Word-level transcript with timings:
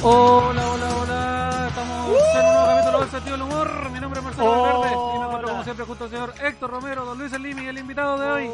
Hola, 0.00 0.70
hola, 0.70 0.96
hola. 0.96 1.66
Estamos 1.68 1.96
en 1.96 2.46
un 2.46 2.52
nuevo 2.52 2.66
capítulo 2.66 3.00
del 3.00 3.10
sentido 3.10 3.36
del 3.36 3.42
humor. 3.42 3.90
Mi 3.90 4.00
nombre 4.00 4.20
es 4.20 4.24
Marcelo 4.24 4.62
Valverde 4.62 4.94
y 4.94 5.18
me 5.18 5.24
encuentro 5.24 5.48
como 5.48 5.64
siempre 5.64 5.84
junto 5.84 6.04
al 6.04 6.10
señor 6.10 6.34
Héctor 6.40 6.70
Romero, 6.70 7.04
don 7.04 7.18
Luis 7.18 7.32
Elimi 7.32 7.62
y 7.62 7.66
el 7.66 7.78
invitado 7.78 8.18
de 8.18 8.26
hoy, 8.30 8.50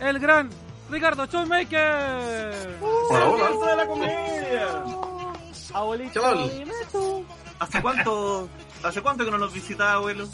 el 0.00 0.18
gran 0.18 0.50
Ricardo 0.90 1.26
Choymaker. 1.26 2.78
Hola, 2.80 3.28
hola. 3.28 3.70
de 3.70 3.76
la 3.76 3.86
comedia! 3.86 4.84
Abuelito. 5.72 6.20
Chaval. 6.20 6.64
¿Hace 7.58 7.82
cuánto, 7.82 8.48
¿Hace 8.82 9.02
cuánto 9.02 9.24
que 9.24 9.30
no 9.30 9.38
nos 9.38 9.52
visitaba, 9.52 9.94
abuelo? 9.94 10.28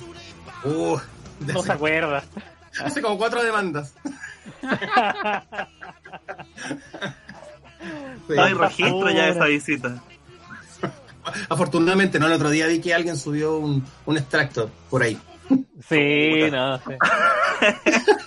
Uh, 0.65 0.99
No 1.41 1.63
se 1.63 1.73
acuerda. 1.73 2.23
hace 2.83 3.03
como 3.03 3.19
cuatro 3.19 3.43
demandas. 3.43 3.93
Sí. 8.27 8.33
No 8.35 8.43
hay 8.43 8.55
registro 8.55 9.11
ya 9.11 9.25
de 9.27 9.31
esa 9.33 9.45
visita. 9.45 10.03
Afortunadamente, 11.51 12.19
no, 12.19 12.27
el 12.27 12.33
otro 12.33 12.49
día 12.49 12.67
vi 12.67 12.81
que 12.81 12.95
alguien 12.95 13.19
subió 13.19 13.59
un, 13.59 13.85
un 14.07 14.17
extracto 14.17 14.71
por 14.89 15.03
ahí. 15.03 15.19
Sí, 15.87 16.51
no 16.51 16.79
sé. 16.79 16.97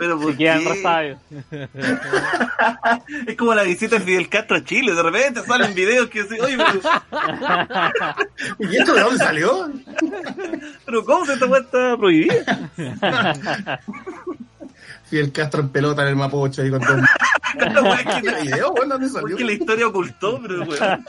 Pero 0.00 0.18
¿por 0.18 0.32
Se 0.32 0.38
quedan 0.38 0.60
qué? 0.64 0.66
Es 3.26 3.36
como 3.36 3.54
la 3.54 3.64
visita 3.64 3.96
de 3.98 4.04
Fidel 4.04 4.30
Castro 4.30 4.56
a 4.56 4.64
Chile. 4.64 4.94
De 4.94 5.02
repente 5.02 5.42
salen 5.42 5.74
videos 5.74 6.08
que 6.08 6.22
dicen, 6.22 6.40
oye, 6.40 6.56
pero, 6.56 6.80
¿Y 8.72 8.76
esto 8.78 8.94
de 8.94 9.00
dónde 9.02 9.18
salió? 9.18 9.70
pero 10.86 11.04
¿cómo 11.04 11.26
se 11.26 11.34
esta 11.34 11.44
está 11.58 11.96
prohibida? 11.98 12.70
Fidel 15.10 15.32
Castro 15.32 15.60
en 15.60 15.68
pelota 15.68 16.00
en 16.02 16.08
el 16.08 16.16
Mapocho 16.16 16.62
ahí 16.62 16.70
con 16.70 16.80
todo. 16.80 16.96
Esta 17.58 17.82
weá 17.82 17.98
que- 18.04 18.22
¿Qué 18.22 18.42
video? 18.42 18.72
¿Dónde 18.88 19.06
salió? 19.08 19.28
Porque 19.28 19.44
la 19.44 19.52
historia 19.52 19.86
ocultó, 19.86 20.40
pero 20.40 20.62
weón. 20.62 21.04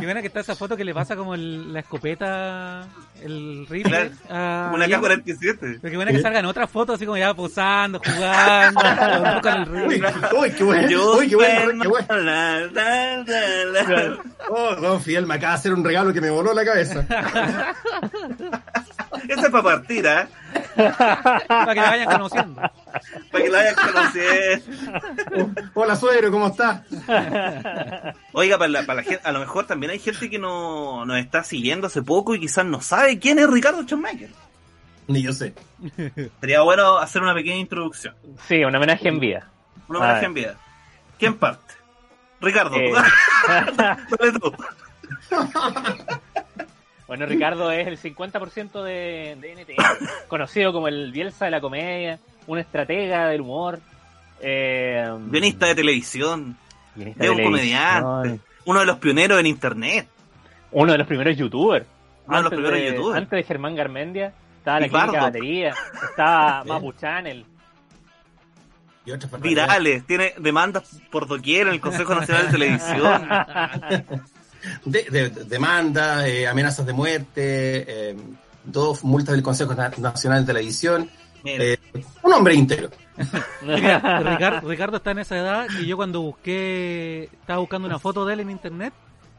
Y 0.00 0.04
ven 0.04 0.20
que 0.20 0.26
está 0.28 0.38
esa 0.40 0.54
foto 0.54 0.76
que 0.76 0.84
le 0.84 0.94
pasa 0.94 1.16
como 1.16 1.34
el- 1.34 1.72
la 1.72 1.80
escopeta, 1.80 2.86
el 3.24 3.66
rifle. 3.68 3.90
Claro. 3.90 4.10
a 4.30 4.70
Una 4.74 4.86
Diego. 4.86 5.02
K-47. 5.02 5.80
Porque 5.80 5.96
buena 5.96 6.12
que 6.12 6.20
salgan 6.20 6.44
otras 6.46 6.70
fotos 6.70 6.96
así 6.96 7.04
como 7.06 7.16
ya 7.18 7.32
posando, 7.34 8.00
jugando, 8.04 8.80
con- 9.42 9.76
el 9.76 9.88
rifle. 9.90 10.12
Uy, 10.38 10.50
qué 10.52 10.64
bueno. 10.64 10.88
Yo, 10.88 11.16
Uy, 11.18 11.28
qué 11.28 11.36
bueno. 11.36 11.82
Qué 11.82 11.88
bueno. 11.88 12.06
la, 12.18 12.60
la, 12.72 13.16
la, 13.24 13.86
la. 13.86 14.18
Oh, 14.48 14.74
don 14.76 15.00
Fidel 15.00 15.26
me 15.26 15.34
acaba 15.34 15.52
de 15.52 15.58
hacer 15.58 15.72
un 15.72 15.84
regalo 15.84 16.12
que 16.12 16.20
me 16.20 16.30
voló 16.30 16.52
la 16.54 16.64
cabeza. 16.64 17.06
Ese 19.28 19.40
es 19.40 19.50
para 19.50 19.62
partir, 19.62 20.06
¿ah? 20.08 20.26
Para 21.46 21.74
que 21.74 21.80
me 21.80 21.86
vayan 21.86 22.10
conociendo. 22.10 22.60
Para 23.30 23.44
que 23.44 23.50
la 23.50 23.58
vayan 23.58 23.74
conociendo. 23.74 25.62
Hola, 25.74 25.96
suegro, 25.96 26.30
¿cómo 26.30 26.48
está? 26.48 26.84
Oiga, 28.32 28.58
para 28.58 28.68
la, 28.68 28.82
para 28.84 28.96
la 28.96 29.02
gente, 29.02 29.20
a 29.24 29.32
lo 29.32 29.40
mejor 29.40 29.66
también 29.66 29.92
hay 29.92 29.98
gente 29.98 30.28
que 30.30 30.38
no, 30.38 31.04
nos 31.04 31.18
está 31.18 31.44
siguiendo 31.44 31.86
hace 31.86 32.02
poco 32.02 32.34
y 32.34 32.40
quizás 32.40 32.64
no 32.64 32.80
sabe 32.80 33.11
quién 33.18 33.38
es 33.38 33.48
Ricardo 33.50 33.82
Schonmaker. 33.82 34.30
Ni 35.08 35.22
yo 35.22 35.32
sé. 35.32 35.52
Sería 36.40 36.60
bueno 36.62 36.98
hacer 36.98 37.22
una 37.22 37.34
pequeña 37.34 37.56
introducción. 37.56 38.14
Sí, 38.48 38.62
un 38.64 38.74
homenaje 38.74 39.08
en 39.08 39.18
vida. 39.20 39.48
Un 39.88 39.96
homenaje 39.96 40.24
Ah. 40.24 40.26
en 40.28 40.34
vida. 40.34 40.56
¿Quién 41.18 41.34
parte? 41.36 41.74
Ricardo. 42.40 42.76
Eh. 42.76 42.92
Dale 43.76 44.32
tú. 44.40 44.52
Bueno, 47.06 47.26
Ricardo 47.26 47.70
es 47.70 47.86
el 47.86 47.98
50% 48.00 48.82
de, 48.82 49.36
de 49.38 49.52
NTN, 49.54 50.08
conocido 50.28 50.72
como 50.72 50.88
el 50.88 51.12
Bielsa 51.12 51.44
de 51.44 51.50
la 51.50 51.60
comedia, 51.60 52.18
un 52.46 52.58
estratega 52.58 53.28
del 53.28 53.42
humor, 53.42 53.80
eh, 54.40 55.06
Guionista 55.26 55.66
de 55.66 55.74
televisión. 55.74 56.56
guionista 56.94 57.24
de 57.24 57.30
un 57.30 57.36
televisión, 57.36 58.00
comediante. 58.02 58.40
Uno 58.64 58.80
de 58.80 58.86
los 58.86 58.96
pioneros 58.98 59.38
en 59.40 59.46
internet. 59.46 60.08
uno 60.70 60.92
de 60.92 60.98
los 60.98 61.06
primeros 61.06 61.36
youtubers. 61.36 61.84
Uno 62.26 62.36
de 62.36 62.42
los 62.42 62.52
Antes 62.52 62.56
primeros 62.58 62.78
de- 62.80 62.86
youtubers. 62.96 63.18
Antes 63.18 63.36
de 63.36 63.42
Germán 63.44 63.74
Garmendia, 63.76 64.32
estaba 64.58 64.80
la 64.80 64.86
Y 64.86 64.90
clínica 64.90 65.06
Bardo. 65.12 65.26
batería, 65.26 65.74
estaba. 66.10 66.64
Mapu 66.66 66.92
Channel. 66.92 67.46
Y 69.04 69.10
otras 69.10 69.30
barbaridades. 69.32 69.68
Virales. 69.68 70.06
Tiene 70.06 70.34
demandas 70.38 71.00
por 71.10 71.26
doquier 71.26 71.66
en 71.66 71.72
el 71.74 71.80
Consejo 71.80 72.14
Nacional 72.14 72.46
de 72.46 72.52
Televisión. 72.52 73.28
De, 74.84 75.02
de- 75.10 75.28
de- 75.30 75.44
demandas, 75.46 76.24
eh, 76.26 76.46
amenazas 76.46 76.86
de 76.86 76.92
muerte, 76.92 77.34
eh, 78.10 78.16
dos 78.64 79.02
multas 79.02 79.34
del 79.34 79.42
Consejo 79.42 79.74
Na- 79.74 79.90
Nacional 79.98 80.42
de 80.46 80.52
Televisión. 80.52 81.10
Eh, 81.44 81.76
un 82.22 82.32
hombre 82.32 82.54
íntegro. 82.54 82.90
Ricardo, 83.62 84.68
Ricardo 84.68 84.96
está 84.98 85.10
en 85.10 85.18
esa 85.18 85.36
edad 85.36 85.66
que 85.66 85.84
yo 85.84 85.96
cuando 85.96 86.20
busqué, 86.22 87.24
estaba 87.24 87.58
buscando 87.58 87.88
una 87.88 87.98
foto 87.98 88.24
de 88.24 88.34
él 88.34 88.40
en 88.40 88.50
internet, 88.50 88.94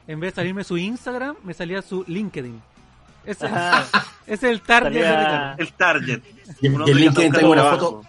en 0.08 0.20
vez 0.20 0.34
de 0.34 0.36
salirme 0.42 0.66
su 0.66 0.78
Instagram, 0.78 1.38
me 1.44 1.54
salía 1.54 1.82
su 1.82 2.04
LinkedIn. 2.06 2.62
Ese, 3.26 3.46
Ajá. 3.46 3.86
ese 4.26 4.34
es 4.34 4.44
el 4.44 4.62
target 4.62 5.06
el 5.58 5.74
target. 5.74 6.22
Y, 6.62 6.86
que 6.86 6.94
LinkedIn 6.94 7.32
tengo 7.32 7.52
una 7.52 7.64
foto 7.64 8.04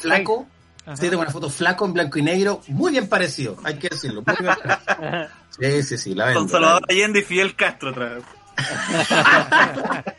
flaco. 0.00 0.46
Ajá. 0.84 0.96
Sí, 0.96 1.08
tengo 1.08 1.22
una 1.22 1.30
foto 1.30 1.50
flaco 1.50 1.84
en 1.84 1.92
blanco 1.92 2.18
y 2.18 2.22
negro, 2.22 2.60
muy 2.68 2.92
bien 2.92 3.08
parecido, 3.08 3.56
hay 3.64 3.76
que 3.76 3.88
decirlo. 3.88 4.22
Muy 4.24 4.36
bien. 4.40 4.54
Sí, 5.58 5.82
sí, 5.82 5.98
sí, 5.98 6.14
la 6.14 6.26
vendo. 6.26 6.40
Con 6.40 6.48
Salvador 6.48 6.82
vendo. 6.86 7.00
Allende 7.00 7.18
y 7.20 7.22
Fidel 7.22 7.56
Castro 7.56 7.90
otra 7.90 8.14
vez. 8.14 8.24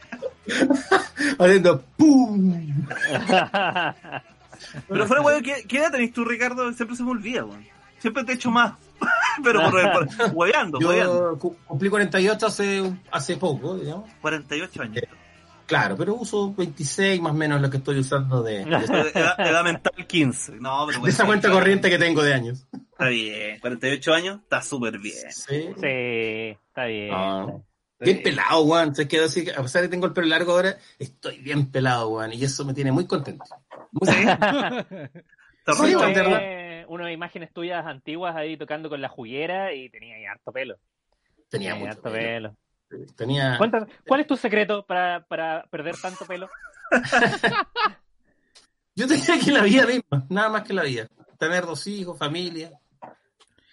Haciendo 1.40 1.82
¡pum! 1.98 2.86
Pero 4.88 5.08
fuera, 5.08 5.22
weón, 5.22 5.44
¿qué, 5.44 5.66
¿qué 5.68 5.78
edad 5.78 5.92
tenés 5.92 6.14
tú, 6.14 6.26
Ricardo? 6.26 6.72
Siempre 6.74 6.98
se 6.98 7.04
me 7.04 7.12
olvida, 7.12 7.46
weón. 7.46 7.64
Siempre 8.00 8.24
te 8.24 8.34
echo 8.34 8.52
más. 8.52 8.74
Pero 9.44 9.62
por, 9.70 9.92
por 9.92 10.08
hueveando, 10.34 10.80
hueveando. 10.80 11.32
Yo 11.34 11.40
cu- 11.40 11.56
cumplí 11.66 11.90
48 11.90 12.48
hace, 12.48 12.92
hace 13.12 13.38
poco, 13.38 13.76
digamos. 13.78 14.10
48 14.22 14.82
años. 14.82 15.04
Claro, 15.68 15.98
pero 15.98 16.16
uso 16.16 16.54
26 16.56 17.22
más 17.22 17.34
o 17.34 17.36
menos 17.36 17.60
lo 17.62 17.70
que 17.70 17.76
estoy 17.78 18.00
usando 18.00 18.42
de, 18.42 18.64
de, 18.64 18.86
Edad, 19.14 19.38
edad 19.38 19.64
mental 19.66 20.08
15. 20.08 20.54
No, 20.62 20.86
pero 20.88 21.02
de 21.02 21.10
esa 21.10 21.26
cuenta 21.26 21.52
corriente 21.52 21.90
que 21.90 21.98
tengo 21.98 22.24
de 22.24 22.34
años. 22.34 22.66
Está 22.74 23.10
bien. 23.10 23.60
48 23.60 24.14
años, 24.14 24.40
está 24.44 24.62
súper 24.62 24.98
bien. 24.98 25.30
Sí. 25.30 25.68
Sí, 25.78 26.58
está 26.68 26.86
bien. 26.86 27.10
Ah. 27.14 27.48
Bien 28.00 28.24
pelado, 28.24 28.64
Juan. 28.64 28.94
Te 28.94 29.08
quiero 29.08 29.26
decir 29.26 29.44
que 29.44 29.52
a 29.52 29.62
pesar 29.62 29.82
de 29.82 29.90
que 29.90 29.92
tengo 29.92 30.06
el 30.08 30.14
pelo 30.14 30.28
largo 30.28 30.54
ahora, 30.54 30.78
estoy 31.00 31.40
bien 31.40 31.70
pelado, 31.70 32.12
Juan. 32.12 32.32
Y 32.32 32.44
eso 32.46 32.64
me 32.64 32.74
tiene 32.74 32.94
muy 32.94 33.06
contento. 33.06 33.44
Muy 33.92 34.08
Sí. 34.08 34.14
Sí, 35.76 35.94
unas 36.88 37.12
imágenes 37.12 37.52
tuyas 37.54 37.86
antiguas 37.86 38.36
ahí 38.36 38.58
tocando 38.58 38.90
con 38.90 39.02
la 39.02 39.10
juguera 39.10 39.74
y 39.74 39.90
tenía 39.90 40.16
ahí 40.16 40.26
harto 40.26 40.52
pelo. 40.52 40.76
Tenía 41.50 41.72
Tenía 41.72 41.76
mucho 41.76 41.92
harto 41.92 42.12
pelo. 42.12 42.56
pelo. 42.90 43.06
Tenía... 43.16 43.58
Cuéntame, 43.58 43.88
¿cuál 44.08 44.22
es 44.22 44.28
tu 44.28 44.38
secreto 44.38 44.86
para, 44.86 45.26
para 45.28 45.64
perder 45.70 45.96
tanto 46.02 46.26
pelo? 46.26 46.50
Yo 48.96 49.08
tenía 49.08 49.40
que 49.44 49.52
la 49.52 49.62
vida 49.62 49.86
misma, 49.86 50.26
nada 50.30 50.50
más 50.50 50.64
que 50.64 50.74
la 50.74 50.84
vida. 50.84 51.08
Tener 51.38 51.66
dos 51.66 51.86
hijos, 51.86 52.18
familia, 52.18 52.72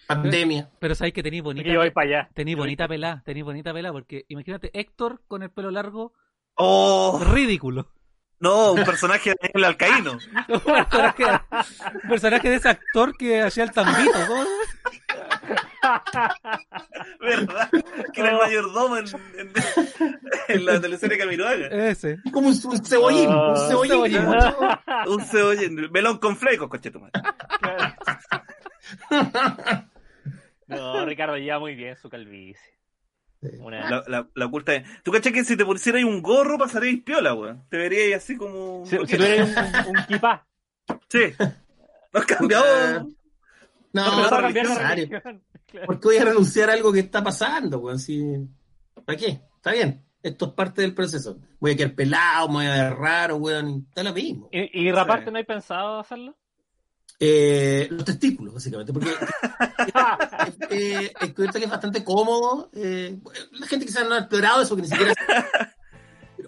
pandemia. 0.06 0.68
Pero 0.78 0.94
sabéis 0.94 1.14
que 1.14 1.22
tenéis 1.22 1.42
bonita, 1.42 1.66
yo 1.70 1.78
voy 1.80 1.90
para 1.90 2.06
allá. 2.08 2.30
tenéis 2.34 2.58
bonita 2.58 2.86
pelada, 2.86 3.22
tenéis 3.24 3.44
bonita 3.46 3.72
pelada, 3.72 3.92
porque 3.92 4.26
imagínate 4.28 4.70
Héctor 4.78 5.22
con 5.26 5.42
el 5.42 5.50
pelo 5.50 5.70
largo, 5.70 6.12
Oh, 6.56 7.20
ridículo. 7.32 7.88
No, 8.44 8.72
un 8.72 8.84
personaje 8.84 9.30
de 9.30 9.50
el 9.54 9.64
alcaíno. 9.64 10.12
Un 10.48 10.60
personaje, 10.60 11.24
un 12.02 12.08
personaje 12.10 12.48
de 12.50 12.56
ese 12.56 12.68
actor 12.68 13.16
que 13.16 13.40
hacía 13.42 13.64
el 13.64 13.72
tambito. 13.72 14.12
¿cómo? 14.28 14.44
¿Verdad? 17.20 17.70
Que 18.12 18.20
era 18.20 18.30
el 18.30 18.36
mayordomo 18.38 18.96
en, 18.98 19.06
en, 19.38 19.52
en 20.48 20.64
la 20.64 20.80
teleserie 20.80 21.18
Camiroaga. 21.18 21.66
Ese. 21.68 22.18
Como 22.32 22.48
un, 22.48 22.54
un 22.64 22.84
cebollín, 22.84 23.28
Ah, 23.30 23.50
un 23.50 23.56
cebollín. 23.68 23.90
cebollín. 23.92 24.22
Un 25.06 25.24
cebollín, 25.24 25.90
melón 25.90 26.18
con 26.18 26.36
flecos, 26.36 26.68
coche 26.68 26.90
tu 26.90 27.00
madre. 27.00 27.12
No, 30.66 31.04
Ricardo 31.04 31.36
lleva 31.36 31.58
muy 31.58 31.74
bien 31.74 31.94
su 31.96 32.08
calvicie. 32.08 32.73
Una... 33.60 33.90
La, 33.90 34.04
la, 34.06 34.28
la 34.34 34.46
oculta. 34.46 34.72
¿Tú 35.02 35.12
cachas 35.12 35.32
que 35.32 35.44
si 35.44 35.56
te 35.56 35.64
pusieras 35.64 36.04
un 36.04 36.22
gorro 36.22 36.58
pasarías 36.58 37.02
piola, 37.04 37.34
weón? 37.34 37.64
Te 37.68 37.76
verías 37.76 38.22
así 38.22 38.36
como. 38.36 38.80
un 38.80 38.86
Si, 38.86 38.96
si 39.06 39.16
tuvieras 39.16 39.86
un, 39.86 39.96
un 39.96 40.04
kipá. 40.06 40.46
Sí. 41.08 41.32
¿No 41.38 42.20
has 42.20 42.26
cambiado? 42.26 43.00
No, 43.00 43.08
No, 43.92 44.30
no, 44.30 44.40
no, 44.40 44.48
es 44.48 44.54
necesario. 44.54 45.08
Claro. 45.66 45.86
¿Por 45.86 45.98
qué 45.98 46.06
voy 46.08 46.16
a 46.18 46.24
renunciar 46.26 46.70
a 46.70 46.74
algo 46.74 46.92
que 46.92 47.00
está 47.00 47.24
pasando, 47.24 47.80
weón? 47.80 47.98
Si... 47.98 48.22
¿Para 49.04 49.18
qué? 49.18 49.40
Está 49.56 49.72
bien. 49.72 50.04
Esto 50.22 50.46
es 50.46 50.52
parte 50.52 50.82
del 50.82 50.94
proceso. 50.94 51.38
Voy 51.58 51.72
a 51.72 51.76
quedar 51.76 51.94
pelado, 51.96 52.46
me 52.48 52.54
voy 52.54 52.66
a 52.66 52.84
ver 52.90 52.94
raro, 52.94 53.36
weón. 53.36 53.86
Está 53.88 54.04
lo 54.04 54.12
mismo. 54.12 54.48
¿Y, 54.52 54.86
y 54.86 54.92
raparte 54.92 55.32
no 55.32 55.38
hay 55.38 55.44
pensado 55.44 55.98
hacerlo? 55.98 56.36
Eh, 57.20 57.88
los 57.90 58.04
testículos, 58.04 58.54
básicamente, 58.54 58.92
porque 58.92 59.10
eh, 60.70 61.12
he 61.20 61.24
descubierto 61.26 61.58
que 61.58 61.64
es 61.64 61.70
bastante 61.70 62.02
cómodo. 62.04 62.70
eh, 62.74 63.16
la 63.52 63.66
gente 63.66 63.86
quizás 63.86 64.06
no 64.08 64.14
ha 64.14 64.18
explorado 64.18 64.62
eso, 64.62 64.74
que 64.76 64.82
ni 64.82 64.88
siquiera 64.88 65.14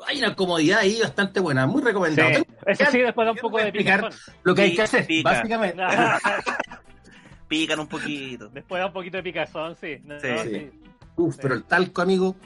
hay 0.07 0.19
una 0.19 0.35
comodidad 0.35 0.81
ahí 0.81 1.01
bastante 1.01 1.41
buena, 1.41 1.67
muy 1.67 1.83
recomendado. 1.83 2.31
Sí, 2.35 2.45
eso 2.67 2.85
sí, 2.91 2.99
después 3.01 3.27
da 3.27 3.33
un 3.33 3.39
poco 3.39 3.59
de 3.59 3.65
explicar 3.65 4.01
picazón. 4.09 4.35
lo 4.43 4.55
que 4.55 4.63
hay 4.63 4.75
que 4.75 4.83
hacer, 4.83 5.07
Pica. 5.07 5.31
básicamente. 5.31 5.83
Pican 7.49 7.79
un 7.81 7.87
poquito. 7.89 8.49
Después 8.49 8.81
da 8.81 8.87
un 8.87 8.93
poquito 8.93 9.17
de 9.19 9.23
picazón, 9.23 9.77
sí. 9.81 9.99
No, 10.05 10.19
Sí. 10.21 10.27
no, 10.29 10.43
Sí. 10.43 10.71
Uf, 11.17 11.37
pero 11.41 11.55
el 11.55 11.65
talco, 11.65 12.03
amigo. 12.03 12.37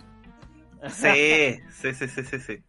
Sí, 0.90 1.58
sí, 1.72 1.94
sí, 1.94 2.06
sí, 2.08 2.22
sí, 2.24 2.38
sí. 2.38 2.62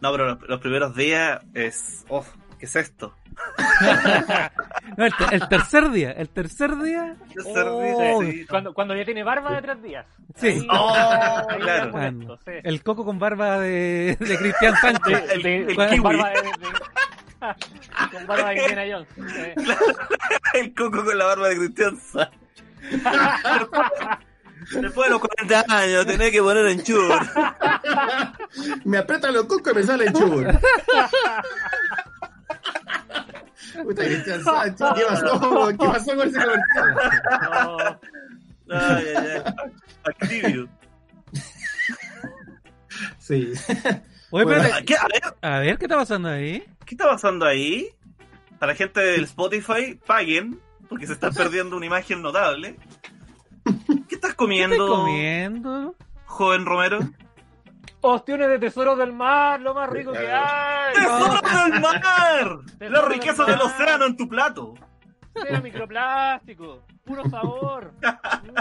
No, 0.00 0.12
pero 0.12 0.26
los, 0.26 0.42
los 0.48 0.60
primeros 0.60 0.94
días 0.94 1.40
es. 1.54 2.04
Oh, 2.08 2.24
¿qué 2.58 2.66
es 2.66 2.76
esto? 2.76 3.14
No, 4.96 5.04
el, 5.04 5.12
te- 5.14 5.34
el 5.34 5.48
tercer 5.48 5.90
día, 5.90 6.12
el 6.12 6.28
tercer 6.30 6.76
día. 6.78 7.16
¿Qué 7.32 7.40
es 7.40 7.46
Oh? 7.56 8.22
Sí. 8.22 8.46
Cuando, 8.48 8.72
cuando 8.72 8.94
ya 8.94 9.04
tiene 9.04 9.24
barba 9.24 9.52
de 9.54 9.62
tres 9.62 9.82
días. 9.82 10.06
Sí. 10.36 10.46
Ahí- 10.48 10.66
Oh, 10.70 10.94
ahí 11.48 11.58
claro. 11.60 11.84
ya 11.86 12.10
molesto, 12.12 12.38
sí. 12.44 12.52
El 12.62 12.82
coco 12.82 13.04
con 13.04 13.18
barba 13.18 13.58
de, 13.58 14.16
de 14.18 14.38
Cristian 14.38 14.74
Sánchez. 14.80 15.30
El- 15.32 15.42
De- 15.42 15.56
el 15.62 15.76
con 15.76 15.88
kiwi. 15.88 16.00
barba 16.00 16.30
de, 16.30 16.42
de- 16.42 18.10
con 18.16 18.26
barba 18.26 18.48
de 18.50 18.56
Indiana 18.62 18.84
Jones. 18.90 19.08
sí. 19.34 19.52
El 20.54 20.74
coco 20.74 21.04
con 21.04 21.18
la 21.18 21.24
barba 21.26 21.48
de 21.48 21.56
Cristian 21.58 21.96
Sa- 21.98 22.30
Después 24.80 25.06
de 25.08 25.10
los 25.10 25.20
40 25.20 25.64
años 25.68 26.06
tenés 26.06 26.30
que 26.32 26.40
poner 26.42 26.66
en 26.66 26.82
chur. 26.82 27.12
Me 28.84 28.98
aprietan 28.98 29.34
los 29.34 29.44
cocos 29.44 29.72
y 29.72 29.76
me 29.76 29.82
salen 29.82 30.12
chubos. 30.12 30.44
Puta, 33.82 34.04
Cristian 34.04 34.42
Sánchez, 34.44 34.86
¿qué 34.94 35.02
pasó? 35.08 35.68
¿Qué 35.68 35.76
pasó 35.86 36.16
con 36.16 36.26
ese 36.28 36.36
comercial? 36.36 36.60
No. 37.50 37.76
Ay, 38.70 39.04
ay, 39.16 39.16
ay. 39.16 39.52
Activio. 40.04 40.68
Sí. 43.18 43.52
Oye, 44.30 44.44
Bueno, 44.44 44.62
¿Qué, 44.86 44.96
a, 44.96 45.06
ver, 45.06 45.22
a 45.42 45.58
ver, 45.60 45.78
¿qué 45.78 45.84
está 45.84 45.96
pasando 45.96 46.28
ahí? 46.28 46.64
¿qué 46.84 46.94
está 46.94 47.06
pasando 47.08 47.44
ahí? 47.46 47.88
Para 48.58 48.72
la 48.72 48.76
gente 48.76 49.00
del 49.00 49.24
Spotify, 49.24 49.98
paguen, 50.06 50.60
porque 50.88 51.06
se 51.06 51.12
está 51.12 51.30
perdiendo 51.30 51.76
una 51.76 51.86
imagen 51.86 52.22
notable. 52.22 52.76
¿Qué 54.08 54.14
estás 54.14 54.30
¿Qué 54.30 54.36
comiendo, 54.36 54.74
estás 54.76 54.88
comiendo? 55.00 55.94
joven 56.24 56.64
Romero? 56.64 56.98
Ostiones 58.14 58.48
de 58.48 58.58
tesoros 58.58 58.96
del 58.98 59.12
mar, 59.12 59.60
lo 59.60 59.74
más 59.74 59.88
rico 59.90 60.12
que 60.12 60.30
hay. 60.30 60.94
¡Tesoro 60.94 61.40
del 61.70 61.80
mar! 61.80 62.58
La 62.80 63.02
riqueza 63.08 63.44
del 63.44 63.60
océano 63.60 64.06
en 64.06 64.16
tu 64.16 64.28
plato. 64.28 64.74
Cero 65.34 65.60
microplástico, 65.62 66.84
puro 67.04 67.28
sabor. 67.28 67.92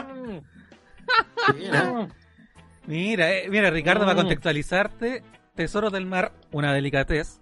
Mm, 0.03 0.39
Mira, 1.55 1.83
mm. 1.83 2.07
Mira, 2.87 3.31
eh, 3.33 3.47
mira, 3.49 3.69
Ricardo, 3.71 4.01
para 4.01 4.13
Mm. 4.13 4.17
contextualizarte, 4.17 5.23
Tesoros 5.55 5.91
del 5.93 6.05
Mar, 6.05 6.33
una 6.51 6.73
delicatez, 6.73 7.39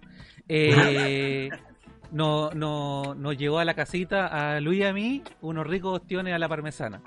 eh, 0.48 1.48
no, 2.12 2.50
no, 2.52 3.14
nos 3.16 3.36
llegó 3.36 3.58
a 3.58 3.64
la 3.64 3.74
casita 3.74 4.26
a 4.28 4.60
Luis 4.60 4.80
y 4.80 4.84
a 4.84 4.92
mí 4.92 5.22
unos 5.40 5.66
ricos 5.66 6.00
ostiones 6.00 6.32
a 6.34 6.38
la 6.38 6.48
parmesana. 6.48 7.00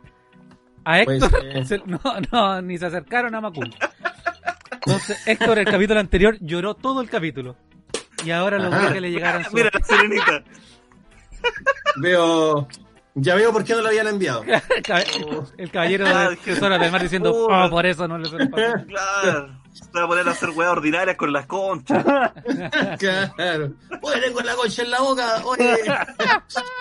A 0.84 1.02
Pues, 1.06 1.24
Héctor, 1.24 1.46
eh. 1.46 1.66
se- 1.66 1.82
no, 1.86 2.00
no, 2.32 2.62
ni 2.62 2.78
se 2.78 2.86
acercaron 2.88 3.34
a 3.36 3.42
Macul. 3.42 3.74
Entonces, 4.88 5.28
Héctor, 5.28 5.60
el 5.60 5.66
capítulo 5.66 6.00
anterior, 6.00 6.38
lloró 6.42 6.74
todo 6.76 7.02
el 7.02 7.10
capítulo. 7.10 7.56
Y 8.26 8.32
ahora 8.32 8.58
logró 8.58 8.92
que 8.92 9.02
le 9.02 9.12
llegaran 9.12 9.44
su... 9.46 9.54
Mira 9.56 9.70
la 9.74 9.86
serenita. 9.86 10.44
veo. 11.98 12.68
Ya 13.20 13.34
veo 13.36 13.52
por 13.52 13.64
qué 13.64 13.74
no 13.74 13.82
lo 13.82 13.88
habían 13.90 14.08
enviado. 14.08 14.44
el 14.44 14.84
cab- 14.84 15.52
el 15.58 15.72
caballero 15.72 16.06
de 16.30 16.36
Tesoros 16.38 16.80
del 16.80 16.92
Mar 16.92 17.02
diciendo, 17.02 17.32
Oh. 17.34 17.66
oh, 17.66 17.70
por 17.70 17.86
eso 17.86 18.08
no 18.08 18.18
le 18.18 18.30
suelen 18.30 18.50
pasar". 18.52 18.86
Claro. 18.88 19.58
Se 19.74 19.86
va 20.00 20.06
a 20.06 20.08
poner 20.08 20.28
a 20.28 20.32
hacer 20.32 20.50
weas 20.52 20.72
ordinarias 20.72 21.16
con 21.18 21.32
las 21.32 21.46
conchas. 21.46 22.04
Claro. 23.00 23.74
Oye, 24.02 24.22
tengo 24.22 24.42
la 24.42 24.56
concha 24.56 24.82
en 24.84 24.90
la 24.92 25.00
boca. 25.02 25.42
Oye. 25.46 25.76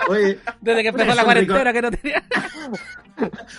Oye, 0.09 0.39
Desde 0.63 0.83
que 0.83 0.89
empezó 0.89 1.15
la 1.15 1.25
cuarentena 1.25 1.73
que 1.73 1.83
no 1.83 1.91
tenía... 1.91 2.25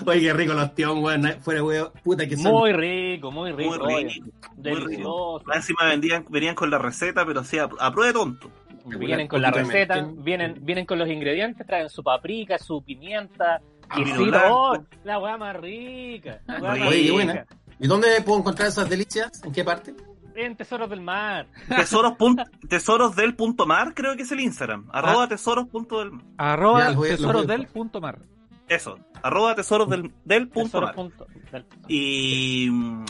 oye, 0.06 0.22
qué 0.22 0.34
rico 0.34 0.54
los 0.54 0.74
tíos, 0.76 0.98
weón. 0.98 1.24
Fuera, 1.42 1.64
weón. 1.64 1.90
Puta 2.04 2.28
que 2.28 2.38
son. 2.38 2.52
Muy 2.54 2.72
rico, 2.74 3.32
muy 3.32 3.52
rico. 3.52 3.70
Muy 3.70 3.78
rico. 3.78 3.86
Muy 3.86 4.04
rico. 4.14 4.28
Delicioso. 4.56 5.44
Encima 5.54 5.86
vendían, 5.86 6.26
venían 6.30 6.56
con 6.56 6.70
la 6.70 6.78
receta, 6.78 7.26
pero 7.26 7.44
sí, 7.44 7.58
a, 7.58 7.70
a 7.80 7.92
prueba 7.92 8.08
de 8.08 8.14
tonto. 8.14 8.52
Vienen 8.86 9.28
con 9.28 9.42
la 9.42 9.52
receta, 9.52 10.08
vienen, 10.18 10.60
vienen 10.62 10.86
con 10.86 10.98
los 10.98 11.10
ingredientes, 11.10 11.68
traen 11.68 11.90
su 11.90 12.02
paprika, 12.04 12.58
su 12.58 12.82
pimienta, 12.82 13.62
Ah, 13.90 13.96
quesito. 14.04 14.38
Oh, 14.50 14.78
la 15.06 15.18
weá 15.20 15.38
más 15.38 15.56
rica. 15.56 16.40
La 16.48 16.60
weá 16.60 16.76
más 16.76 16.88
Oye, 16.90 16.90
qué 16.90 17.02
rica. 17.04 17.14
buena. 17.14 17.46
¿Y 17.80 17.88
dónde 17.88 18.08
puedo 18.26 18.40
encontrar 18.40 18.68
esas 18.68 18.90
delicias? 18.90 19.42
¿En 19.46 19.52
qué 19.54 19.64
parte? 19.64 19.94
En 20.36 20.56
Tesoros 20.56 20.90
del 20.90 21.02
Mar. 21.02 21.48
Tesoros, 21.70 22.14
pun- 22.18 22.44
tesoros 22.70 23.16
del 23.16 23.36
punto 23.36 23.66
mar, 23.66 23.94
creo 23.96 24.16
que 24.16 24.24
es 24.24 24.32
el 24.32 24.40
Instagram. 24.42 24.88
Arroba 24.92 25.28
tesoros 25.28 25.68
punto 25.68 26.00
del 26.00 26.12
Arroba 26.38 26.92
Ya, 26.94 27.00
tesoros 27.02 27.48
del 27.48 27.68
punto 27.68 28.00
mar. 28.02 28.20
Eso, 28.68 29.00
arroba 29.24 29.56
tesoros 29.56 29.90
del, 29.90 30.14
del 30.26 30.48
punto 30.50 30.80
Tesoros 30.82 30.88
mar. 30.90 30.96
punto 30.96 31.28
del- 31.52 31.66
Y 31.88 32.70
Bueno. 32.70 33.06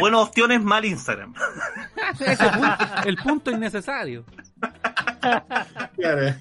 buenas 0.00 0.20
opciones 0.20 0.62
mal 0.62 0.84
Instagram. 0.84 1.34
Ese 2.20 2.48
punto- 2.48 2.84
el 3.04 3.16
punto 3.16 3.50
innecesario. 3.52 4.24
Claro. 5.96 6.34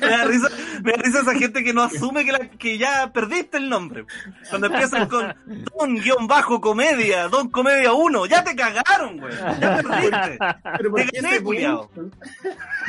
me, 0.00 0.08
da 0.08 0.24
risa, 0.24 0.48
me 0.82 0.92
da 0.92 1.02
risa 1.02 1.20
esa 1.20 1.34
gente 1.34 1.62
que 1.64 1.72
no 1.72 1.82
asume 1.82 2.24
que, 2.24 2.32
la- 2.32 2.50
que 2.50 2.78
ya 2.78 3.10
perdiste 3.12 3.56
el 3.58 3.68
nombre. 3.68 4.04
Cuando 4.48 4.66
empiezan 4.68 5.08
con 5.08 5.34
Don-Comedia, 5.78 7.28
Don 7.28 7.48
Comedia 7.50 7.92
1, 7.92 8.26
ya 8.26 8.44
te 8.44 8.54
cagaron, 8.56 9.18
güey. 9.18 9.32
Ya 9.60 9.76
perdiste. 9.82 10.38
Pero 10.78 10.90
¿por 10.90 11.00
Te 11.00 11.06
qué 11.08 11.20
gané, 11.20 11.36
ese 11.36 11.42
punto? 11.42 11.90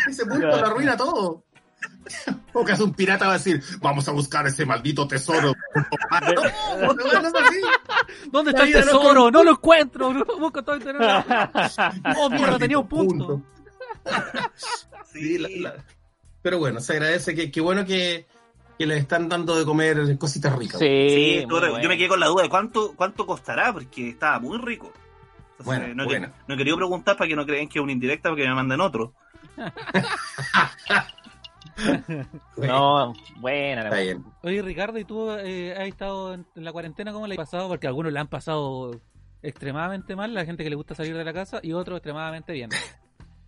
Ese 0.09 0.25
punto 0.25 0.47
lo 0.47 0.55
arruina 0.55 0.97
todo. 0.97 1.43
O 2.53 2.65
que 2.65 2.73
hace 2.73 2.83
un 2.83 2.93
pirata 2.93 3.25
va 3.27 3.35
a 3.35 3.37
decir, 3.37 3.63
vamos 3.79 4.05
a 4.07 4.11
buscar 4.11 4.45
ese 4.45 4.65
maldito 4.65 5.07
tesoro. 5.07 5.53
No, 6.81 6.93
no, 6.93 6.93
no 6.93 7.27
es 7.27 7.33
así. 7.33 7.61
¿Dónde 8.29 8.51
está 8.51 8.63
el 8.63 8.73
tesoro? 8.73 9.31
No 9.31 9.43
lo 9.43 9.51
encuentro. 9.51 10.13
No, 10.13 10.25
busco 10.37 10.61
todo 10.63 10.75
internet. 10.75 11.25
Oh, 12.17 12.29
mierda, 12.29 12.59
tenía 12.59 12.77
un 12.79 12.87
punto. 12.87 13.41
Sí, 15.05 15.37
la- 15.37 15.49
la- 15.49 15.85
Pero 16.41 16.59
bueno, 16.59 16.79
se 16.81 16.93
agradece 16.93 17.33
que, 17.35 17.49
que 17.51 17.61
bueno 17.61 17.85
que, 17.85 18.25
que 18.77 18.85
les 18.85 18.99
están 18.99 19.29
dando 19.29 19.55
de 19.55 19.63
comer 19.63 20.17
cositas 20.17 20.53
ricas. 20.57 20.79
Sí, 20.79 21.45
yo 21.49 21.89
me 21.89 21.97
quedé 21.97 22.07
con 22.09 22.19
la 22.19 22.27
duda 22.27 22.43
de 22.43 22.49
cuánto, 22.49 22.93
cuánto 22.95 23.25
costará, 23.25 23.71
porque 23.71 24.09
estaba 24.09 24.39
muy 24.39 24.57
rico. 24.57 24.91
Entonces, 25.57 25.65
Bueno, 25.65 25.95
no, 25.95 26.03
he- 26.03 26.07
bueno. 26.07 26.33
no 26.47 26.55
he 26.55 26.57
querido 26.57 26.75
preguntar 26.77 27.15
para 27.15 27.27
que 27.29 27.35
no 27.35 27.45
creen 27.45 27.69
que 27.69 27.79
es 27.79 27.83
una 27.83 27.91
indirecta 27.93 28.29
porque 28.29 28.47
me 28.47 28.55
manden 28.55 28.81
otro. 28.81 29.13
No, 32.57 33.13
buena 33.39 33.83
la 33.83 33.99
bien. 33.99 34.23
Oye, 34.43 34.61
Ricardo, 34.61 34.99
¿y 34.99 35.05
tú 35.05 35.31
eh, 35.31 35.73
has 35.77 35.87
estado 35.87 36.33
en, 36.33 36.45
la 36.55 36.71
cuarentena? 36.71 37.11
¿Cómo 37.11 37.27
le 37.27 37.33
has 37.33 37.37
pasado? 37.37 37.67
Porque 37.67 37.87
algunos 37.87 38.11
le 38.11 38.19
han 38.19 38.27
pasado 38.27 38.91
extremadamente 39.41 40.15
mal, 40.15 40.33
la 40.33 40.45
gente 40.45 40.63
que 40.63 40.69
le 40.69 40.75
gusta 40.75 40.95
salir 40.95 41.15
de 41.17 41.23
la 41.23 41.33
casa, 41.33 41.59
y 41.63 41.73
otros 41.73 41.97
extremadamente 41.97 42.53
bien. 42.53 42.69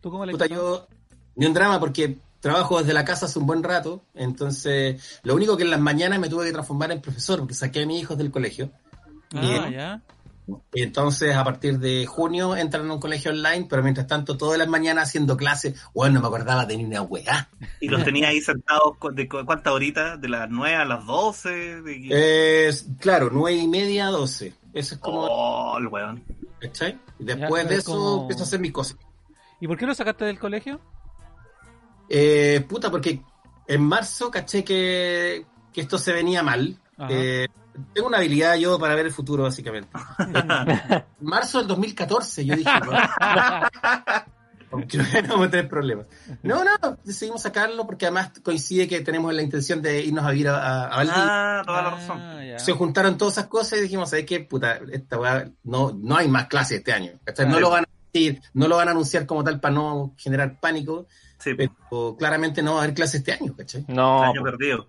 ¿Tú 0.01 0.09
cómo 0.09 0.25
le 0.25 0.31
has 0.31 0.37
Puta, 0.37 0.47
pasado? 0.49 0.87
yo, 0.89 0.95
ni 1.35 1.45
un 1.45 1.53
drama 1.53 1.79
porque 1.79 2.17
trabajo 2.39 2.79
desde 2.79 2.93
la 2.93 3.05
casa 3.05 3.27
hace 3.27 3.39
un 3.39 3.45
buen 3.45 3.63
rato, 3.63 4.03
entonces 4.15 5.21
lo 5.23 5.35
único 5.35 5.55
que 5.55 5.63
en 5.63 5.69
las 5.69 5.79
mañanas 5.79 6.19
me 6.19 6.29
tuve 6.29 6.45
que 6.45 6.51
transformar 6.51 6.91
en 6.91 7.01
profesor 7.01 7.39
porque 7.39 7.53
saqué 7.53 7.83
a 7.83 7.85
mis 7.85 8.01
hijos 8.01 8.17
del 8.17 8.31
colegio. 8.31 8.71
Ah, 9.33 9.39
Bien. 9.41 9.71
ya. 9.71 10.01
Y 10.73 10.81
entonces 10.81 11.35
a 11.35 11.43
partir 11.43 11.79
de 11.79 12.05
junio 12.05 12.55
entran 12.55 12.89
a 12.89 12.93
un 12.93 12.99
colegio 12.99 13.31
online, 13.31 13.65
pero 13.69 13.81
mientras 13.81 14.07
tanto 14.07 14.35
todas 14.37 14.57
las 14.59 14.67
mañanas 14.67 15.07
haciendo 15.09 15.37
clases, 15.37 15.81
bueno, 15.93 16.15
no 16.15 16.21
me 16.21 16.27
acordaba 16.27 16.65
de 16.65 16.75
ni 16.77 16.83
una 16.85 17.01
weá. 17.01 17.49
Y 17.79 17.87
los 17.87 18.03
tenía 18.03 18.27
ahí 18.27 18.41
sentados, 18.41 18.97
cu- 18.97 19.11
de 19.11 19.27
cu- 19.29 19.45
¿cuántas 19.45 19.71
horitas? 19.73 20.19
¿De 20.19 20.27
las 20.27 20.49
9 20.49 20.75
a 20.75 20.85
las 20.85 21.05
12? 21.05 21.81
De... 21.81 22.67
Es, 22.67 22.87
claro, 22.99 23.29
nueve 23.31 23.57
y 23.57 23.67
media, 23.67 24.07
doce. 24.07 24.53
Eso 24.73 24.95
es 24.95 25.01
como, 25.01 25.27
Oh, 25.29 25.77
el 25.77 25.87
weón. 25.87 26.23
¿cachai? 26.59 26.99
Y 27.19 27.23
después 27.25 27.63
Ya, 27.63 27.69
de 27.69 27.75
es 27.75 27.81
eso 27.81 27.91
como- 27.91 28.21
empiezo 28.23 28.43
a 28.43 28.45
hacer 28.47 28.59
mis 28.59 28.71
cosas. 28.73 28.97
¿Y 29.61 29.67
por 29.67 29.77
qué 29.77 29.85
lo 29.85 29.93
sacaste 29.95 30.25
del 30.25 30.39
colegio? 30.39 30.81
Eh, 32.09 32.65
puta, 32.67 32.91
porque 32.91 33.21
en 33.67 33.81
marzo 33.81 34.29
caché 34.29 34.63
que, 34.63 35.45
que 35.71 35.81
esto 35.81 35.97
se 35.97 36.11
venía 36.13 36.43
mal. 36.43 36.77
Ajá. 36.97 37.07
Eh, 37.11 37.47
tengo 37.93 38.07
una 38.07 38.17
habilidad 38.17 38.55
yo 38.55 38.79
para 38.79 38.95
ver 38.95 39.05
el 39.07 39.11
futuro, 39.11 39.43
básicamente. 39.43 39.89
En 40.19 41.03
marzo 41.27 41.59
del 41.59 41.67
2014, 41.67 42.45
yo 42.45 42.55
dije, 42.55 42.69
no, 42.81 44.79
vamos 45.29 45.47
a 45.47 45.51
tener 45.51 45.69
problemas. 45.69 46.07
No, 46.41 46.63
no, 46.63 46.97
decidimos 47.03 47.41
sacarlo 47.41 47.85
porque 47.85 48.05
además 48.05 48.31
coincide 48.41 48.87
que 48.87 49.01
tenemos 49.01 49.33
la 49.33 49.41
intención 49.41 49.81
de 49.81 50.01
irnos 50.01 50.25
a 50.25 50.31
vivir 50.31 50.49
a, 50.49 50.57
a, 50.57 50.85
a 50.85 50.97
Valdivia. 50.97 51.23
Ah, 51.25 51.63
toda 51.65 51.81
la 51.81 51.89
razón. 51.91 52.17
Ah. 52.19 52.59
Se 52.59 52.73
juntaron 52.73 53.17
todas 53.17 53.35
esas 53.35 53.47
cosas 53.47 53.79
y 53.79 53.83
dijimos, 53.83 54.09
¿sabes 54.09 54.25
qué? 54.25 54.39
Puta, 54.39 54.79
esta 54.91 55.19
weá, 55.19 55.49
no, 55.63 55.91
no 55.91 56.17
hay 56.17 56.27
más 56.27 56.47
clases 56.47 56.79
este 56.79 56.93
año. 56.93 57.13
No 57.47 57.59
lo 57.59 57.69
van 57.69 57.85
a 57.85 57.89
decir, 58.11 58.41
no 58.53 58.67
lo 58.67 58.77
van 58.77 58.87
a 58.87 58.91
anunciar 58.91 59.25
como 59.25 59.43
tal 59.43 59.59
para 59.59 59.73
no 59.73 60.13
generar 60.17 60.59
pánico, 60.59 61.07
Sí, 61.43 61.51
pero 61.55 62.15
claramente 62.17 62.63
no 62.63 62.75
va 62.75 62.79
a 62.79 62.83
haber 62.83 62.95
clases 62.95 63.15
este 63.19 63.33
año, 63.33 63.53
¿cachai? 63.53 63.83
No, 63.89 64.23
año 64.23 64.41
perdido. 64.41 64.87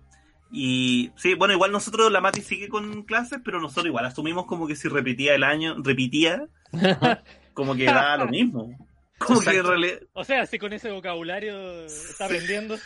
Y 0.51 1.11
sí, 1.15 1.33
bueno, 1.33 1.53
igual 1.53 1.71
nosotros, 1.71 2.11
la 2.11 2.21
Mati 2.21 2.41
sigue 2.41 2.69
con 2.69 3.03
clases, 3.03 3.39
pero 3.43 3.59
nosotros 3.59 3.87
igual 3.87 4.05
asumimos 4.05 4.45
como 4.45 4.67
que 4.67 4.75
si 4.75 4.87
repetía 4.87 5.35
el 5.35 5.43
año, 5.43 5.75
repetía, 5.79 6.47
como 7.53 7.75
que 7.75 7.85
da 7.85 8.17
lo 8.17 8.27
mismo. 8.27 8.75
Como 9.17 9.39
que 9.39 9.49
en 9.49 9.55
Exacto. 9.55 9.69
realidad. 9.71 9.99
O 10.13 10.23
sea, 10.23 10.45
si 10.45 10.59
con 10.59 10.73
ese 10.73 10.91
vocabulario 10.91 11.85
está 11.85 12.25
aprendiendo. 12.25 12.77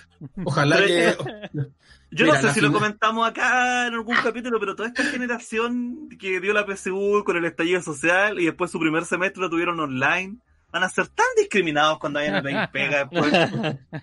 Ojalá 0.44 0.78
que. 0.78 1.16
Yo 2.12 2.26
Mira, 2.26 2.42
no 2.42 2.48
sé 2.48 2.54
si 2.56 2.62
lo 2.62 2.72
comentamos 2.72 3.28
acá 3.28 3.86
en 3.86 3.94
algún 3.94 4.16
capítulo, 4.16 4.60
pero 4.60 4.76
toda 4.76 4.90
esta 4.90 5.04
generación 5.04 6.10
que 6.20 6.40
dio 6.40 6.54
la 6.54 6.66
PSU 6.66 7.24
con 7.24 7.38
el 7.38 7.46
estallido 7.46 7.84
social 7.84 8.40
y 8.40 8.46
después 8.46 8.72
su 8.72 8.80
primer 8.80 9.06
semestre 9.06 9.42
lo 9.42 9.50
tuvieron 9.50 9.80
online, 9.80 10.38
van 10.72 10.84
a 10.84 10.90
ser 10.90 11.08
tan 11.08 11.28
discriminados 11.38 12.00
cuando 12.00 12.20
vayan 12.20 12.36
a 12.36 12.68
pega 12.72 13.06
después 13.06 13.32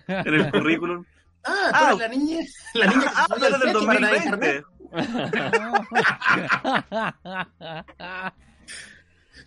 en 0.07 0.33
el 0.33 0.51
currículum. 0.51 1.03
Ah, 1.43 1.71
Ah, 1.73 1.91
tú 1.91 1.97
eres 1.97 1.99
la 1.99 2.07
niña. 2.17 2.45
La 2.73 2.85
niña 2.87 3.01
que 3.01 3.07
Ah, 3.15 3.25
se 3.29 3.35
subió 3.35 3.49
del 3.49 3.61
techo 3.61 3.85
para 3.85 3.99
dar 3.99 4.11
2020. 4.11 4.25
internet. 4.25 4.65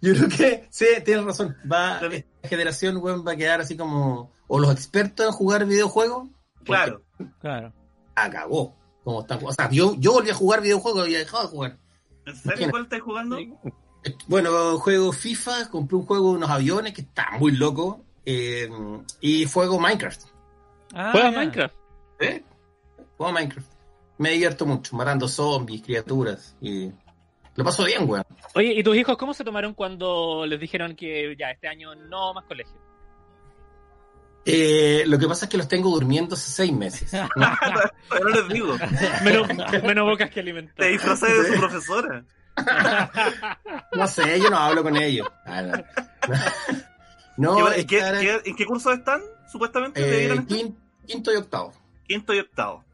Yo 0.03 0.15
creo 0.15 0.29
que 0.29 0.67
sí, 0.71 0.87
tienes 1.05 1.25
razón. 1.25 1.57
Va, 1.71 2.01
esta 2.01 2.49
generación, 2.49 2.97
weón, 2.99 3.25
va 3.27 3.33
a 3.33 3.37
quedar 3.37 3.61
así 3.61 3.77
como. 3.77 4.33
O 4.49 4.59
los 4.59 4.73
expertos 4.73 5.27
en 5.27 5.33
jugar 5.33 5.67
videojuegos. 5.67 6.29
Claro. 6.65 7.03
Claro. 7.41 7.73
Acabó. 8.15 8.77
Como 9.05 9.21
están, 9.21 9.39
o 9.45 9.53
sea, 9.53 9.71
yo, 9.71 9.95
yo 9.99 10.13
volví 10.13 10.31
a 10.31 10.35
jugar 10.35 10.61
videojuegos 10.61 11.09
y 11.09 11.15
he 11.15 11.19
dejado 11.19 11.45
de 11.45 11.49
jugar. 11.49 11.79
¿En 12.27 12.37
serio 12.37 12.69
cuál 12.71 12.83
estáis 12.85 13.03
jugando? 13.03 13.39
Bueno, 14.29 14.79
juego 14.79 15.13
FIFA, 15.13 15.69
compré 15.71 15.97
un 15.97 16.07
juego 16.07 16.31
de 16.31 16.37
unos 16.37 16.51
aviones 16.51 16.93
que 16.95 17.03
está 17.03 17.31
muy 17.39 17.53
loco. 17.53 18.05
eh, 18.27 18.69
y 19.21 19.47
juego 19.47 19.79
Minecraft. 19.81 20.23
Ah. 20.95 21.13
Minecraft. 21.15 21.75
¿Eh? 22.21 22.43
Juego 23.17 23.33
Minecraft. 23.33 23.67
Me 24.19 24.31
divierto 24.33 24.67
mucho, 24.67 24.95
matando 24.97 25.27
zombies, 25.29 25.83
criaturas. 25.83 26.55
Y 26.61 26.91
lo 27.57 27.65
paso 27.65 27.85
bien, 27.85 28.09
weón. 28.09 28.25
Oye, 28.55 28.75
¿y 28.75 28.83
tus 28.83 28.97
hijos 28.97 29.17
cómo 29.17 29.33
se 29.35 29.45
tomaron 29.45 29.75
cuando 29.75 30.45
les 30.47 30.61
dijeron 30.61 30.95
que 30.95 31.35
ya 31.39 31.51
este 31.51 31.69
año 31.69 31.95
no 31.95 32.35
más 32.35 32.45
colegio? 32.45 32.77
Eh, 34.45 35.05
lo 35.07 35.19
que 35.19 35.27
pasa 35.29 35.45
es 35.45 35.51
que 35.51 35.59
los 35.59 35.69
tengo 35.69 35.91
durmiendo 35.91 36.35
hace 36.35 36.51
seis 36.51 36.73
meses. 36.73 37.13
¿no? 37.37 37.47
Pero 38.09 38.25
no 38.25 38.31
les 38.31 38.49
digo. 38.49 38.77
Menos, 39.23 39.49
menos 39.83 40.05
bocas 40.07 40.31
que 40.31 40.41
alimentar. 40.41 40.77
Te 40.77 40.89
disfrazé 40.89 41.27
de 41.33 41.53
su 41.55 41.59
profesora. 41.61 42.25
No 43.93 44.07
sé, 44.07 44.39
yo 44.41 44.51
no 44.51 44.59
hablo 44.59 44.83
con 44.83 44.97
ellos. 44.97 45.27
Ah, 45.47 45.63
no. 45.63 45.73
No, 47.37 47.67
¿Qué- 47.75 47.87
qué- 47.87 47.97
estar, 47.99 48.21
qué- 48.21 48.41
¿En 48.45 48.57
qué 48.57 48.67
curso 48.67 48.93
están? 48.93 49.23
Supuestamente 49.51 50.03
te 50.03 50.27
eh, 50.35 50.73
quinto 51.07 51.33
y 51.33 51.37
octavo. 51.37 51.73
Quinto 52.11 52.35
y 52.35 52.41
octavo. 52.41 52.85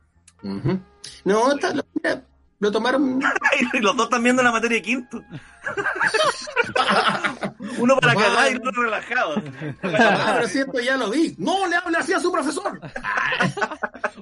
No, 1.24 1.52
está- 1.52 1.72
lo, 1.74 1.82
mira, 1.94 2.22
lo 2.58 2.70
tomaron. 2.70 3.18
y 3.72 3.78
los 3.80 3.96
dos 3.96 4.04
están 4.06 4.22
viendo 4.22 4.42
la 4.42 4.52
materia 4.52 4.76
de 4.76 4.82
quinto. 4.82 5.22
Uno 7.78 7.96
para 7.96 8.14
cagar 8.14 8.52
y 8.52 8.56
otro 8.56 8.82
relajado. 8.82 9.36
Ah, 9.82 10.32
pero 10.36 10.48
si 10.48 10.58
esto 10.58 10.78
ya 10.80 10.96
lo 10.98 11.10
vi. 11.10 11.34
No 11.38 11.66
le 11.66 11.76
hable 11.76 11.96
así 11.98 12.12
a 12.12 12.20
su 12.20 12.30
profesor. 12.30 12.78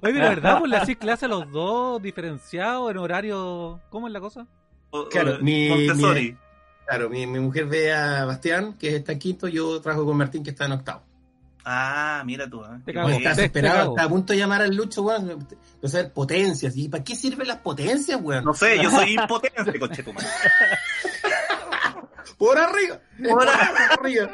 Oye, 0.02 0.12
pero 0.12 0.28
¿verdad? 0.28 0.58
Pues 0.60 0.70
le 0.70 0.76
hacís 0.76 0.96
clase 0.96 1.24
a 1.26 1.28
los 1.28 1.50
dos 1.50 2.00
diferenciados 2.00 2.90
en 2.90 2.98
horario. 2.98 3.80
¿Cómo 3.90 4.06
es 4.06 4.12
la 4.12 4.20
cosa? 4.20 4.46
O- 4.90 5.08
Claro, 5.08 5.36
o- 5.36 5.38
mi- 5.40 5.68
Montessori. 5.68 6.36
Claro, 6.86 7.08
mi, 7.08 7.26
mi 7.26 7.40
mujer 7.40 7.64
ve 7.66 7.92
a 7.92 8.24
Bastián, 8.26 8.74
que 8.74 8.94
está 8.96 9.12
en 9.12 9.18
quinto, 9.18 9.48
yo 9.48 9.80
trabajo 9.80 10.04
con 10.04 10.16
Martín, 10.18 10.44
que 10.44 10.50
está 10.50 10.66
en 10.66 10.72
octavo. 10.72 11.02
Ah, 11.64 12.22
mira 12.26 12.48
tú. 12.48 12.62
¿eh? 12.62 12.68
Te 12.84 12.92
cago. 12.92 13.04
Bueno, 13.08 13.16
bonito. 13.24 13.30
está 13.30 13.48
te- 13.52 13.62
cago. 13.62 13.90
está 13.96 14.02
a 14.04 14.08
punto 14.08 14.32
de 14.32 14.38
llamar 14.38 14.62
al 14.62 14.74
Lucho, 14.76 15.02
weón. 15.02 15.48
O 15.82 15.88
sea, 15.88 16.08
potencias. 16.12 16.76
¿Y 16.76 16.88
para 16.88 17.02
qué 17.02 17.16
sirven 17.16 17.48
las 17.48 17.58
potencias, 17.58 18.20
weón? 18.20 18.44
No 18.44 18.52
sé, 18.54 18.82
yo 18.82 18.90
soy 18.90 19.14
impotente, 19.14 19.78
coche 19.80 20.02
tu 20.02 20.12
madre. 20.12 20.28
Por 22.36 22.58
arriba. 22.58 23.00
Por 23.28 23.48
arriba. 23.48 24.28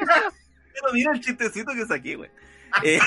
Pero 0.73 0.93
mira 0.93 1.13
el 1.13 1.21
chistecito 1.21 1.73
que 1.73 1.87
saqué, 1.87 2.17
güey. 2.17 2.31
Eh, 2.85 3.01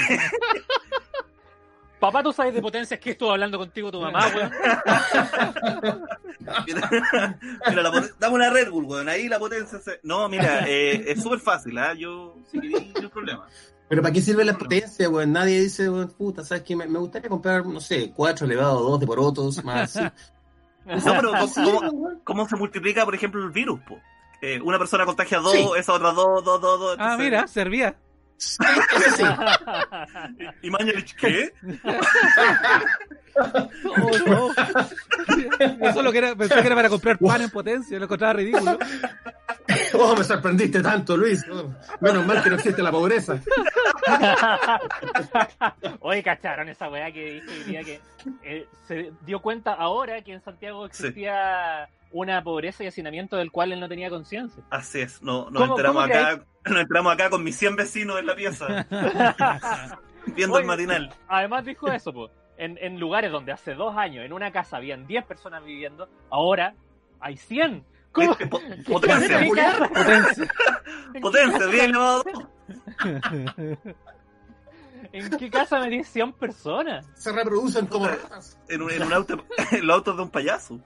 Papá, 1.99 2.21
¿tú 2.21 2.33
sabes 2.33 2.53
de 2.53 2.61
potencias 2.61 2.99
que 2.99 3.11
estuvo 3.11 3.31
hablando 3.31 3.57
contigo 3.57 3.89
tu 3.89 4.01
mamá, 4.01 4.27
weón? 4.35 4.51
mira, 6.67 6.89
mira 7.69 7.81
la 7.81 8.09
dame 8.19 8.35
una 8.35 8.49
Red 8.49 8.71
Bull, 8.71 8.83
weón. 8.83 9.07
Ahí 9.07 9.29
la 9.29 9.39
potencia 9.39 9.79
se... 9.79 10.01
No, 10.03 10.27
mira, 10.27 10.65
eh, 10.67 11.05
es 11.07 11.23
súper 11.23 11.39
fácil, 11.39 11.77
¿ah? 11.77 11.93
Yo 11.93 12.35
sí 12.51 12.59
que 12.59 12.67
vi 12.67 12.93
el 12.95 13.09
problema. 13.09 13.47
Pero 13.93 14.01
¿para 14.01 14.11
qué 14.11 14.21
sirven 14.21 14.47
las 14.47 14.57
potencias, 14.57 15.07
weón? 15.07 15.31
Nadie 15.31 15.61
dice, 15.61 15.87
weón, 15.87 16.07
puta, 16.17 16.43
¿sabes 16.43 16.63
qué? 16.63 16.75
Me, 16.75 16.87
me 16.87 16.97
gustaría 16.97 17.29
comprar, 17.29 17.63
no 17.63 17.79
sé, 17.79 18.11
4 18.15 18.47
elevado 18.47 18.79
a 18.79 18.81
2 18.89 18.99
de 18.99 19.05
porotos, 19.05 19.63
más. 19.63 19.95
No, 20.85 21.01
pero 21.05 21.31
¿cómo, 21.53 21.79
cómo- 21.79 22.11
cómo 22.23 22.49
se 22.49 22.55
multiplica, 22.55 23.05
por 23.05 23.13
ejemplo, 23.13 23.43
el 23.45 23.51
virus, 23.51 23.79
po? 23.87 23.99
Eh, 24.41 24.59
una 24.61 24.79
persona 24.79 25.05
contagia 25.05 25.37
dos, 25.37 25.53
Sí. 25.53 25.63
esa 25.77 25.93
otra 25.93 26.11
dos, 26.11 26.43
dos, 26.43 26.59
dos, 26.59 26.79
dos. 26.79 26.95
Ah, 26.99 27.15
mira, 27.19 27.47
servía. 27.47 27.95
Sí, 28.43 28.57
eso 28.97 29.15
sí. 29.17 29.23
¿Y 30.63 30.69
Mañalich 30.69 31.15
qué? 31.15 31.53
Oh, 33.35 34.11
no. 34.27 34.49
Eso 35.89 36.01
lo 36.01 36.11
que 36.11 36.17
era, 36.19 36.35
pensé 36.35 36.55
que 36.61 36.67
era 36.67 36.75
para 36.75 36.89
comprar 36.89 37.17
pan 37.17 37.41
en 37.41 37.49
potencia, 37.49 37.97
lo 37.97 38.05
encontraba 38.05 38.33
ridículo. 38.33 38.77
Oh, 39.93 40.15
me 40.15 40.23
sorprendiste 40.23 40.81
tanto, 40.81 41.15
Luis. 41.17 41.43
Oh, 41.51 41.73
menos 42.01 42.25
mal 42.25 42.43
que 42.43 42.49
no 42.49 42.55
existe 42.57 42.83
la 42.83 42.91
pobreza. 42.91 43.39
Oye, 46.01 46.21
cacharon 46.23 46.69
esa 46.69 46.89
weá 46.89 47.11
que 47.11 47.41
dije 47.65 47.83
que 47.83 48.01
eh, 48.43 48.67
se 48.87 49.11
dio 49.25 49.41
cuenta 49.41 49.73
ahora 49.73 50.21
que 50.21 50.33
en 50.33 50.41
Santiago 50.43 50.85
existía 50.85 51.87
una 52.11 52.43
pobreza 52.43 52.83
y 52.83 52.87
hacinamiento 52.87 53.35
del 53.37 53.51
cual 53.51 53.71
él 53.71 53.79
no 53.79 53.87
tenía 53.89 54.09
conciencia. 54.09 54.63
Así 54.69 54.99
es, 55.01 55.21
no, 55.21 55.49
nos, 55.49 55.61
¿Cómo- 55.61 55.73
enteramos 55.75 56.03
acá, 56.05 56.43
nos 56.69 56.79
enteramos 56.81 57.13
acá 57.13 57.29
con 57.29 57.43
mis 57.43 57.55
100 57.57 57.75
vecinos 57.75 58.19
en 58.19 58.25
la 58.25 58.35
pieza, 58.35 58.85
viendo 60.27 60.57
el 60.57 60.63
Oye, 60.63 60.67
matinal. 60.67 61.13
Además 61.27 61.65
dijo 61.65 61.87
eso, 61.91 62.13
pues. 62.13 62.31
En, 62.55 62.77
en 62.81 62.99
lugares 62.99 63.31
donde 63.31 63.51
hace 63.51 63.73
dos 63.73 63.97
años 63.97 64.23
en 64.25 64.31
una 64.31 64.51
casa 64.51 64.77
habían 64.77 65.07
10 65.07 65.25
personas 65.25 65.63
viviendo, 65.65 66.07
ahora 66.29 66.75
hay 67.19 67.35
100. 67.35 67.83
¿Cómo? 68.11 68.35
Po- 68.37 68.61
Potencia. 68.87 69.39
Potencia. 69.47 70.47
potencia, 71.19 71.65
10 71.67 71.83
elevado 71.83 72.21
a 72.21 72.31
dos. 72.31 72.43
¿En 75.11 75.29
qué 75.37 75.49
casa 75.49 75.79
metí 75.79 76.03
100 76.03 76.33
personas? 76.33 77.07
Se 77.15 77.31
reproducen 77.31 77.87
como 77.87 78.07
ratas. 78.07 78.57
en 78.69 78.83
un, 78.83 78.91
en 78.91 79.01
un 79.03 79.13
auto, 79.13 79.43
en 79.71 79.87
los 79.87 79.95
autos 79.95 80.15
de 80.17 80.21
un 80.23 80.29
payaso. 80.29 80.79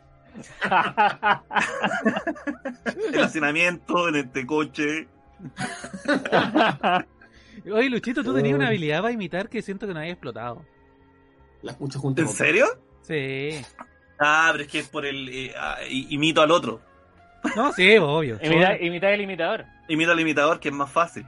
El 3.14 3.24
hacinamiento, 3.24 4.08
en 4.10 4.16
este 4.16 4.46
coche. 4.46 5.08
Oye, 7.72 7.90
Luchito, 7.90 8.24
tú 8.24 8.34
tenías 8.34 8.56
una 8.56 8.68
habilidad 8.68 9.02
para 9.02 9.14
imitar 9.14 9.50
que 9.50 9.62
siento 9.62 9.88
que 9.88 9.94
no 9.94 10.00
había 10.00 10.12
explotado. 10.14 10.66
Las 11.62 11.76
escucho 11.76 12.00
juntas. 12.00 12.26
¿En 12.26 12.32
serio? 12.32 12.66
Sí. 13.02 13.62
Ah, 14.20 14.50
pero 14.52 14.64
es 14.64 14.70
que 14.70 14.80
es 14.80 14.88
por 14.88 15.06
el. 15.06 15.30
eh, 15.30 15.54
ah, 15.58 15.78
imito 15.90 16.42
al 16.42 16.52
otro. 16.52 16.82
No, 17.56 17.72
sí, 17.74 17.98
obvio. 17.98 18.40
Imitar, 18.44 18.82
imitar 18.82 19.14
el 19.14 19.22
imitador. 19.22 19.66
Imito 19.88 20.12
al 20.12 20.20
imitador, 20.20 20.60
que 20.60 20.70
es 20.70 20.74
más 20.76 20.92
fácil. 20.92 21.26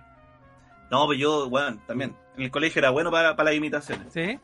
No, 0.91 1.07
pero 1.07 1.19
yo, 1.19 1.49
bueno, 1.49 1.79
también. 1.85 2.15
En 2.35 2.43
el 2.43 2.51
colegio 2.51 2.79
era 2.79 2.89
bueno 2.89 3.11
para, 3.11 3.35
para 3.35 3.49
las 3.49 3.57
imitaciones. 3.57 4.11
Sí. 4.13 4.39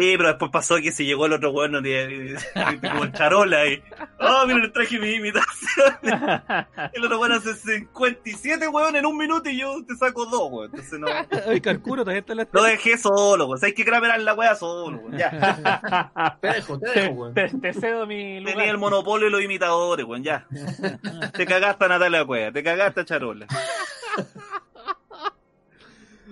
Sí, 0.00 0.14
pero 0.16 0.28
después 0.30 0.50
pasó 0.50 0.76
que 0.76 0.92
si 0.92 1.04
llegó 1.04 1.26
el 1.26 1.34
otro 1.34 1.52
bueno, 1.52 1.78
como 1.78 3.04
el 3.04 3.12
charola 3.12 3.66
y. 3.66 3.82
Oh, 4.18 4.46
mira, 4.46 4.60
le 4.60 4.68
traje 4.68 4.98
mi 4.98 5.12
imitación. 5.14 5.94
El 6.92 7.04
otro 7.04 7.18
bueno 7.18 7.34
hace 7.36 7.54
57 7.54 8.68
weón 8.68 8.96
en 8.96 9.04
un 9.06 9.16
minuto 9.16 9.48
y 9.50 9.58
yo 9.58 9.84
te 9.86 9.94
saco 9.96 10.24
dos, 10.26 10.48
weón. 10.50 10.70
Entonces 10.70 10.98
no. 10.98 11.06
Oye, 11.46 11.60
Carcuro, 11.60 12.02
todavía 12.02 12.20
está 12.20 12.32
en 12.32 12.38
la... 12.38 12.48
Lo 12.50 12.62
dejé 12.62 12.96
solo, 12.98 13.46
weón. 13.46 13.58
Sabes 13.58 13.74
que 13.74 13.84
grabar 13.84 14.18
la 14.20 14.34
wea 14.34 14.54
solo, 14.54 14.98
weón. 14.98 15.18
Ya. 15.18 16.36
Te 16.40 16.48
dejo, 16.48 16.78
te 16.78 16.86
te, 16.92 17.00
dejo, 17.00 17.12
weón. 17.14 17.34
te- 17.34 17.48
te 17.48 17.72
cedo 17.74 18.06
mi 18.06 18.40
lugar. 18.40 18.54
Tenía 18.56 18.70
el 18.70 18.78
monopolio 18.78 19.26
de 19.26 19.30
los 19.32 19.42
imitadores, 19.42 20.06
weón. 20.06 20.22
Ya. 20.22 20.46
Te 21.36 21.44
cagaste 21.46 21.84
a 21.84 21.88
Natalia 21.88 22.24
Cueva, 22.24 22.52
te 22.52 22.62
cagaste 22.62 23.00
a 23.00 23.04
Charola. 23.04 23.46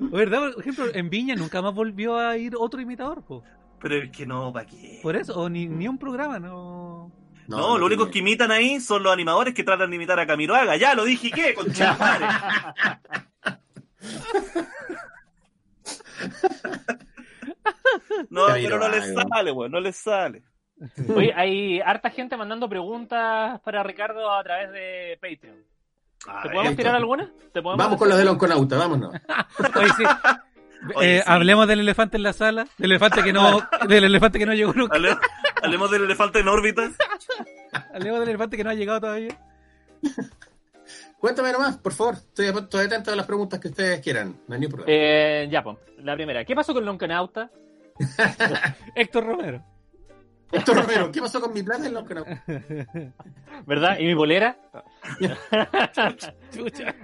¿Verdad? 0.01 0.53
Por 0.53 0.61
ejemplo, 0.63 0.85
en 0.95 1.11
Viña 1.11 1.35
nunca 1.35 1.61
más 1.61 1.75
volvió 1.75 2.17
a 2.19 2.37
ir 2.37 2.55
otro 2.57 2.81
imitador, 2.81 3.23
po. 3.23 3.43
Pero 3.81 3.95
es 3.97 4.11
que 4.11 4.27
no, 4.27 4.53
¿para 4.53 4.67
qué? 4.67 5.01
Por 5.03 5.17
eso, 5.17 5.35
o 5.41 5.49
ni, 5.49 5.67
ni 5.67 5.87
un 5.89 5.99
programa, 5.99 6.39
no. 6.39 7.13
No, 7.47 7.79
lo 7.79 7.87
único 7.87 8.11
que 8.11 8.19
imitan 8.19 8.51
ahí 8.51 8.79
son 8.79 9.03
los 9.03 9.13
animadores 9.13 9.55
que 9.55 9.65
tratan 9.65 9.89
de 9.89 9.97
imitar 9.97 10.21
a 10.21 10.27
Camiroaga. 10.27 10.77
Ya 10.77 10.95
lo 10.95 11.05
dije, 11.05 11.31
¿qué? 11.31 11.55
Con 11.55 11.69
madre. 11.99 12.27
No, 18.29 18.47
pero 18.47 18.79
no 18.79 18.89
les 18.89 19.15
sale, 19.15 19.53
weón, 19.53 19.73
no 19.73 19.81
les 19.81 19.97
sale. 19.97 20.43
Oye, 21.15 21.33
hay 21.35 21.81
harta 21.81 22.11
gente 22.11 22.37
mandando 22.37 22.69
preguntas 22.69 23.61
para 23.61 23.83
Ricardo 23.83 24.31
a 24.31 24.43
través 24.43 24.71
de 24.73 25.19
Patreon. 25.21 25.65
¿Te 26.43 26.49
podemos 26.51 26.67
ahí 26.67 26.77
tirar 26.77 26.95
alguna? 26.97 27.31
¿Te 27.53 27.63
podemos 27.63 27.85
Vamos 27.85 27.99
con 27.99 28.09
los 28.09 28.19
del 28.19 28.29
onconauta, 28.29 28.77
vámonos. 28.77 29.15
Oye, 29.77 29.89
sí. 29.97 30.05
Oye, 30.95 31.17
Eh, 31.17 31.19
sí. 31.19 31.25
Hablemos 31.27 31.67
del 31.69 31.81
elefante 31.81 32.17
en 32.17 32.23
la 32.23 32.33
sala, 32.33 32.67
del 32.79 32.93
elefante 32.93 33.23
que 33.23 33.33
no, 33.33 33.61
del 33.89 34.05
elefante 34.05 34.39
que 34.39 34.47
no 34.47 34.55
llegó 34.55 34.73
nunca, 34.75 34.97
Hable- 34.97 35.19
Hablemos 35.63 35.91
del 35.91 36.05
elefante 36.05 36.39
en 36.41 36.49
órbita. 36.49 36.91
hablemos 37.95 38.21
del 38.21 38.29
elefante 38.29 38.57
que 38.57 38.65
no 38.65 38.71
ha 38.71 38.75
llegado 38.75 39.01
todavía. 39.01 39.37
Cuéntame 41.19 41.51
nomás, 41.53 41.77
por 41.79 41.93
favor. 41.93 42.15
Estoy, 42.15 42.47
estoy 42.47 42.87
atento 42.87 43.11
a 43.13 43.17
las 43.17 43.27
preguntas 43.27 43.59
que 43.59 43.69
ustedes 43.69 44.01
quieran. 44.01 44.37
No 44.47 44.55
hay 44.55 44.61
ni 44.61 44.69
problema. 44.69 44.87
Eh, 44.93 45.49
ya, 45.51 45.65
pues, 45.65 45.77
la 45.99 46.15
primera. 46.15 46.45
¿Qué 46.45 46.55
pasó 46.55 46.73
con 46.73 46.85
Loncanauta? 46.85 47.51
Héctor 48.95 49.27
Romero. 49.27 49.65
Héctor 50.51 50.77
Romero, 50.77 51.13
¿qué 51.13 51.21
pasó 51.21 51.41
con 51.41 51.53
mi 51.53 51.63
plata 51.63 51.87
en 51.87 51.95
los 51.95 52.05
canales? 52.09 52.41
¿Verdad? 53.67 53.99
¿Y 53.99 54.07
mi 54.07 54.15
bolera? 54.15 54.57
Chucha. 56.55 56.95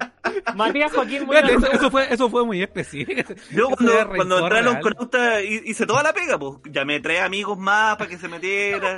Matías 0.55 0.93
Joaquín 0.93 1.27
Muñoz. 1.27 1.43
eso, 1.51 1.73
eso 1.73 1.91
fue, 1.91 2.13
eso 2.13 2.31
fue 2.31 2.45
muy 2.45 2.63
específico. 2.63 3.35
Yo 3.51 3.69
cuando, 3.71 4.09
cuando 4.17 4.39
entré 4.41 4.59
a 4.59 4.63
los 4.63 4.77
conautas 4.79 5.43
hice 5.45 5.87
toda 5.87 6.03
la 6.03 6.13
pega, 6.13 6.39
pues 6.39 6.59
llamé 6.71 7.01
tres 7.01 7.21
amigos 7.21 7.59
más 7.59 7.97
para 7.97 8.09
que 8.09 8.17
se 8.19 8.29
metieran. 8.29 8.97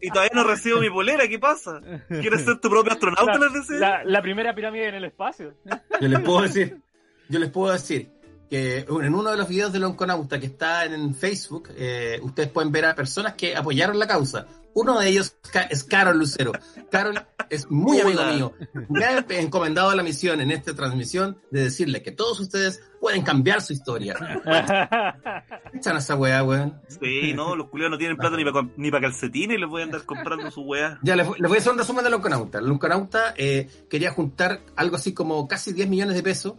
y 0.00 0.08
todavía 0.08 0.32
no 0.34 0.44
recibo 0.44 0.80
mi 0.80 0.88
polera, 0.90 1.28
¿qué 1.28 1.38
pasa? 1.38 1.80
¿Quieres 2.08 2.42
ser 2.44 2.58
tu 2.58 2.70
propio 2.70 2.92
astronauta? 2.92 3.38
les? 3.38 3.70
La, 3.70 4.02
la 4.04 4.22
primera 4.22 4.54
pirámide 4.54 4.88
en 4.88 4.94
el 4.96 5.04
espacio. 5.04 5.54
Yo 6.00 6.08
les 6.08 6.20
puedo 6.20 6.42
decir, 6.42 6.80
yo 7.28 7.38
les 7.38 7.50
puedo 7.50 7.72
decir 7.72 8.10
que 8.50 8.78
en 8.78 9.14
uno 9.14 9.30
de 9.30 9.36
los 9.36 9.48
videos 9.48 9.72
de 9.72 9.78
Lonconauta 9.78 10.40
que 10.40 10.46
está 10.46 10.84
en 10.84 11.14
Facebook, 11.14 11.68
eh, 11.76 12.18
ustedes 12.22 12.50
pueden 12.50 12.72
ver 12.72 12.84
a 12.84 12.96
personas 12.96 13.34
que 13.34 13.54
apoyaron 13.54 13.98
la 13.98 14.08
causa. 14.08 14.46
Uno 14.74 14.98
de 14.98 15.08
ellos 15.08 15.36
es 15.70 15.84
Carol 15.84 16.18
Lucero. 16.18 16.52
Carol 16.90 17.20
es 17.48 17.70
muy 17.70 18.00
amigo 18.00 18.24
mío. 18.24 18.52
Me 18.88 19.04
ha 19.04 19.24
encomendado 19.30 19.94
la 19.94 20.02
misión 20.02 20.40
en 20.40 20.50
esta 20.50 20.74
transmisión 20.74 21.38
de 21.50 21.64
decirle 21.64 22.02
que 22.02 22.12
todos 22.12 22.38
ustedes 22.40 22.82
pueden 23.00 23.22
cambiar 23.22 23.62
su 23.62 23.72
historia. 23.72 24.14
Echan 25.72 25.96
a 25.96 25.98
esa 25.98 26.16
weá, 26.16 26.42
weón. 26.44 26.80
Sí, 26.88 27.32
no, 27.34 27.56
los 27.56 27.68
culiados 27.68 27.92
no 27.92 27.98
tienen 27.98 28.16
plata 28.16 28.36
ni 28.36 28.44
para 28.44 28.68
ni 28.76 28.90
pa 28.90 29.00
calcetines 29.00 29.56
y 29.56 29.60
les 29.60 29.68
voy 29.68 29.82
a 29.82 29.84
andar 29.84 30.04
comprando 30.04 30.50
su 30.50 30.62
weá. 30.62 30.98
Ya, 31.02 31.16
les, 31.16 31.26
les 31.28 31.48
voy 31.48 31.56
a 31.56 31.60
hacer 31.60 31.72
un 31.72 31.78
resumen 31.78 32.04
de 32.04 32.10
Lonconauta. 32.10 32.60
Lonconauta 32.60 33.34
eh, 33.36 33.68
quería 33.88 34.12
juntar 34.12 34.60
algo 34.76 34.96
así 34.96 35.14
como 35.14 35.48
casi 35.48 35.72
10 35.72 35.88
millones 35.88 36.14
de 36.14 36.22
pesos 36.22 36.54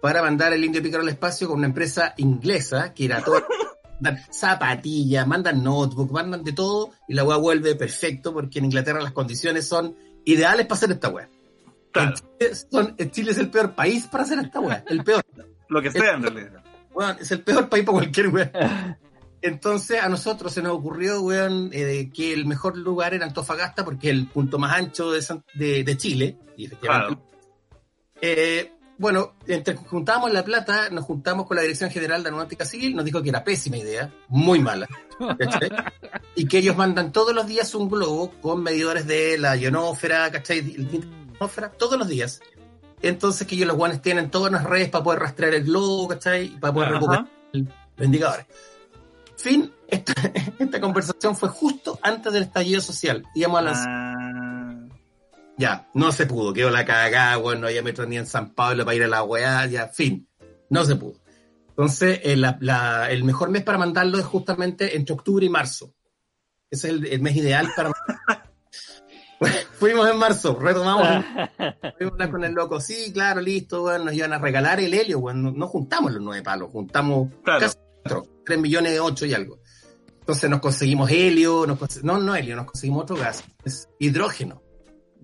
para 0.00 0.22
mandar 0.22 0.52
el 0.52 0.64
Indio 0.64 0.82
Pícaro 0.82 1.02
al 1.02 1.08
espacio 1.08 1.48
con 1.48 1.58
una 1.58 1.66
empresa 1.66 2.14
inglesa 2.16 2.92
que 2.94 3.04
era 3.06 3.22
todo. 3.22 3.42
mandan 4.00 4.22
zapatillas, 4.32 5.26
mandan 5.26 5.62
notebook, 5.64 6.12
mandan 6.12 6.44
de 6.44 6.52
todo 6.52 6.92
y 7.08 7.14
la 7.14 7.24
weá 7.24 7.36
vuelve 7.36 7.74
perfecto 7.74 8.32
porque 8.32 8.60
en 8.60 8.66
Inglaterra 8.66 9.00
las 9.02 9.12
condiciones 9.12 9.66
son 9.66 9.96
ideales 10.24 10.66
para 10.66 10.76
hacer 10.76 10.92
esta 10.92 11.08
weá. 11.08 11.28
Claro, 11.90 12.14
Chile, 12.38 12.54
son- 12.70 12.96
Chile 13.10 13.32
es 13.32 13.38
el 13.38 13.50
peor 13.50 13.74
país 13.74 14.06
para 14.06 14.22
hacer 14.24 14.38
esta 14.38 14.60
weá, 14.60 14.84
el 14.88 15.02
peor. 15.02 15.24
lo 15.68 15.82
que 15.82 15.90
sea 15.90 16.12
en 16.14 16.22
realidad. 16.22 16.62
Weón, 16.94 17.16
es 17.20 17.30
el 17.32 17.42
peor 17.42 17.68
país 17.68 17.84
para 17.84 17.98
cualquier 17.98 18.28
weá. 18.28 18.98
Entonces 19.42 20.00
a 20.00 20.08
nosotros 20.08 20.52
se 20.52 20.62
nos 20.62 20.72
ocurrió, 20.72 21.20
weón, 21.22 21.70
eh, 21.72 22.10
que 22.14 22.32
el 22.32 22.46
mejor 22.46 22.76
lugar 22.76 23.14
era 23.14 23.24
Antofagasta 23.26 23.84
porque 23.84 24.08
es 24.10 24.14
el 24.14 24.26
punto 24.28 24.58
más 24.58 24.72
ancho 24.76 25.10
de, 25.12 25.22
San- 25.22 25.44
de, 25.54 25.82
de 25.82 25.96
Chile. 25.96 26.36
Y 26.56 26.66
efectivamente. 26.66 27.22
Eh, 28.20 28.72
bueno, 28.98 29.34
entre 29.46 29.74
que 29.76 29.84
juntábamos 29.84 30.32
la 30.32 30.44
plata, 30.44 30.90
nos 30.90 31.04
juntamos 31.04 31.46
con 31.46 31.56
la 31.56 31.62
Dirección 31.62 31.90
General 31.90 32.22
de 32.22 32.28
Aeronáutica 32.28 32.64
Civil, 32.64 32.94
nos 32.96 33.04
dijo 33.04 33.22
que 33.22 33.28
era 33.30 33.44
pésima 33.44 33.76
idea, 33.76 34.12
muy 34.28 34.58
mala. 34.60 34.86
¿cachai? 35.38 35.70
y 36.36 36.46
que 36.46 36.58
ellos 36.58 36.76
mandan 36.76 37.10
todos 37.12 37.34
los 37.34 37.46
días 37.46 37.74
un 37.74 37.88
globo 37.88 38.30
con 38.40 38.62
medidores 38.62 39.06
de 39.06 39.36
la 39.38 39.56
ionósfera, 39.56 40.30
¿cachai? 40.30 40.60
Ionósfera, 41.32 41.70
todos 41.70 41.98
los 41.98 42.06
días. 42.08 42.40
Entonces 43.02 43.46
que 43.46 43.54
ellos 43.54 43.68
los 43.68 43.76
guanes 43.76 44.02
tienen 44.02 44.30
todas 44.30 44.50
las 44.52 44.64
redes 44.64 44.88
para 44.90 45.04
poder 45.04 45.20
rastrear 45.20 45.54
el 45.54 45.64
globo, 45.64 46.08
¿cachai? 46.08 46.46
Y 46.46 46.56
para 46.58 46.72
poder 46.74 46.88
Ajá. 46.88 46.96
recuperar 46.98 47.26
el- 47.52 47.68
los 47.96 48.06
indicadores. 48.06 48.46
Fin, 49.36 49.72
esta, 49.86 50.12
esta 50.58 50.80
conversación 50.80 51.36
fue 51.36 51.48
justo 51.48 51.98
antes 52.02 52.32
del 52.32 52.44
estallido 52.44 52.80
social. 52.80 53.24
Íbamos 53.34 53.58
a 53.60 53.62
lanzar 53.62 53.86
Ah, 53.88 54.37
ya, 55.58 55.88
no 55.94 56.12
se 56.12 56.26
pudo, 56.26 56.52
quedó 56.52 56.70
la 56.70 56.84
cagada, 56.84 57.36
bueno, 57.36 57.62
no 57.62 57.66
había 57.66 57.82
metro 57.82 58.06
ni 58.06 58.16
en 58.16 58.26
San 58.26 58.54
Pablo 58.54 58.84
para 58.84 58.94
ir 58.96 59.02
a 59.04 59.08
la 59.08 59.22
weá, 59.24 59.66
ya, 59.66 59.88
fin, 59.88 60.28
no 60.70 60.84
se 60.84 60.96
pudo. 60.96 61.20
Entonces, 61.70 62.20
eh, 62.24 62.36
la- 62.36 62.56
la- 62.60 63.10
el 63.10 63.24
mejor 63.24 63.50
mes 63.50 63.62
para 63.62 63.78
mandarlo 63.78 64.18
es 64.18 64.24
justamente 64.24 64.96
entre 64.96 65.14
octubre 65.14 65.44
y 65.44 65.48
marzo. 65.48 65.94
Ese 66.70 66.88
es 66.88 66.94
el, 66.94 67.06
el 67.06 67.20
mes 67.20 67.36
ideal 67.36 67.68
para 67.76 67.92
Fuimos 69.78 70.10
en 70.10 70.16
marzo, 70.18 70.58
retomamos, 70.60 71.06
fuimos 71.96 72.12
a 72.12 72.14
hablar 72.14 72.30
con 72.32 72.44
el 72.44 72.52
loco, 72.52 72.80
sí, 72.80 73.12
claro, 73.12 73.40
listo, 73.40 73.82
bueno, 73.82 74.06
nos 74.06 74.14
iban 74.14 74.32
a 74.32 74.38
regalar 74.38 74.80
el 74.80 74.92
helio, 74.92 75.20
bueno, 75.20 75.40
no, 75.42 75.52
no 75.52 75.68
juntamos 75.68 76.12
los 76.12 76.20
nueve 76.20 76.42
palos, 76.42 76.70
juntamos 76.72 77.28
Claro. 77.44 77.60
casi 77.60 77.76
cuatro, 78.02 78.26
tres 78.44 78.58
millones 78.58 78.90
de 78.92 78.98
ocho 79.00 79.26
y 79.26 79.34
algo. 79.34 79.60
Entonces 80.18 80.50
nos 80.50 80.58
conseguimos 80.60 81.08
helio, 81.12 81.64
nos 81.66 81.78
conse- 81.78 82.02
no, 82.02 82.18
no 82.18 82.34
helio, 82.34 82.56
nos 82.56 82.66
conseguimos 82.66 83.04
otro 83.04 83.16
gas, 83.16 83.44
es 83.64 83.88
hidrógeno. 84.00 84.60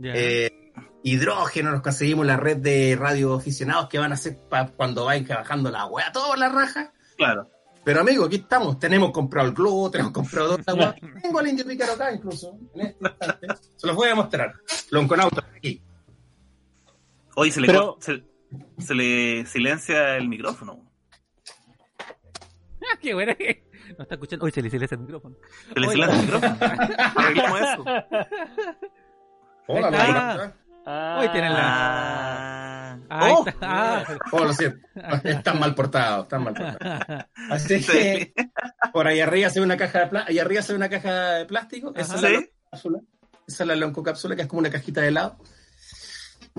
Eh, 0.03 0.73
hidrógeno, 1.03 1.71
nos 1.71 1.83
conseguimos 1.83 2.27
la 2.27 2.37
red 2.37 2.57
de 2.59 2.97
radioaficionados 2.99 3.89
que 3.89 3.99
van 3.99 4.11
a 4.13 4.15
hacer 4.15 4.39
pa- 4.49 4.69
cuando 4.69 5.05
vayan 5.05 5.27
bajando 5.27 5.71
la 5.71 5.87
weá, 5.87 6.11
toda 6.13 6.37
la 6.37 6.49
raja. 6.49 6.93
claro. 7.17 7.51
Pero 7.85 8.01
amigo, 8.01 8.25
aquí 8.25 8.37
estamos, 8.37 8.79
tenemos 8.79 9.11
comprado 9.11 9.47
el 9.49 9.55
globo, 9.55 9.91
tenemos 9.91 10.11
comprado 10.15 10.57
la 10.67 10.75
weá. 10.75 10.95
Tengo 11.23 11.39
al 11.39 11.49
indio 11.49 11.67
pícaro 11.67 11.93
acá 11.93 12.11
incluso, 12.15 12.59
en 12.75 12.81
este 12.81 12.99
instante. 13.09 13.47
Se 13.77 13.87
los 13.87 13.95
voy 13.95 14.09
a 14.09 14.15
mostrar. 14.15 14.55
Lonconauta, 14.91 15.45
aquí. 15.55 15.83
Hoy 17.37 17.51
se 17.51 17.61
le, 17.61 17.67
Pero- 17.67 17.99
se, 18.01 18.25
se 18.79 18.95
le 18.95 19.45
silencia 19.45 20.17
el 20.17 20.29
micrófono. 20.29 20.81
Ah, 22.87 22.99
qué 23.01 23.15
buena 23.15 23.35
que- 23.35 23.65
No 23.97 24.03
está 24.03 24.15
escuchando. 24.15 24.45
Hoy 24.47 24.51
se 24.53 24.61
le 24.63 24.71
silencia 24.71 24.95
el 24.95 25.01
micrófono. 25.03 25.37
Se 25.73 25.81
le 25.81 25.89
silencia 25.89 26.17
el 26.17 26.23
micrófono. 26.23 26.57
Arreglemos 27.17 27.61
eso. 27.61 27.85
Hola, 29.67 29.89
Ahí 29.89 30.11
está. 30.11 30.55
Ah, 30.87 31.19
Hoy 31.21 31.29
tienen 31.31 31.53
Ah. 31.55 32.99
Ahí 33.09 33.33
Oh, 33.37 33.45
está. 33.47 33.57
Ah, 33.63 34.05
Oh, 34.33 34.45
lo 34.45 34.53
siento. 34.53 34.87
Están 35.25 35.59
mal 35.59 35.75
portados, 35.75 36.25
están 36.25 36.45
mal 36.45 36.55
portados. 36.55 37.25
Así 37.51 37.81
Sí. 37.83 37.93
que 37.93 38.35
por 38.93 39.07
ahí 39.07 39.21
arriba 39.21 39.49
se 39.51 39.61
ve 39.61 39.67
una 39.67 39.77
caja 39.77 40.01
de 40.01 40.07
plástico, 40.09 40.31
ahí 40.31 40.39
arriba 40.39 40.63
se 40.63 40.73
ve 40.73 40.77
una 40.77 40.89
caja 40.89 41.11
de 41.35 41.47
plástico, 41.47 41.93
esa 41.97 42.15
es 42.17 42.23
la 42.23 42.29
Sí. 42.29 42.35
loncocápsula, 42.35 42.99
esa 43.47 43.63
es 43.65 43.67
la 43.69 43.77
loncocápsula 43.77 44.37
que 44.37 44.43
es 44.43 44.49
como 44.49 44.61
una 44.61 44.71
cajita 44.71 45.01
de 45.01 45.09
helado. 45.09 45.37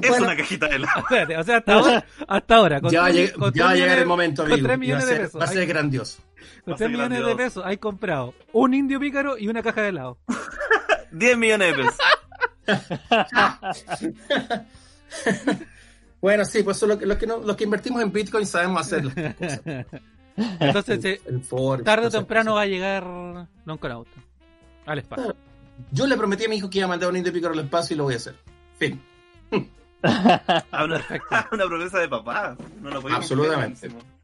Es 0.01 0.09
Bueno, 0.09 0.25
una 0.25 0.35
cajita 0.35 0.67
de 0.67 0.75
helado. 0.75 0.99
espérate, 0.99 1.37
o 1.37 1.43
sea, 1.43 1.57
hasta 1.57 1.73
ahora, 1.73 2.05
hasta 2.27 2.55
ahora, 2.55 2.81
con 2.81 2.91
ya 2.91 3.01
va 3.01 3.07
a, 3.07 3.11
tres- 3.11 3.33
lleg- 3.33 3.39
con 3.39 3.53
ya 3.53 3.63
va 3.63 3.69
a 3.69 3.73
tres 3.73 3.83
llegar 3.83 3.99
el 3.99 4.05
momento, 4.07 4.43
con 4.43 4.51
amigo. 4.51 4.67
tres 4.67 4.77
y 4.77 4.79
millones 4.79 5.03
va 5.03 5.07
a 5.07 5.09
de 5.09 5.15
ser, 5.15 5.25
pesos. 5.25 5.41
va 5.41 5.45
a 5.45 5.47
ser 5.47 5.59
Hay- 5.59 5.67
grandioso. 5.67 6.17
Con 6.63 6.71
Va 6.71 6.75
a 6.75 6.77
3 6.77 6.77
ser 6.77 6.89
millones 6.89 7.25
de 7.25 7.35
pesos 7.35 7.63
hay 7.65 7.77
comprado 7.77 8.33
un 8.51 8.73
indio 8.73 8.99
pícaro 8.99 9.37
y 9.37 9.47
una 9.47 9.61
caja 9.63 9.81
de 9.81 9.89
helado. 9.89 10.17
10 11.11 11.37
millones 11.37 11.75
de 11.75 11.83
pesos. 11.83 11.95
Bueno, 16.21 16.43
sí, 16.45 16.63
pues 16.63 16.77
eso 16.77 16.85
es 16.87 16.91
lo 16.93 16.97
que, 16.99 17.05
lo 17.05 17.17
que 17.17 17.27
no- 17.27 17.37
los 17.39 17.55
que 17.55 17.65
invertimos 17.65 18.01
en 18.01 18.11
Bitcoin 18.11 18.47
sabemos 18.47 18.81
hacer 18.81 19.05
las 19.05 19.35
cosas. 19.35 19.61
Entonces, 20.59 21.05
eh, 21.05 21.21
El 21.25 21.41
Forex, 21.41 21.85
tarde 21.85 22.07
o 22.07 22.09
temprano 22.09 22.51
cosas. 22.51 22.57
va 22.57 22.61
a 22.63 22.65
llegar 22.65 23.05
Lonconauta 23.65 24.09
al 24.87 24.99
espacio. 24.99 25.35
Yo 25.91 26.07
le 26.07 26.17
prometí 26.17 26.45
a 26.45 26.49
mi 26.49 26.55
hijo 26.55 26.69
que 26.69 26.79
iba 26.79 26.85
a 26.85 26.89
mandar 26.89 27.09
un 27.09 27.17
indio 27.17 27.31
pícaro 27.31 27.53
al 27.53 27.59
espacio 27.59 27.93
y 27.93 27.97
lo 27.97 28.05
voy 28.05 28.15
a 28.15 28.17
hacer. 28.17 28.35
Fin. 28.79 28.99
Una, 30.01 31.67
promesa 31.67 31.99
de 31.99 32.09
papá. 32.09 32.57
No 32.81 32.89
lo 32.89 33.01
podía 33.01 33.17
Absolutamente. 33.17 33.89
cumplir. 33.89 34.14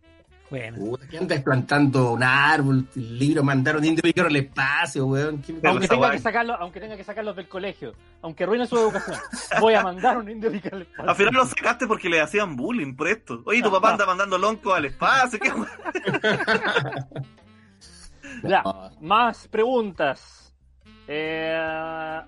Bueno, 0.52 0.78
Puta, 0.78 1.08
¿Qué 1.08 1.18
andas 1.18 1.42
plantando 1.42 2.12
un 2.12 2.22
árbol, 2.24 2.86
un 2.94 3.18
libro, 3.18 3.42
mandar 3.42 3.78
un 3.78 3.86
indio 3.86 4.04
pícaro 4.04 4.28
al 4.28 4.36
espacio, 4.36 5.06
weón? 5.06 5.42
¿Qué- 5.42 5.54
Pero 5.54 5.70
Aunque 5.72 5.88
tenga, 5.88 6.12
que 6.12 6.20
sacarlo, 6.20 6.56
aunque 6.56 6.80
tenga 6.82 6.98
que 6.98 7.04
sacarlos 7.06 7.36
del 7.38 7.48
colegio, 7.48 7.94
aunque 8.22 8.44
arruine 8.44 8.68
su 8.68 8.78
educación, 8.78 9.18
voy 9.62 9.76
a 9.76 9.82
mandar 9.82 10.18
un 10.18 10.30
indio 10.30 10.50
al 10.50 10.82
espacio. 10.82 11.10
Al 11.10 11.16
final 11.16 11.34
lo 11.34 11.46
sacaste 11.46 11.88
porque 11.88 12.10
le 12.10 12.20
hacían 12.20 12.58
bullying 12.58 12.96
por 12.96 13.08
esto. 13.08 13.42
Oye, 13.46 13.62
tu 13.64 13.72
papá 13.72 13.92
anda 13.94 14.06
mandando 14.06 14.38
lonco 14.38 14.74
al 14.74 14.84
espacio. 14.86 15.40
¿qué? 15.40 15.52
Ya, 18.44 18.64
más 19.02 19.48
preguntas. 19.50 20.41
Eh, 21.14 21.54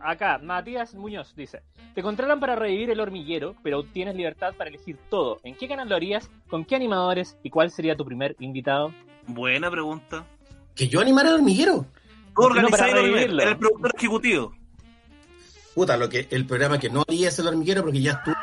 acá, 0.04 0.40
Matías 0.44 0.94
Muñoz 0.94 1.34
dice: 1.38 1.62
Te 1.96 2.02
contratan 2.04 2.42
para 2.42 2.58
revivir 2.58 2.90
el 2.90 3.00
hormiguero, 3.00 3.56
pero 3.64 3.84
tienes 3.84 4.14
libertad 4.14 4.54
para 4.58 4.70
elegir 4.70 4.98
todo. 5.10 5.40
¿En 5.44 5.56
qué 5.56 5.70
canal 5.70 5.88
lo 5.88 5.96
harías? 5.96 6.30
¿Con 6.50 6.66
qué 6.66 6.76
animadores? 6.76 7.38
¿Y 7.44 7.50
cuál 7.50 7.72
sería 7.72 7.96
tu 7.96 8.04
primer 8.04 8.36
invitado? 8.40 8.94
Buena 9.26 9.72
pregunta. 9.72 10.26
¿Que 10.76 10.90
yo 10.90 11.00
animara 11.00 11.30
al 11.30 11.36
hormiguero? 11.36 11.86
Tú 12.36 12.50
No, 12.50 12.68
para. 12.68 12.90
Eres 12.90 13.32
el 13.32 13.58
productor 13.58 13.92
ejecutivo. 13.96 14.54
Puta, 15.76 15.96
lo 15.96 16.10
que, 16.10 16.28
el 16.30 16.46
programa 16.46 16.78
que 16.78 16.90
no 16.90 17.06
haría 17.08 17.30
es 17.30 17.40
el 17.40 17.48
hormiguero 17.48 17.84
porque 17.84 18.02
ya 18.02 18.12
estuvo 18.12 18.36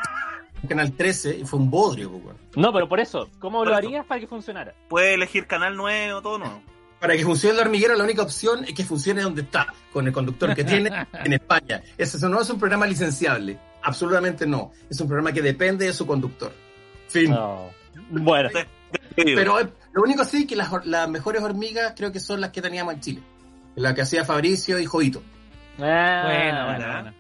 en 0.62 0.68
Canal 0.70 0.92
13 0.92 1.38
y 1.40 1.44
fue 1.44 1.58
un 1.58 1.70
bodrio, 1.70 2.10
pues. 2.12 2.36
No, 2.56 2.72
pero 2.72 2.88
por 2.88 2.98
eso, 2.98 3.28
¿cómo 3.40 3.58
Por 3.58 3.66
lo 3.68 3.72
eso. 3.78 3.86
harías 3.86 4.06
para 4.06 4.20
que 4.22 4.26
funcionara? 4.26 4.74
Puedes 4.88 5.14
elegir 5.16 5.46
canal 5.46 5.76
nuevo, 5.76 6.22
todo 6.22 6.38
nuevo. 6.38 6.62
Para 7.00 7.16
que 7.16 7.24
funcione 7.24 7.54
el 7.54 7.60
hormiguero, 7.62 7.94
la 7.96 8.04
única 8.04 8.22
opción 8.22 8.64
es 8.64 8.74
que 8.74 8.84
funcione 8.84 9.22
donde 9.22 9.42
está, 9.42 9.72
con 9.90 10.06
el 10.06 10.12
conductor 10.12 10.54
que 10.54 10.64
tiene 10.64 10.90
en 11.24 11.32
España. 11.32 11.82
Eso 11.96 12.28
no 12.28 12.40
es 12.40 12.50
un 12.50 12.58
programa 12.58 12.86
licenciable. 12.86 13.58
Absolutamente 13.82 14.46
no. 14.46 14.72
Es 14.90 15.00
un 15.00 15.08
programa 15.08 15.32
que 15.32 15.40
depende 15.40 15.86
de 15.86 15.94
su 15.94 16.06
conductor. 16.06 16.52
Fin. 17.08 17.30
No. 17.30 17.70
Bueno, 18.10 18.50
Pero 19.16 19.60
eh, 19.60 19.68
lo 19.92 20.02
único 20.02 20.24
sí 20.24 20.46
que 20.46 20.56
las, 20.56 20.70
mejores 21.08 21.42
hormigas 21.42 21.94
creo 21.96 22.12
que 22.12 22.20
son 22.20 22.40
las 22.40 22.50
que 22.50 22.60
teníamos 22.60 22.94
en 22.94 23.00
Chile. 23.00 23.22
La 23.76 23.94
que 23.94 24.02
hacía 24.02 24.24
Fabricio 24.24 24.78
y 24.78 24.84
Jodito. 24.84 25.22
Ah, 25.78 26.22
bueno, 26.26 26.66
bueno, 26.66 26.92
bueno. 26.92 27.14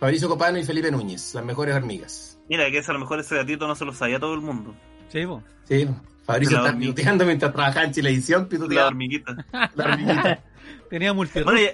Fabricio 0.00 0.28
Copano 0.28 0.58
y 0.58 0.64
Felipe 0.64 0.90
Núñez, 0.90 1.34
las 1.34 1.44
mejores 1.44 1.74
hormigas. 1.74 2.38
Mira, 2.48 2.70
que 2.70 2.78
eso 2.78 2.90
a 2.90 2.94
lo 2.94 3.00
mejor 3.00 3.20
ese 3.20 3.36
gatito 3.36 3.66
no 3.66 3.74
se 3.74 3.84
lo 3.84 3.92
sabía 3.92 4.18
todo 4.18 4.34
el 4.34 4.40
mundo. 4.40 4.74
Sí, 5.08 5.26
po. 5.26 5.42
Sí, 5.64 5.88
Fabricio 6.28 6.56
La 6.58 6.60
está 6.64 6.70
hormiga. 6.74 6.92
pituteando 6.92 7.24
mientras 7.24 7.52
trabajaba 7.52 7.86
en 7.86 7.92
Chilevisión, 7.92 8.42
La 8.42 8.48
pituteando 8.48 8.86
hormiguita. 8.88 9.46
la 9.74 9.84
hormiguita. 9.84 10.42
Tenía 10.90 11.12
multi 11.14 11.40
Bueno, 11.42 11.58
y, 11.60 11.70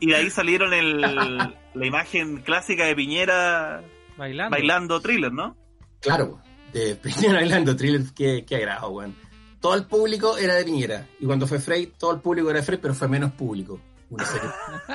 y 0.00 0.06
de 0.10 0.16
ahí 0.16 0.28
salieron 0.30 0.74
el, 0.74 1.00
la 1.00 1.86
imagen 1.86 2.38
clásica 2.42 2.84
de 2.84 2.96
Piñera 2.96 3.82
bailando. 4.18 4.50
bailando 4.50 5.00
thriller, 5.00 5.32
¿no? 5.32 5.56
Claro, 6.00 6.40
de 6.72 6.96
Piñera 6.96 7.34
bailando 7.34 7.76
thriller, 7.76 8.02
qué, 8.14 8.44
qué 8.44 8.56
agrado, 8.56 8.90
weón. 8.90 9.14
Todo 9.60 9.76
el 9.76 9.84
público 9.86 10.36
era 10.36 10.54
de 10.56 10.64
Piñera. 10.64 11.06
Y 11.20 11.26
cuando 11.26 11.46
fue 11.46 11.60
Frey, 11.60 11.92
todo 11.96 12.12
el 12.12 12.20
público 12.20 12.50
era 12.50 12.58
de 12.58 12.66
Frey, 12.66 12.78
pero 12.82 12.94
fue 12.94 13.06
menos 13.06 13.30
público. 13.32 13.80
Una 14.10 14.24
serie. 14.26 14.48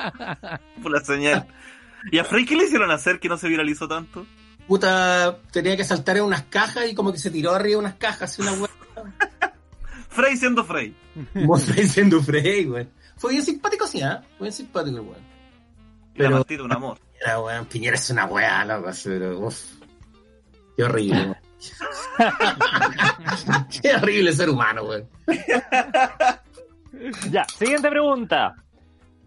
Por 0.82 0.92
la 0.92 1.00
señal. 1.00 1.46
¿Y 2.12 2.18
a 2.18 2.24
Frey 2.24 2.44
qué 2.44 2.54
le 2.56 2.64
hicieron 2.64 2.90
hacer 2.90 3.18
que 3.18 3.28
no 3.30 3.38
se 3.38 3.48
viralizó 3.48 3.88
tanto? 3.88 4.26
Puta, 4.66 5.38
tenía 5.50 5.76
que 5.78 5.84
saltar 5.84 6.18
en 6.18 6.24
unas 6.24 6.42
cajas 6.42 6.90
y 6.90 6.94
como 6.94 7.10
que 7.10 7.18
se 7.18 7.30
tiró 7.30 7.52
arriba 7.54 7.70
de 7.70 7.76
unas 7.86 7.94
cajas 7.94 8.38
y 8.38 8.42
una 8.42 8.52
weón. 8.52 8.68
Frey 10.08 10.36
siendo 10.36 10.64
Frey. 10.64 10.96
Como 11.34 11.56
Frey 11.58 11.86
siendo 11.86 12.22
Frey, 12.22 12.66
weón. 12.66 12.90
Fue 13.16 13.32
bien 13.32 13.44
simpático, 13.44 13.86
sí, 13.86 14.00
¿ah? 14.02 14.22
Fue 14.38 14.46
bien 14.46 14.52
simpático 14.52 14.96
el 14.96 15.02
weón. 15.02 15.18
Y 16.14 16.18
la 16.22 16.24
Pero- 16.24 16.30
Martita, 16.36 16.62
un 16.62 16.72
amor. 16.72 16.98
Piñera, 16.98 17.40
weón. 17.40 17.66
Piñera 17.66 17.96
es 17.96 18.10
una 18.10 18.24
weá, 18.26 18.64
loco, 18.64 18.88
así, 18.88 19.08
pero, 19.08 19.38
uf. 19.40 19.64
Qué 20.76 20.84
horrible, 20.84 21.20
weón. 21.22 21.36
Qué 23.82 23.94
horrible 23.94 24.32
ser 24.32 24.50
humano, 24.50 24.82
weón. 24.84 25.08
Ya, 27.30 27.44
siguiente 27.56 27.88
pregunta. 27.90 28.54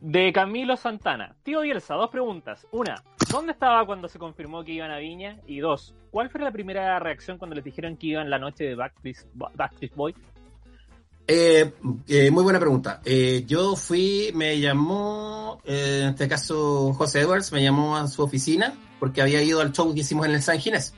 De 0.01 0.33
Camilo 0.33 0.75
Santana. 0.77 1.35
Tío 1.43 1.61
Bielsa, 1.61 1.93
dos 1.93 2.09
preguntas. 2.09 2.65
Una, 2.71 3.03
¿dónde 3.31 3.51
estaba 3.51 3.85
cuando 3.85 4.07
se 4.07 4.17
confirmó 4.17 4.63
que 4.63 4.71
iban 4.71 4.89
a 4.89 4.97
Viña? 4.97 5.37
Y 5.45 5.59
dos, 5.59 5.93
¿cuál 6.09 6.31
fue 6.31 6.41
la 6.41 6.51
primera 6.51 6.97
reacción 6.99 7.37
cuando 7.37 7.55
les 7.55 7.63
dijeron 7.63 7.95
que 7.95 8.07
iban 8.07 8.27
la 8.27 8.39
noche 8.39 8.63
de 8.63 8.73
Backstreet, 8.75 9.17
Backstreet 9.35 9.93
Boy? 9.95 10.15
Eh, 11.27 11.71
eh, 12.07 12.31
muy 12.31 12.43
buena 12.43 12.59
pregunta. 12.59 12.99
Eh, 13.05 13.43
yo 13.45 13.75
fui, 13.75 14.31
me 14.33 14.59
llamó, 14.59 15.61
eh, 15.65 15.99
en 16.01 16.09
este 16.09 16.27
caso 16.27 16.93
José 16.93 17.21
Edwards, 17.21 17.51
me 17.51 17.61
llamó 17.61 17.95
a 17.95 18.07
su 18.07 18.23
oficina 18.23 18.73
porque 18.99 19.21
había 19.21 19.43
ido 19.43 19.61
al 19.61 19.71
show 19.71 19.93
que 19.93 19.99
hicimos 19.99 20.25
en 20.25 20.33
el 20.33 20.41
San 20.41 20.57
Ginés. 20.57 20.95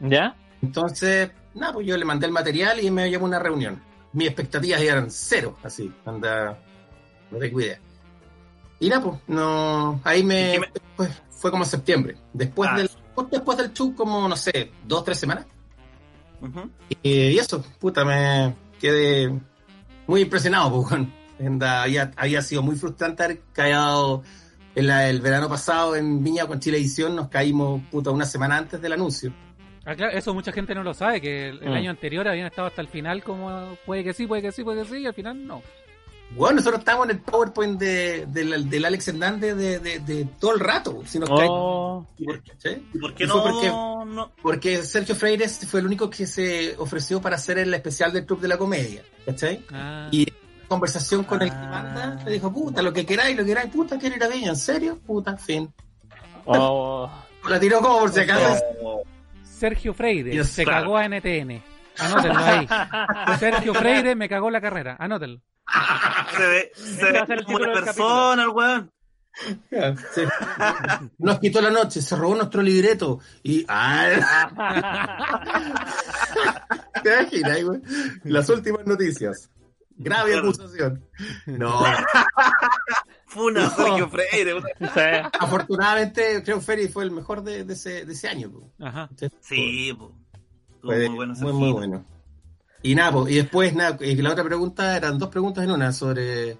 ¿Ya? 0.00 0.34
Entonces, 0.62 1.32
nada, 1.54 1.74
pues 1.74 1.86
yo 1.86 1.98
le 1.98 2.04
mandé 2.06 2.24
el 2.24 2.32
material 2.32 2.82
y 2.82 2.90
me 2.90 3.10
llamó 3.10 3.26
a 3.26 3.28
una 3.28 3.38
reunión. 3.40 3.82
Mis 4.14 4.26
expectativas 4.26 4.80
eran 4.80 5.10
cero, 5.10 5.58
así, 5.62 5.92
anda, 6.06 6.58
no 7.30 7.38
tengo 7.38 7.60
idea. 7.60 7.78
Y 8.80 8.88
nada, 8.88 9.02
pues, 9.02 9.18
no, 9.26 10.00
ahí 10.04 10.22
me, 10.22 10.50
¿Y 10.50 10.52
qué 10.52 10.60
me- 10.60 10.68
pues, 10.96 11.22
fue 11.30 11.50
como 11.50 11.64
en 11.64 11.70
septiembre. 11.70 12.16
Después 12.32 12.70
Ah. 12.72 12.76
del, 12.76 12.90
después 13.30 13.58
del 13.58 13.72
show, 13.72 13.94
como, 13.94 14.28
no 14.28 14.36
sé, 14.36 14.70
dos, 14.86 15.04
tres 15.04 15.18
semanas. 15.18 15.46
Y, 17.02 17.10
y 17.12 17.38
eso, 17.38 17.62
puta, 17.80 18.04
me 18.04 18.54
quedé 18.80 19.36
muy 20.06 20.20
impresionado, 20.22 20.84
pues, 20.84 21.00
había, 21.62 22.12
había 22.16 22.42
sido 22.42 22.62
muy 22.62 22.76
frustrante 22.76 23.24
haber 23.24 23.40
caído 23.52 24.22
en 24.74 24.86
la- 24.86 25.08
el 25.08 25.20
verano 25.20 25.48
pasado 25.48 25.96
en 25.96 26.22
Viña 26.22 26.46
con 26.46 26.60
Chilevisión, 26.60 27.16
nos 27.16 27.28
caímos, 27.28 27.82
puta, 27.90 28.10
una 28.10 28.24
semana 28.24 28.56
antes 28.58 28.80
del 28.80 28.92
anuncio. 28.92 29.32
Ah, 29.84 29.94
claro, 29.96 30.16
eso 30.16 30.34
mucha 30.34 30.52
gente 30.52 30.74
no 30.74 30.82
lo 30.84 30.92
sabe, 30.94 31.20
que 31.20 31.48
el, 31.48 31.62
el 31.62 31.70
Mm. 31.70 31.74
año 31.74 31.90
anterior 31.90 32.28
habían 32.28 32.46
estado 32.46 32.68
hasta 32.68 32.82
el 32.82 32.88
final 32.88 33.24
como 33.24 33.76
puede 33.86 34.04
que 34.04 34.12
sí, 34.12 34.26
puede 34.26 34.42
que 34.42 34.52
sí, 34.52 34.62
puede 34.62 34.82
que 34.82 34.88
sí, 34.88 34.96
y 34.98 35.06
al 35.06 35.14
final 35.14 35.44
no. 35.46 35.62
Bueno, 36.36 36.56
nosotros 36.56 36.80
estábamos 36.80 37.06
en 37.08 37.16
el 37.16 37.20
PowerPoint 37.22 37.80
de, 37.80 38.26
del, 38.26 38.68
del 38.68 38.84
Alex 38.84 39.08
Hernández 39.08 39.56
de, 39.56 39.78
de, 39.80 40.24
todo 40.38 40.54
el 40.54 40.60
rato, 40.60 41.02
si 41.06 41.18
nos 41.18 41.28
Oh, 41.32 42.06
cae- 42.18 42.42
¿sí? 42.58 42.86
¿Y 42.94 42.98
por 42.98 43.14
qué 43.14 43.26
no, 43.26 43.42
porque- 43.42 43.68
no? 43.68 44.32
Porque 44.42 44.82
Sergio 44.84 45.14
Freire 45.16 45.48
fue 45.48 45.80
el 45.80 45.86
único 45.86 46.08
que 46.10 46.26
se 46.26 46.76
ofreció 46.78 47.20
para 47.20 47.36
hacer 47.36 47.58
el 47.58 47.72
especial 47.74 48.12
del 48.12 48.26
Club 48.26 48.40
de 48.40 48.48
la 48.48 48.58
Comedia, 48.58 49.02
¿cachai? 49.24 49.64
Ah, 49.72 50.08
Y 50.12 50.22
en 50.28 50.34
conversación 50.68 51.24
con 51.24 51.40
el 51.42 51.48
que 51.50 51.56
Ah. 51.56 51.68
manda, 51.70 52.22
le 52.24 52.32
dijo, 52.32 52.52
puta, 52.52 52.82
lo 52.82 52.92
que 52.92 53.06
queráis, 53.06 53.34
lo 53.36 53.42
que 53.42 53.48
queráis, 53.48 53.70
puta, 53.72 53.98
quiero 53.98 54.16
ir 54.16 54.22
a 54.24 54.28
Viña, 54.28 54.50
¿en 54.50 54.56
serio? 54.56 54.98
Puta, 55.06 55.36
fin. 55.36 55.72
oh. 56.44 57.10
La 57.48 57.58
tiró 57.58 57.80
como 57.80 58.00
por 58.00 58.12
si 58.12 58.20
acaso. 58.20 58.62
Oh, 58.82 59.02
Sergio 59.42 59.94
Freire 59.94 60.30
Dios, 60.30 60.48
se 60.48 60.64
claro. 60.64 60.82
cagó 60.82 60.96
a 60.98 61.04
NTN. 61.08 61.62
Anótenlo 61.98 62.38
ahí. 62.38 62.68
Sergio 63.38 63.72
Freire 63.74 64.14
me 64.14 64.28
cagó 64.28 64.50
la 64.50 64.60
carrera. 64.60 64.96
Anótenlo. 64.98 65.40
se 66.36 66.46
ve, 66.46 66.72
se 66.74 67.12
ve 67.12 67.18
a 67.18 67.26
ser 67.26 67.38
el 67.38 67.44
como 67.44 67.56
una 67.58 67.72
persona, 67.72 68.42
el 68.42 68.48
weón. 68.50 68.92
Sí. 70.14 70.22
Nos 71.18 71.38
quitó 71.38 71.60
la 71.60 71.70
noche, 71.70 72.02
se 72.02 72.16
robó 72.16 72.34
nuestro 72.34 72.60
libreto. 72.62 73.20
Y. 73.42 73.64
¿Te 77.02 77.20
imaginas, 77.20 77.64
güey? 77.64 77.80
Las 78.24 78.48
últimas 78.48 78.84
noticias. 78.86 79.50
Grave 80.00 80.32
Claro. 80.32 80.48
acusación. 80.50 81.04
No, 81.46 81.82
Funa 83.26 83.62
No. 83.64 83.70
Sergio 83.70 84.08
Freire. 84.08 84.60
Sí. 84.78 85.28
afortunadamente, 85.40 86.42
creo 86.44 86.58
que 86.58 86.64
Ferry 86.64 86.88
fue 86.88 87.02
el 87.04 87.10
mejor 87.10 87.42
de, 87.42 87.64
de 87.64 87.72
ese, 87.74 88.04
de 88.06 88.12
ese 88.12 88.28
año. 88.28 88.50
po. 88.50 88.70
Ajá. 88.80 89.08
Sí, 89.40 89.92
po. 89.98 90.12
Fue 90.82 91.08
muy 91.08 91.16
bueno 91.16 91.32
ese 91.32 91.42
muy, 91.44 91.52
muy 91.52 91.72
bueno. 91.72 92.04
Y 92.82 92.94
nada, 92.94 93.12
po, 93.12 93.28
y 93.28 93.34
después, 93.36 93.74
nada, 93.74 93.96
y 94.00 94.14
la 94.16 94.30
otra 94.32 94.44
pregunta 94.44 94.96
eran 94.96 95.18
dos 95.18 95.28
preguntas 95.28 95.64
en 95.64 95.70
una 95.72 95.92
sobre. 95.92 96.58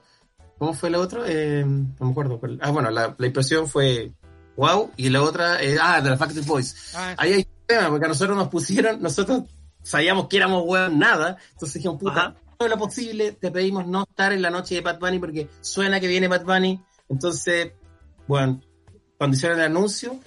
¿Cómo 0.58 0.74
fue 0.74 0.90
la 0.90 0.98
otra? 0.98 1.22
Eh, 1.26 1.64
no 1.64 2.06
me 2.06 2.10
acuerdo. 2.10 2.40
cuál- 2.40 2.58
Ah, 2.60 2.70
bueno, 2.70 2.90
la, 2.90 3.14
la 3.16 3.26
impresión 3.26 3.68
fue 3.68 4.12
wow, 4.56 4.90
y 4.96 5.08
la 5.08 5.22
otra, 5.22 5.62
eh, 5.62 5.76
ah, 5.80 6.00
de 6.00 6.10
la 6.10 6.16
Factory 6.16 6.44
Boys. 6.44 6.92
Ah, 6.96 7.14
Ahí 7.16 7.32
hay 7.34 7.38
un 7.40 7.66
tema, 7.66 7.88
porque 7.90 8.06
a 8.06 8.08
nosotros 8.08 8.36
nos 8.36 8.48
pusieron, 8.48 9.00
nosotros 9.00 9.42
sabíamos 9.82 10.26
que 10.26 10.36
éramos 10.36 10.64
weón 10.66 10.98
nada, 10.98 11.36
entonces 11.52 11.74
dijimos, 11.74 12.00
puta, 12.00 12.34
todo 12.58 12.68
lo 12.68 12.76
posible, 12.76 13.30
te 13.32 13.52
pedimos 13.52 13.86
no 13.86 14.02
estar 14.02 14.32
en 14.32 14.42
la 14.42 14.50
noche 14.50 14.74
de 14.74 14.80
Bad 14.80 14.98
Bunny 14.98 15.20
porque 15.20 15.48
suena 15.60 16.00
que 16.00 16.08
viene 16.08 16.26
Bad 16.26 16.44
Bunny, 16.44 16.82
entonces, 17.08 17.70
bueno, 18.26 18.60
cuando 19.16 19.36
hicieron 19.36 19.60
el 19.60 19.66
anuncio, 19.66 20.18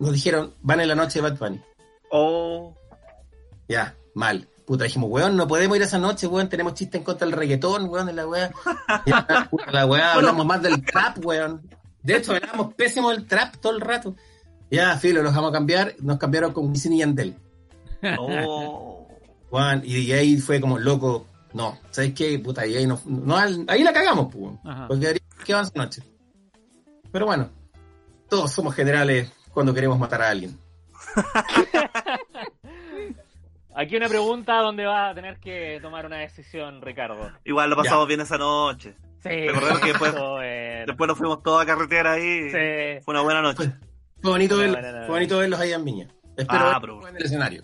nos 0.00 0.12
dijeron, 0.14 0.52
van 0.62 0.80
en 0.80 0.88
la 0.88 0.96
noche 0.96 1.20
de 1.22 1.30
Bad 1.30 1.38
Bunny. 1.38 1.62
Oh, 2.10 2.74
Ya, 3.68 3.94
mal. 4.14 4.48
Puta, 4.70 4.84
dijimos, 4.84 5.10
weón, 5.10 5.36
no 5.36 5.48
podemos 5.48 5.76
ir 5.76 5.82
esa 5.82 5.98
noche, 5.98 6.28
weón, 6.28 6.48
tenemos 6.48 6.74
chiste 6.74 6.96
en 6.96 7.02
contra 7.02 7.26
del 7.26 7.36
reggaetón, 7.36 7.88
weón, 7.88 8.06
de 8.06 8.12
la 8.12 8.24
weá. 8.24 8.52
La 9.72 9.84
weá, 9.84 10.12
hablamos 10.12 10.46
más 10.46 10.62
del 10.62 10.84
trap, 10.84 11.18
weón. 11.26 11.68
De 12.04 12.16
hecho, 12.16 12.34
hablamos 12.34 12.74
pésimo 12.74 13.10
del 13.10 13.26
trap 13.26 13.56
todo 13.56 13.72
el 13.74 13.80
rato. 13.80 14.14
Ya, 14.70 14.96
filo, 14.96 15.24
los 15.24 15.34
vamos 15.34 15.50
a 15.50 15.54
cambiar, 15.54 15.96
nos 15.98 16.18
cambiaron 16.18 16.52
con 16.52 16.68
Wisin 16.68 16.92
y 16.92 16.98
Yandel. 17.00 17.36
oh. 18.16 19.08
Weón, 19.50 19.82
y 19.84 20.12
ahí 20.12 20.36
fue 20.36 20.60
como, 20.60 20.78
loco, 20.78 21.26
no, 21.52 21.76
¿sabes 21.90 22.14
qué? 22.14 22.38
Puta, 22.38 22.64
y 22.64 22.76
ahí, 22.76 22.86
no, 22.86 23.00
no, 23.06 23.36
ahí 23.36 23.82
la 23.82 23.92
cagamos, 23.92 24.26
pues, 24.26 24.36
weón. 24.36 24.60
Ajá. 24.64 24.86
Porque 24.86 25.20
que 25.44 25.52
van 25.52 25.64
esa 25.64 25.72
noche. 25.74 26.04
Pero 27.10 27.26
bueno, 27.26 27.50
todos 28.28 28.52
somos 28.52 28.72
generales 28.76 29.32
cuando 29.52 29.74
queremos 29.74 29.98
matar 29.98 30.22
a 30.22 30.30
alguien. 30.30 30.56
Aquí 33.74 33.96
una 33.96 34.08
pregunta 34.08 34.56
donde 34.56 34.84
va 34.84 35.10
a 35.10 35.14
tener 35.14 35.38
que 35.38 35.78
tomar 35.80 36.04
una 36.06 36.16
decisión, 36.18 36.82
Ricardo. 36.82 37.30
Igual 37.44 37.70
lo 37.70 37.76
pasamos 37.76 38.06
bien 38.08 38.20
esa 38.20 38.36
noche. 38.38 38.94
Sí. 39.22 39.28
Recordemos 39.48 39.80
que 39.80 39.88
después- 39.88 40.12
bueno. 40.12 40.86
Después 40.86 41.08
nos 41.08 41.18
fuimos 41.18 41.42
todos 41.42 41.62
a 41.62 41.66
carretera 41.66 42.12
ahí. 42.12 42.50
Sí. 42.50 43.04
Fue 43.04 43.12
una 43.14 43.20
buena 43.22 43.42
noche. 43.42 43.70
Fue 44.22 44.30
bonito, 44.32 44.54
No, 44.56 44.60
verlos, 44.62 44.82
no, 44.82 44.92
no, 44.92 44.98
no. 45.00 45.06
fue 45.06 45.14
bonito 45.16 45.38
verlos 45.38 45.60
ahí 45.60 45.72
en 45.72 45.84
Viña. 45.84 46.08
Espero 46.36 46.60
Ah, 46.64 46.78
pero- 46.80 47.08
en 47.08 47.16
el 47.16 47.22
escenario. 47.24 47.62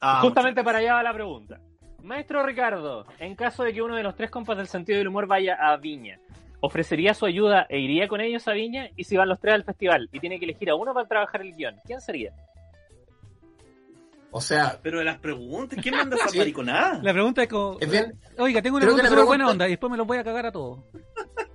Ah, 0.00 0.20
Justamente 0.22 0.62
para 0.64 0.78
allá 0.78 0.94
va 0.94 1.02
la 1.02 1.12
pregunta. 1.12 1.60
Maestro 2.02 2.42
Ricardo, 2.44 3.06
en 3.18 3.34
caso 3.36 3.62
de 3.64 3.72
que 3.74 3.82
uno 3.82 3.94
de 3.96 4.02
los 4.02 4.14
tres 4.14 4.30
compas 4.30 4.56
del 4.56 4.66
sentido 4.68 4.98
del 4.98 5.08
humor 5.08 5.26
vaya 5.26 5.56
a 5.60 5.76
Viña, 5.76 6.18
¿ofrecería 6.60 7.12
su 7.12 7.26
ayuda 7.26 7.66
e 7.68 7.78
iría 7.78 8.08
con 8.08 8.20
ellos 8.22 8.48
a 8.48 8.52
Viña? 8.52 8.88
Y 8.96 9.04
si 9.04 9.16
van 9.18 9.28
los 9.28 9.38
tres 9.40 9.54
al 9.54 9.64
festival 9.64 10.08
y 10.12 10.18
tiene 10.20 10.38
que 10.38 10.46
elegir 10.46 10.70
a 10.70 10.74
uno 10.76 10.94
para 10.94 11.06
trabajar 11.06 11.42
el 11.42 11.54
guion, 11.54 11.76
¿quién 11.84 12.00
sería? 12.00 12.32
O 14.32 14.40
sea, 14.40 14.78
Pero 14.82 14.98
de 15.00 15.04
las 15.04 15.18
preguntas, 15.18 15.78
¿quién 15.82 15.96
manda 15.96 16.16
esa 16.20 16.28
Sí. 16.28 16.38
mariconada? 16.38 17.00
La 17.02 17.12
pregunta 17.12 17.42
es 17.42 17.48
como, 17.48 17.78
es 17.80 17.90
bien, 17.90 18.18
oiga, 18.38 18.62
tengo 18.62 18.76
una 18.76 18.84
pregunta 18.86 19.02
la 19.04 19.08
súper 19.10 19.24
buena 19.24 19.44
pregunta- 19.44 19.52
onda 19.64 19.66
y 19.66 19.70
después 19.70 19.90
me 19.90 19.96
los 19.96 20.06
voy 20.06 20.18
a 20.18 20.24
cagar 20.24 20.46
a 20.46 20.52
todos. 20.52 20.80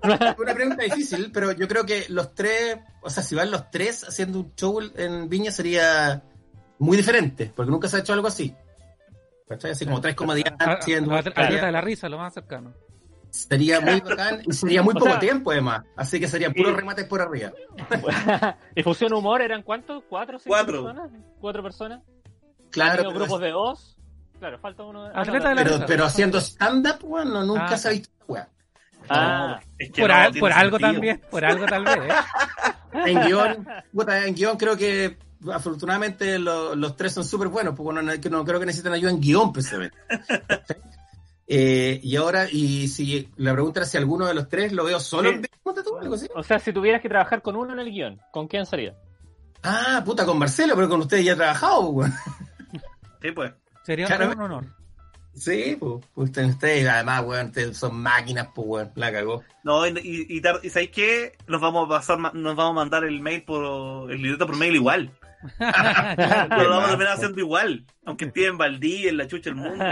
una 0.37 0.55
pregunta 0.55 0.83
difícil, 0.83 1.31
pero 1.31 1.51
yo 1.53 1.67
creo 1.67 1.85
que 1.85 2.05
los 2.09 2.35
tres, 2.35 2.77
o 3.01 3.09
sea, 3.09 3.23
si 3.23 3.33
van 3.35 3.49
los 3.51 3.71
tres 3.71 4.03
haciendo 4.03 4.39
un 4.39 4.53
show 4.55 4.79
en 4.95 5.29
Viña 5.29 5.51
sería 5.51 6.23
muy 6.79 6.97
diferente, 6.97 7.51
porque 7.55 7.71
nunca 7.71 7.87
se 7.87 7.97
ha 7.97 7.99
hecho 8.01 8.13
algo 8.13 8.27
así. 8.27 8.53
¿Cachai? 9.47 9.71
Así 9.71 9.85
como 9.85 10.01
tres 10.01 10.15
comediantes 10.15 10.67
haciendo. 10.67 11.13
a- 11.15 11.19
Atleta 11.19 11.65
de 11.67 11.71
la 11.71 11.81
risa, 11.81 12.09
lo 12.09 12.17
más 12.17 12.33
cercano. 12.33 12.73
Sería 13.29 13.79
muy 13.81 13.99
bacán 13.99 14.41
y 14.45 14.53
sería 14.53 14.81
muy 14.81 14.93
O 14.95 14.99
poco 14.99 15.11
sea- 15.11 15.19
tiempo 15.19 15.51
además. 15.51 15.83
Así 15.95 16.19
que 16.19 16.27
serían 16.27 16.53
puros 16.53 16.71
Y- 16.73 16.75
remates 16.75 17.05
por 17.05 17.21
arriba. 17.21 17.51
¿Y 18.75 18.81
Fusión 18.83 19.13
Humor 19.13 19.41
eran 19.41 19.61
cuántos? 19.61 20.03
¿Cuatro? 20.09 20.39
cinco 20.39 20.49
Cuatro. 20.49 20.83
personas? 20.83 21.11
¿Cuatro 21.39 21.63
personas? 21.63 22.01
Claro, 22.75 22.97
¿Tenido 22.97 23.11
pero, 23.13 23.25
grupos 23.25 23.41
de 23.41 23.51
dos? 23.51 23.97
Claro, 24.37 24.59
falta 24.59 24.83
uno. 24.83 25.05
ah, 25.13 25.23
la 25.25 25.85
pero, 25.87 26.05
haciendo 26.05 26.39
stand-up, 26.39 26.99
bueno, 27.01 27.43
nunca 27.43 27.65
Ah, 27.71 27.77
se 27.77 27.87
ha 27.87 27.91
visto 27.91 28.09
weá. 28.27 28.47
Ah, 29.09 29.59
Es 29.79 29.91
que 29.91 30.01
Por, 30.01 30.09
no 30.11 30.15
al- 30.15 30.23
tiene 30.31 30.39
por 30.39 30.51
algo 30.53 30.79
también, 30.79 31.21
por 31.31 31.45
algo 31.45 31.65
tal 31.65 31.83
vez. 31.85 31.97
¿eh? 31.97 32.09
en 33.11 33.21
guion, 33.25 33.67
puta, 33.93 34.25
en 34.25 34.35
guion 34.35 34.57
creo 34.57 34.75
que 34.77 35.17
afortunadamente 35.51 36.37
lo- 36.37 36.75
los 36.75 36.95
tres 36.95 37.13
son 37.13 37.23
súper 37.23 37.47
buenos, 37.47 37.75
porque 37.75 38.01
no, 38.01 38.37
no 38.37 38.45
creo 38.45 38.59
que 38.59 38.65
necesitan 38.65 38.93
ayuda 38.93 39.11
en 39.11 39.19
guion 39.21 39.51
precisamente. 39.53 39.97
Eh, 41.47 41.99
y 42.01 42.15
ahora, 42.15 42.47
y 42.51 42.87
si 42.87 43.29
la 43.37 43.53
pregunta 43.53 43.81
era 43.81 43.85
si 43.87 43.97
alguno 43.97 44.25
de 44.25 44.33
los 44.33 44.49
tres 44.49 44.71
lo 44.73 44.83
veo 44.83 44.99
solo 44.99 45.29
Sí. 45.29 45.35
en 45.35 45.83
tú, 45.83 45.97
algo 45.97 46.15
así. 46.15 46.27
O 46.33 46.41
sea, 46.41 46.57
si 46.57 46.73
tuvieras 46.73 47.01
que 47.03 47.07
trabajar 47.07 47.43
con 47.43 47.55
uno 47.55 47.71
en 47.73 47.79
el 47.79 47.91
guion, 47.91 48.19
¿con 48.31 48.47
quién 48.47 48.65
sería? 48.65 48.95
Ah, 49.61 50.01
puta, 50.03 50.25
con 50.25 50.39
Marcelo, 50.39 50.73
pero 50.75 50.89
con 50.89 51.01
ustedes 51.01 51.23
ya 51.23 51.33
he 51.33 51.35
trabajado, 51.35 51.81
weón. 51.89 52.11
Sí, 53.21 53.31
pues. 53.31 53.53
Sería 53.83 54.07
Claro. 54.07 54.31
un 54.31 54.41
honor. 54.41 54.65
Sí, 55.35 55.75
pues, 55.77 56.03
ustedes, 56.15 56.51
ustedes, 56.51 56.87
además, 56.87 57.23
weón, 57.25 57.47
ustedes 57.47 57.77
son 57.77 57.99
máquinas, 58.01 58.47
pues, 58.55 58.67
weón, 58.67 58.91
la 58.95 59.11
cagó. 59.11 59.43
No, 59.63 59.85
y, 59.85 59.89
y, 60.29 60.37
y, 60.37 60.69
¿sabéis 60.69 60.91
qué? 60.91 61.33
Nos 61.47 61.59
vamos 61.59 61.85
a 61.85 61.89
pasar, 61.89 62.17
nos 62.19 62.55
vamos 62.55 62.71
a 62.71 62.73
mandar 62.73 63.03
el 63.03 63.19
mail 63.19 63.43
por, 63.43 64.11
el 64.11 64.21
libreto 64.21 64.47
por 64.47 64.55
mail 64.55 64.75
igual. 64.75 65.11
Lo 65.59 66.69
vamos 66.69 66.85
a 66.85 66.89
terminar 66.89 67.13
haciendo 67.13 67.39
igual. 67.39 67.85
Aunque 68.05 68.25
esté 68.25 68.47
en 68.47 68.57
Valdí, 68.57 69.07
en 69.07 69.17
la 69.17 69.27
chucha 69.27 69.49
del 69.49 69.55
mundo. 69.55 69.83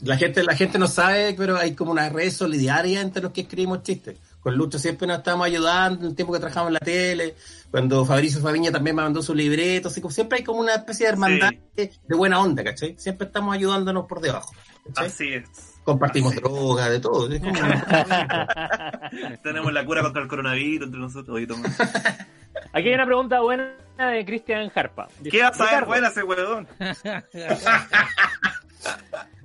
La 0.00 0.16
gente, 0.16 0.42
la 0.42 0.56
gente 0.56 0.78
no 0.78 0.86
sabe, 0.88 1.34
pero 1.38 1.56
hay 1.56 1.74
como 1.74 1.92
una 1.92 2.08
red 2.08 2.30
solidaria 2.30 3.00
entre 3.00 3.22
los 3.22 3.32
que 3.32 3.42
escribimos 3.42 3.82
chistes. 3.84 4.18
Con 4.40 4.56
Lucho 4.56 4.78
siempre 4.78 5.06
nos 5.06 5.18
estábamos 5.18 5.46
ayudando, 5.46 6.00
en 6.00 6.06
el 6.10 6.16
tiempo 6.16 6.32
que 6.32 6.38
trabajamos 6.38 6.68
en 6.68 6.74
la 6.74 6.80
tele, 6.80 7.34
cuando 7.70 8.04
Fabricio 8.06 8.40
Faviña 8.40 8.72
también 8.72 8.96
me 8.96 9.02
mandó 9.02 9.22
su 9.22 9.34
libreto, 9.34 9.88
así 9.88 10.00
como 10.00 10.12
siempre 10.12 10.38
hay 10.38 10.44
como 10.44 10.60
una 10.60 10.74
especie 10.74 11.06
de 11.06 11.12
hermandad 11.12 11.50
de, 11.76 11.92
de 12.08 12.16
buena 12.16 12.40
onda, 12.40 12.64
¿cachai? 12.64 12.94
Siempre 12.98 13.26
estamos 13.26 13.54
ayudándonos 13.54 14.06
por 14.06 14.20
debajo. 14.20 14.52
¿cachai? 14.86 15.06
Así 15.06 15.34
es. 15.34 15.48
Compartimos 15.84 16.32
Así. 16.32 16.40
droga, 16.40 16.88
de 16.88 17.00
todo. 17.00 17.28
Tenemos 19.42 19.72
la 19.72 19.84
cura 19.84 20.02
contra 20.02 20.22
el 20.22 20.28
coronavirus 20.28 20.86
entre 20.86 21.00
nosotros. 21.00 21.36
Oye, 21.36 21.46
toma. 21.46 21.68
Aquí 22.72 22.88
hay 22.88 22.94
una 22.94 23.06
pregunta 23.06 23.40
buena 23.40 23.74
de 23.96 24.24
Cristian 24.24 24.70
Harpa. 24.74 25.08
Dice, 25.18 25.36
¿Qué 25.36 25.42
vas 25.42 25.60
a 25.60 25.64
Ricardo, 25.64 25.86
buena 25.86 26.08
ese 26.08 26.22
huevón? 26.22 26.68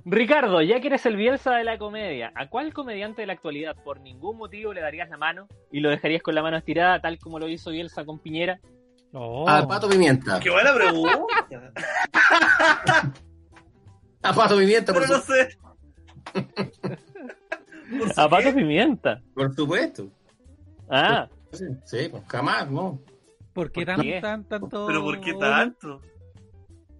Ricardo, 0.04 0.62
ya 0.62 0.80
que 0.80 0.86
eres 0.86 1.04
el 1.06 1.16
Bielsa 1.16 1.54
de 1.56 1.64
la 1.64 1.78
comedia, 1.78 2.32
¿a 2.34 2.48
cuál 2.48 2.72
comediante 2.72 3.22
de 3.22 3.26
la 3.26 3.32
actualidad 3.34 3.74
por 3.84 4.00
ningún 4.00 4.36
motivo 4.38 4.72
le 4.72 4.80
darías 4.80 5.08
la 5.10 5.16
mano 5.16 5.48
y 5.72 5.80
lo 5.80 5.90
dejarías 5.90 6.22
con 6.22 6.34
la 6.34 6.42
mano 6.42 6.56
estirada, 6.56 7.00
tal 7.00 7.18
como 7.18 7.38
lo 7.38 7.48
hizo 7.48 7.70
Bielsa 7.70 8.04
con 8.04 8.18
Piñera? 8.20 8.60
Oh. 9.12 9.48
A 9.48 9.66
Pato 9.66 9.88
Pimienta. 9.88 10.38
Qué 10.40 10.50
buena 10.50 10.72
pregunta. 10.74 11.18
A 14.22 14.32
Pato 14.32 14.56
Pimienta, 14.58 14.92
por, 14.92 15.02
Pero 15.02 15.16
no 15.16 15.22
sé. 15.22 15.48
Por 17.98 18.10
A 18.16 18.28
Pato. 18.28 18.54
Pimienta. 18.54 19.22
por 19.34 19.54
supuesto. 19.54 20.08
Ah, 20.88 21.28
Sí, 21.52 21.64
sí, 21.84 22.08
pues 22.10 22.22
jamás, 22.28 22.68
no. 22.70 23.00
¿Por 23.54 23.70
qué 23.72 23.86
¿Por 23.86 23.94
tan, 23.94 24.04
qué? 24.04 24.20
tan, 24.20 24.44
tanto? 24.44 24.86
Pero 24.86 25.02
¿por 25.02 25.20
qué 25.20 25.32
tanto? 25.34 26.00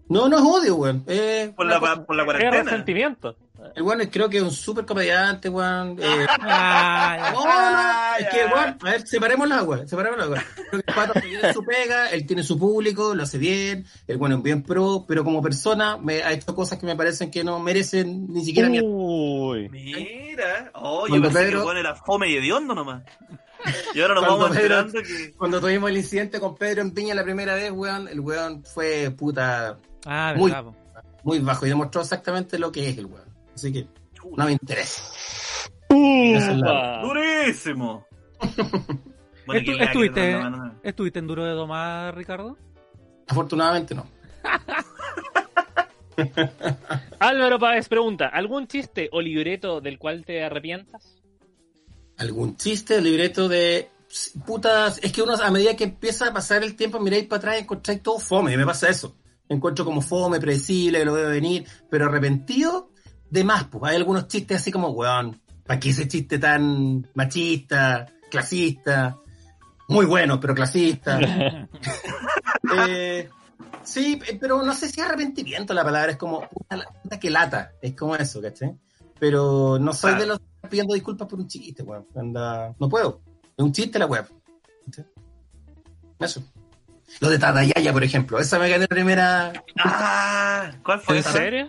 No, 0.09 0.29
no 0.29 0.37
es 0.39 0.43
odio, 0.45 0.77
weón. 0.77 1.03
Eh, 1.07 1.53
Por 1.57 1.67
la, 1.67 1.81
cosa- 1.81 2.05
por 2.05 2.15
la 2.17 2.23
es 2.23 2.27
cuarentena. 2.27 2.63
resentimiento. 2.63 3.37
El 3.75 3.83
weón 3.83 4.01
es- 4.03 4.09
creo 4.13 4.29
que 4.29 4.37
es 4.37 4.43
un 4.43 4.53
súper 4.53 4.85
comediante, 4.87 5.49
weón. 5.49 5.97
Eh, 6.01 6.27
Ah, 6.41 7.31
No, 7.33 7.43
Ah, 7.45 8.17
no, 8.21 8.25
es 8.25 8.33
que, 8.33 8.45
bueno, 8.47 8.77
a 8.81 8.91
ver, 8.91 9.07
separemos 9.09 9.49
las 9.49 9.59
aguas, 9.59 9.91
separemos 9.91 10.19
las 10.19 10.27
aguas. 10.29 10.45
Creo 10.55 10.71
que 10.71 10.77
el 10.77 10.95
pato 10.95 11.21
tiene 11.21 11.53
su 11.53 11.65
pega, 11.65 12.11
él 12.11 12.27
tiene 12.27 12.43
su 12.45 12.59
público, 12.59 13.15
lo 13.15 13.23
hace 13.25 13.39
bien, 13.39 13.85
el 14.07 14.17
bueno 14.19 14.37
es 14.37 14.43
bien 14.43 14.63
pro, 14.63 15.05
pero 15.09 15.25
como 15.25 15.43
persona 15.43 15.97
me 15.97 16.23
ha 16.23 16.33
hecho 16.33 16.55
cosas 16.55 16.79
que 16.79 16.87
me 16.87 16.95
parecen 16.95 17.31
que 17.31 17.43
no 17.43 17.59
merecen 17.59 18.27
ni 18.33 18.45
siquiera 18.45 18.69
mi... 18.69 18.81
Uy. 18.81 19.69
Mira. 19.71 20.71
Oh, 20.75 21.03
yo 21.07 21.11
Cuando 21.11 21.29
pensé 21.29 21.39
que 21.41 21.47
Pedro- 21.47 21.61
el 21.61 21.67
weón 21.67 21.79
era 21.79 21.95
fome 21.97 22.31
y 22.31 22.37
hediondo 22.37 22.75
nomás. 22.75 23.03
Y 23.95 24.01
ahora 24.01 24.15
nos 24.15 24.25
Cuando 24.25 24.45
vamos 24.45 24.57
Pedro- 24.57 24.79
enterando 24.81 25.03
que... 25.03 25.33
Cuando 25.37 25.61
tuvimos 25.61 25.91
el 25.91 25.97
incidente 25.97 26.39
con 26.39 26.55
Pedro 26.57 26.83
en 26.83 26.95
Viña 26.95 27.15
la 27.15 27.25
primera 27.25 27.55
vez, 27.55 27.73
weón, 27.73 28.07
el 28.07 28.21
weón 28.21 28.63
fue 28.63 29.11
puta 29.11 29.79
ah, 30.07 30.35
Muy- 30.37 30.51
verdad, 30.51 30.73
muy 31.25 31.39
bajo 31.41 31.67
y 31.67 31.69
demostró 31.69 32.01
exactamente 32.03 32.59
lo 32.59 32.71
que 32.73 32.89
es 32.89 32.97
el 32.99 33.07
weón. 33.07 33.29
Así 33.55 33.73
que 33.73 33.87
no 34.37 34.45
me 34.45 34.53
interesa. 34.53 35.03
¡Durísimo! 37.03 38.07
Estu- 39.47 39.81
estuviste. 39.81 40.37
¿Estuviste 40.83 41.19
en 41.21 41.27
Duro 41.27 41.45
de 41.45 41.53
Domar, 41.53 42.17
Ricardo? 42.17 42.57
Afortunadamente 43.29 43.95
no. 43.95 44.07
Álvaro 47.19 47.59
Páez 47.59 47.89
pregunta, 47.89 48.27
¿algún 48.29 48.67
chiste 48.67 49.09
o 49.13 49.21
libreto 49.21 49.81
del 49.81 49.99
cual 49.99 50.25
te 50.25 50.43
arrepientas? 50.45 51.13
algún 52.19 52.57
chiste, 52.57 53.03
libreto 53.03 53.47
de 53.47 53.91
putas, 54.47 54.99
es 55.03 55.13
que 55.13 55.21
uno 55.21 55.35
a 55.35 55.51
medida 55.51 55.77
que 55.77 55.85
empieza 55.85 56.29
a 56.29 56.33
pasar 56.33 56.63
el 56.65 56.75
tiempo, 56.75 56.99
miráis 56.99 57.27
para 57.27 57.39
atrás 57.39 57.57
y 57.59 57.63
encontráis 57.65 58.03
todo 58.03 58.19
fome, 58.19 58.55
y 58.55 58.57
me 58.57 58.65
pasa 58.65 58.89
eso. 58.89 59.15
Encuentro 59.49 59.85
como 59.85 60.01
fome, 60.01 60.41
predecible, 60.41 60.99
que 61.01 61.05
lo 61.05 61.13
veo 61.13 61.29
venir, 61.31 61.67
pero 61.91 62.07
arrepentido 62.07 62.91
de 63.31 63.45
más, 63.45 63.65
pues 63.65 63.91
hay 63.91 63.97
algunos 63.97 64.29
chistes 64.29 64.61
así 64.61 64.73
como, 64.73 64.91
weón, 64.91 65.41
¿para 65.65 65.79
qué 65.81 65.91
ese 65.91 66.09
chiste 66.09 66.39
tan 66.39 67.07
machista, 67.15 68.07
clasista? 68.31 69.19
Muy 69.89 70.07
bueno, 70.07 70.39
pero 70.41 70.55
clasista. 70.55 71.19
Eh, 72.89 73.29
sí, 73.85 74.21
eh, 74.27 74.37
pero 74.41 74.61
no 74.61 74.75
sé 74.75 74.89
si 74.89 75.01
arrepentimiento 75.01 75.73
la 75.73 75.85
palabra, 75.85 76.11
es 76.11 76.19
como, 76.19 76.41
puta, 76.49 76.85
puta 77.01 77.21
que 77.21 77.31
lata, 77.31 77.75
es 77.81 77.95
como 77.95 78.17
eso, 78.17 78.43
¿cachai? 78.43 78.77
Pero 79.21 79.79
no 79.79 79.93
soy 79.95 80.11
Claro. 80.11 80.21
de 80.21 80.27
los 80.27 80.41
pidiendo 80.69 80.95
disculpas 80.95 81.29
por 81.29 81.39
un 81.39 81.47
chiste, 81.47 81.85
weón. 81.85 82.09
Anda, 82.17 82.75
no 82.81 82.89
puedo. 82.89 83.21
Es 83.57 83.65
un 83.65 83.71
chiste 83.73 84.01
la 84.01 84.07
web. 84.07 84.27
Eso. 86.19 86.43
Lo 87.21 87.31
de 87.31 87.39
Tatayaya, 87.39 87.93
por 87.93 88.05
ejemplo. 88.05 88.39
Esa 88.39 88.59
me 88.59 88.69
gané 88.69 88.83
la 88.83 88.89
primera. 88.89 89.53
Ah, 89.83 90.71
¿cuál 90.83 91.01
fue 91.01 91.15
¿En 91.17 91.21
esa? 91.21 91.33
serio? 91.33 91.69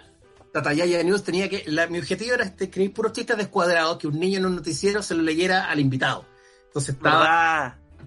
Tatayaya 0.53 1.03
News 1.03 1.23
tenía 1.23 1.47
que. 1.49 1.63
la- 1.67 1.87
mi 1.87 1.99
objetivo 1.99 2.33
era 2.33 2.43
este, 2.43 2.65
escribir 2.65 2.93
puros 2.93 3.11
chistes 3.13 3.37
descuadrados 3.37 3.97
que 3.97 4.07
un 4.07 4.19
niño 4.19 4.39
en 4.39 4.45
un 4.47 4.55
noticiero 4.55 5.01
se 5.03 5.13
lo 5.15 5.21
leyera 5.21 5.69
al 5.69 5.79
invitado. 5.79 6.25
Entonces 6.67 6.95
estaba. 6.95 7.19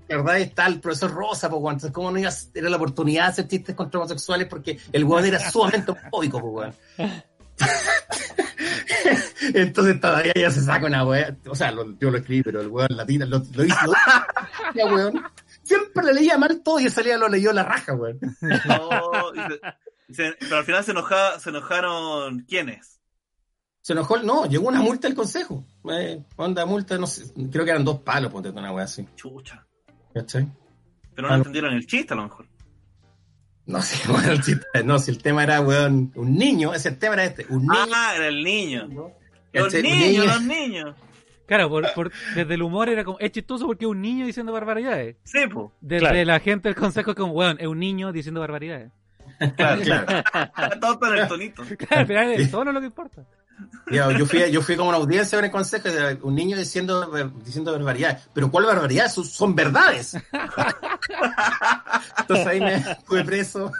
¿Verdad? 0.08 0.24
¿verdad? 0.24 0.38
Está 0.40 0.66
el 0.66 0.80
profesor 0.80 1.12
Rosa, 1.12 1.48
pues, 1.48 1.62
weón. 1.62 1.74
Entonces, 1.74 1.92
¿cómo 1.94 2.10
no 2.10 2.18
iba 2.18 2.28
a 2.30 2.34
era 2.54 2.68
la 2.68 2.76
oportunidad 2.76 3.24
de 3.26 3.30
hacer 3.30 3.48
chistes 3.48 3.74
contra 3.76 4.00
homosexuales? 4.00 4.48
Porque 4.48 4.78
el 4.92 5.04
weón 5.04 5.24
era 5.24 5.38
sumamente 5.50 5.92
homofóbico, 5.92 6.40
pues, 6.40 6.74
weón. 6.98 7.22
Entonces, 9.54 10.00
todavía 10.00 10.32
ya 10.34 10.50
se 10.50 10.60
saca 10.62 10.86
una 10.86 11.04
weá. 11.04 11.36
O 11.46 11.54
sea, 11.54 11.70
lo- 11.70 11.96
yo 11.98 12.10
lo 12.10 12.18
escribí, 12.18 12.42
pero 12.42 12.60
el 12.60 12.68
weón 12.68 12.88
la 12.96 13.06
tira, 13.06 13.26
lo, 13.26 13.42
lo 13.54 13.64
hizo. 13.64 13.76
Ya, 14.74 14.86
weón. 14.86 15.20
Siempre 15.76 16.04
le 16.04 16.14
leía 16.14 16.37
mal 16.38 16.62
todo 16.62 16.80
y 16.80 16.85
él 16.87 16.90
salía 16.92 17.16
lo 17.18 17.28
leyó 17.28 17.52
la 17.52 17.62
raja, 17.64 17.94
weón. 17.94 18.18
No, 18.40 19.35
y 19.35 19.38
se- 19.48 19.61
y 20.09 20.14
se- 20.14 20.37
pero 20.40 20.56
al 20.56 20.64
final 20.64 20.85
se, 20.85 20.90
enoja, 20.90 21.38
se 21.38 21.50
enojaron 21.50 22.40
¿quiénes? 22.48 23.00
Se 23.83 23.92
enojó, 23.94 24.18
no, 24.18 24.46
llegó 24.46 24.68
una 24.68 24.80
multa 24.83 25.06
del 25.09 25.16
consejo. 25.16 25.64
Eh, 25.90 26.22
onda, 26.37 26.66
multa, 26.66 26.98
no 26.98 27.06
sé, 27.06 27.33
creo 27.50 27.64
que 27.64 27.70
eran 27.70 27.85
dos 27.85 28.00
palos, 28.00 28.30
ponte 28.33 28.50
una 28.50 28.72
weá 28.72 28.85
así. 28.85 29.06
Chucha. 29.16 29.66
¿Cachai? 30.12 30.46
Pero 31.14 31.28
no 31.28 31.35
Ah, 31.35 31.37
no. 31.37 31.42
entendieron 31.42 31.72
el 31.74 31.87
chiste 31.87 32.12
a 32.12 32.16
lo 32.16 32.24
mejor. 32.24 32.46
No 33.66 33.80
sé, 33.83 33.96
bueno, 34.12 34.33
el 34.33 34.42
chiste, 34.42 34.66
no, 34.85 34.98
si 34.98 35.11
el 35.12 35.22
tema 35.22 35.44
era, 35.44 35.61
weón, 35.61 36.12
un 36.16 36.35
niño, 36.35 36.74
ese 36.74 36.90
tema 36.92 37.14
era 37.14 37.24
este, 37.24 37.46
un 37.48 37.62
niño. 37.62 37.74
Ah, 37.94 38.12
era 38.16 38.26
el 38.28 38.42
niño. 38.42 38.87
Niños, 39.52 39.72
niño. 39.83 40.24
los 40.24 40.42
niños. 40.42 40.96
Claro, 41.50 41.68
por, 41.68 41.92
por- 41.94 42.12
desde 42.36 42.54
el 42.54 42.62
humor 42.62 42.88
era 42.88 43.02
como, 43.02 43.18
es 43.18 43.32
chistoso 43.32 43.66
porque 43.66 43.84
es 43.84 43.90
un 43.90 44.00
niño 44.00 44.24
diciendo 44.24 44.52
barbaridades. 44.52 45.16
Sí, 45.24 45.48
po. 45.48 45.72
Desde 45.80 46.06
Claro. 46.06 46.24
la 46.24 46.38
gente 46.38 46.68
del 46.68 46.76
consejo 46.76 47.10
es 47.10 47.16
como, 47.16 47.32
weón, 47.32 47.56
es 47.58 47.66
un 47.66 47.80
niño 47.80 48.12
diciendo 48.12 48.38
barbaridades. 48.40 48.92
Claro, 49.56 49.82
Claro. 49.84 50.22
Todo 50.80 51.00
con 51.00 51.18
el 51.18 51.26
tonito. 51.26 51.64
Claro, 51.76 52.00
al 52.02 52.06
final 52.06 52.30
el 52.34 52.48
tono 52.52 52.70
es 52.70 52.74
lo 52.74 52.80
que 52.80 52.86
importa. 52.86 53.24
Yo, 53.90 54.12
yo 54.12 54.26
fui, 54.26 54.48
yo 54.52 54.62
fui 54.62 54.76
como 54.76 54.90
una 54.90 54.98
audiencia 54.98 55.40
en 55.40 55.46
el 55.46 55.50
consejo 55.50 55.88
de 55.90 56.18
un 56.22 56.36
niño 56.36 56.56
diciendo, 56.56 57.10
diciendo 57.44 57.72
barbaridades. 57.72 58.28
Pero 58.32 58.48
¿cuál 58.48 58.66
barbaridad? 58.66 59.08
Son, 59.10 59.24
son 59.24 59.56
verdades. 59.56 60.16
Entonces 62.20 62.46
ahí 62.46 62.60
me 62.60 62.78
fui 63.04 63.24
preso 63.24 63.72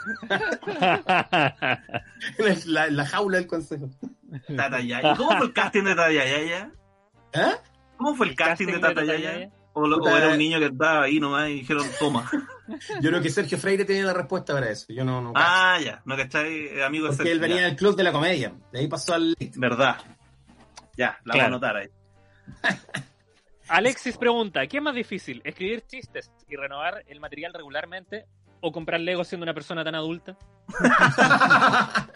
en 2.37 2.95
la, 2.97 3.05
jaula 3.05 3.37
del 3.37 3.47
consejo. 3.47 3.89
Tatayaya. 4.55 5.15
¿Cómo 5.15 5.37
fue 5.37 5.47
el 5.47 5.53
casting 5.53 5.83
de 5.83 5.95
Tatayaya? 5.95 6.71
¿Ah? 7.33 7.53
¿Cómo 7.97 8.15
fue 8.15 8.27
el 8.27 8.35
casting, 8.35 8.67
de 8.67 8.79
Tatayaya? 8.79 9.15
Tatayaya? 9.31 9.51
¿O, 9.73 9.87
lo- 9.87 9.97
o 9.97 10.17
era 10.17 10.29
un 10.29 10.37
niño 10.37 10.59
que 10.59 10.65
estaba 10.65 11.03
ahí 11.03 11.19
nomás 11.19 11.49
y 11.49 11.53
dijeron, 11.55 11.85
toma? 11.99 12.29
Yo 13.01 13.09
creo 13.09 13.21
que 13.21 13.29
Sergio 13.29 13.57
Freire 13.57 13.85
tenía 13.85 14.03
la 14.05 14.13
respuesta 14.13 14.53
para 14.53 14.69
eso. 14.69 14.85
Yo 14.89 15.03
no, 15.05 15.21
no 15.21 15.31
Ah, 15.35 15.77
ya. 15.83 16.01
¿No 16.05 16.17
cachai? 16.17 16.67
Eh, 16.67 16.83
Amigo 16.83 17.05
de 17.05 17.09
porque 17.11 17.17
Sergio, 17.29 17.33
él 17.33 17.39
venía 17.39 17.61
ya. 17.61 17.65
del 17.67 17.75
club 17.75 17.95
de 17.95 18.03
la 18.03 18.11
comedia. 18.11 18.53
De 18.71 18.79
ahí 18.79 18.87
pasó 18.87 19.13
al. 19.13 19.35
Verdad. 19.55 19.97
Ya, 20.97 21.19
la 21.23 21.33
voy 21.33 21.39
a 21.41 21.43
Claro. 21.43 21.47
anotar 21.47 21.77
ahí. 21.77 21.87
Alexis 23.69 24.17
pregunta, 24.17 24.67
¿qué 24.67 24.77
es 24.77 24.83
más 24.83 24.93
difícil? 24.95 25.41
¿Escribir 25.45 25.85
chistes 25.87 26.29
y 26.49 26.55
renovar 26.57 27.03
el 27.07 27.21
material 27.21 27.53
regularmente? 27.53 28.25
¿O 28.59 28.71
comprar 28.73 28.99
Lego 28.99 29.23
siendo 29.23 29.43
una 29.43 29.53
persona 29.53 29.83
tan 29.85 29.95
adulta? 29.95 30.37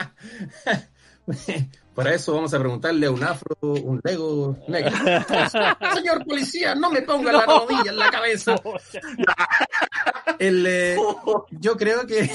Para 1.95 2.13
eso 2.13 2.33
vamos 2.33 2.53
a 2.53 2.59
preguntarle 2.59 3.05
a 3.07 3.11
un 3.11 3.23
afro, 3.23 3.55
un 3.61 4.01
lego 4.03 4.57
negro. 4.67 4.91
Señor 5.95 6.25
policía, 6.25 6.75
no 6.75 6.89
me 6.91 7.01
ponga 7.03 7.31
la 7.31 7.45
rodilla 7.45 7.89
en 7.91 7.97
la 7.97 8.11
cabeza. 8.11 8.55
El, 10.39 10.65
eh, 10.67 10.97
yo 11.51 11.77
creo 11.77 12.05
que 12.05 12.27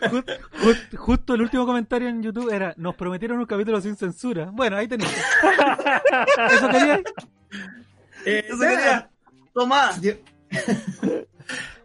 Just- 0.00 0.30
just- 0.60 0.96
justo 0.96 1.34
el 1.34 1.42
último 1.42 1.64
comentario 1.66 2.08
en 2.08 2.20
YouTube 2.22 2.50
era: 2.52 2.74
Nos 2.76 2.96
prometieron 2.96 3.38
un 3.38 3.46
capítulo 3.46 3.80
sin 3.80 3.94
censura. 3.96 4.50
Bueno, 4.52 4.76
ahí 4.76 4.88
tenéis. 4.88 5.12
¿Eso 6.50 6.68
quería? 6.68 7.00
eh, 8.24 8.44
Eso 8.48 8.58
quería. 8.58 9.10
Tomás. 9.54 10.00
yo- 10.00 10.14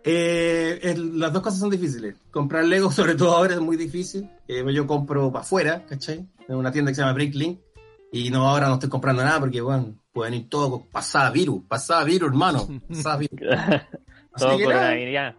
Eh, 0.04 0.80
el- 0.84 1.18
las 1.20 1.32
dos 1.32 1.42
cosas 1.42 1.60
son 1.60 1.70
difíciles. 1.70 2.16
Comprar 2.32 2.66
Lego, 2.66 2.92
sobre 2.92 3.16
todo 3.16 3.36
ahora, 3.36 3.54
es 3.56 3.62
muy 3.62 3.78
difícil. 3.78 4.30
Eh, 4.48 4.64
yo 4.74 4.86
compro 4.88 5.32
para 5.32 5.44
afuera, 5.44 5.86
¿cachai? 5.88 6.26
En 6.48 6.56
una 6.56 6.72
tienda 6.72 6.92
que 6.92 6.96
se 6.96 7.02
llama 7.02 7.14
Bricklink. 7.14 7.60
Y 8.12 8.30
no, 8.30 8.48
ahora 8.48 8.68
no 8.68 8.76
estoy 8.76 8.90
comprando 8.90 9.24
nada 9.24 9.40
porque, 9.40 9.60
bueno, 9.62 9.96
pueden 10.12 10.36
ir 10.36 10.50
todo 10.50 10.84
pasada 10.92 11.32
virus, 11.32 11.64
pasada 11.68 12.04
virus, 12.04 12.30
hermano. 12.30 12.68
Pasada 12.88 13.18
virus. 13.18 13.40
Todo 14.38 14.58
que 14.58 14.64
nada, 14.68 14.80
coronavirus. 14.94 15.36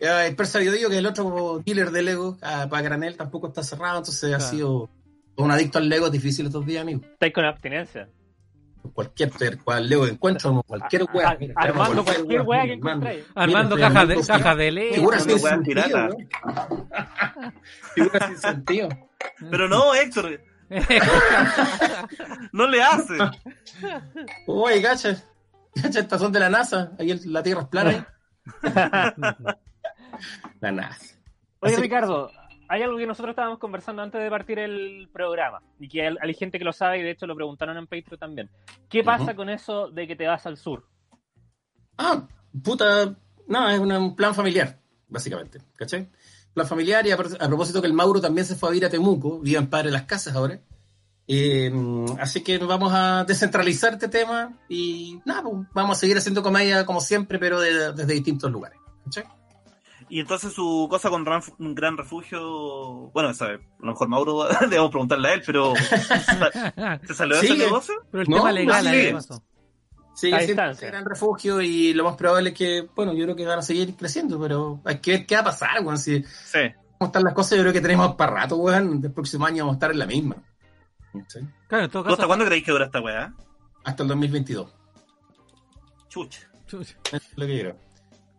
Ya, 0.00 0.26
el 0.26 0.36
Persa 0.36 0.58
Digo, 0.60 0.90
que 0.90 0.98
el 0.98 1.06
otro 1.06 1.60
dealer 1.64 1.90
de 1.90 2.02
Lego 2.02 2.36
ah, 2.42 2.66
para 2.70 2.82
granel, 2.82 3.16
tampoco 3.16 3.48
está 3.48 3.62
cerrado, 3.64 3.98
entonces 3.98 4.32
ha 4.32 4.38
Claro. 4.38 4.50
sido 4.52 4.90
un 5.36 5.50
adicto 5.50 5.78
al 5.78 5.88
Lego 5.88 6.06
es 6.06 6.12
difícil 6.12 6.46
estos 6.46 6.64
días, 6.66 6.82
amigo. 6.82 7.00
Estáis 7.04 7.32
con 7.32 7.44
abstinencia. 7.44 8.08
Cualquier 8.92 9.30
cual 9.62 9.88
que 9.88 9.94
encuentro, 10.08 10.62
cualquier 10.66 11.04
weá. 11.12 11.36
Armando 11.56 12.04
cualquier 12.04 12.42
weá 12.42 12.62
que 12.64 12.72
encontréis. 12.74 13.24
Armando 13.34 13.76
cajas 13.76 14.08
de, 14.08 14.26
cajas 14.26 14.56
de 14.56 14.70
ley. 14.70 14.94
Figuras 14.94 15.22
sin 15.24 15.38
sentido. 15.38 16.08
Figuras 17.94 18.26
sin 18.28 18.38
sentido. 18.38 18.88
Pero 19.50 19.68
no, 19.68 19.94
Héctor. 19.94 20.40
No 22.52 22.66
le 22.68 22.82
hace. 22.82 23.16
Oye, 24.46 24.80
gacha. 24.80 25.16
Gacha, 25.74 26.00
estas 26.00 26.20
son 26.20 26.32
de 26.32 26.40
la 26.40 26.50
NASA. 26.50 26.92
Ahí 26.98 27.10
el- 27.10 27.32
la 27.32 27.42
Tierra 27.42 27.62
es 27.62 27.68
plana. 27.68 28.08
La 30.60 30.72
NASA. 30.72 31.16
Oye, 31.60 31.72
Así- 31.74 31.82
Ricardo, 31.82 32.30
hay 32.68 32.82
algo 32.82 32.98
que 32.98 33.06
nosotros 33.06 33.32
estábamos 33.32 33.58
conversando 33.58 34.02
antes 34.02 34.20
de 34.22 34.28
partir 34.30 34.58
el 34.58 35.08
programa 35.12 35.62
y 35.80 35.88
que 35.88 36.06
hay, 36.06 36.34
gente 36.34 36.58
que 36.58 36.64
lo 36.64 36.72
sabe 36.72 36.98
y 36.98 37.02
de 37.02 37.10
hecho 37.12 37.26
lo 37.26 37.34
preguntaron 37.34 37.76
en 37.76 37.86
Patreon 37.86 38.18
también. 38.18 38.50
¿Qué 38.88 39.02
pasa 39.02 39.34
con 39.34 39.48
eso 39.48 39.88
de 39.90 40.06
que 40.06 40.16
te 40.16 40.26
vas 40.26 40.46
al 40.46 40.56
sur? 40.56 40.86
Ah, 41.96 42.26
puta. 42.62 43.14
No, 43.46 43.70
es 43.70 43.78
un 43.78 44.14
plan 44.14 44.34
familiar, 44.34 44.78
básicamente. 45.08 45.60
¿Cachai? 45.76 46.08
Plan 46.54 46.66
familiar 46.66 47.06
y 47.06 47.10
a, 47.10 47.16
pro- 47.16 47.28
a 47.40 47.48
propósito 47.48 47.80
que 47.80 47.86
el 47.86 47.92
Mauro 47.94 48.20
también 48.20 48.46
se 48.46 48.54
fue 48.54 48.68
a 48.68 48.72
vivir 48.72 48.86
a 48.86 48.90
Temuco, 48.90 49.40
vive 49.40 49.58
en 49.58 49.68
Padre 49.68 49.90
Las 49.90 50.02
Casas 50.02 50.34
ahora. 50.36 50.60
Eh, 51.26 51.70
así 52.20 52.42
que 52.42 52.56
vamos 52.58 52.90
a 52.94 53.24
descentralizar 53.24 53.92
este 53.94 54.08
tema 54.08 54.58
y 54.68 55.20
nada, 55.26 55.42
pues, 55.42 55.66
vamos 55.74 55.96
a 55.96 56.00
seguir 56.00 56.16
haciendo 56.16 56.42
comedia 56.42 56.86
como 56.86 57.00
siempre, 57.00 57.38
pero 57.38 57.60
de- 57.60 57.92
desde 57.92 58.14
distintos 58.14 58.50
lugares. 58.50 58.78
¿cachai? 59.04 59.24
Y 60.10 60.20
entonces 60.20 60.52
su 60.52 60.86
cosa 60.90 61.10
con 61.10 61.26
un 61.58 61.74
gran 61.74 61.96
refugio. 61.96 63.10
Bueno, 63.12 63.30
esa, 63.30 63.46
a 63.46 63.50
lo 63.80 63.86
mejor 63.92 64.08
Mauro 64.08 64.44
debemos 64.62 64.90
preguntarle 64.90 65.28
a 65.28 65.34
él, 65.34 65.42
pero 65.44 65.74
¿se 67.06 67.14
salió 67.14 67.36
de 67.36 67.40
Sí, 67.42 67.46
ese 67.52 67.56
negocio? 67.58 67.94
Pero 68.10 68.22
el 68.22 68.28
No, 68.30 68.36
tema 68.38 68.52
legal 68.52 68.86
así 68.86 68.96
ahí 68.96 69.06
es. 69.06 69.12
pasó. 69.12 69.42
Sí, 70.14 70.28
A 70.32 70.38
siempre 70.40 70.46
distancia. 70.46 70.86
es 70.88 70.92
gran 70.92 71.04
refugio 71.04 71.60
y 71.60 71.94
lo 71.94 72.04
más 72.04 72.16
probable 72.16 72.50
es 72.50 72.56
que, 72.56 72.88
bueno, 72.94 73.12
yo 73.12 73.24
creo 73.24 73.36
que 73.36 73.46
van 73.46 73.60
a 73.60 73.62
seguir 73.62 73.94
creciendo, 73.94 74.40
pero 74.40 74.80
hay 74.84 74.98
que 74.98 75.12
ver 75.12 75.26
qué 75.26 75.34
va 75.36 75.42
a 75.42 75.44
pasar, 75.44 75.80
weón. 75.84 75.96
Si 75.98 76.22
Sí. 76.24 76.58
cómo 76.98 77.06
están 77.08 77.22
las 77.22 77.34
cosas, 77.34 77.56
yo 77.56 77.62
creo 77.62 77.72
que 77.72 77.80
tenemos 77.80 78.14
para 78.16 78.32
rato, 78.32 78.56
weón. 78.56 79.00
El 79.04 79.12
próximo 79.12 79.46
año 79.46 79.64
vamos 79.64 79.74
a 79.74 79.76
estar 79.76 79.90
en 79.92 79.98
la 80.00 80.06
misma. 80.06 80.36
¿cachai? 81.12 81.42
Claro, 81.68 81.84
en 81.84 81.90
todo 81.90 82.02
¿Tú 82.02 82.08
¿Hasta 82.08 82.16
caso. 82.22 82.26
cuándo 82.26 82.44
creéis 82.46 82.64
que 82.64 82.72
dura 82.72 82.86
esta 82.86 83.00
weá? 83.00 83.32
Hasta 83.84 84.02
el 84.02 84.08
2022. 84.08 84.74
Chucha. 86.08 86.50
Chucha. 86.66 86.96
Es 87.12 87.22
lo 87.36 87.46
que 87.46 87.60
creo. 87.60 87.76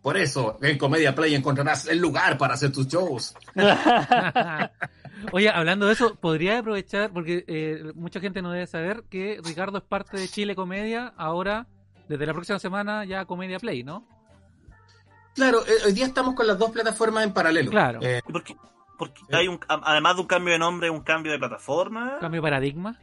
Por 0.02 0.16
eso, 0.18 0.58
en 0.62 0.78
Comedia 0.78 1.14
Play 1.14 1.36
encontrarás 1.36 1.88
el 1.88 2.00
lugar 2.00 2.38
para 2.38 2.54
hacer 2.54 2.72
tus 2.72 2.88
shows. 2.88 3.36
Oye, 5.34 5.50
hablando 5.50 5.88
de 5.88 5.94
eso, 5.94 6.16
podría 6.16 6.60
aprovechar, 6.60 7.12
porque 7.12 7.44
eh, 7.48 7.92
mucha 7.96 8.22
gente 8.22 8.42
no 8.42 8.52
debe 8.52 8.68
saber 8.68 9.04
que 9.10 9.42
Ricardo 9.44 9.80
es 9.80 9.84
parte 9.84 10.18
de 10.18 10.28
Chile 10.30 10.56
Comedia, 10.56 11.14
ahora, 11.18 11.68
desde 12.08 12.26
la 12.26 12.34
próxima 12.34 12.60
semana, 12.60 13.04
ya 13.04 13.26
Comedia 13.26 13.60
Play, 13.60 13.84
¿no? 13.84 14.08
Claro, 15.36 15.66
eh, 15.66 15.86
hoy 15.86 15.94
día 15.94 16.06
estamos 16.06 16.36
con 16.36 16.48
las 16.48 16.58
dos 16.58 16.72
plataformas 16.72 17.26
en 17.26 17.34
paralelo. 17.34 17.70
Claro. 17.70 18.00
Eh, 18.02 18.22
¿Y 18.28 18.32
por 18.32 18.44
qué? 18.44 18.56
Porque 18.98 19.22
hay 19.32 19.48
un, 19.48 19.60
además 19.68 20.16
de 20.16 20.22
un 20.22 20.28
cambio 20.28 20.54
de 20.54 20.60
nombre, 20.60 20.90
un 20.90 21.02
cambio 21.02 21.32
de 21.32 21.40
plataforma. 21.40 22.18
Cambio 22.20 22.42
de 22.42 22.44
paradigma. 22.44 23.00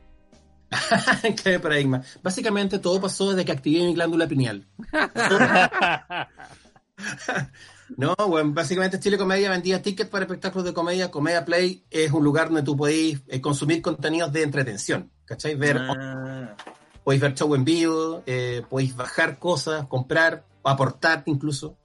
qué 1.45 1.59
paradigma. 1.59 2.03
Básicamente 2.23 2.79
todo 2.79 3.01
pasó 3.01 3.31
desde 3.31 3.45
que 3.45 3.53
activé 3.53 3.85
mi 3.85 3.95
glándula 3.95 4.27
pineal. 4.27 4.67
No, 7.97 8.17
bueno, 8.17 8.51
básicamente 8.53 8.99
Chile 8.99 9.17
Comedia 9.17 9.49
vendía 9.49 9.81
tickets 9.81 10.11
para 10.11 10.25
espectáculos 10.25 10.65
de 10.65 10.75
comedia. 10.75 11.09
Comedia 11.09 11.45
Play 11.45 11.85
es 11.89 12.11
un 12.11 12.25
lugar 12.25 12.49
donde 12.49 12.65
tú 12.65 12.77
podéis 12.77 13.23
eh, 13.29 13.41
consumir 13.41 13.81
contenidos 13.81 14.33
de 14.33 14.43
entretención. 14.43 15.13
¿Cachai? 15.25 15.55
Ver, 15.55 15.79
Ah, 15.79 16.57
podéis 17.05 17.23
ver 17.23 17.35
show 17.35 17.55
en 17.55 17.65
vivo, 17.65 18.25
eh, 18.27 18.63
podéis 18.69 18.97
bajar 18.97 19.39
cosas, 19.39 19.87
comprar, 19.87 20.45
aportar 20.65 21.23
incluso. 21.27 21.77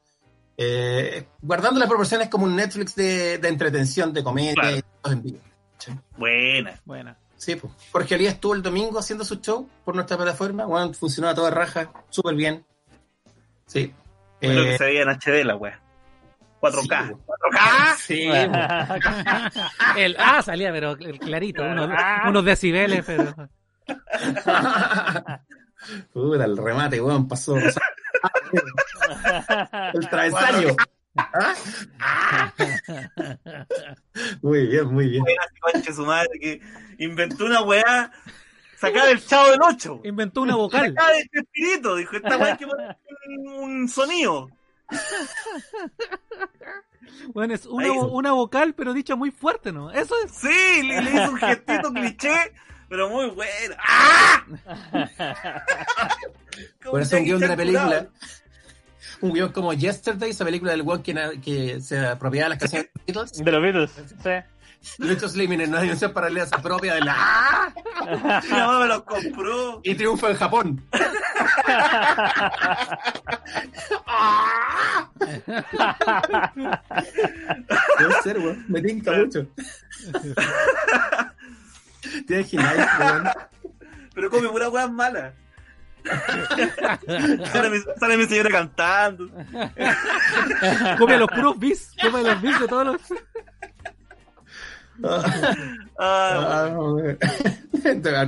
Eh, 0.58 1.28
guardando 1.40 1.80
las 1.80 1.88
proporciones 1.88 2.30
como 2.30 2.46
un 2.46 2.56
Netflix 2.56 2.96
de, 2.96 3.38
de 3.38 3.48
entretención, 3.48 4.12
de 4.12 4.24
comedia 4.24 4.54
Claro. 4.56 4.78
y 4.78 4.82
cosas 4.82 5.18
en 5.18 5.22
vivo. 5.22 5.40
¿cachai? 5.74 6.00
buena. 6.18 6.82
Buena. 6.84 7.18
Sí, 7.38 7.56
pues. 7.58 7.74
Jorge 7.92 8.16
Elías 8.16 8.34
estuvo 8.34 8.56
el 8.56 8.64
domingo 8.64 8.98
haciendo 8.98 9.24
su 9.24 9.36
show 9.36 9.70
por 9.86 9.94
nuestra 9.94 10.18
plataforma. 10.18 10.66
Bueno, 10.66 10.92
funcionó 10.96 11.30
a 11.30 11.36
toda 11.36 11.52
raja, 11.52 11.92
súper 12.10 12.34
bien. 12.36 12.66
Sí. 13.68 13.94
Creo 14.42 14.64
que 14.64 14.74
Eh, 14.74 14.78
se 14.78 14.84
veía 14.86 15.04
en 15.04 15.10
HD 15.10 15.46
la 15.46 15.56
weá. 15.56 15.80
4K. 16.60 17.08
Sí, 17.08 17.14
4K. 17.26 17.96
Sí, 17.98 18.30
el 20.02 20.16
ah 20.20 20.42
salía, 20.42 20.72
pero 20.72 20.92
el 21.00 21.18
clarito, 21.20 21.64
unos, 21.64 21.90
Ah. 21.92 22.26
unos 22.28 22.44
decibeles, 22.46 23.04
pero. 23.06 23.34
Puta, 26.14 26.46
el 26.46 26.56
remate, 26.58 27.02
weón, 27.02 27.28
pasó. 27.28 27.58
el 27.58 27.74
travesaño. 30.10 30.76
Muy 34.42 34.68
bien, 34.68 34.94
muy 34.94 35.08
bien. 35.10 35.24
Su 35.94 36.06
madre 36.06 36.30
que 36.40 36.62
inventó 37.00 37.46
una 37.46 37.62
weá 37.64 38.12
sacada 38.82 39.08
del 39.08 39.26
chavo 39.26 39.50
del 39.52 39.60
8. 39.62 40.02
Inventó 40.04 40.42
una 40.42 40.56
vocal. 40.56 40.88
Sacada 40.94 41.12
de 41.14 41.28
espíritu, 41.32 41.96
dijo, 41.96 42.16
esta 42.18 42.38
weá 42.38 42.58
que 42.58 42.66
un, 42.66 43.48
un 43.48 43.88
sonido. 43.88 44.50
Bueno, 47.34 47.54
es 47.54 47.66
una, 47.66 47.92
una 47.94 48.32
vocal, 48.34 48.74
pero 48.74 48.94
dicha 48.94 49.16
muy 49.16 49.32
fuerte, 49.32 49.72
¿no? 49.72 49.92
Eso 49.92 50.16
es. 50.26 50.32
Sí, 50.32 50.84
le, 50.84 51.02
le 51.02 51.12
hizo 51.12 51.32
un 51.32 51.38
gestito 51.38 51.92
cliché, 51.94 52.54
pero 52.90 53.10
muy 53.10 53.30
bueno. 53.30 53.76
¡Ah! 53.80 54.44
Por 56.84 57.02
eso 57.02 57.18
un 57.18 57.24
Jackie 57.24 57.26
guion 57.26 57.40
de 57.40 57.48
la 57.48 57.56
película. 57.56 57.86
curado. 57.86 58.12
Un 59.22 59.34
guion 59.34 59.52
como 59.52 59.74
Yesterday, 59.74 60.32
esa 60.32 60.44
película 60.46 60.72
del 60.72 60.82
weón 60.82 61.04
que, 61.04 61.14
que 61.44 61.80
se 61.82 62.00
apropiaba 62.00 62.46
de 62.46 62.50
las 62.50 62.60
canciones 62.60 62.90
de 63.06 63.14
los 63.14 63.32
Beatles. 63.32 63.46
De 63.46 63.52
los 63.52 63.62
Beatles, 63.62 63.92
sí. 64.24 64.30
Lucho 64.98 65.30
Slimin 65.30 65.62
en 65.62 65.70
una 65.70 65.82
dimensión 65.82 66.12
paralela 66.12 66.46
se 66.48 66.56
apropia 66.56 66.96
de 66.96 67.02
la 67.02 67.16
¡Ah! 67.18 67.74
Mi 68.44 68.50
mamá 68.58 68.80
me 68.80 68.88
los 68.88 69.04
compró. 69.04 69.80
y 69.84 69.94
triunfa 69.96 70.30
en 70.32 70.38
Japón. 70.38 70.84
¡Ah! 74.08 75.08
Puede 77.98 78.22
ser, 78.24 78.40
weón. 78.40 78.66
Me 78.68 78.82
tinca 78.82 79.12
mucho. 79.14 79.46
Tienes 82.28 82.48
gimnasio, 82.48 82.86
weón. 83.00 83.30
Pero 84.14 84.30
come 84.30 84.50
pura 84.50 84.70
weá 84.70 84.88
mala. 84.88 85.34
sale, 87.52 87.70
mi, 87.70 87.78
sale 88.00 88.18
mi 88.18 88.26
señora 88.26 88.50
cantando. 88.50 89.30
Come 90.98 91.18
los 91.18 91.30
puros 91.30 91.60
bis. 91.60 91.92
Come 92.02 92.24
los 92.24 92.42
bis 92.42 92.60
de 92.60 92.68
todos 92.68 92.86
los. 92.88 93.02
Ah, 95.04 95.88
Ah, 96.00 96.70
weón. 96.76 97.18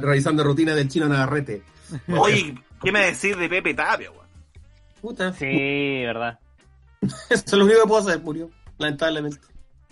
Realizando 0.01 0.43
rutina 0.43 0.74
del 0.76 0.88
chino 0.89 1.07
Navarrete. 1.07 1.63
oye, 2.09 2.55
¿qué 2.82 2.91
me 2.91 3.05
decís 3.05 3.38
de 3.38 3.49
Pepe 3.49 3.74
Tapia, 3.74 4.11
weón? 4.11 4.24
Puta. 5.01 5.34
Sí, 5.34 6.03
verdad. 6.05 6.39
Eso 7.01 7.43
es 7.45 7.53
lo 7.53 7.65
único 7.65 7.82
que 7.82 7.88
puedo 7.88 8.01
hacer, 8.07 8.21
murió. 8.21 8.49
Lamentablemente. 8.78 9.38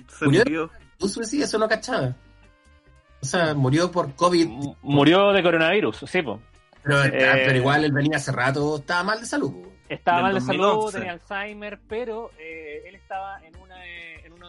Se 0.07 0.25
¿Murió? 0.25 0.43
murió. 0.45 0.69
Un 1.01 1.09
suicidio, 1.09 1.45
eso 1.45 1.57
no 1.57 1.67
cachaba. 1.67 2.15
O 3.21 3.25
sea, 3.25 3.53
murió 3.55 3.91
por 3.91 4.13
COVID. 4.15 4.43
M- 4.43 4.75
Murió 4.83 5.31
de 5.31 5.41
coronavirus, 5.43 6.03
sí, 6.07 6.21
po. 6.21 6.39
Pero, 6.83 7.03
Eh. 7.03 7.11
pero 7.45 7.57
igual 7.57 7.85
él 7.85 7.91
venía 7.91 8.17
hace 8.17 8.31
rato, 8.31 8.77
estaba 8.77 9.03
mal 9.03 9.19
de 9.19 9.25
salud. 9.25 9.51
po. 9.51 9.71
Estaba 9.89 10.17
Del 10.17 10.25
mal 10.25 10.33
de 10.35 10.41
salud, 10.41 10.63
2011. 10.63 10.97
tenía 10.99 11.13
Alzheimer, 11.13 11.79
pero 11.87 12.31
eh, 12.39 12.83
él 12.87 12.95
estaba 12.95 13.39
en, 13.45 13.55
una, 13.57 13.70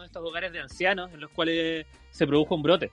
en 0.03 0.07
estos 0.07 0.23
hogares 0.23 0.51
de 0.51 0.59
ancianos 0.61 1.11
en 1.13 1.19
los 1.21 1.31
cuales 1.31 1.85
se 2.11 2.27
produjo 2.27 2.55
un 2.55 2.61
brote. 2.63 2.91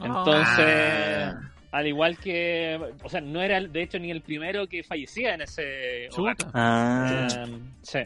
Entonces, 0.00 0.66
Ah. 0.66 1.40
al 1.72 1.86
igual 1.86 2.18
que, 2.18 2.78
o 3.02 3.08
sea, 3.08 3.20
no 3.20 3.42
era 3.42 3.60
de 3.60 3.82
hecho 3.82 3.98
ni 3.98 4.10
el 4.10 4.22
primero 4.22 4.66
que 4.68 4.82
fallecía 4.84 5.34
en 5.34 5.42
ese 5.42 6.08
hogar. 6.16 6.36
Ah. 6.54 7.26
Eh, 7.46 7.58
sí. 7.82 7.98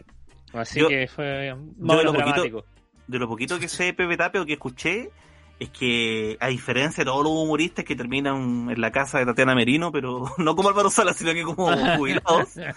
Así 0.55 0.81
Yo- 0.81 0.89
que 0.89 1.07
fue 1.09 1.55
más 1.79 1.99
de 1.99 2.05
lo 2.05 2.13
menos 2.13 2.25
poquito- 2.27 2.43
dramático. 2.43 2.65
de 3.07 3.19
lo 3.19 3.29
poquito 3.29 3.59
que 3.59 3.69
sé 3.69 3.85
de 3.85 3.95
Pepe 3.95 4.17
Tapia 4.17 4.43
o 4.43 4.47
que 4.47 4.53
escuché, 4.55 5.11
es 5.59 5.71
que 5.71 6.37
a 6.41 6.49
diferencia 6.49 7.05
de 7.05 7.11
todos 7.11 7.25
los 7.25 7.33
humoristas 7.33 7.85
que 7.85 7.95
terminan 7.97 8.69
en 8.71 8.81
la 8.81 8.91
casa 8.91 9.19
de 9.19 9.27
Tatiana 9.27 9.55
Merino, 9.55 9.93
pero 9.93 10.25
no 10.39 10.57
como 10.57 10.69
Álvaro 10.69 10.91
Sala, 10.91 11.13
sino 11.15 11.33
que 11.33 11.43
como 11.43 11.67
jubilados, 11.99 12.57
eh, 12.57 12.73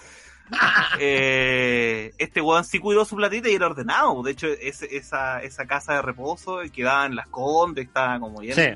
este 2.17 2.41
weón 2.41 2.63
sí 2.65 2.79
cuidó 2.79 3.05
su 3.05 3.15
platita 3.15 3.49
y 3.49 3.55
era 3.55 3.67
ordenado. 3.67 4.21
De 4.23 4.31
hecho, 4.31 4.47
ese- 4.47 4.95
esa, 4.95 5.41
esa 5.41 5.65
casa 5.65 5.93
de 5.93 6.01
reposo 6.01 6.59
quedaba 6.73 7.05
en 7.05 7.15
Las 7.15 7.27
Condes, 7.29 7.85
estaba 7.87 8.19
como 8.19 8.39
bien. 8.41 8.55
Sí. 8.55 8.67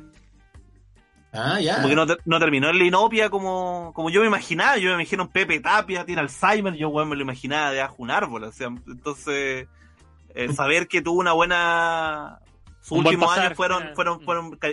Ah, 1.31 1.59
ya. 1.59 1.75
Como 1.75 1.89
que 1.89 1.95
no, 1.95 2.05
no 2.25 2.39
terminó 2.39 2.69
en 2.69 2.79
la 2.79 2.83
inopia 2.85 3.29
como, 3.29 3.91
como 3.93 4.09
yo 4.09 4.21
me 4.21 4.27
imaginaba. 4.27 4.77
Yo 4.77 4.89
me 4.89 4.95
imagino 4.95 5.23
un 5.23 5.29
Pepe 5.29 5.59
Tapia, 5.59 6.03
tiene 6.05 6.21
Alzheimer, 6.21 6.73
yo 6.73 6.89
weón 6.89 7.09
me 7.09 7.15
lo 7.15 7.21
imaginaba 7.21 7.71
de 7.71 7.87
un 7.97 8.09
árbol. 8.09 8.43
O 8.45 8.51
sea, 8.51 8.67
entonces, 8.67 9.67
eh, 10.33 10.53
saber 10.53 10.87
que 10.87 11.01
tuvo 11.01 11.19
una 11.19 11.33
buena... 11.33 12.39
Sus 12.81 12.93
Un 12.97 13.05
últimos 13.05 13.37
años 13.37 13.53
fueron, 13.55 13.83
sí. 13.83 13.89
fueron, 13.93 14.21
fueron 14.21 14.51
ca- 14.57 14.69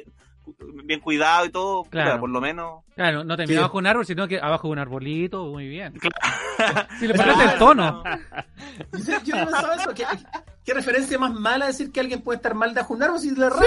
bien 0.84 1.00
cuidados 1.00 1.48
y 1.48 1.50
todo, 1.50 1.84
Claro. 1.84 2.10
puta, 2.12 2.20
por 2.20 2.30
lo 2.30 2.40
menos. 2.40 2.84
Claro, 2.94 3.24
no 3.24 3.36
terminó 3.36 3.60
Sí. 3.60 3.62
bajo 3.62 3.78
un 3.78 3.86
árbol, 3.86 4.06
sino 4.06 4.26
que 4.28 4.38
abajo 4.40 4.68
de 4.68 4.72
un 4.72 4.78
arbolito, 4.78 5.44
muy 5.46 5.68
bien. 5.68 5.92
Claro. 5.94 6.86
Si 6.98 7.06
le 7.06 7.14
parece 7.14 7.44
el 7.44 7.58
tono. 7.58 8.02
Yo 9.24 9.36
no 9.36 9.44
pensaba 9.44 9.74
eso. 9.74 9.92
¿Qué, 9.94 10.04
qué 10.64 10.72
referencia 10.74 11.18
más 11.18 11.32
mala 11.34 11.66
decir 11.66 11.92
que 11.92 12.00
alguien 12.00 12.22
puede 12.22 12.36
estar 12.38 12.54
mal 12.54 12.72
de 12.74 12.82
un 12.88 13.02
árbol 13.02 13.18
si 13.20 13.34
le 13.34 13.50
raja? 13.50 13.62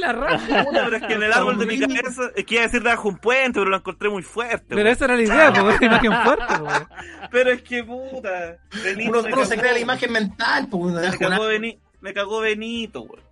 la 0.00 0.12
raja. 0.12 0.64
Pero 0.72 0.96
es 0.96 1.02
que 1.02 1.12
en 1.14 1.22
el 1.24 1.32
árbol 1.32 1.58
de 1.58 1.66
mi 1.66 1.78
cabeza, 1.80 2.22
es 2.34 2.44
que 2.46 2.54
iba 2.54 2.62
a 2.62 2.66
decir 2.66 2.82
debajo 2.82 3.08
un 3.08 3.18
puente, 3.18 3.58
pero 3.60 3.68
lo 3.70 3.76
encontré 3.76 4.08
muy 4.08 4.22
fuerte. 4.22 4.74
Pero 4.74 4.88
esa 4.88 5.04
era 5.04 5.16
la 5.16 5.22
idea, 5.22 5.52
porque 5.52 5.84
era 5.84 5.96
imagen 6.02 6.22
fuerte. 6.24 6.54
pues. 6.58 6.82
Pero 7.30 7.50
es 7.50 7.62
que 7.62 7.84
puta. 7.84 8.56
Benito 8.82 9.20
Uno, 9.20 9.44
se 9.44 9.58
crea 9.58 9.72
la 9.72 9.78
imagen 9.80 10.12
mental. 10.12 10.68
Pues, 10.70 10.94
Me 10.94 11.18
cagó, 11.18 11.32
árbol. 11.34 11.52
Beni- 11.52 11.78
me 12.00 12.14
cagó 12.14 12.40
Benito, 12.40 13.02
weón. 13.02 13.22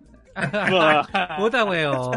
Puta 1.37 1.63
weón. 1.65 2.11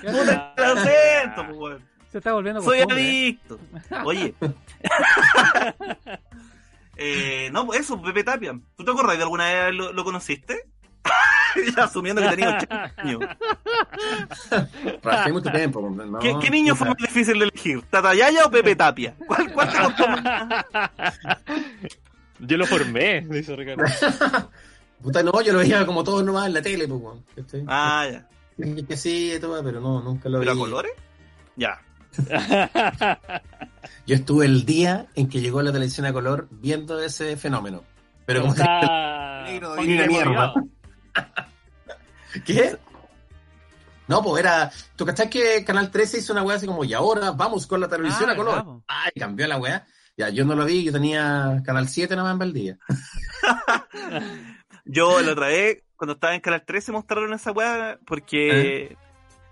Puta, 0.00 0.54
se, 0.56 0.66
lo 0.66 0.76
siento, 0.76 1.46
pues, 1.46 1.58
weón. 1.58 1.84
se 2.10 2.18
está 2.18 2.32
volviendo 2.32 2.62
Soy 2.62 2.78
costumbre, 2.78 3.02
¿eh? 3.02 3.10
adicto. 3.10 3.58
Oye. 4.04 4.34
eh, 6.96 7.50
no, 7.52 7.66
pues 7.66 7.80
eso, 7.80 8.00
Pepe 8.00 8.24
Tapia. 8.24 8.58
¿Tú 8.76 8.84
te 8.84 8.90
acordás 8.90 9.16
de 9.16 9.22
alguna 9.22 9.46
vez 9.46 9.74
lo, 9.74 9.92
lo 9.92 10.04
conociste? 10.04 10.64
Asumiendo 11.76 12.22
que 12.22 12.28
tenía 12.28 12.56
80 12.56 12.92
años. 12.96 13.20
Mucho 15.32 15.52
tiempo. 15.52 15.90
no, 15.90 16.18
¿Qué, 16.18 16.36
qué 16.40 16.50
niño 16.50 16.74
fue 16.74 16.88
más 16.88 16.96
difícil 16.96 17.38
de 17.38 17.44
elegir? 17.44 17.82
¿Tatayaya 17.90 18.44
o 18.44 18.50
Pepe 18.50 18.76
Tapia? 18.76 19.14
¿Cuál, 19.26 19.52
cuál 19.52 19.70
te 19.70 19.78
costó 19.78 20.08
más? 20.08 20.64
Yo 22.40 22.56
lo 22.56 22.66
formé, 22.66 23.20
dice 23.22 23.54
Ricardo. 23.54 23.84
Puta, 25.02 25.22
no, 25.22 25.42
yo 25.42 25.52
lo 25.52 25.58
veía 25.58 25.84
como 25.84 26.02
todos 26.04 26.24
nomás 26.24 26.46
en 26.46 26.54
la 26.54 26.62
tele, 26.62 26.88
pues. 26.88 27.18
Ah, 27.66 28.06
ya. 28.10 28.26
Que 28.88 28.96
sí, 28.96 29.32
todo, 29.40 29.62
pero 29.62 29.80
no, 29.80 30.02
nunca 30.02 30.28
lo 30.28 30.38
vi. 30.38 30.46
¿Pero 30.46 30.56
a 30.56 30.58
colores? 30.58 30.92
Ya. 31.56 31.80
Yo 34.06 34.14
estuve 34.14 34.46
el 34.46 34.64
día 34.64 35.06
en 35.14 35.28
que 35.28 35.40
llegó 35.40 35.62
la 35.62 35.72
televisión 35.72 36.06
a 36.06 36.12
color 36.12 36.48
viendo 36.50 37.00
ese 37.00 37.36
fenómeno. 37.36 37.84
Pero 38.26 38.42
como 38.42 38.54
está... 38.54 39.42
Negro, 39.44 39.74
y 39.76 39.94
una 39.94 40.06
Guillermo 40.06 40.12
mierda. 40.12 40.54
¿Qué? 42.44 42.76
No, 44.06 44.22
pues 44.22 44.42
era. 44.42 44.70
¿Tú 44.96 45.06
cachás 45.06 45.28
que 45.28 45.64
Canal 45.64 45.90
13 45.90 46.18
hizo 46.18 46.32
una 46.32 46.42
weá 46.42 46.56
así 46.56 46.66
como, 46.66 46.84
y 46.84 46.92
ahora 46.92 47.30
vamos 47.30 47.66
con 47.66 47.80
la 47.80 47.88
televisión 47.88 48.28
Ah, 48.28 48.32
a 48.32 48.36
color? 48.36 48.82
Ay, 48.86 49.12
cambió 49.18 49.46
la 49.46 49.58
weá. 49.58 49.86
Ya, 50.16 50.28
yo 50.28 50.44
no 50.44 50.54
lo 50.54 50.64
vi, 50.64 50.84
yo 50.84 50.92
tenía 50.92 51.62
Canal 51.64 51.88
7 51.88 52.14
nomás 52.16 52.32
en 52.32 52.38
Valdía. 52.38 52.78
Yo 54.84 55.20
la 55.20 55.32
otra 55.32 55.46
vez, 55.48 55.84
cuando 56.00 56.14
estaba 56.14 56.34
en 56.34 56.40
Canal 56.40 56.64
13, 56.64 56.92
mostraron 56.92 57.30
esa 57.34 57.52
weá 57.52 57.98
porque. 58.06 58.96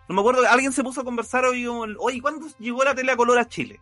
No 0.08 0.14
me 0.14 0.22
acuerdo, 0.22 0.48
alguien 0.48 0.72
se 0.72 0.82
puso 0.82 1.02
a 1.02 1.04
conversar 1.04 1.44
hoy 1.44 1.66
oye, 1.66 2.22
¿cuándo 2.22 2.46
llegó 2.58 2.82
la 2.84 2.94
tele 2.94 3.12
a 3.12 3.16
color 3.16 3.38
a 3.38 3.46
Chile? 3.46 3.80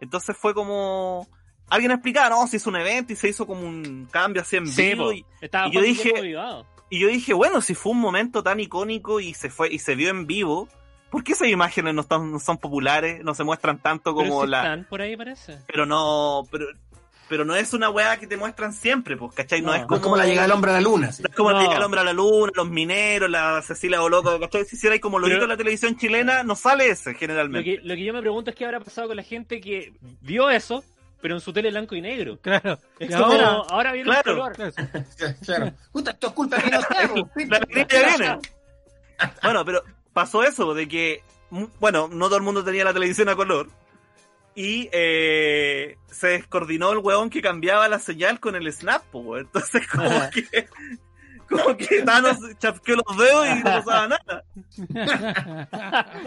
Entonces 0.00 0.36
fue 0.36 0.52
como. 0.52 1.28
Alguien 1.70 1.92
explicaba, 1.92 2.30
no, 2.30 2.44
se 2.48 2.56
hizo 2.56 2.70
un 2.70 2.76
evento 2.76 3.12
y 3.12 3.16
se 3.16 3.28
hizo 3.28 3.46
como 3.46 3.60
un 3.60 4.08
cambio 4.10 4.42
así 4.42 4.56
en 4.56 4.66
Sí, 4.66 4.82
vivo. 4.88 5.12
Y, 5.12 5.24
Estaba 5.40 5.68
y 5.68 5.70
yo 5.70 5.80
dije- 5.80 6.12
y 6.90 6.98
yo 6.98 7.06
dije, 7.06 7.34
bueno, 7.34 7.60
si 7.60 7.74
fue 7.76 7.92
un 7.92 8.00
momento 8.00 8.42
tan 8.42 8.58
icónico 8.58 9.20
y 9.20 9.32
se 9.34 9.48
fue 9.48 9.72
y 9.72 9.78
se 9.78 9.94
vio 9.94 10.10
en 10.10 10.26
vivo, 10.26 10.68
¿por 11.10 11.22
qué 11.22 11.34
esas 11.34 11.46
imágenes 11.46 11.94
no, 11.94 12.00
están, 12.00 12.32
no 12.32 12.40
son 12.40 12.58
populares? 12.58 13.22
No 13.22 13.32
se 13.34 13.44
muestran 13.44 13.78
tanto 13.78 14.16
Pero 14.16 14.28
como 14.28 14.42
sí 14.44 14.50
la. 14.50 14.62
están 14.64 14.86
por 14.90 15.02
ahí 15.02 15.16
parece. 15.16 15.60
Pero 15.68 15.86
no. 15.86 16.42
Pero, 16.50 16.66
pero 17.28 17.44
no 17.44 17.54
es 17.54 17.72
una 17.74 17.90
weá 17.90 18.16
que 18.18 18.26
te 18.26 18.36
muestran 18.36 18.72
siempre, 18.72 19.16
pues, 19.16 19.32
¿cachai? 19.34 19.60
No, 19.60 19.68
No. 19.68 19.74
es 19.74 19.80
No 19.82 19.86
como. 19.86 19.96
es 19.96 20.02
como 20.02 20.16
la 20.16 20.24
llegada 20.26 20.42
del 20.46 20.52
hombre 20.52 20.70
a 20.70 20.74
la 20.74 20.80
luna. 20.80 21.12
sí. 21.12 21.22
No 21.22 21.28
es 21.28 21.34
como 21.36 21.52
No. 21.52 21.60
el 21.60 21.76
el 21.76 21.82
hombre 21.82 22.00
a 22.00 22.04
la 22.04 22.12
luna, 22.12 22.52
los 22.54 22.68
mineros, 22.68 23.28
la 23.30 23.60
Cecilia 23.62 24.00
Boloco, 24.00 24.38
¿cachai? 24.40 24.64
Si 24.64 24.76
hiciera 24.76 24.94
ahí 24.94 25.00
como 25.00 25.18
lo 25.18 25.26
Pero- 25.26 25.38
hizo 25.38 25.46
la 25.46 25.56
televisión 25.56 25.96
chilena, 25.96 26.42
no 26.42 26.56
sale 26.56 26.88
ese 26.90 27.12
Lo 27.12 27.18
generalmente. 27.18 27.64
que, 27.76 27.86
lo 27.86 27.94
que 27.94 28.04
yo 28.04 28.12
me 28.12 28.20
pregunto 28.20 28.50
es 28.50 28.56
qué 28.56 28.64
habrá 28.64 28.80
pasado 28.80 29.08
con 29.08 29.16
la 29.16 29.22
gente 29.22 29.60
que 29.60 29.92
vio 30.22 30.48
eso, 30.50 30.82
pero 31.20 31.34
en 31.34 31.40
su 31.40 31.52
tele 31.52 31.70
blanco 31.70 31.94
y 31.96 32.00
negro. 32.00 32.38
Claro. 32.40 32.78
Es 32.98 33.10
Y 33.10 33.12
como, 33.12 33.24
ahora. 33.26 33.46
ahora 33.68 33.92
viene 33.92 34.10
claro. 34.10 34.30
el 34.46 34.54
color. 34.56 34.74
Claro. 35.44 35.72
Puta, 35.92 36.10
esto 36.12 36.26
es 36.28 36.32
culpa 36.32 36.56
que 36.62 36.70
no 36.70 36.80
sé, 36.80 37.46
La 37.46 37.56
alegría 37.58 37.86
ya 37.90 38.16
viene. 38.16 38.38
Bueno, 39.42 39.64
pero 39.64 39.82
pasó 40.12 40.44
eso, 40.44 40.74
de 40.74 40.86
que, 40.88 41.22
bueno, 41.80 42.08
no 42.10 42.26
todo 42.26 42.36
el 42.36 42.42
mundo 42.44 42.62
tenía 42.64 42.84
la 42.84 42.92
televisión 42.94 43.28
a 43.28 43.36
color. 43.36 43.68
Y 44.54 44.88
eh, 44.92 45.96
se 46.08 46.28
descoordinó 46.28 46.90
el 46.92 46.98
weón 46.98 47.30
que 47.30 47.40
cambiaba 47.40 47.88
la 47.88 47.98
señal 48.00 48.40
con 48.40 48.56
el 48.56 48.72
snap, 48.72 49.02
po, 49.04 49.20
weón. 49.20 49.46
Entonces 49.46 49.86
como 49.92 50.30
que... 50.30 50.68
Como 51.48 51.74
que 51.78 52.02
Thanos 52.02 52.36
chasqueó 52.58 52.96
los 52.96 53.16
dedos 53.16 53.46
y 53.48 53.54
no 53.54 53.64
pasaba 53.64 54.06
nada. 54.08 54.44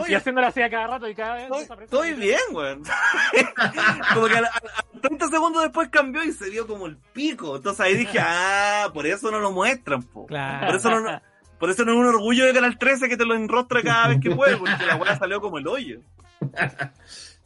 y 0.07 0.15
haciéndolo 0.15 0.47
así 0.47 0.63
a 0.63 0.69
cada 0.72 0.88
rato 0.88 1.07
y 1.07 1.13
cada 1.13 1.36
vez. 1.36 1.69
Estoy, 1.84 2.13
bien, 2.13 2.39
weón. 2.51 2.82
como 4.15 4.26
que 4.28 4.36
a, 4.38 4.39
a- 4.39 4.45
a 4.80 4.99
30 4.99 5.28
segundos 5.30 5.61
después 5.61 5.89
cambió 5.89 6.24
y 6.24 6.32
se 6.32 6.49
vio 6.49 6.65
como 6.65 6.88
el 6.88 6.97
pico. 7.13 7.55
Entonces 7.57 7.80
ahí 7.82 7.95
dije, 7.97 8.17
ah, 8.19 8.89
por 8.95 9.05
eso 9.05 9.30
no 9.30 9.39
lo 9.39 9.51
muestran, 9.51 10.01
po. 10.01 10.26
Claro. 10.26 10.65
Por 10.65 10.76
eso 10.78 10.89
no, 10.89 11.22
por 11.59 11.69
eso 11.69 11.86
no 11.86 11.91
es 11.91 11.97
un 11.99 12.07
orgullo 12.07 12.45
de 12.47 12.53
Canal 12.55 12.80
13 12.80 13.07
que 13.07 13.15
te 13.17 13.26
lo 13.26 13.36
enrostra 13.36 13.84
cada 13.84 14.07
vez 14.07 14.19
que 14.22 14.32
puede, 14.32 14.57
porque 14.57 14.86
la 14.88 14.95
weá 14.95 15.19
salió 15.19 15.39
como 15.39 15.59
el 15.59 15.67
hoyo. 15.67 15.99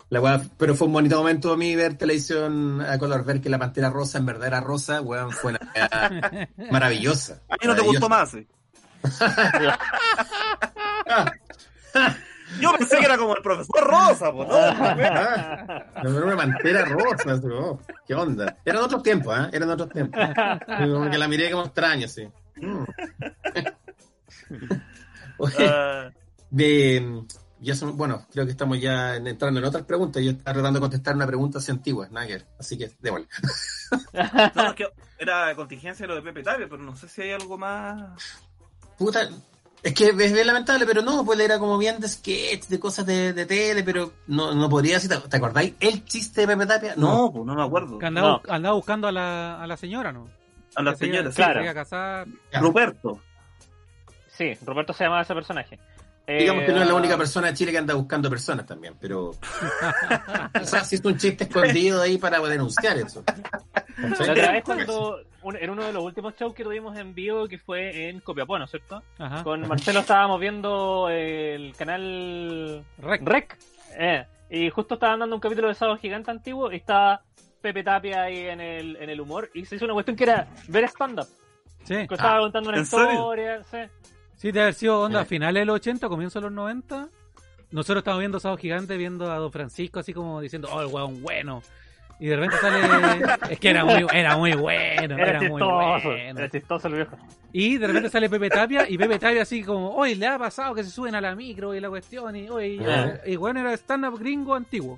La 0.10 0.22
weá, 0.22 0.40
pero 0.58 0.76
fue 0.76 0.88
un 0.88 0.94
bonito 0.94 1.18
momento 1.18 1.52
a 1.52 1.58
mí 1.58 1.76
ver 1.76 1.98
televisión 1.98 2.80
a 2.82 2.98
color, 3.00 3.26
ver 3.26 3.42
que 3.42 3.50
la 3.50 3.58
pantera 3.58 3.90
rosa 3.90 4.20
en 4.20 4.26
verdad 4.28 4.48
era 4.48 4.62
rosa, 4.62 5.02
weón, 5.02 5.32
fue 5.32 5.52
una 5.52 5.60
weá 5.76 6.50
maravillosa. 6.72 7.42
A 7.50 7.54
mí 7.54 7.68
no 7.68 7.76
te 7.76 7.82
gustó 7.82 8.08
más, 8.08 8.34
eh. 8.36 8.48
Yo 12.60 12.72
pensé 12.78 13.00
que 13.00 13.06
era 13.06 13.18
como 13.18 13.36
el 13.36 13.42
profesor 13.42 13.84
Rosa, 13.84 14.32
pues, 14.32 14.48
¿no? 14.48 14.56
Ah, 14.56 15.86
Era 15.96 16.10
una 16.10 16.38
pantera 16.38 16.86
rosa, 16.86 17.42
oh, 17.52 17.80
¿qué 18.08 18.14
onda? 18.14 18.56
Eran 18.64 18.84
otros 18.84 19.02
tiempos, 19.04 19.38
¿eh? 19.38 19.50
Eran 19.52 19.72
otros 19.72 19.90
tiempos. 19.90 20.22
Como 20.78 21.10
que 21.10 21.18
la 21.18 21.28
miré 21.28 21.52
como 21.52 21.66
extraño, 21.66 22.08
sí. 22.08 22.30
Mm. 22.58 22.84
Oye, 25.38 25.68
Ah, 25.68 26.12
de, 26.50 27.24
ya 27.60 27.76
son- 27.76 27.96
bueno, 27.98 28.26
creo 28.32 28.46
que 28.46 28.52
estamos 28.52 28.80
ya 28.80 29.16
en- 29.16 29.28
entrando 29.28 29.60
en 29.60 29.66
otras 29.66 29.84
preguntas. 29.86 30.22
Yo 30.24 30.32
estaba 30.32 30.54
tratando 30.54 30.80
de 30.80 30.82
contestar 30.84 31.16
una 31.16 31.28
pregunta 31.28 31.60
así 31.60 31.72
antigua, 31.72 32.08
Nagger. 32.12 32.46
Así 32.60 32.78
que, 32.78 32.92
démosle. 33.02 33.28
no, 34.56 34.68
es 34.70 34.74
que 34.76 34.88
era 35.18 35.56
contingencia 35.56 36.06
lo 36.08 36.16
de 36.16 36.22
Pepe 36.22 36.44
Tapia, 36.44 36.68
pero 36.70 36.82
no 36.84 36.96
sé 36.96 37.08
si 37.08 37.22
hay 37.22 37.32
algo 37.32 37.58
más. 37.58 38.20
Puta, 38.98 39.30
es 39.84 39.94
que 39.94 40.08
es 40.10 40.16
bien 40.18 40.48
lamentable, 40.48 40.86
pero 40.86 41.02
no, 41.02 41.24
pues 41.26 41.40
era 41.40 41.60
como 41.60 41.78
bien 41.78 42.00
de 42.00 42.08
sketch, 42.08 42.66
de 42.68 42.80
cosas 42.80 43.06
de, 43.06 43.34
de 43.34 43.46
tele, 43.46 43.84
pero 43.84 44.14
no, 44.28 44.54
no 44.54 44.70
podría 44.70 44.96
decir, 44.96 45.12
¿te 45.30 45.38
acordáis? 45.38 45.76
¿El 45.80 46.04
chiste 46.06 46.42
de 46.42 46.48
Pepe 46.48 46.66
Tapia? 46.66 46.94
No, 46.98 47.32
pues 47.32 47.46
no 47.46 47.56
me 47.56 47.64
acuerdo. 47.64 48.00
Que 48.00 48.06
andaba, 48.08 48.42
No. 48.46 48.54
andaba 48.54 48.76
buscando 48.76 49.08
a 49.08 49.12
la, 49.12 49.62
a 49.62 49.68
la 49.68 49.78
señora, 49.78 50.12
¿no? 50.12 50.28
A 50.76 50.82
la 50.84 50.96
señora, 50.96 51.30
sí, 51.30 51.36
claro. 51.38 51.60
se 51.60 51.64
iba 51.64 51.72
a 51.72 51.76
casar. 51.76 52.28
Ruperto. 52.54 53.22
Sí, 54.28 54.54
Roberto 54.66 54.92
se 54.92 55.04
llamaba 55.06 55.22
ese 55.22 55.34
personaje. 55.34 55.80
Digamos 56.28 56.64
Eh, 56.64 56.66
que 56.66 56.72
no 56.74 56.82
es 56.82 56.88
la 56.88 56.94
única 56.96 57.18
persona 57.18 57.48
de 57.48 57.54
Chile 57.54 57.72
que 57.72 57.78
anda 57.78 57.94
buscando 57.94 58.30
personas 58.30 58.66
también, 58.66 58.96
pero. 59.00 59.30
o 59.30 60.66
sea, 60.66 60.84
si 60.84 60.96
es 60.96 61.06
un 61.06 61.18
chiste 61.18 61.44
escondido 61.46 62.02
ahí 62.02 62.18
para 62.18 62.40
denunciar 62.40 62.98
eso. 62.98 63.24
La 63.98 64.10
otra 64.32 64.52
vez 64.52 64.64
cuando, 64.64 65.20
un- 65.44 65.56
en 65.58 65.70
uno 65.70 65.84
de 65.86 65.94
los 65.94 66.04
últimos 66.04 66.36
shows 66.36 66.54
que 66.54 66.64
tuvimos 66.64 66.98
en 66.98 67.14
vivo, 67.14 67.48
que 67.48 67.58
fue 67.60 68.10
en 68.10 68.20
Copiapó, 68.22 68.58
¿no 68.58 68.66
es 68.66 68.72
cierto? 68.72 69.04
Ajá. 69.20 69.44
Con 69.44 69.68
Marcelo 69.68 70.00
estábamos 70.00 70.40
viendo 70.40 71.10
el 71.10 71.74
canal 71.78 72.84
Rec. 72.98 73.22
Rec. 73.24 73.58
eh, 73.98 74.26
y 74.50 74.70
justo 74.70 74.96
estaban 74.96 75.20
dando 75.20 75.36
un 75.36 75.42
capítulo 75.42 75.68
de 75.68 75.76
Sábado 75.76 75.98
Gigante 75.98 76.32
antiguo 76.32 76.72
y 76.72 76.78
estaba 76.78 77.22
Pepe 77.62 77.84
Tapia 77.84 78.24
ahí 78.24 78.48
en 78.48 78.62
el, 78.62 78.96
en 78.98 79.10
el 79.10 79.22
humor 79.22 79.50
y 79.54 79.66
se 79.66 79.76
hizo 79.76 79.86
una 79.86 79.94
cuestión 79.94 80.16
que 80.18 80.24
era 80.24 80.48
ver 80.68 80.84
stand-up. 80.86 81.28
Sí. 81.84 82.08
Que 82.08 82.16
estaba 82.16 82.40
contando 82.40 82.70
una 82.70 82.80
historia. 82.82 83.64
Sí. 83.70 83.78
Sí, 84.38 84.48
debe 84.52 84.62
haber 84.64 84.74
sido 84.74 85.02
onda 85.02 85.22
Eh. 85.22 85.26
finales 85.26 85.62
de 85.62 85.66
los 85.66 85.76
80, 85.76 86.08
comienzo 86.10 86.40
de 86.40 86.44
los 86.44 86.52
90. 86.52 87.08
nosotros 87.72 88.02
estamos 88.02 88.20
viendo 88.20 88.40
Sábado 88.40 88.58
Gigante, 88.58 88.96
viendo 88.98 89.32
a 89.32 89.38
Don 89.38 89.52
Francisco 89.52 90.00
así 90.00 90.14
como 90.14 90.40
diciendo, 90.40 90.70
oh, 90.72 90.82
el 90.82 90.88
weón 90.88 91.22
bueno. 91.22 91.62
Y 92.20 92.28
de 92.28 92.36
repente 92.38 92.56
sale. 92.58 92.80
es 93.50 93.60
que 93.60 93.70
era 93.70 93.84
muy, 93.84 94.06
era 94.14 94.38
muy 94.38 94.54
bueno. 94.54 95.16
Era, 95.18 95.30
Era, 95.32 95.42
muy 95.50 95.62
bueno. 95.62 96.40
Era 96.40 96.50
chistoso 96.50 96.88
el 96.88 96.94
viejo. 96.94 97.18
Y 97.52 97.78
de 97.78 97.88
repente 97.88 98.10
sale 98.10 98.30
Pepe 98.30 98.50
Tapia 98.50 98.90
y 98.90 98.98
Pepe 98.98 99.20
Tapia 99.20 99.42
así 99.42 99.64
como, 99.64 99.94
oye, 99.96 100.16
le 100.16 100.28
ha 100.28 100.38
pasado 100.40 100.74
que 100.74 100.84
se 100.84 100.90
suben 100.92 101.16
a 101.16 101.20
la 101.22 101.36
micro 101.36 101.76
y 101.76 101.82
la 101.82 101.90
cuestión. 101.90 102.34
Y, 102.38 102.50
oye, 102.50 102.80
y 103.26 103.36
bueno, 103.36 103.60
era 103.60 103.74
stand-up 103.74 104.18
gringo 104.18 104.56
antiguo. 104.56 104.98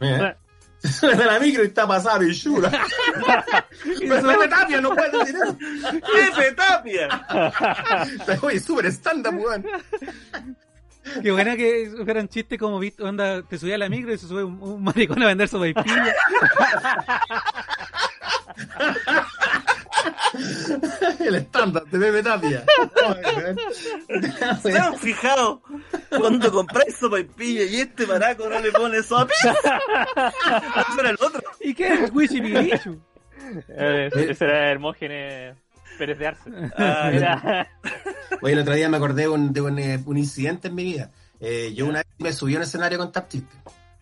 Mira, 0.00 0.36
Se 0.80 0.88
sube 0.92 1.14
de 1.14 1.24
la 1.24 1.38
micro 1.38 1.62
y 1.62 1.66
está 1.66 1.86
pasada 1.86 2.24
y 2.24 2.34
chula. 2.34 2.70
Pero 3.98 4.28
Pepe 4.28 4.48
Tapia 4.48 4.80
no 4.80 4.94
puede 4.94 5.18
decir 5.18 5.36
eso. 5.36 5.58
¡Pepe 6.00 6.52
Tapia! 6.52 7.26
Oye, 8.42 8.60
súper 8.60 8.86
stand-up, 8.86 9.34
weón. 9.34 9.66
Qué 11.22 11.30
buena 11.30 11.56
que 11.56 11.90
fueran 12.04 12.28
chistes 12.28 12.58
como, 12.58 12.78
viste, 12.78 13.02
onda, 13.02 13.42
te 13.42 13.58
subía 13.58 13.74
a 13.74 13.78
la 13.78 13.88
micro 13.88 14.12
y 14.12 14.18
se 14.18 14.26
sube 14.28 14.44
un, 14.44 14.62
un 14.62 14.82
maricón 14.84 15.22
a 15.22 15.26
vender 15.26 15.48
sopaipilla. 15.48 16.14
El 21.20 21.34
stand-up 21.36 21.88
de 21.90 21.98
Pepe 21.98 22.22
Tapia. 22.22 22.64
¿Se 24.62 24.78
han 24.78 24.96
fijado? 24.98 25.62
Cuando 26.16 26.50
compráis 26.50 26.96
sopa 26.96 27.20
y 27.20 27.24
pilla 27.24 27.64
y 27.64 27.80
este 27.80 28.06
maraco 28.06 28.48
no 28.48 28.58
le 28.60 28.72
pone 28.72 29.02
sopa. 29.02 29.32
Ese 29.44 31.00
era 31.00 31.10
el 31.10 31.18
otro. 31.20 31.42
¿Y 31.60 31.74
qué 31.74 31.88
es 31.94 32.00
el 32.02 32.12
Wichi 32.12 32.40
Pilichu? 32.40 32.98
Eh, 33.68 34.10
ese 34.28 34.44
era 34.44 34.70
Hermógenes 34.70 35.56
Pérez 35.98 36.18
de 36.18 36.26
Arce. 36.26 36.50
Ah, 36.76 37.10
Era- 37.12 37.68
Oye, 38.42 38.52
el 38.52 38.58
otro 38.60 38.74
día 38.74 38.88
me 38.88 38.96
acordé 38.96 39.22
de 39.22 39.28
un, 39.28 39.52
de 39.52 39.60
un, 39.60 39.78
eh, 39.78 40.00
un 40.06 40.16
incidente 40.16 40.68
en 40.68 40.74
mi 40.74 40.84
vida. 40.84 41.10
Eh, 41.40 41.72
yo 41.74 41.86
una 41.86 41.98
vez 42.00 42.06
me 42.18 42.32
subí 42.32 42.54
a 42.54 42.58
un 42.58 42.62
escenario 42.62 42.98
con 42.98 43.10
tap 43.12 43.28
chistes. 43.28 43.58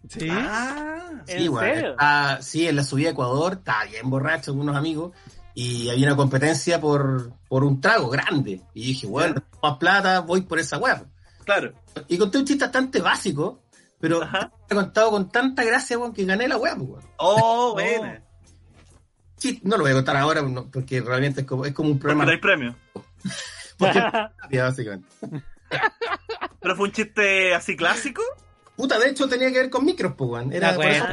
Sí. 0.08 0.28
Ah, 0.30 1.10
¿En 1.26 1.38
Sí, 1.40 1.48
weón. 1.48 1.64
serio? 1.74 1.90
Estaba- 1.92 2.42
sí, 2.42 2.68
en 2.68 2.76
la 2.76 2.84
subida 2.84 3.08
a 3.08 3.12
Ecuador, 3.12 3.54
estaba 3.54 3.84
bien 3.84 4.10
borracho 4.10 4.52
con 4.52 4.60
unos 4.60 4.76
amigos 4.76 5.12
y 5.54 5.88
había 5.90 6.06
una 6.06 6.16
competencia 6.16 6.80
por, 6.80 7.32
por 7.48 7.64
un 7.64 7.80
trago 7.80 8.08
grande. 8.08 8.60
Y 8.74 8.86
dije, 8.86 9.06
bueno, 9.06 9.42
más 9.62 9.76
plata, 9.78 10.20
voy 10.20 10.42
por 10.42 10.58
esa 10.58 10.78
web. 10.78 11.06
claro. 11.44 11.72
Y 12.06 12.16
conté 12.16 12.38
un 12.38 12.44
chiste 12.44 12.64
bastante 12.64 13.00
básico, 13.00 13.62
pero 13.98 14.22
Ajá. 14.22 14.52
he 14.70 14.74
contado 14.74 15.10
con 15.10 15.28
tanta 15.30 15.64
gracia, 15.64 15.98
weón, 15.98 16.12
que 16.12 16.24
gané 16.24 16.46
la 16.46 16.56
web, 16.56 16.76
weón. 16.80 17.02
Oh, 17.16 17.72
bueno. 17.74 18.20
Sí, 19.36 19.60
no 19.64 19.76
lo 19.76 19.82
voy 19.84 19.92
a 19.92 19.94
contar 19.94 20.16
ahora 20.16 20.42
no, 20.42 20.68
porque 20.70 21.00
realmente 21.00 21.42
es 21.42 21.46
como, 21.46 21.64
es 21.64 21.72
como 21.72 21.90
un 21.90 21.98
Porque 21.98 22.14
problema. 22.14 22.24
no 22.24 22.30
hay 22.32 22.38
premio. 22.38 22.76
Porque 23.78 24.00
básicamente. 24.60 25.08
Pero 26.60 26.76
fue 26.76 26.86
un 26.88 26.92
chiste 26.92 27.54
así 27.54 27.76
clásico. 27.76 28.22
Puta, 28.76 28.98
de 28.98 29.10
hecho 29.10 29.28
tenía 29.28 29.50
que 29.52 29.58
ver 29.60 29.70
con 29.70 29.84
micros, 29.84 30.14
pues, 30.16 30.30
weón. 30.30 30.52
Era 30.52 30.70
Ya, 30.70 30.76
por 30.76 30.86
eso. 30.86 31.04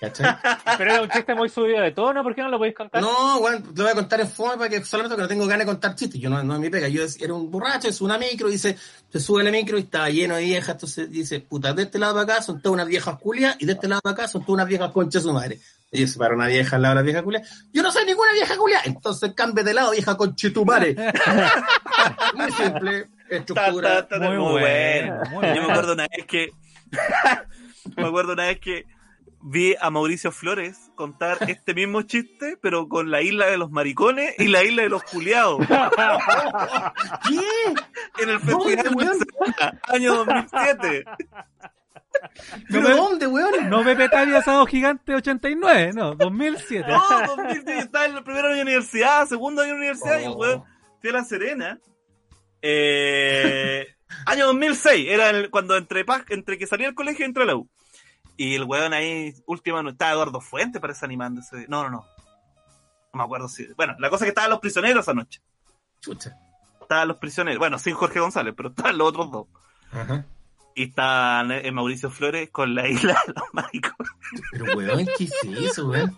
¿Cachai? 0.00 0.36
Pero 0.78 0.92
era 0.92 1.02
un 1.02 1.08
chiste 1.10 1.34
muy 1.34 1.48
subido 1.48 1.80
de 1.80 1.92
tono, 1.92 2.22
¿por 2.22 2.34
qué 2.34 2.42
no 2.42 2.48
lo 2.48 2.58
podéis 2.58 2.74
contar? 2.76 3.00
No, 3.02 3.38
weón, 3.38 3.62
lo 3.74 3.82
voy 3.82 3.92
a 3.92 3.94
contar 3.94 4.20
en 4.20 4.28
forma 4.28 4.56
para 4.56 4.68
que 4.70 4.84
solamente 4.84 5.16
que 5.16 5.22
no 5.22 5.28
tengo 5.28 5.46
ganas 5.46 5.66
de 5.66 5.72
contar 5.72 5.94
chistes. 5.94 6.20
Yo 6.20 6.30
no, 6.30 6.42
no 6.42 6.54
es 6.54 6.60
mi 6.60 6.70
pega. 6.70 6.88
Yo 6.88 7.02
era 7.20 7.34
un 7.34 7.50
borracho, 7.50 7.88
es 7.88 8.00
una 8.00 8.18
micro, 8.18 8.48
dice, 8.48 8.76
se 9.10 9.20
sube 9.20 9.42
la 9.42 9.50
micro 9.50 9.78
y 9.78 9.82
estaba 9.82 10.08
lleno 10.10 10.36
de 10.36 10.44
viejas. 10.44 10.74
Entonces 10.74 11.10
dice, 11.10 11.40
puta, 11.40 11.72
de 11.72 11.84
este 11.84 11.98
lado 11.98 12.14
para 12.14 12.34
acá 12.34 12.42
son 12.42 12.60
todas 12.60 12.74
unas 12.74 12.88
viejas 12.88 13.18
culias 13.18 13.56
y 13.58 13.66
de 13.66 13.72
este 13.72 13.88
lado 13.88 14.00
para 14.02 14.12
acá 14.14 14.28
son 14.28 14.42
todas 14.42 14.54
unas 14.54 14.68
viejas 14.68 14.90
conchas 14.92 15.22
su 15.22 15.32
madre. 15.32 15.58
Y 15.92 16.06
se 16.06 16.18
para 16.18 16.34
una 16.34 16.48
vieja 16.48 16.76
al 16.76 16.82
lado 16.82 16.94
de 16.94 17.00
la 17.00 17.04
vieja 17.04 17.22
culia. 17.22 17.42
Yo 17.72 17.82
no 17.82 17.92
soy 17.92 18.04
ninguna 18.04 18.32
vieja 18.32 18.56
culia. 18.56 18.80
Entonces 18.84 19.32
cambie 19.34 19.64
de 19.64 19.72
lado, 19.72 19.92
vieja 19.92 20.16
conchetumare. 20.16 20.94
Muy 22.34 22.52
simple, 22.52 23.08
estructura. 23.30 24.06
ta, 24.06 24.08
ta, 24.08 24.20
ta, 24.20 24.28
Muy 24.28 24.36
muy, 24.38 24.60
bueno, 24.60 25.16
bueno. 25.16 25.30
muy 25.30 25.42
Yo 25.46 25.54
me 25.54 25.58
bueno. 25.60 25.72
acuerdo 25.72 25.92
una 25.94 26.06
vez 26.08 26.26
que. 26.26 26.50
me 27.96 28.06
acuerdo 28.06 28.32
una 28.32 28.46
vez 28.46 28.60
que 28.60 28.84
vi 29.48 29.76
a 29.80 29.90
Mauricio 29.90 30.32
Flores 30.32 30.90
contar 30.96 31.38
este 31.48 31.72
mismo 31.74 32.02
chiste, 32.02 32.58
pero 32.60 32.88
con 32.88 33.10
la 33.10 33.22
isla 33.22 33.46
de 33.46 33.56
los 33.58 33.70
maricones 33.70 34.34
y 34.38 34.48
la 34.48 34.64
isla 34.64 34.82
de 34.82 34.88
los 34.88 35.02
culiados. 35.04 35.60
¿Qué? 37.28 38.22
En 38.22 38.28
el 38.30 38.40
¿Dónde, 38.40 38.76
festival 38.76 38.84
de 38.84 38.94
weón? 38.94 39.18
Año 39.88 40.14
2007. 40.14 41.04
¿Pero 42.70 42.82
me- 42.88 42.94
dónde, 42.96 43.26
weón? 43.26 43.68
No 43.70 43.84
Pepe 43.84 44.08
Tapia 44.08 44.40
Sábado 44.42 44.66
Gigante 44.66 45.14
89, 45.14 45.92
no, 45.94 46.14
2007. 46.14 46.88
No, 46.90 47.02
2007, 47.36 47.78
estaba 47.78 48.06
en 48.06 48.16
el 48.16 48.24
primer 48.24 48.46
año 48.46 48.56
de 48.56 48.62
universidad, 48.62 49.26
segundo 49.26 49.62
año 49.62 49.72
de 49.72 49.78
universidad, 49.78 50.20
y 50.20 50.24
el 50.24 50.30
Oh. 50.30 50.36
weón 50.36 50.64
fui 51.00 51.10
a 51.10 51.12
La 51.12 51.24
Serena. 51.24 51.78
Eh, 52.62 53.86
año 54.24 54.46
2006, 54.46 55.06
era 55.08 55.30
el- 55.30 55.50
cuando 55.50 55.76
entre, 55.76 56.04
entre 56.30 56.58
que 56.58 56.66
salía 56.66 56.86
del 56.86 56.94
colegio 56.94 57.24
y 57.24 57.28
entré 57.28 57.42
a 57.42 57.46
la 57.46 57.56
U. 57.56 57.68
Y 58.36 58.54
el 58.54 58.64
weón 58.64 58.92
ahí, 58.92 59.34
última, 59.46 59.82
no 59.82 59.90
estaba 59.90 60.12
Eduardo 60.12 60.40
Fuentes, 60.40 60.80
parece 60.80 61.04
animándose. 61.04 61.66
No, 61.68 61.82
no, 61.84 61.90
no. 61.90 62.06
No 63.12 63.18
me 63.18 63.22
acuerdo 63.22 63.48
si. 63.48 63.66
Bueno, 63.74 63.94
la 63.98 64.10
cosa 64.10 64.24
es 64.24 64.26
que 64.26 64.30
estaban 64.30 64.50
los 64.50 64.60
prisioneros 64.60 65.04
esa 65.04 65.14
noche. 65.14 65.40
Chucha. 66.00 66.36
Estaban 66.82 67.08
los 67.08 67.16
prisioneros. 67.16 67.58
Bueno, 67.58 67.78
sin 67.78 67.94
Jorge 67.94 68.20
González, 68.20 68.52
pero 68.56 68.68
estaban 68.68 68.98
los 68.98 69.08
otros 69.08 69.30
dos. 69.30 69.46
Ajá. 69.92 70.24
Y 70.74 70.84
estaban 70.90 71.50
eh, 71.52 71.72
Mauricio 71.72 72.10
Flores 72.10 72.50
con 72.50 72.74
la 72.74 72.86
isla 72.86 73.18
de 73.26 73.32
los 73.32 73.44
maricones. 73.54 74.12
Pero, 74.52 74.76
weón, 74.76 75.06
¿qué 75.16 75.24
es 75.24 75.32
eso, 75.44 75.88
weón? 75.88 76.16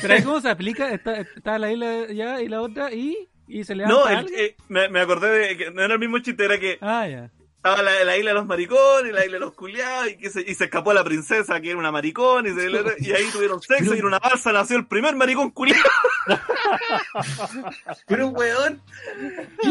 Pero 0.00 0.14
ahí 0.14 0.22
cómo 0.22 0.40
se 0.40 0.48
aplica, 0.48 0.90
está, 0.90 1.20
está 1.20 1.58
la 1.58 1.70
isla 1.70 2.06
ya 2.12 2.40
y 2.40 2.48
la 2.48 2.62
otra 2.62 2.92
y, 2.92 3.28
y 3.46 3.62
se 3.64 3.74
le 3.74 3.82
da 3.84 3.88
No, 3.90 4.08
el- 4.08 4.32
eh, 4.34 4.56
me, 4.68 4.88
me 4.88 5.00
acordé 5.00 5.28
de 5.48 5.56
que 5.58 5.70
no 5.70 5.82
era 5.82 5.92
el 5.94 6.00
mismo 6.00 6.18
chiste, 6.20 6.44
era 6.46 6.58
que 6.58 6.78
Ah, 6.80 7.06
ya. 7.06 7.30
Estaba 7.68 7.82
la, 7.82 8.04
la 8.04 8.16
isla 8.16 8.30
de 8.30 8.34
los 8.34 8.46
maricones, 8.46 9.12
la 9.12 9.24
isla 9.24 9.34
de 9.34 9.40
los 9.40 9.52
culiados, 9.54 10.08
y, 10.10 10.16
que 10.18 10.30
se, 10.30 10.40
y 10.40 10.54
se 10.54 10.64
escapó 10.64 10.92
la 10.92 11.02
princesa, 11.02 11.60
que 11.60 11.70
era 11.70 11.78
una 11.78 11.90
maricón, 11.90 12.46
y, 12.46 12.50
se- 12.50 12.70
y 13.00 13.10
ahí 13.12 13.24
tuvieron 13.32 13.60
sexo, 13.60 13.92
y 13.96 13.98
en 13.98 14.04
una 14.04 14.20
balsa 14.20 14.52
nació 14.52 14.76
el 14.76 14.86
primer 14.86 15.16
maricón 15.16 15.50
culiado. 15.50 15.82
Pero, 18.06 18.28
weón. 18.28 18.80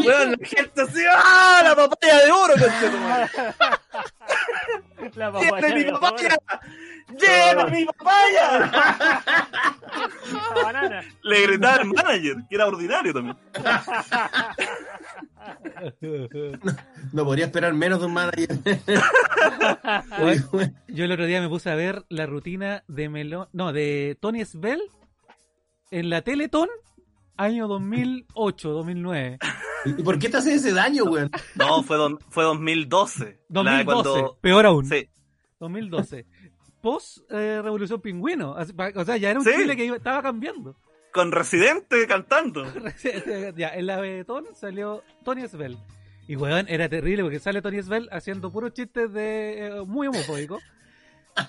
Weón, 0.04 0.32
la 0.38 0.46
gente 0.46 0.82
así, 0.82 1.00
¡ah! 1.10 1.60
La 1.64 1.74
papaya 1.74 2.18
de 2.24 2.30
oro, 2.30 2.52
conchetumare. 2.58 3.30
La 5.14 5.30
¡Llena 5.30 5.50
papaya 5.50 5.74
mi 5.74 5.84
papaya! 5.84 6.38
¡Llena 7.18 7.66
mi 7.66 7.84
papaya! 7.84 8.70
la 10.32 10.62
banana. 10.62 11.04
Le 11.22 11.46
gritaba 11.46 11.76
el 11.76 11.88
manager, 11.88 12.36
que 12.48 12.54
era 12.54 12.66
ordinario 12.66 13.12
también. 13.12 13.36
No 17.12 17.24
podría 17.24 17.46
esperar 17.46 17.72
menos 17.72 18.00
de 18.00 18.06
un 18.06 18.14
manager. 18.14 18.48
Yo 20.88 21.04
el 21.04 21.12
otro 21.12 21.26
día 21.26 21.40
me 21.40 21.48
puse 21.48 21.70
a 21.70 21.76
ver 21.76 22.04
la 22.08 22.26
rutina 22.26 22.82
de 22.88 23.08
Melón, 23.08 23.46
no, 23.52 23.72
de 23.72 24.18
Tony 24.20 24.44
Svel 24.44 24.82
en 25.92 26.10
la 26.10 26.22
Teletón 26.22 26.68
año 27.36 27.68
2008, 27.68 28.70
2009. 28.70 29.38
¿Y 29.98 30.02
por 30.02 30.18
qué 30.18 30.28
te 30.28 30.36
hace 30.38 30.54
ese 30.54 30.72
daño, 30.72 31.04
weón? 31.04 31.30
No, 31.54 31.82
fue, 31.82 31.96
don- 31.96 32.18
fue 32.28 32.44
2012. 32.44 33.24
La 33.24 33.34
2012, 33.48 33.84
cuando- 33.84 34.38
peor 34.40 34.66
aún. 34.66 34.86
Sí, 34.86 35.08
2012. 35.60 36.26
Post 36.82 37.18
eh, 37.30 37.60
Revolución 37.62 38.00
Pingüino. 38.00 38.52
O 38.96 39.04
sea, 39.04 39.16
ya 39.16 39.30
era 39.30 39.38
un 39.40 39.44
Sí. 39.44 39.52
Chile 39.56 39.76
que 39.76 39.84
iba- 39.84 39.96
estaba 39.96 40.22
cambiando. 40.22 40.76
con 41.12 41.32
Residente 41.32 42.06
cantando. 42.06 42.64
ya, 43.56 43.70
en 43.70 43.86
la 43.86 44.00
Betón 44.00 44.44
salió 44.54 45.02
Tony 45.24 45.48
Svel. 45.48 45.78
Y 46.28 46.36
weón, 46.36 46.66
era 46.68 46.88
terrible 46.88 47.22
porque 47.22 47.38
sale 47.40 47.62
Tony 47.62 47.82
Svel 47.82 48.08
haciendo 48.12 48.50
puros 48.52 48.72
chistes 48.74 49.10
de 49.12 49.66
eh, 49.68 49.82
muy 49.86 50.08
homofóbicos. 50.08 50.62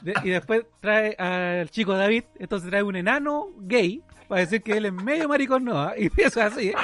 De- 0.04 0.14
y 0.24 0.30
después 0.30 0.64
trae 0.80 1.16
al 1.16 1.70
chico 1.70 1.94
David, 1.94 2.24
entonces 2.40 2.70
trae 2.70 2.84
un 2.84 2.96
enano 2.96 3.48
gay 3.60 4.02
para 4.28 4.42
decir 4.42 4.62
que 4.62 4.78
él 4.78 4.86
es 4.86 4.94
medio 4.94 5.28
maricón, 5.30 5.64
no, 5.66 5.80
¿ah? 5.82 5.94
y 5.98 6.08
eso 6.22 6.42
es 6.42 6.54
así. 6.54 6.70
¿eh? 6.70 6.76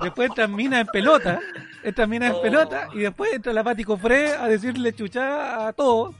Después 0.00 0.28
entra 0.28 0.46
Mina 0.46 0.80
en 0.80 0.86
pelota, 0.86 1.40
entra 1.82 2.06
Mina 2.06 2.26
en 2.28 2.32
Oh. 2.34 2.42
pelota, 2.42 2.88
y 2.92 2.98
después 3.00 3.32
entra 3.32 3.52
la 3.52 3.64
Pati 3.64 3.84
Cofré 3.84 4.34
a 4.34 4.46
decirle 4.48 4.92
chuchá 4.94 5.66
a 5.68 5.72
todos, 5.72 6.14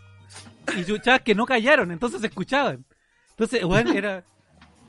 y 0.76 0.85
chuchás 0.85 1.20
que 1.22 1.35
no 1.35 1.45
callaron, 1.47 1.91
entonces 1.91 2.20
se 2.20 2.28
escuchaban. 2.28 2.85
Entonces, 3.30 3.64
weón, 3.64 3.89
era. 3.97 4.22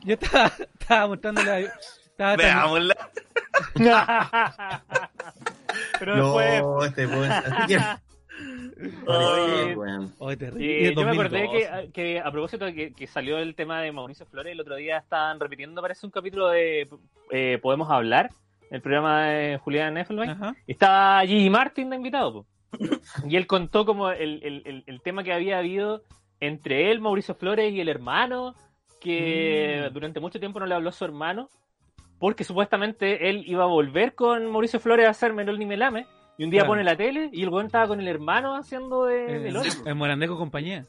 Yo 0.04 0.14
estaba, 0.14 0.52
estaba 0.80 1.08
mostrándole. 1.08 1.72
Estaba 2.12 2.36
Veámosla. 2.36 2.96
Pero 6.00 6.16
después. 6.16 6.62
No, 6.62 6.84
este 6.86 7.08
weón. 7.08 7.32
Ay, 7.32 7.76
weón. 7.76 8.05
Oh. 9.08 10.32
Y 10.32 10.64
Y 10.66 10.86
es 10.88 10.96
yo 10.96 11.04
me 11.04 11.12
acordé 11.12 11.44
2012. 11.44 11.70
que, 11.88 11.92
que 11.92 12.20
a 12.20 12.32
propósito 12.32 12.66
de 12.66 12.74
que, 12.74 12.94
que 12.94 13.08
salió 13.08 13.38
el 13.38 13.56
tema 13.56 13.82
de 13.82 13.92
Mauricio 13.92 14.26
Flores, 14.26 14.52
el 14.54 14.60
otro 14.62 14.76
día 14.76 14.98
estaban 14.98 15.40
repitiendo, 15.40 15.82
parece 15.82 16.06
un 16.06 16.12
capítulo 16.12 16.50
de 16.50 16.88
eh, 17.32 17.60
Podemos 17.62 17.90
Hablar, 17.90 18.30
el 18.72 18.82
programa 18.82 19.28
de 19.28 19.58
Julián 19.60 19.98
Effelbein. 19.98 20.36
Y 20.68 20.72
estaba 20.74 21.22
Gigi 21.26 21.50
Martin 21.50 21.90
de 21.90 21.96
invitado. 21.96 22.34
po. 22.34 22.46
Y 23.28 23.36
él 23.38 23.48
contó 23.48 23.86
como 23.86 24.10
el, 24.12 24.42
el- 24.44 24.64
el- 24.66 24.84
el 24.86 25.02
tema 25.02 25.24
que 25.24 25.32
había 25.34 25.60
habido 25.60 26.02
entre 26.42 26.92
él, 26.92 27.00
Mauricio 27.00 27.36
Flores 27.36 27.72
y 27.74 27.80
el 27.80 27.88
hermano, 27.90 28.54
que 29.00 29.88
Mm. 29.90 29.94
durante 29.94 30.20
mucho 30.20 30.40
tiempo 30.40 30.60
no 30.60 30.66
le 30.66 30.76
habló 30.76 30.90
a 30.90 30.94
su 30.94 31.06
hermano, 31.06 31.50
porque 32.20 32.44
supuestamente 32.44 33.30
él 33.30 33.44
iba 33.48 33.64
a 33.64 33.68
volver 33.68 34.14
con 34.16 34.52
Mauricio 34.52 34.80
Flores 34.80 35.08
a 35.08 35.12
hacer 35.12 35.32
Melón 35.34 35.60
ni 35.60 35.66
Melame, 35.66 36.06
Y 36.38 36.44
un 36.44 36.50
día 36.50 36.62
Claro. 36.62 36.72
pone 36.72 36.84
la 36.84 36.96
tele 36.98 37.30
y 37.32 37.44
el 37.44 37.50
weón 37.50 37.68
estaba 37.68 37.88
con 37.88 38.00
el 38.00 38.08
hermano 38.08 38.56
haciendo 38.56 39.06
de, 39.06 39.38
Eh, 39.38 39.40
del 39.40 39.58
otro. 39.58 39.72
en 39.86 39.98
Morandejo 39.98 40.38
compañía. 40.38 40.86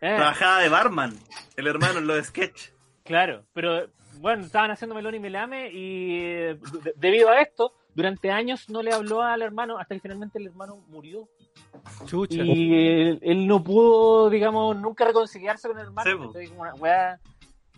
Eh, 0.00 0.14
Trabajaba 0.16 0.60
de 0.60 0.68
barman, 0.68 1.14
el 1.56 1.66
hermano 1.66 1.98
en 1.98 2.06
los 2.06 2.26
sketch. 2.26 2.70
claro, 3.04 3.44
pero 3.52 3.88
bueno, 4.20 4.44
estaban 4.44 4.70
haciendo 4.70 4.94
melón 4.94 5.14
y 5.14 5.18
melame 5.20 5.70
y 5.72 6.18
eh, 6.20 6.58
de- 6.82 6.92
debido 6.96 7.28
a 7.30 7.40
esto, 7.40 7.72
durante 7.94 8.30
años 8.30 8.68
no 8.70 8.82
le 8.82 8.92
habló 8.92 9.22
al 9.22 9.42
hermano 9.42 9.76
hasta 9.78 9.94
que 9.94 10.00
finalmente 10.00 10.38
el 10.38 10.46
hermano 10.46 10.76
murió. 10.88 11.28
Chucha. 12.06 12.36
Y 12.42 12.74
él, 12.74 13.18
él 13.22 13.46
no 13.46 13.62
pudo, 13.62 14.30
digamos, 14.30 14.76
nunca 14.76 15.04
reconciliarse 15.04 15.68
con 15.68 15.78
el 15.78 15.86
hermano. 15.86 16.10
Entonces, 16.10 16.48
como 16.50 16.62
una 16.62 16.74
weá 16.74 17.18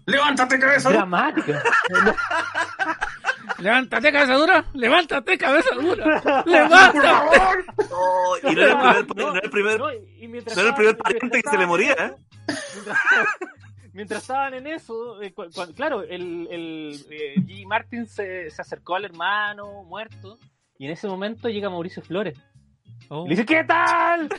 ¡Levántate, 0.07 0.59
cabeza! 0.59 0.91
dramática. 0.91 1.63
Levántate, 3.59 4.13
cabeza 4.13 4.35
dura. 4.35 4.65
Levántate, 4.75 5.39
cabeza 5.39 5.75
dura. 5.75 6.43
Levántate. 6.47 7.09
Oh, 7.93 8.37
y 8.43 8.55
no 8.55 8.63
era 8.63 8.99
el 8.99 9.07
primer, 9.07 9.17
no 9.27 9.31
era 9.37 9.41
el 9.45 9.51
primer, 9.51 9.79
no, 9.81 9.93
y 9.93 10.29
mientras 10.29 10.57
no 10.57 10.63
era 10.63 10.71
el 10.71 10.77
primer 10.77 10.95
estaban- 10.95 11.13
pariente 11.15 11.43
que 11.43 11.51
se 11.51 11.59
le 11.59 11.67
moría, 11.67 11.93
en 11.95 12.11
¿eh? 12.11 12.15
Mientras, 12.75 12.99
mientras 13.93 14.23
estaban 14.23 14.55
en 14.55 14.67
eso, 14.67 15.21
eh, 15.23 15.33
cu- 15.33 15.51
cu- 15.55 15.75
claro, 15.75 16.03
el, 16.03 16.49
el 16.51 17.07
eh, 17.11 17.35
G. 17.37 17.67
Martin 17.67 18.07
se, 18.07 18.51
se 18.51 18.63
acercó 18.63 18.95
al 18.97 19.05
hermano 19.05 19.83
muerto 19.85 20.39
y 20.79 20.87
en 20.87 20.93
ese 20.93 21.07
momento 21.09 21.49
llega 21.49 21.69
Mauricio 21.71 22.03
Flores. 22.03 22.39
Oh. 23.09 23.25
Y 23.27 23.31
le 23.31 23.35
dice, 23.37 23.47
¿qué 23.47 23.65
tal? 23.65 24.29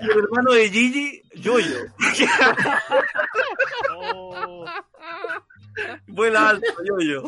Y 0.00 0.04
el 0.04 0.10
hermano 0.18 0.52
de 0.52 0.70
Gigi, 0.70 1.22
Yoyo. 1.34 1.76
Oh, 3.96 4.64
Vuela 6.18 6.48
alto, 6.48 6.66
Yoyo. 6.84 7.22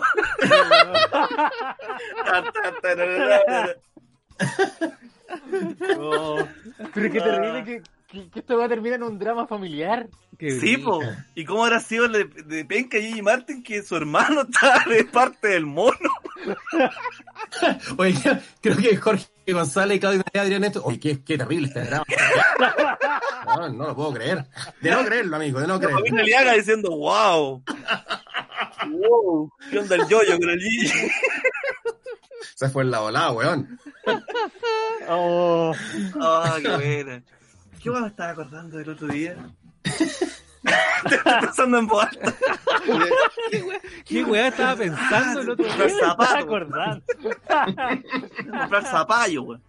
oh. 5.99 6.38
Pero 6.95 7.12
qué 7.12 7.20
terrible 7.20 7.64
que, 7.64 7.82
que, 8.09 8.30
que 8.30 8.38
esto 8.41 8.59
va 8.59 8.64
a 8.64 8.68
terminar 8.68 8.97
en 8.97 9.05
un 9.05 9.18
drama 9.18 9.47
familiar. 9.47 10.09
Qué 10.38 10.51
Sí, 10.59 10.76
po. 10.78 11.01
¿Y 11.36 11.45
cómo 11.45 11.64
habrá 11.64 11.78
sido 11.78 12.09
de, 12.09 12.24
de 12.24 12.64
penca 12.64 12.99
Gigi 12.99 13.22
Martin 13.22 13.62
que 13.62 13.82
su 13.82 13.95
hermano 13.97 14.41
estaba 14.51 14.82
de 14.86 15.05
parte 15.05 15.49
del 15.49 15.66
mono? 15.66 15.97
Oye, 17.99 18.14
creo 18.61 18.76
que 18.76 18.97
Jorge 18.97 19.26
González 19.47 19.99
y 19.99 20.01
Claudio 20.01 20.22
María 20.26 20.43
Adrián 20.43 20.64
esto. 20.64 20.82
Oye, 20.84 20.99
qué, 20.99 21.22
qué 21.22 21.38
terrible 21.38 21.68
este 21.68 21.84
drama. 21.84 22.05
No, 23.47 23.68
no 23.68 23.86
lo 23.88 23.95
puedo 23.95 24.14
creer. 24.14 24.47
De 24.80 24.91
no 24.91 25.05
creerlo, 25.05 25.36
amigo, 25.36 25.61
de 25.61 25.66
no 25.68 25.78
creerlo. 25.78 26.22
Liaga 26.24 26.55
diciendo, 26.55 26.91
wow. 26.91 27.62
Wow. 28.89 29.53
¿Qué 29.70 29.78
onda 29.78 29.97
el 29.97 30.09
Yoyo 30.09 30.39
con 30.39 30.51
el 30.51 30.61
Gigi? 30.61 30.93
Se 32.55 32.68
fue 32.68 32.83
en 32.83 32.91
la 32.91 33.01
volada, 33.01 33.33
weón. 33.33 33.78
Oh. 35.09 35.72
Ah, 36.20 36.57
qué 36.61 36.68
buena. 36.68 37.22
¿Qué 37.83 37.91
me 37.91 38.07
estaba 38.07 38.31
acordando 38.31 38.78
del 38.78 38.91
otro 38.91 39.09
día? 39.09 39.37
Estoy 39.85 41.18
pensando 41.41 41.78
en 41.78 41.87
voz 41.87 42.05
alta. 42.05 42.35
¿Qué 44.05 44.22
weá 44.24 44.49
estaba 44.49 44.76
pensando 44.76 45.41
el 45.41 45.51
otro 45.51 45.64
día? 45.64 45.74
Comprar 45.74 45.89
Me 45.89 45.93
estaba 45.95 46.26
zapatos. 46.26 46.45
acordando. 46.45 47.03
Comprar 48.61 48.85
zapallo, 48.87 49.43
güey. 49.43 49.61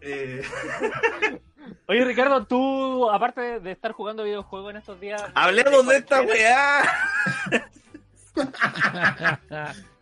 Eh, 0.00 0.42
Oye, 1.88 2.04
Ricardo, 2.04 2.46
tú, 2.46 3.08
aparte 3.10 3.60
de, 3.60 3.72
estar 3.72 3.92
jugando 3.92 4.24
videojuegos 4.24 4.70
en 4.70 4.76
estos 4.78 5.00
días... 5.00 5.22
hablemos 5.34 5.86
de 5.86 5.96
esta 5.96 6.20
weá. 6.22 6.82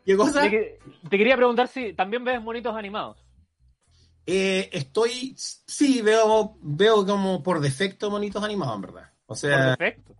¿Qué 0.04 0.16
cosa? 0.16 0.42
Te, 0.42 0.50
que- 0.50 0.78
te 1.08 1.18
quería 1.18 1.36
preguntar 1.36 1.68
si 1.68 1.92
también 1.92 2.24
ves 2.24 2.40
monitos 2.40 2.74
animados. 2.76 3.18
Eh, 4.26 4.70
estoy, 4.72 5.34
sí, 5.36 6.02
veo, 6.02 6.56
veo 6.60 7.06
como 7.06 7.42
por 7.42 7.60
defecto 7.60 8.10
monitos 8.10 8.42
animados, 8.42 8.74
en 8.76 8.80
verdad. 8.82 9.10
O 9.26 9.28
Por 9.28 9.36
sea, 9.36 9.70
defecto. 9.70 10.14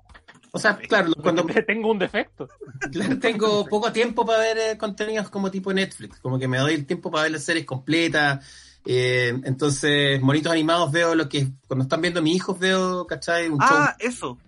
o 0.53 0.59
sea, 0.59 0.77
claro, 0.77 1.13
cuando 1.21 1.45
Tengo 1.67 1.91
un 1.91 1.99
defecto. 1.99 2.49
claro, 2.93 3.19
tengo 3.19 3.67
poco 3.67 3.93
tiempo 3.93 4.25
para 4.25 4.39
ver 4.39 4.59
eh, 4.59 4.79
contenidos 4.79 5.29
como 5.29 5.51
tipo 5.51 5.73
Netflix, 5.73 6.21
como 6.21 6.39
que 6.39 6.47
me 6.49 6.59
doy 6.59 6.75
el 6.75 6.87
tiempo 6.87 7.11
para 7.11 7.25
ver 7.25 7.33
las 7.33 7.45
series 7.45 7.67
completas. 7.67 8.66
Eh, 8.87 9.39
entonces, 9.45 10.21
monitos 10.21 10.53
animados 10.53 10.93
veo 10.93 11.15
lo 11.15 11.29
que 11.29 11.49
cuando 11.67 11.83
están 11.85 12.01
viendo 12.01 12.23
mis 12.23 12.37
hijos 12.37 12.59
veo, 12.59 13.07
¿cachai? 13.07 13.49
Un 13.49 13.59
Ah, 13.61 13.97
eso. 13.99 14.39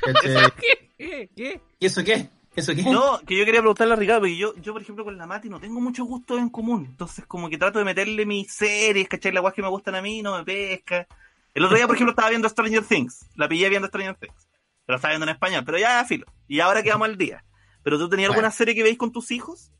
¿cachai? 0.00 0.50
¿Qué? 0.98 1.30
¿Qué? 1.34 1.60
¿Y 1.78 1.86
eso 1.86 2.02
qué? 2.02 2.28
¿Eso 2.56 2.74
qué? 2.74 2.82
No, 2.82 3.20
que 3.20 3.38
yo 3.38 3.44
quería 3.44 3.60
preguntarle 3.60 3.94
a 3.94 3.96
Ricardo, 3.96 4.20
porque 4.22 4.36
yo, 4.36 4.54
yo 4.56 4.72
por 4.72 4.82
ejemplo, 4.82 5.04
con 5.04 5.16
la 5.16 5.26
Mati 5.26 5.48
no 5.48 5.60
tengo 5.60 5.80
muchos 5.80 6.06
gustos 6.06 6.38
en 6.38 6.48
común. 6.48 6.86
Entonces, 6.90 7.24
como 7.26 7.48
que 7.48 7.56
trato 7.56 7.78
de 7.78 7.84
meterle 7.84 8.26
mis 8.26 8.52
series, 8.52 9.08
¿cachai? 9.08 9.32
Las 9.32 9.42
guas 9.42 9.54
que 9.54 9.62
me 9.62 9.68
gustan 9.68 9.94
a 9.94 10.02
mí, 10.02 10.22
no 10.22 10.36
me 10.36 10.44
pesca. 10.44 11.06
El 11.54 11.64
otro 11.64 11.76
día, 11.76 11.86
por 11.86 11.94
ejemplo, 11.94 12.12
estaba 12.12 12.30
viendo 12.30 12.48
Stranger 12.48 12.82
Things. 12.82 13.26
La 13.36 13.48
pillé 13.48 13.68
viendo 13.68 13.86
Stranger 13.88 14.16
Things. 14.16 14.48
Pero 14.86 14.96
estaba 14.96 15.12
viendo 15.12 15.26
en 15.26 15.34
español, 15.34 15.62
pero 15.64 15.78
ya, 15.78 16.04
filo. 16.04 16.26
Y 16.48 16.60
ahora 16.60 16.82
quedamos 16.82 17.08
al 17.08 17.16
día. 17.16 17.44
¿Pero 17.82 17.98
tú 17.98 18.08
tenías 18.08 18.30
alguna 18.30 18.50
serie 18.50 18.74
que 18.74 18.82
veis 18.82 18.98
con 18.98 19.12
tus 19.12 19.30
hijos? 19.30 19.70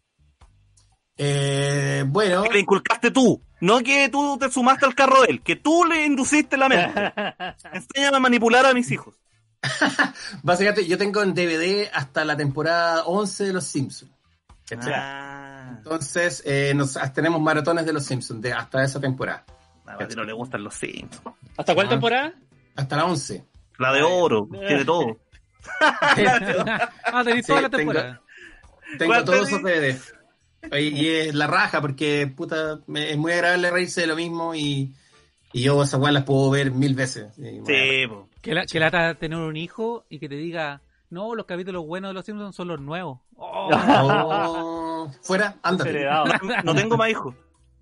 Eh, 1.19 2.05
bueno, 2.07 2.45
Que 2.45 2.51
le 2.55 2.61
inculcaste 2.61 3.11
tú. 3.11 3.43
No 3.61 3.81
que 3.81 4.09
tú 4.09 4.39
te 4.39 4.51
sumaste 4.51 4.87
al 4.87 4.95
carro 4.95 5.23
de 5.23 5.29
él, 5.33 5.43
que 5.43 5.57
tú 5.57 5.85
le 5.85 6.07
induciste 6.07 6.57
la 6.57 6.69
mente. 6.69 7.13
Enséñame 7.73 8.17
a 8.17 8.21
manipular 8.21 8.65
a 8.67 8.73
mis 8.73 8.91
hijos. 8.93 9.17
básicamente 10.45 10.87
yo 10.87 10.97
tengo 10.97 11.21
en 11.23 11.35
DVD 11.35 11.91
hasta 11.93 12.25
la 12.25 12.37
temporada 12.37 13.05
11 13.05 13.45
de 13.47 13.53
Los 13.53 13.65
Simpsons. 13.65 14.13
Ah, 14.85 15.73
Entonces, 15.79 16.43
eh, 16.47 16.73
nos, 16.75 16.97
tenemos 17.15 17.41
maratones 17.41 17.85
de 17.87 17.93
Los 17.93 18.05
Simpsons 18.05 18.41
de, 18.41 18.53
hasta 18.53 18.85
esa 18.85 19.01
temporada. 19.01 19.45
a 19.87 19.97
Mati 19.97 20.15
no 20.15 20.23
le 20.25 20.33
gustan 20.35 20.63
los 20.63 20.75
Sims. 20.75 21.21
¿Hasta 21.57 21.75
cuál 21.75 21.87
Ah. 21.87 21.91
temporada? 21.91 22.33
Hasta 22.77 22.97
la 22.97 23.07
11. 23.07 23.45
La 23.79 23.93
de 23.93 24.03
oro, 24.03 24.47
tiene 24.51 24.85
todo. 24.85 25.17
Ah, 25.81 27.23
tenéis 27.25 27.47
toda 27.47 27.59
Sí, 27.59 27.63
la 27.65 27.69
temporada. 27.71 28.23
Tengo 28.99 29.13
¿Cuál 29.13 29.25
todos 29.25 29.49
esos 29.49 29.63
DVDs. 29.63 30.15
Y, 30.73 30.77
y 30.89 31.07
es 31.09 31.35
la 31.35 31.47
raja 31.47 31.81
porque, 31.81 32.27
puta, 32.35 32.81
me- 32.87 33.11
es 33.11 33.17
muy 33.17 33.33
agradable 33.33 33.71
reírse 33.71 34.01
de 34.03 34.07
lo 34.09 34.17
mismo 34.17 34.55
y, 34.55 34.93
y 35.53 35.63
yo 35.63 35.83
esas 35.83 36.01
weas 36.01 36.13
las 36.15 36.25
puedo 36.25 36.51
ver 36.51 36.71
mil 36.73 36.95
veces. 36.95 37.33
Sí. 37.37 37.61
Que, 38.43 38.55
la, 38.55 38.67
que 38.67 38.79
lata 38.81 39.15
tener 39.15 39.39
un 39.39 39.57
hijo 39.57 40.05
y 40.09 40.19
que 40.19 40.29
te 40.29 40.35
diga, 40.37 40.83
no, 41.11 41.35
los 41.35 41.47
capítulos 41.47 41.87
buenos 41.87 42.11
de 42.11 42.15
los 42.15 42.25
Simpsons 42.25 42.55
son 42.57 42.69
los 42.69 42.81
nuevos. 42.81 43.21
Oh. 43.41 43.71
Oh, 43.73 45.11
fuera, 45.23 45.57
ándate. 45.63 45.91
Heredado. 45.91 46.25
No 46.65 46.75
tengo 46.75 46.97
más 46.97 47.09
hijos. 47.11 47.35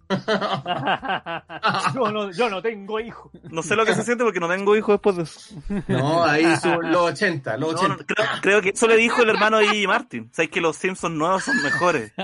yo, 1.95 2.11
no, 2.13 2.31
yo 2.31 2.49
no 2.49 2.63
tengo 2.63 3.01
hijo. 3.01 3.31
No 3.51 3.63
sé 3.63 3.75
lo 3.77 3.85
que 3.85 3.95
se 3.95 4.03
siente 4.03 4.23
porque 4.25 4.41
no 4.41 4.49
tengo 4.49 4.77
hijos 4.77 4.95
después 4.95 5.17
de 5.17 5.23
eso. 5.25 5.57
No, 5.89 6.25
ahí 6.25 6.45
son 6.57 6.91
los 6.91 7.11
80, 7.13 7.57
los 7.57 7.73
No, 7.73 7.79
80. 7.79 7.97
no, 7.97 8.07
creo, 8.07 8.27
creo 8.41 8.63
que 8.63 8.69
eso 8.71 8.87
le 8.87 8.97
dijo 8.97 9.23
el 9.23 9.31
hermano 9.31 9.59
de 9.59 9.87
Martin. 9.87 10.31
Sabes 10.33 10.51
que 10.51 10.61
los 10.61 10.77
Simpsons 10.77 11.17
nuevos 11.17 11.45
son 11.45 11.63
mejores. 11.63 12.13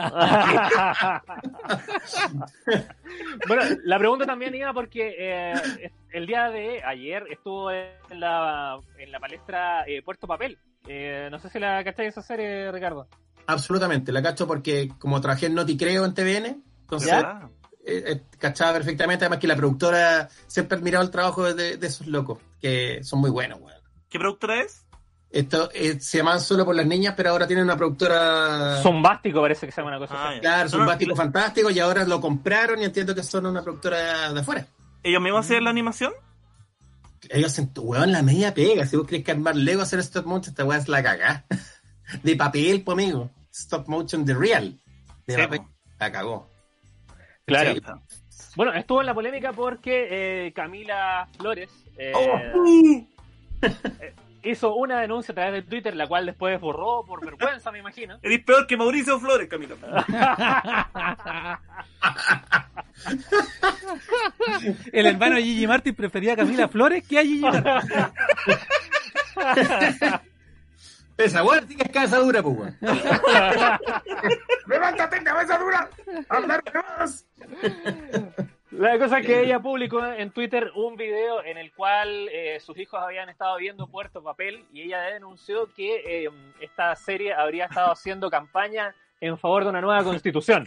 bueno, 3.48 3.62
la 3.84 3.98
pregunta 3.98 4.26
también 4.26 4.54
iba 4.54 4.72
porque 4.72 5.14
eh, 5.18 5.90
el 6.10 6.26
día 6.26 6.50
de 6.50 6.82
ayer 6.84 7.24
estuvo 7.30 7.70
en 7.70 8.20
la, 8.20 8.78
en 8.98 9.10
la 9.10 9.20
palestra 9.20 9.84
eh, 9.86 10.02
Puerto 10.02 10.26
Papel. 10.26 10.58
Eh, 10.86 11.28
no 11.30 11.38
sé 11.38 11.48
si 11.48 11.58
la 11.58 11.82
cacháis 11.84 12.10
esa 12.10 12.22
serie, 12.22 12.70
Ricardo. 12.72 13.06
Absolutamente, 13.46 14.12
la 14.12 14.22
cacho 14.22 14.46
porque 14.46 14.90
como 14.98 15.20
trabajé 15.20 15.46
en 15.46 15.54
Noti 15.54 15.76
Creo 15.76 16.04
en 16.04 16.14
TVN, 16.14 16.62
entonces 16.82 17.10
¿Ya? 17.10 17.48
Eh, 17.84 18.04
eh, 18.06 18.22
cachaba 18.38 18.72
perfectamente, 18.74 19.24
además 19.24 19.38
que 19.40 19.46
la 19.46 19.56
productora 19.56 20.28
siempre 20.46 20.76
ha 20.76 20.78
admirado 20.78 21.04
el 21.04 21.10
trabajo 21.10 21.52
de, 21.54 21.76
de 21.76 21.86
esos 21.86 22.06
locos, 22.06 22.38
que 22.60 23.02
son 23.02 23.20
muy 23.20 23.30
buenos, 23.30 23.60
weón. 23.60 23.80
¿Qué 24.08 24.18
productora 24.18 24.60
es? 24.60 24.84
Esto 25.30 25.70
eh, 25.72 25.98
se 25.98 26.18
llaman 26.18 26.40
solo 26.40 26.66
por 26.66 26.74
las 26.76 26.84
niñas, 26.84 27.14
pero 27.16 27.30
ahora 27.30 27.46
tienen 27.46 27.64
una 27.64 27.76
productora. 27.76 28.80
Zombástico 28.82 29.40
parece 29.40 29.64
que 29.64 29.72
se 29.72 29.80
llama 29.80 29.96
una 29.96 30.06
cosa 30.06 30.14
Ah, 30.14 30.30
así. 30.30 30.40
Claro, 30.40 30.86
básicos 30.86 31.16
fantásticos 31.16 31.72
y 31.74 31.80
ahora 31.80 32.04
lo 32.04 32.20
compraron 32.20 32.78
y 32.80 32.84
entiendo 32.84 33.14
que 33.14 33.22
son 33.22 33.46
una 33.46 33.62
productora 33.62 34.30
de 34.32 34.40
afuera. 34.40 34.66
¿Ellos 35.02 35.22
mismos 35.22 35.46
hacían 35.46 35.64
la 35.64 35.70
animación? 35.70 36.12
Ellos 37.30 37.58
en 37.58 37.70
weón, 37.76 38.12
la 38.12 38.22
media 38.22 38.52
pega. 38.52 38.84
Si 38.84 38.96
vos 38.96 39.06
crees 39.06 39.24
que 39.24 39.30
armar 39.30 39.56
Lego 39.56 39.80
hacer 39.80 40.00
stop 40.00 40.26
motion, 40.26 40.50
esta 40.50 40.64
weá 40.64 40.78
es 40.78 40.88
la 40.88 41.02
cagá. 41.02 41.46
De 42.22 42.36
papel, 42.36 42.82
po 42.82 42.92
amigo. 42.92 43.30
Stop 43.50 43.88
motion 43.88 44.26
de 44.26 44.34
real. 44.34 44.78
De 45.26 45.34
Sí, 45.34 45.40
papel. 45.40 45.62
La 45.98 46.12
cagó. 46.12 46.50
Claro. 47.46 47.74
Sí. 47.74 47.80
Bueno, 48.56 48.72
estuvo 48.74 49.00
en 49.00 49.06
la 49.06 49.14
polémica 49.14 49.52
porque 49.52 50.46
eh, 50.46 50.52
Camila 50.52 51.26
Flores 51.38 51.70
eh, 51.96 52.12
Oh. 52.14 53.06
hizo 54.44 54.74
una 54.74 55.00
denuncia 55.00 55.32
a 55.32 55.34
través 55.36 55.52
de 55.52 55.62
Twitter, 55.62 55.94
la 55.94 56.06
cual 56.06 56.26
después 56.26 56.60
borró 56.60 57.04
por 57.06 57.24
vergüenza, 57.24 57.70
me 57.70 57.78
imagino. 57.78 58.18
Eres 58.22 58.44
peor 58.44 58.66
que 58.66 58.76
Mauricio 58.76 59.18
Flores, 59.20 59.48
Camilo. 59.48 59.76
El 64.92 65.06
hermano 65.06 65.36
de 65.36 65.42
Gigi 65.42 65.66
Martin 65.66 65.94
prefería 65.94 66.34
a 66.34 66.36
Camila 66.36 66.68
Flores 66.68 67.06
que 67.06 67.18
a 67.18 67.22
Gigi 67.22 67.40
Martin. 67.40 67.72
Esa 71.22 71.44
weón 71.44 71.68
sí 71.68 71.76
que 71.76 71.84
es 71.84 71.90
cabeza 71.90 72.18
dura, 72.18 72.42
pues 72.42 72.56
weón. 72.56 72.78
¡Levántate, 74.66 75.22
cabeza 75.22 75.58
dura! 75.58 75.88
¡Hablar 76.28 76.62
más! 76.74 77.26
La 78.72 78.98
cosa 78.98 79.18
es 79.18 79.26
que 79.26 79.42
ella 79.42 79.60
publicó 79.60 80.04
en 80.04 80.30
Twitter 80.30 80.72
un 80.74 80.96
video 80.96 81.44
en 81.44 81.58
el 81.58 81.72
cual 81.72 82.28
eh, 82.32 82.58
sus 82.58 82.76
hijos 82.78 83.00
habían 83.00 83.28
estado 83.28 83.56
viendo 83.58 83.86
Puerto 83.86 84.22
Papel 84.22 84.64
y 84.72 84.82
ella 84.82 85.02
denunció 85.02 85.72
que 85.74 86.24
eh, 86.24 86.30
esta 86.60 86.96
serie 86.96 87.34
habría 87.34 87.66
estado 87.66 87.92
haciendo 87.92 88.28
campaña 88.28 88.94
en 89.20 89.38
favor 89.38 89.62
de 89.62 89.70
una 89.70 89.80
nueva 89.80 90.02
constitución. 90.02 90.64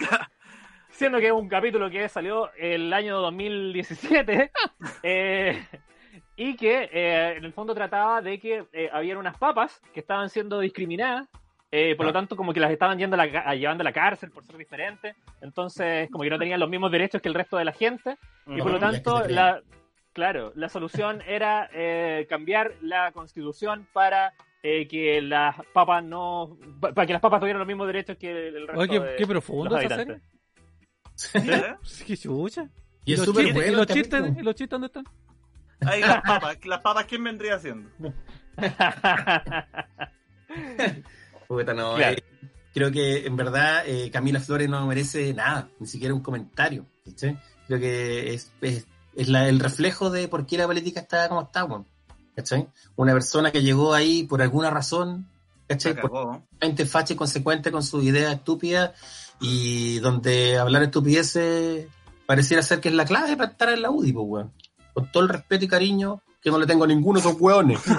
Siendo 0.89 1.19
que 1.19 1.25
es 1.25 1.33
un 1.33 1.49
capítulo 1.49 1.89
que 1.89 2.07
salió 2.07 2.53
el 2.53 2.93
año 2.93 3.19
2017 3.19 4.51
eh, 5.03 5.65
y 6.37 6.55
que 6.55 6.89
eh, 6.91 7.35
en 7.37 7.45
el 7.45 7.53
fondo 7.53 7.73
trataba 7.73 8.21
de 8.21 8.39
que 8.39 8.65
eh, 8.73 8.89
habían 8.91 9.17
unas 9.17 9.37
papas 9.37 9.81
que 9.93 9.99
estaban 9.99 10.29
siendo 10.29 10.59
discriminadas 10.59 11.27
eh, 11.71 11.93
por 11.97 12.05
lo 12.05 12.13
tanto, 12.13 12.37
como 12.37 12.53
que 12.53 12.59
las 12.61 12.71
estaban 12.71 12.97
yendo 12.97 13.15
a 13.19 13.25
la, 13.25 13.39
a- 13.39 13.53
llevando 13.55 13.81
a 13.81 13.83
la 13.83 13.91
cárcel 13.91 14.31
por 14.31 14.45
ser 14.45 14.55
diferentes. 14.55 15.13
Entonces, 15.41 16.09
como 16.09 16.23
que 16.23 16.29
no 16.29 16.39
tenían 16.39 16.59
los 16.59 16.69
mismos 16.69 16.89
derechos 16.89 17.21
que 17.21 17.27
el 17.27 17.33
resto 17.33 17.57
de 17.57 17.65
la 17.65 17.73
gente. 17.73 18.17
Y 18.47 18.61
por 18.61 18.71
lo 18.71 18.79
tanto, 18.79 19.27
la, 19.27 19.61
claro, 20.13 20.53
la 20.55 20.69
solución 20.69 21.21
era 21.27 21.69
eh, 21.73 22.27
cambiar 22.29 22.75
la 22.81 23.11
constitución 23.11 23.87
para 23.91 24.31
eh, 24.63 24.87
que 24.87 25.21
las 25.21 25.55
papas 25.73 26.01
no. 26.01 26.57
pa- 26.79 26.93
Para 26.93 27.07
que 27.07 27.13
las 27.13 27.21
papas 27.21 27.41
tuvieran 27.41 27.59
los 27.59 27.67
mismos 27.67 27.87
derechos 27.87 28.15
que 28.17 28.29
el 28.49 28.67
resto 28.67 28.79
Oye, 28.79 28.91
qué, 28.91 28.99
de 29.05 29.15
qué 29.17 29.21
los 29.23 29.29
profundo 29.31 29.77
esa 29.77 29.95
serie. 29.97 30.21
¿Eh? 31.33 31.75
Qué 32.07 32.15
chucha. 32.15 32.69
Y 33.03 33.13
es 33.13 33.19
los 33.19 33.25
súper 33.27 33.45
chistes- 33.47 33.53
bueno. 33.53 33.71
¿Y 33.71 33.75
los. 33.75 34.37
¿y 34.37 34.43
los 34.43 34.55
chistes 34.55 34.69
dónde 34.69 34.87
están? 34.87 35.03
Ahí 35.81 36.01
las 36.01 36.21
papas. 36.21 36.57
¿Las 36.65 36.81
papas 36.81 37.05
quién 37.05 37.23
vendría 37.23 37.55
haciendo? 37.55 37.89
Puta, 41.47 41.73
no, 41.73 41.95
Claro. 41.95 42.17
eh, 42.17 42.23
creo 42.73 42.91
que 42.91 43.25
en 43.25 43.35
verdad 43.35 43.83
eh, 43.85 44.09
Camila 44.11 44.39
Flores 44.39 44.69
no 44.69 44.85
merece 44.87 45.33
nada, 45.33 45.69
ni 45.79 45.87
siquiera 45.87 46.13
un 46.13 46.21
comentario. 46.21 46.85
¿cachai? 47.05 47.37
Creo 47.67 47.79
que 47.79 48.33
es, 48.33 48.51
es, 48.61 48.87
es 49.15 49.29
la- 49.29 49.47
el 49.47 49.59
reflejo 49.59 50.09
de 50.09 50.27
por 50.27 50.45
qué 50.45 50.57
la 50.57 50.65
política 50.65 51.01
está 51.01 51.27
como 51.29 51.41
está. 51.43 51.65
weón, 51.65 51.85
¿cachai? 52.35 52.67
Una 52.95 53.13
persona 53.13 53.51
que 53.51 53.61
llegó 53.61 53.93
ahí 53.93 54.23
por 54.23 54.41
alguna 54.41 54.69
razón, 54.71 55.27
cagó. 55.67 56.43
gente 56.61 56.85
facha 56.85 57.13
y 57.13 57.17
consecuente 57.17 57.71
con 57.71 57.83
sus 57.83 58.03
ideas 58.03 58.33
estúpidas 58.33 58.91
y 59.39 59.99
donde 59.99 60.57
hablar 60.57 60.83
estupideces 60.83 61.87
pareciera 62.25 62.63
ser 62.63 62.79
que 62.79 62.89
es 62.89 62.95
la 62.95 63.05
clave 63.05 63.37
para 63.37 63.51
estar 63.51 63.69
en 63.69 63.81
la 63.83 63.91
UDI, 63.91 64.13
pues, 64.13 64.25
weón. 64.27 64.51
Con 64.95 65.11
todo 65.11 65.23
el 65.23 65.29
respeto 65.29 65.65
y 65.65 65.67
cariño 65.67 66.21
que 66.41 66.49
no 66.49 66.57
le 66.57 66.65
tengo 66.65 66.85
a 66.85 66.87
ninguno 66.87 67.19
de 67.19 67.27
esos 67.27 67.39
hueones. 67.39 67.79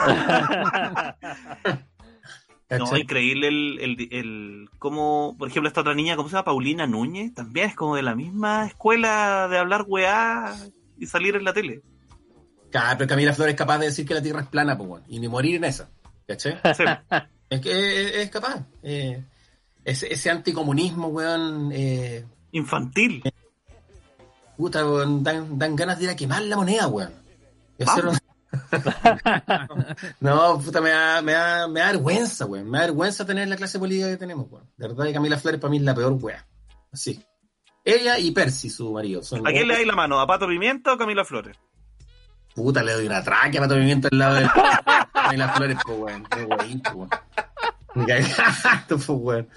No, 2.68 2.96
increíble 2.96 3.46
el, 3.46 3.78
el, 3.80 4.08
el 4.10 4.68
cómo, 4.80 5.36
por 5.38 5.46
ejemplo, 5.46 5.68
esta 5.68 5.82
otra 5.82 5.94
niña, 5.94 6.16
¿cómo 6.16 6.28
se 6.28 6.32
llama? 6.32 6.46
Paulina 6.46 6.84
Núñez, 6.84 7.32
también 7.32 7.68
es 7.68 7.76
como 7.76 7.94
de 7.94 8.02
la 8.02 8.16
misma 8.16 8.66
escuela 8.66 9.46
de 9.48 9.58
hablar 9.58 9.84
weá 9.86 10.52
y 10.98 11.06
salir 11.06 11.36
en 11.36 11.44
la 11.44 11.52
tele. 11.52 11.82
Claro, 12.72 12.98
pero 12.98 13.08
Camila 13.08 13.34
Flores 13.34 13.54
es 13.54 13.58
capaz 13.58 13.78
de 13.78 13.86
decir 13.86 14.04
que 14.04 14.14
la 14.14 14.22
Tierra 14.22 14.40
es 14.40 14.48
plana, 14.48 14.76
pues, 14.76 15.04
y 15.06 15.20
ni 15.20 15.28
morir 15.28 15.54
en 15.54 15.64
esa. 15.64 15.88
¿Cachai? 16.26 16.58
Sí. 16.74 16.84
Es 17.48 17.60
que 17.60 17.70
es, 17.70 18.16
es 18.16 18.30
capaz. 18.30 18.66
Eh, 18.82 19.22
ese, 19.84 20.12
ese 20.12 20.30
anticomunismo, 20.30 21.06
weón, 21.06 21.70
eh, 21.72 22.24
Infantil. 22.50 23.22
Puta, 24.56 24.84
weón, 24.84 25.22
dan, 25.22 25.58
dan 25.58 25.76
ganas 25.76 25.98
de 25.98 26.04
ir 26.04 26.10
a 26.10 26.16
quemar 26.16 26.42
la 26.42 26.56
moneda, 26.56 26.88
weón. 26.88 27.12
Un- 27.78 28.18
no, 30.20 30.58
puta, 30.60 30.80
me 30.80 30.90
da, 30.90 31.20
me, 31.22 31.32
da, 31.32 31.68
me 31.68 31.80
da 31.80 31.86
vergüenza, 31.92 32.46
weón. 32.46 32.70
Me 32.70 32.78
da 32.78 32.84
vergüenza 32.86 33.26
tener 33.26 33.48
la 33.48 33.56
clase 33.56 33.78
política 33.78 34.08
que 34.08 34.16
tenemos, 34.16 34.46
weón. 34.50 34.64
De 34.76 34.88
verdad 34.88 35.04
que 35.04 35.12
Camila 35.12 35.38
Flores 35.38 35.60
para 35.60 35.70
mí 35.70 35.76
es 35.78 35.82
la 35.82 35.94
peor 35.94 36.12
weón. 36.14 36.40
Así. 36.92 37.22
Ella 37.84 38.18
y 38.18 38.30
Percy, 38.32 38.70
su 38.70 38.92
marido. 38.92 39.22
Son 39.22 39.46
¿A 39.46 39.50
quién 39.50 39.68
le 39.68 39.74
dais 39.74 39.86
la 39.86 39.94
mano? 39.94 40.18
¿A 40.18 40.26
Pato 40.26 40.46
Pimienta 40.48 40.92
o 40.92 40.98
Camila 40.98 41.24
Flores? 41.24 41.56
Puta, 42.54 42.82
le 42.82 42.92
doy 42.92 43.06
una 43.06 43.22
tráquea 43.22 43.60
para 43.60 43.74
movimiento 43.74 44.08
al 44.10 44.18
lado 44.18 44.34
de 44.36 44.48
Camila 45.12 45.48
Flores, 45.50 45.78
pues, 45.84 45.98
weón. 45.98 46.24
Qué 46.24 46.44
weón, 46.44 46.82
weón. 46.94 47.10
Ni 47.96 48.06
cagando, 48.06 48.86
pues, 48.88 49.08
weón. 49.08 49.48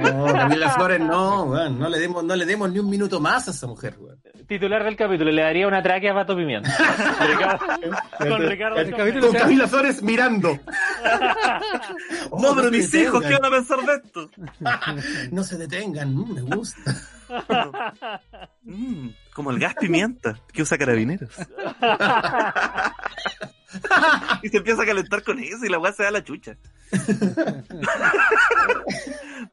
No, 0.00 0.24
Camila 0.26 0.70
Flores 0.70 1.00
no, 1.00 1.44
weón. 1.44 1.78
No 1.78 1.88
le 1.88 1.98
demos, 1.98 2.24
no 2.24 2.36
le 2.36 2.44
demos 2.46 2.70
ni 2.70 2.78
un 2.78 2.88
minuto 2.88 3.20
más 3.20 3.48
a 3.48 3.50
esa 3.50 3.66
mujer, 3.66 3.96
weón. 3.98 4.16
Titular 4.46 4.84
del 4.84 4.96
capítulo, 4.96 5.32
le 5.32 5.42
daría 5.42 5.66
una 5.66 5.82
tráquea 5.82 6.12
a 6.12 6.14
Pato 6.14 6.36
Pimienta. 6.36 6.70
Con 8.18 8.48
Ricardo 8.48 8.78
El 8.78 8.94
capítulo 8.94 9.26
Con 9.26 9.32
se- 9.32 9.38
Camila 9.38 9.66
Flores 9.66 10.02
mirando. 10.02 10.58
Oh, 12.30 12.40
no, 12.40 12.54
pero 12.56 12.70
mis 12.70 12.92
hijos, 12.94 13.22
¿qué 13.22 13.28
detengan. 13.28 13.42
van 13.42 13.52
a 13.52 13.56
pensar 13.56 13.78
de 13.86 13.94
esto? 14.04 14.30
No 15.30 15.44
se 15.44 15.56
detengan, 15.56 16.14
mm, 16.14 16.34
me 16.34 16.56
gusta. 16.56 16.94
Mm, 18.62 19.08
como 19.34 19.50
el 19.50 19.58
gas 19.58 19.74
pimienta 19.74 20.40
que 20.52 20.62
usa 20.62 20.78
carabineros. 20.78 21.30
y 24.42 24.48
se 24.48 24.56
empieza 24.56 24.82
a 24.82 24.86
calentar 24.86 25.22
con 25.22 25.38
eso 25.38 25.64
y 25.64 25.68
la 25.68 25.78
weá 25.78 25.92
se 25.92 26.02
da 26.02 26.10
la 26.10 26.24
chucha. 26.24 26.56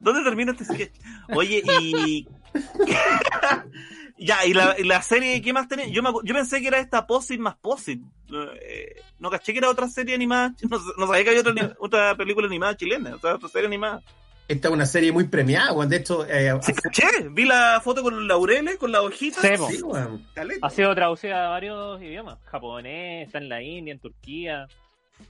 ¿Dónde 0.00 0.22
termina 0.22 0.52
este 0.52 0.64
sketch? 0.64 0.94
Oye, 1.34 1.62
y. 1.80 2.26
ya, 4.18 4.44
y 4.46 4.52
la, 4.52 4.76
y 4.78 4.84
la 4.84 5.02
serie, 5.02 5.40
¿qué 5.42 5.52
más 5.52 5.68
tenés? 5.68 5.90
Yo, 5.90 6.02
me 6.02 6.10
yo 6.22 6.34
pensé 6.34 6.60
que 6.60 6.68
era 6.68 6.78
esta 6.78 7.06
Posit 7.06 7.40
más 7.40 7.56
Posit. 7.56 8.02
Eh, 8.30 9.02
no 9.18 9.30
caché 9.30 9.52
que 9.52 9.58
era 9.58 9.70
otra 9.70 9.88
serie 9.88 10.14
animada. 10.14 10.54
No, 10.68 10.78
no 10.98 11.06
sabía 11.06 11.24
que 11.24 11.30
había 11.30 11.40
otra, 11.40 11.76
otra 11.78 12.16
película 12.16 12.46
animada 12.46 12.76
chilena, 12.76 13.16
o 13.16 13.18
sea, 13.18 13.34
otra 13.34 13.48
serie 13.48 13.68
animada. 13.68 14.02
Esta 14.46 14.68
es 14.68 14.74
una 14.74 14.84
serie 14.86 15.10
muy 15.10 15.24
premiada, 15.24 15.72
weón. 15.72 15.88
De 15.88 15.96
hecho, 15.96 16.26
eh, 16.28 16.52
Sí, 16.62 16.72
caché, 16.74 17.06
vi 17.30 17.46
la 17.46 17.80
foto 17.82 18.02
con 18.02 18.14
los 18.14 18.24
laureles, 18.24 18.76
con 18.76 18.92
la 18.92 19.00
hojita. 19.00 19.40
Sí, 19.40 19.48
po. 19.56 19.68
sí, 19.70 19.82
weón. 19.82 20.26
Ha 20.60 20.70
sido 20.70 20.94
traducida 20.94 21.46
a 21.46 21.48
varios 21.50 22.00
idiomas. 22.02 22.38
Japonés, 22.44 23.26
está 23.26 23.38
en 23.38 23.48
la 23.48 23.62
India, 23.62 23.92
en 23.94 24.00
Turquía. 24.00 24.66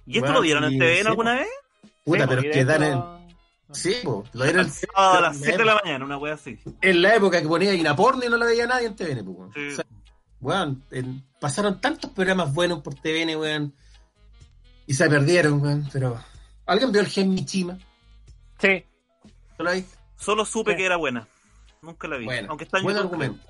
¿Y 0.07 0.15
esto 0.17 0.21
Bueno, 0.23 0.35
lo 0.35 0.41
dieron 0.43 0.65
en 0.65 0.73
y- 0.73 0.79
TV 0.79 0.95
sí, 0.95 1.01
en 1.03 1.07
alguna 1.07 1.35
vez? 1.37 1.49
Puta, 2.05 2.23
Sí, 2.25 2.29
pero 2.29 2.43
que 2.43 2.65
dan 2.65 2.83
en. 2.83 3.03
Sí, 3.73 3.95
po, 4.03 4.25
lo 4.33 4.45
dieron 4.45 4.69
A 4.95 5.21
las 5.21 5.37
7 5.39 5.59
de 5.59 5.65
la 5.65 5.75
mañana, 5.83 6.05
una 6.05 6.19
wea 6.19 6.35
así. 6.35 6.59
en 6.81 7.03
la 7.03 7.15
época 7.15 7.41
que 7.41 7.49
ponía 7.49 7.73
Ina 7.75 7.95
Porno 7.97 8.25
y 8.25 8.29
no 8.29 8.37
la 8.37 8.47
veía 8.47 8.67
nadie 8.67 8.87
en 8.89 8.97
TVN, 8.97 9.25
pues, 9.25 9.37
weón. 9.37 9.53
Sí. 9.55 9.69
O 9.69 9.75
sea, 9.77 9.85
weón, 10.41 10.83
en- 10.91 11.25
pasaron 11.41 11.81
tantos 11.81 12.11
programas 12.11 12.53
buenos 12.53 12.81
por 12.83 12.95
TVN, 12.95 13.37
weón. 13.37 13.75
Y 14.87 14.95
se 14.95 15.09
perdieron, 15.09 15.61
weón. 15.63 15.89
Pero. 15.93 16.19
¿Alguien 16.67 16.91
vio 16.93 17.01
el 17.01 17.07
Gen 17.09 17.33
Michima? 17.33 17.79
Sí, 18.61 18.85
¿No 19.59 19.65
lo 19.65 19.71
hay? 19.71 19.87
Solo 20.17 20.45
supe 20.45 20.73
Sí. 20.73 20.77
que 20.79 20.87
era 20.87 20.97
buena. 20.97 21.27
Nunca 21.83 22.09
la 22.09 22.17
vi. 22.17 22.25
Bueno, 22.25 22.49
Aunque 22.51 22.65
está 22.65 22.79
en 22.79 22.85
buen 22.85 22.97
YouTube, 22.97 23.13
argumento. 23.13 23.47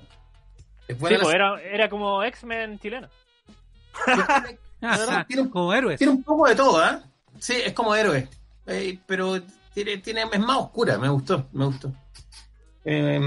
Es 0.87 0.87
sí 0.87 0.93
buena 1.01 1.19
pues, 1.19 1.27
la- 1.29 1.35
era, 1.35 1.61
era 1.61 1.89
como 1.89 2.23
X-Men 2.23 2.79
chileno. 2.79 3.07
Tiene 5.27 5.41
un- 5.43 5.49
Como 5.49 5.73
héroes. 5.73 5.97
Tiene 5.97 6.13
un 6.13 6.23
poco 6.23 6.47
de 6.47 6.55
todo, 6.55 6.77
¿ah? 6.83 7.01
Sí, 7.39 7.53
es 7.63 7.73
como 7.73 7.95
héroe. 7.95 8.27
Eh, 8.67 8.99
pero 9.05 9.41
tiene, 9.73 9.97
tiene, 9.97 10.23
es 10.31 10.39
más 10.39 10.57
oscura, 10.57 10.97
me 10.97 11.09
gustó, 11.09 11.47
me 11.53 11.65
gustó. 11.65 11.91
Eh, 12.83 13.19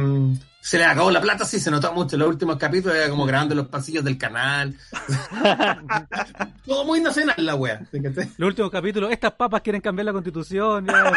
se 0.60 0.76
le 0.76 0.84
acabó 0.84 1.10
la 1.10 1.20
plata, 1.20 1.44
sí, 1.44 1.60
se 1.60 1.70
notó 1.70 1.92
mucho. 1.92 2.16
En 2.16 2.20
los 2.20 2.28
últimos 2.28 2.56
capítulos 2.56 2.96
era 2.96 3.08
como 3.08 3.24
grabando 3.26 3.54
en 3.54 3.58
los 3.58 3.68
pasillos 3.68 4.04
del 4.04 4.18
canal. 4.18 4.74
Todo 6.66 6.84
muy 6.84 7.00
nacional 7.00 7.36
la 7.38 7.54
wea. 7.54 7.80
Los 8.36 8.48
últimos 8.48 8.70
capítulos, 8.70 9.10
estas 9.12 9.32
papas 9.32 9.62
quieren 9.62 9.80
cambiar 9.80 10.06
la 10.06 10.12
constitución. 10.12 10.86
claro, 10.86 11.14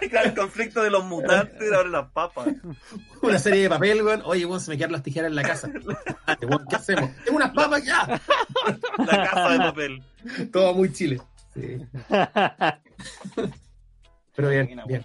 el 0.24 0.34
conflicto 0.34 0.82
de 0.82 0.90
los 0.90 1.04
mutantes 1.04 1.72
ahora 1.72 1.88
las 1.88 2.10
papas. 2.12 2.48
Una 3.20 3.38
serie 3.38 3.62
de 3.62 3.68
papel, 3.68 4.02
weón. 4.02 4.22
Oye, 4.24 4.46
weón, 4.46 4.60
se 4.60 4.70
me 4.70 4.76
quedaron 4.76 4.92
las 4.92 5.02
tijeras 5.02 5.28
en 5.28 5.34
la 5.34 5.42
casa. 5.42 5.68
Weón, 6.40 6.64
¿Qué 6.70 6.76
hacemos? 6.76 7.10
Tengo 7.24 7.36
unas 7.36 7.50
papas 7.52 7.84
ya. 7.84 8.20
La 8.98 9.28
casa 9.28 9.48
de 9.50 9.58
papel. 9.58 10.02
Todo 10.52 10.72
muy 10.74 10.92
chile. 10.92 11.20
Sí. 11.52 11.78
Pero 14.34 14.48
bien, 14.48 14.80
bien. 14.86 15.04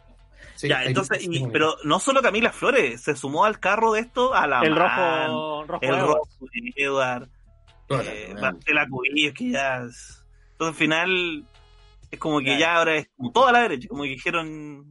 Sí, 0.58 0.68
ya, 0.68 0.84
entonces, 0.84 1.24
y- 1.24 1.48
pero 1.48 1.76
no 1.84 2.00
solo 2.00 2.22
Camila 2.22 2.52
Flores, 2.52 3.02
se 3.02 3.16
sumó 3.16 3.46
al 3.46 3.60
carro 3.60 3.94
de 3.94 4.02
esto 4.02 4.34
a 4.34 4.48
la 4.48 4.62
el 4.62 4.72
Man, 4.72 4.80
rojo, 5.30 5.64
rojo 5.66 5.84
el 5.84 5.90
Edward. 5.94 6.08
rojo 6.08 6.28
de 6.52 6.74
Edward, 6.84 7.30
eh. 7.90 8.36
Marcela 8.42 8.88
Cubillos, 8.90 9.34
que 9.34 9.52
ya 9.52 9.84
es- 9.84 10.24
Entonces 10.54 10.74
al 10.74 10.74
final 10.76 11.46
es 12.10 12.20
como 12.20 12.40
que 12.40 12.46
Claro. 12.46 12.60
ya 12.60 12.76
ahora 12.76 12.96
es 12.96 13.10
como 13.16 13.32
toda 13.32 13.52
la 13.52 13.60
derecha, 13.62 13.88
como 13.88 14.02
que 14.04 14.10
dijeron 14.10 14.86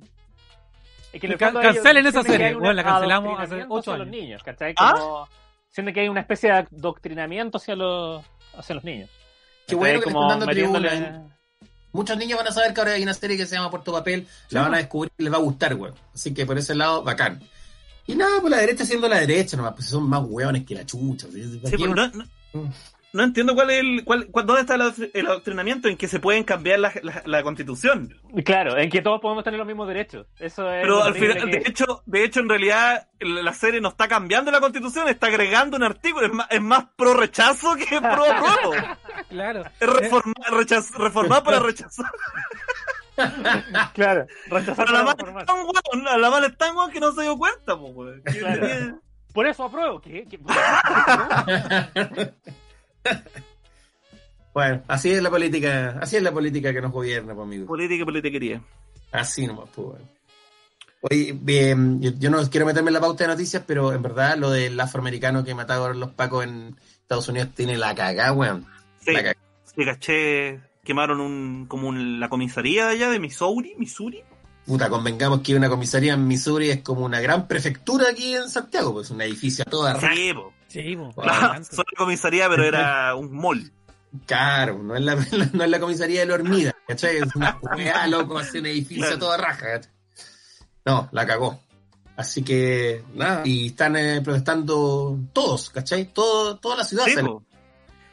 Es 1.13 1.21
que 1.21 1.27
en 1.27 1.33
el 1.33 1.39
Ca- 1.39 1.47
fondo 1.47 1.61
cancelen 1.63 2.07
esa 2.07 2.23
serie. 2.23 2.55
Bueno, 2.55 2.73
la 2.75 2.85
cancelamos 2.85 3.33
hace 3.33 3.55
adoctrinamiento 3.55 3.75
ocho 3.75 3.91
hacia 3.91 3.99
los 3.99 4.07
años. 4.09 4.21
niños, 4.23 4.43
¿cachai? 4.45 4.75
¿Ah? 4.79 4.95
Como, 4.97 5.29
sienten 5.71 5.95
que 5.95 6.01
hay 6.03 6.09
una 6.09 6.21
especie 6.21 6.51
de 6.53 6.57
adoctrinamiento 6.59 7.57
hacia 7.59 7.75
los, 7.75 8.25
hacia 8.57 8.75
los 8.77 8.85
niños. 8.85 9.11
Qué 9.67 9.75
bueno 9.75 10.01
que 10.01 10.07
le 10.07 10.13
Como 10.13 10.23
están 10.27 10.39
dando 10.41 10.47
metiéndole- 10.55 10.89
tribuna, 10.91 11.36
Muchos 11.97 12.17
niños 12.19 12.39
van 12.39 12.47
a 12.49 12.53
saber 12.53 12.73
que 12.75 12.81
ahora 12.81 12.93
hay 12.93 13.03
una 13.03 13.15
serie 13.15 13.37
que 13.37 13.47
se 13.47 13.57
llama 13.57 13.71
Puerto 13.71 13.93
Papel, 13.93 14.27
la 14.51 14.63
van 14.63 14.75
a 14.75 14.79
descubrir 14.79 15.11
y 15.19 15.23
les 15.25 15.33
va 15.33 15.39
a 15.39 15.41
gustar, 15.41 15.75
weón. 15.75 15.95
Así 16.15 16.33
que 16.35 16.45
por 16.47 16.57
ese 16.59 16.75
lado, 16.75 17.03
bacán. 17.03 17.41
Y 18.07 18.15
nada, 18.15 18.41
pues 18.41 18.51
la 18.53 18.59
derecha 18.59 18.85
siendo 18.85 19.09
la 19.09 19.19
derecha 19.19 19.57
nomás, 19.57 19.73
pues 19.75 19.87
son 19.89 20.09
más 20.09 20.23
hueones 20.25 20.65
que 20.65 20.75
la 20.77 20.87
chucha. 20.87 21.27
¿sí? 21.33 21.43
Sí, 21.43 21.59
pues, 21.77 21.81
no, 21.81 21.95
no- 21.95 22.25
Mm. 22.53 22.71
No 23.17 23.25
entiendo 23.25 23.55
cuál 23.55 23.71
es 23.71 23.81
el, 23.81 24.05
cuál, 24.05 24.27
cuál- 24.29 24.47
dónde 24.47 24.61
está 24.63 24.75
el, 24.77 25.11
el 25.13 25.27
adoctrinamiento 25.27 25.89
en 25.89 25.97
que 25.97 26.07
se 26.07 26.21
pueden 26.21 26.45
cambiar 26.45 26.79
la, 26.79 26.93
la- 27.03 27.23
la 27.25 27.43
constitución. 27.43 28.15
Claro, 28.45 28.77
en 28.79 28.89
que 28.91 29.03
todos 29.03 29.21
podemos 29.21 29.43
tener 29.43 29.59
los 29.59 29.67
mismos 29.67 29.89
derechos. 29.89 30.27
Eso 30.39 30.71
es. 30.71 30.83
Pero 30.83 31.03
al 31.03 31.15
final, 31.15 31.39
que- 31.51 31.59
de 31.59 31.69
hecho, 31.69 32.03
de 32.07 32.25
hecho, 32.25 32.41
en 32.41 32.49
realidad, 32.49 33.09
la 33.21 33.53
serie 33.55 33.81
no 33.81 33.89
está 33.89 34.07
cambiando 34.07 34.51
la 34.53 34.61
constitución, 34.61 35.09
está 35.09 35.27
agregando 35.27 35.77
un 35.77 35.83
artículo. 35.83 36.27
Es 36.27 36.33
más, 36.33 36.47
es 36.51 36.61
más 36.63 36.85
pro 36.97 37.15
rechazo 37.15 37.75
que 37.75 38.01
pro 38.01 38.25
apruebo. 38.25 38.73
Claro. 39.29 39.65
Es 39.81 39.89
reformar, 39.89 40.51
rechaz- 40.53 40.95
reformar 40.97 41.43
para 41.43 41.59
rechazar. 41.61 42.07
Claro, 43.95 44.27
rechazar 44.49 44.85
Pero 44.85 44.99
la 44.99 45.05
para 45.05 45.05
mala 45.05 45.15
reformar. 45.17 45.43
es 45.43 45.47
tan 45.47 45.57
weón, 46.05 46.21
la 46.21 46.31
mala 46.31 46.47
es 46.49 46.59
tan 46.59 46.77
weón 46.77 46.91
que 46.91 47.01
no 47.01 47.13
se 47.13 47.23
dio 47.23 47.39
cuenta, 47.39 47.75
po, 47.75 47.95
Claro. 48.25 49.01
Por 49.33 49.47
eso 49.47 49.65
apruebo. 49.65 50.01
¿Qué? 50.03 50.27
¿Qué? 50.29 50.39
Bueno, 54.55 54.83
así 54.89 55.11
es 55.11 55.23
la 55.23 55.29
política, 55.31 55.99
así 56.01 56.17
es 56.17 56.23
la 56.23 56.33
política 56.33 56.73
que 56.73 56.81
nos 56.81 56.91
gobierna, 56.91 57.35
pues, 57.35 57.45
amigo. 57.47 57.67
Política 57.67 58.03
y 58.03 58.05
politiquería. 58.07 58.63
Así 59.13 59.47
nomás, 59.47 59.69
pues, 59.75 59.89
bueno. 59.89 60.05
Oye, 61.03 61.37
bien, 61.39 62.01
yo, 62.01 62.11
yo 62.19 62.31
no 62.31 62.39
quiero 62.49 62.65
meterme 62.65 62.89
en 62.89 62.95
la 62.95 63.01
pauta 63.01 63.25
de 63.25 63.29
noticias, 63.29 63.63
pero 63.67 63.93
en 63.93 64.01
verdad 64.01 64.37
lo 64.39 64.51
del 64.51 64.81
afroamericano 64.81 65.45
que 65.45 65.55
mataron 65.55 65.91
a 65.91 65.95
los 65.99 66.11
pacos 66.13 66.45
en 66.45 66.75
Estados 67.03 67.29
Unidos 67.29 67.51
tiene 67.55 67.77
la 67.77 67.95
cagada, 67.95 68.33
weón. 68.33 68.67
Sí, 69.05 69.13
La 69.13 69.23
cagá. 69.23 69.37
sí, 69.65 69.85
caché. 69.85 70.61
Quemaron 70.83 71.21
un, 71.21 71.67
como 71.67 71.89
un- 71.89 72.19
la 72.19 72.31
comisaría 72.31 72.87
de 72.87 72.93
allá 72.93 73.11
de 73.11 73.21
Missouri, 73.21 73.75
Missouri. 73.77 74.23
Puta, 74.65 74.89
convengamos 74.89 75.43
que 75.43 75.55
una 75.55 75.69
comisaría 75.69 76.15
en 76.15 76.27
Missouri 76.27 76.71
es 76.71 76.81
como 76.81 77.05
una 77.05 77.21
gran 77.21 77.47
prefectura 77.47 78.09
aquí 78.11 78.35
en 78.35 78.49
Santiago, 78.49 78.95
pues 78.95 79.11
un 79.11 79.21
edificio 79.21 79.65
a 79.67 79.71
toda 79.71 79.93
raja. 79.95 80.15
Sí, 80.15 80.33
po. 80.33 80.53
Sí. 80.83 80.97
Claro, 81.15 81.65
solo 81.71 81.87
comisaría, 81.97 82.49
pero 82.49 82.65
era 82.65 83.15
un 83.15 83.35
mall. 83.35 83.73
Caro, 84.27 84.79
no 84.83 84.95
es 84.97 85.03
la, 85.03 85.15
no 85.53 85.65
es 85.65 85.71
la 85.71 85.81
comisaría 85.81 86.21
de 86.21 86.27
la 86.27 86.35
hormiga, 86.35 86.75
¿cachai? 86.87 87.17
Es 87.17 87.35
una 87.35 87.59
weá, 87.77 88.07
loco, 88.07 88.39
hace 88.39 88.61
un 88.61 88.67
edificio 88.67 89.05
a 89.05 89.09
Claro. 89.09 89.19
toda 89.21 89.37
raja, 89.39 89.67
¿cachai? 89.73 89.93
No, 90.85 91.09
la 91.13 91.27
cagó. 91.27 91.61
Así 92.17 92.43
que, 92.43 93.03
nada, 93.15 93.43
y 93.45 93.67
están 93.69 93.97
eh, 93.97 94.21
protestando 94.23 95.19
todos, 95.33 95.69
¿cachai? 95.71 96.07
Todo, 96.07 96.57
toda 96.59 96.77
la 96.77 96.85
ciudad. 96.85 97.05
Sí. 97.07 97.15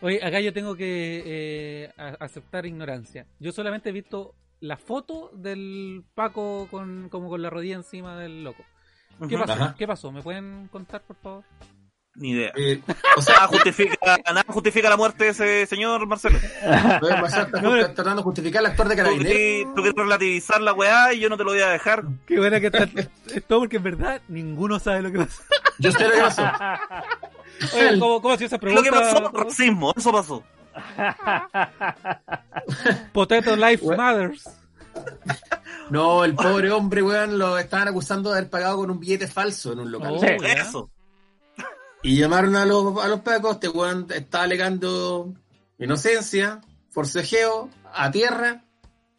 Oye, 0.01 0.19
acá 0.21 0.41
yo 0.41 0.51
tengo 0.51 0.75
que 0.75 1.23
eh, 1.25 1.93
aceptar 2.19 2.65
ignorancia. 2.65 3.25
Yo 3.39 3.53
solamente 3.53 3.89
he 3.89 3.93
visto 3.93 4.35
la 4.59 4.75
foto 4.75 5.31
del 5.33 6.03
Paco 6.15 6.67
con, 6.69 7.07
como 7.07 7.29
con 7.29 7.41
la 7.41 7.49
rodilla 7.49 7.75
encima 7.75 8.17
del 8.19 8.43
loco. 8.43 8.63
¿Qué 9.29 9.37
pasó? 9.37 9.75
¿Qué 9.77 9.87
pasó? 9.87 10.11
¿Me 10.11 10.21
pueden 10.21 10.67
contar, 10.69 11.01
por 11.03 11.15
favor? 11.15 11.43
Ni 12.15 12.29
idea. 12.29 12.51
Eh, 12.55 12.79
o 12.85 12.91
Nada 12.91 13.21
sea, 13.21 13.47
justifica, 13.47 13.97
nada 14.25 14.45
justifica 14.47 14.87
la 14.89 14.97
muerte 14.97 15.23
de 15.25 15.29
ese 15.31 15.65
señor 15.65 16.05
Marcelo. 16.05 16.37
No, 17.01 17.71
tratando 17.93 18.17
de 18.17 18.21
justificar 18.21 18.59
al 18.59 18.67
actor 18.71 18.87
de 18.87 18.95
Tú 18.95 18.97
carabinero. 19.01 19.29
querés, 19.31 19.65
tú 19.75 19.81
querés 19.81 19.93
relativizar 19.95 20.61
la 20.61 20.73
weá 20.73 21.11
y 21.13 21.19
yo 21.21 21.29
no 21.29 21.37
te 21.37 21.43
lo 21.43 21.51
voy 21.51 21.61
a 21.61 21.69
dejar. 21.69 22.03
Qué 22.27 22.37
buena 22.37 22.59
que 22.59 22.67
está. 22.67 22.83
es 22.83 23.43
todo 23.47 23.59
porque 23.61 23.77
en 23.77 23.83
verdad 23.83 24.21
ninguno 24.27 24.77
sabe 24.79 25.01
lo 25.01 25.11
que 25.11 25.17
pasó. 25.19 25.41
Yo 25.79 25.91
sé 25.91 26.03
lo 26.03 26.11
que 26.11 26.21
pasó. 26.21 26.43
Oye, 27.75 27.99
¿cómo, 27.99 28.21
cómo 28.21 28.33
ha 28.33 28.37
sido 28.37 28.47
esa 28.47 28.55
Lo 28.57 28.61
pregunta? 28.61 28.83
que 28.83 28.95
pasó, 28.95 29.31
racismo, 29.33 29.93
eso 29.97 30.11
pasó. 30.11 30.43
Potato 33.11 33.55
Life 33.55 33.83
What? 33.85 33.97
Matters. 33.97 34.49
No, 35.89 36.23
el 36.23 36.35
pobre 36.35 36.71
hombre, 36.71 37.01
weón, 37.01 37.37
lo 37.39 37.57
estaban 37.57 37.87
acusando 37.87 38.31
de 38.31 38.37
haber 38.37 38.49
pagado 38.49 38.77
con 38.77 38.91
un 38.91 38.99
billete 38.99 39.27
falso 39.27 39.73
en 39.73 39.79
un 39.79 39.91
local. 39.91 40.13
Oh, 40.15 40.19
Sí. 40.19 40.27
Eso. 40.45 40.89
Y 42.03 42.17
llamaron 42.17 42.55
a 42.57 42.65
los, 42.65 43.01
a 43.03 43.07
los 43.07 43.21
pacos, 43.21 43.53
este 43.53 43.69
weón 43.69 44.07
estaba 44.13 44.43
alegando 44.43 45.33
inocencia, 45.79 46.59
forcejeo, 46.89 47.69
a 47.93 48.11
tierra, 48.11 48.65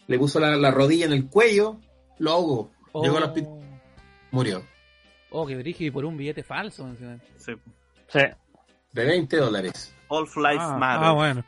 le 0.07 0.19
puso 0.19 0.39
la, 0.39 0.55
la 0.57 0.71
rodilla 0.71 1.07
en 1.07 1.13
el 1.13 1.27
cuello, 1.29 1.81
lo 2.19 2.33
ahogó, 2.33 2.71
llegó 3.03 3.17
al 3.17 3.25
hospital, 3.25 3.81
murió. 4.31 4.63
Oh, 5.31 5.47
qué 5.47 5.57
brígido, 5.57 5.89
y 5.89 5.91
por 5.91 6.05
un 6.05 6.17
billete 6.17 6.43
falso. 6.43 6.87
encima. 6.87 7.19
Sí. 7.39 7.53
Sí. 8.09 8.21
De 8.93 9.05
20 9.05 9.37
dólares. 9.39 9.95
All 10.09 10.25
Life 10.25 10.59
ah, 10.61 10.77
Matter. 10.79 11.07
ah, 11.07 11.13
bueno. 11.13 11.45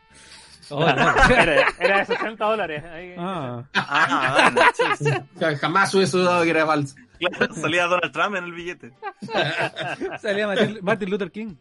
Oh, 0.70 0.80
no. 0.80 0.86
Era, 1.30 1.68
era 1.78 1.98
de 1.98 2.06
60 2.06 2.44
dólares. 2.44 2.84
Ahí. 2.84 3.14
Ah. 3.16 3.62
Ah, 3.74 4.50
bueno, 4.52 4.70
sí, 4.74 5.04
sí. 5.04 5.10
O 5.36 5.38
sea, 5.38 5.56
jamás 5.56 5.94
hubiese 5.94 6.16
dudado 6.16 6.42
que 6.42 6.50
era 6.50 6.66
falso. 6.66 6.96
Claro, 7.18 7.54
salía 7.60 7.86
Donald 7.86 8.12
Trump 8.12 8.36
en 8.36 8.44
el 8.44 8.52
billete. 8.52 8.92
Salía 10.20 10.46
Martin, 10.46 10.78
Martin 10.82 11.10
Luther 11.10 11.30
King. 11.30 11.56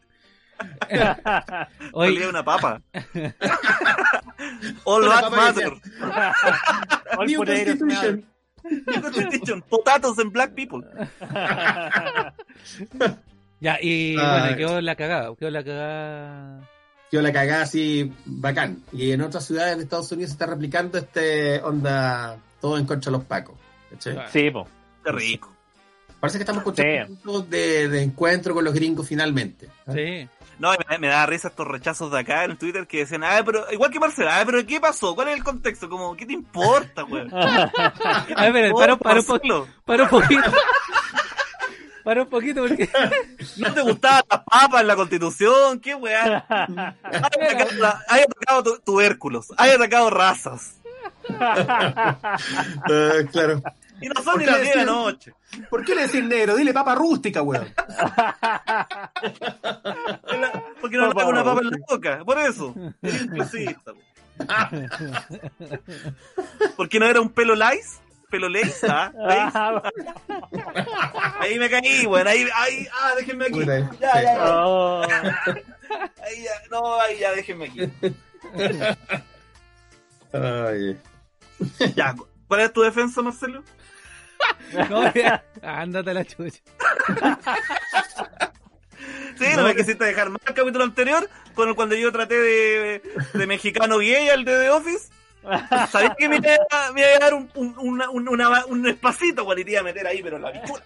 Salía 0.89 2.29
una 2.29 2.43
papa. 2.43 2.81
All 4.85 5.05
papa 5.05 5.29
Matter. 5.29 5.73
All 7.17 7.27
New 7.27 7.43
Constitution. 7.43 8.25
New 8.63 9.01
Constitution. 9.01 9.61
Potatoes 9.63 10.19
and 10.19 10.31
black 10.31 10.53
people. 10.55 10.81
ya, 13.59 13.77
y 13.81 14.15
Ay. 14.17 14.39
bueno, 14.39 14.57
quedó 14.57 14.81
la 14.81 14.95
cagada. 14.95 15.35
Quedó 15.35 15.49
la 15.49 15.63
cagada. 15.63 16.69
Yo 17.11 17.21
la 17.21 17.31
cagada 17.31 17.63
así 17.63 18.11
bacán. 18.25 18.81
Y 18.91 19.11
en 19.11 19.21
otras 19.21 19.45
ciudades 19.45 19.77
de 19.77 19.83
Estados 19.83 20.11
Unidos 20.11 20.31
se 20.31 20.33
está 20.35 20.47
replicando 20.47 20.97
este 20.97 21.61
onda 21.61 22.37
todo 22.59 22.77
en 22.77 22.85
contra 22.85 23.11
de 23.11 23.17
los 23.17 23.25
pacos. 23.25 23.55
Sí, 24.31 24.49
po. 24.51 24.67
Qué 25.05 25.11
rico. 25.11 25.51
Parece 26.19 26.37
que 26.39 26.43
estamos 26.43 26.61
encontrando 26.63 27.07
puntos 27.23 27.49
de, 27.49 27.87
de 27.87 28.01
encuentro 28.01 28.53
con 28.55 28.63
los 28.65 28.73
gringos 28.73 29.07
finalmente. 29.07 29.69
¿ah? 29.87 29.91
Sí. 29.93 30.27
No, 30.57 30.73
y 30.73 30.77
me, 30.89 30.97
me 30.99 31.07
da 31.09 31.25
risa 31.25 31.49
estos 31.49 31.67
rechazos 31.67 32.09
de 32.11 32.19
acá 32.19 32.45
en 32.45 32.57
Twitter 32.57 32.87
que 32.87 32.99
decían, 32.99 33.23
ah, 33.25 33.41
pero 33.45 33.69
igual 33.71 33.91
que 33.91 33.99
Marcelo, 33.99 34.29
ah, 34.31 34.41
pero 34.45 34.65
¿qué 34.65 34.79
pasó? 34.79 35.13
¿Cuál 35.13 35.27
es 35.27 35.35
el 35.37 35.43
contexto? 35.43 35.89
Como, 35.89 36.15
¿qué 36.15 36.25
te 36.25 36.31
importa, 36.33 37.01
güey? 37.03 37.27
A 37.33 38.49
ver, 38.51 38.71
para, 38.73 38.95
para, 38.97 39.19
un 39.19 39.25
po- 39.25 39.33
Marcelo, 39.33 39.67
para 39.85 40.03
un 40.03 40.09
poquito. 40.09 40.51
Para 42.05 42.21
un 42.21 42.29
poquito, 42.29 42.61
porque. 42.61 42.89
¿No 43.57 43.73
te 43.73 43.81
gustaban 43.81 44.23
las 44.29 44.39
papas 44.43 44.81
en 44.81 44.87
la 44.87 44.95
constitución? 44.95 45.79
¿Qué 45.81 45.93
weá? 45.95 46.45
Hay 48.07 48.21
atacado, 48.21 48.63
tu- 48.63 48.79
tubérculos, 48.79 49.47
hay 49.57 49.71
atacado 49.71 50.09
razas. 50.09 50.75
Ah, 51.39 52.17
claro. 53.31 53.61
Y 54.01 54.09
no 54.09 54.15
son 54.15 54.33
¿Por 54.33 54.39
ni 54.39 54.45
qué 54.45 54.51
las 54.51 54.61
10 54.61 54.73
de 54.73 54.85
la 54.85 54.87
noche. 54.91 55.33
¿Por 55.69 55.85
qué 55.85 55.95
le 55.95 56.01
decís 56.03 56.23
negro? 56.23 56.55
Dile 56.55 56.73
papa 56.73 56.95
rústica, 56.95 57.41
weón. 57.41 57.73
Porque 60.81 60.97
no 60.97 61.05
le 61.05 61.21
hago 61.21 61.29
una 61.29 61.43
papa 61.43 61.61
en 61.61 61.71
la 61.71 61.77
boca. 61.87 62.23
Por 62.25 62.39
eso. 62.39 62.73
Güey. 63.01 63.75
Porque 66.75 66.99
no 66.99 67.05
era 67.05 67.21
un 67.21 67.29
pelo 67.29 67.55
lice. 67.55 67.99
Pelo 68.29 68.49
lace, 68.49 68.85
¿ah? 68.89 69.13
Ahí 71.39 71.57
me 71.57 71.69
caí, 71.69 72.05
weón. 72.05 72.27
Ahí, 72.27 72.45
ahí, 72.53 72.85
ah, 72.91 73.13
déjenme 73.15 73.45
aquí. 73.45 73.65
Ya, 73.65 73.89
ya, 73.99 74.21
ya. 74.21 74.37
Oh. 74.43 75.03
Ahí 76.23 76.43
ya, 76.43 76.51
no, 76.71 76.99
ahí 76.99 77.19
ya, 77.19 77.31
déjenme 77.33 77.65
aquí. 77.65 77.81
Ay. 80.33 80.97
Ya, 81.95 82.15
¿cuál 82.47 82.61
es 82.61 82.73
tu 82.73 82.81
defensa, 82.81 83.21
Marcelo? 83.21 83.63
No, 84.89 85.13
ya. 85.13 85.43
Ándate 85.61 86.11
a 86.11 86.13
la 86.13 86.25
chucha. 86.25 86.59
Sí, 89.37 89.45
no, 89.55 89.63
me 89.63 89.75
quisiste 89.75 90.03
dejar 90.05 90.29
mal 90.29 90.39
el 90.47 90.53
capítulo 90.53 90.83
anterior, 90.85 91.29
con 91.53 91.67
el- 91.67 91.75
cuando 91.75 91.93
yo 91.95 92.09
traté 92.11 92.35
de, 92.39 93.01
de 93.33 93.47
mexicano 93.47 93.97
gay 93.99 94.29
al 94.29 94.45
de 94.45 94.57
The 94.57 94.69
Office. 94.69 95.09
Sabía 95.91 96.15
que 96.17 96.29
me 96.29 96.37
iba, 96.37 96.55
a- 96.71 96.91
me 96.93 97.01
iba 97.01 97.09
a 97.17 97.19
dar 97.19 97.33
un, 97.33 97.49
un, 97.55 97.75
una- 97.77 98.09
un, 98.09 98.29
una- 98.29 98.65
un 98.65 98.87
espacito, 98.87 99.43
güey, 99.43 99.63
te 99.65 99.71
iba 99.71 99.81
a 99.81 99.83
meter 99.83 100.07
ahí, 100.07 100.23
pero 100.23 100.39
la 100.39 100.51
bichula. 100.51 100.81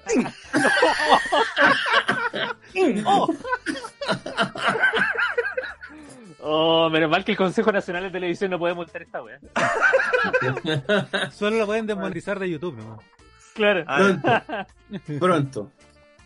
¡Oh! 3.06 3.34
Oh, 6.42 6.90
menos 6.90 7.10
mal 7.12 7.24
que 7.24 7.32
el 7.34 7.38
Consejo 7.38 7.72
Nacional 7.72 8.04
de 8.04 8.10
Televisión 8.12 8.50
no 8.52 8.58
puede 8.60 8.74
multar 8.74 9.02
esta 9.04 9.22
wea. 9.22 9.40
Solo 11.32 11.58
lo 11.58 11.66
pueden 11.68 11.86
desmonetizar 11.86 12.40
de 12.40 12.50
YouTube, 12.50 12.78
¿no? 12.78 12.98
Claro. 13.60 13.86
Pronto. 13.86 15.20
Pronto. 15.20 15.72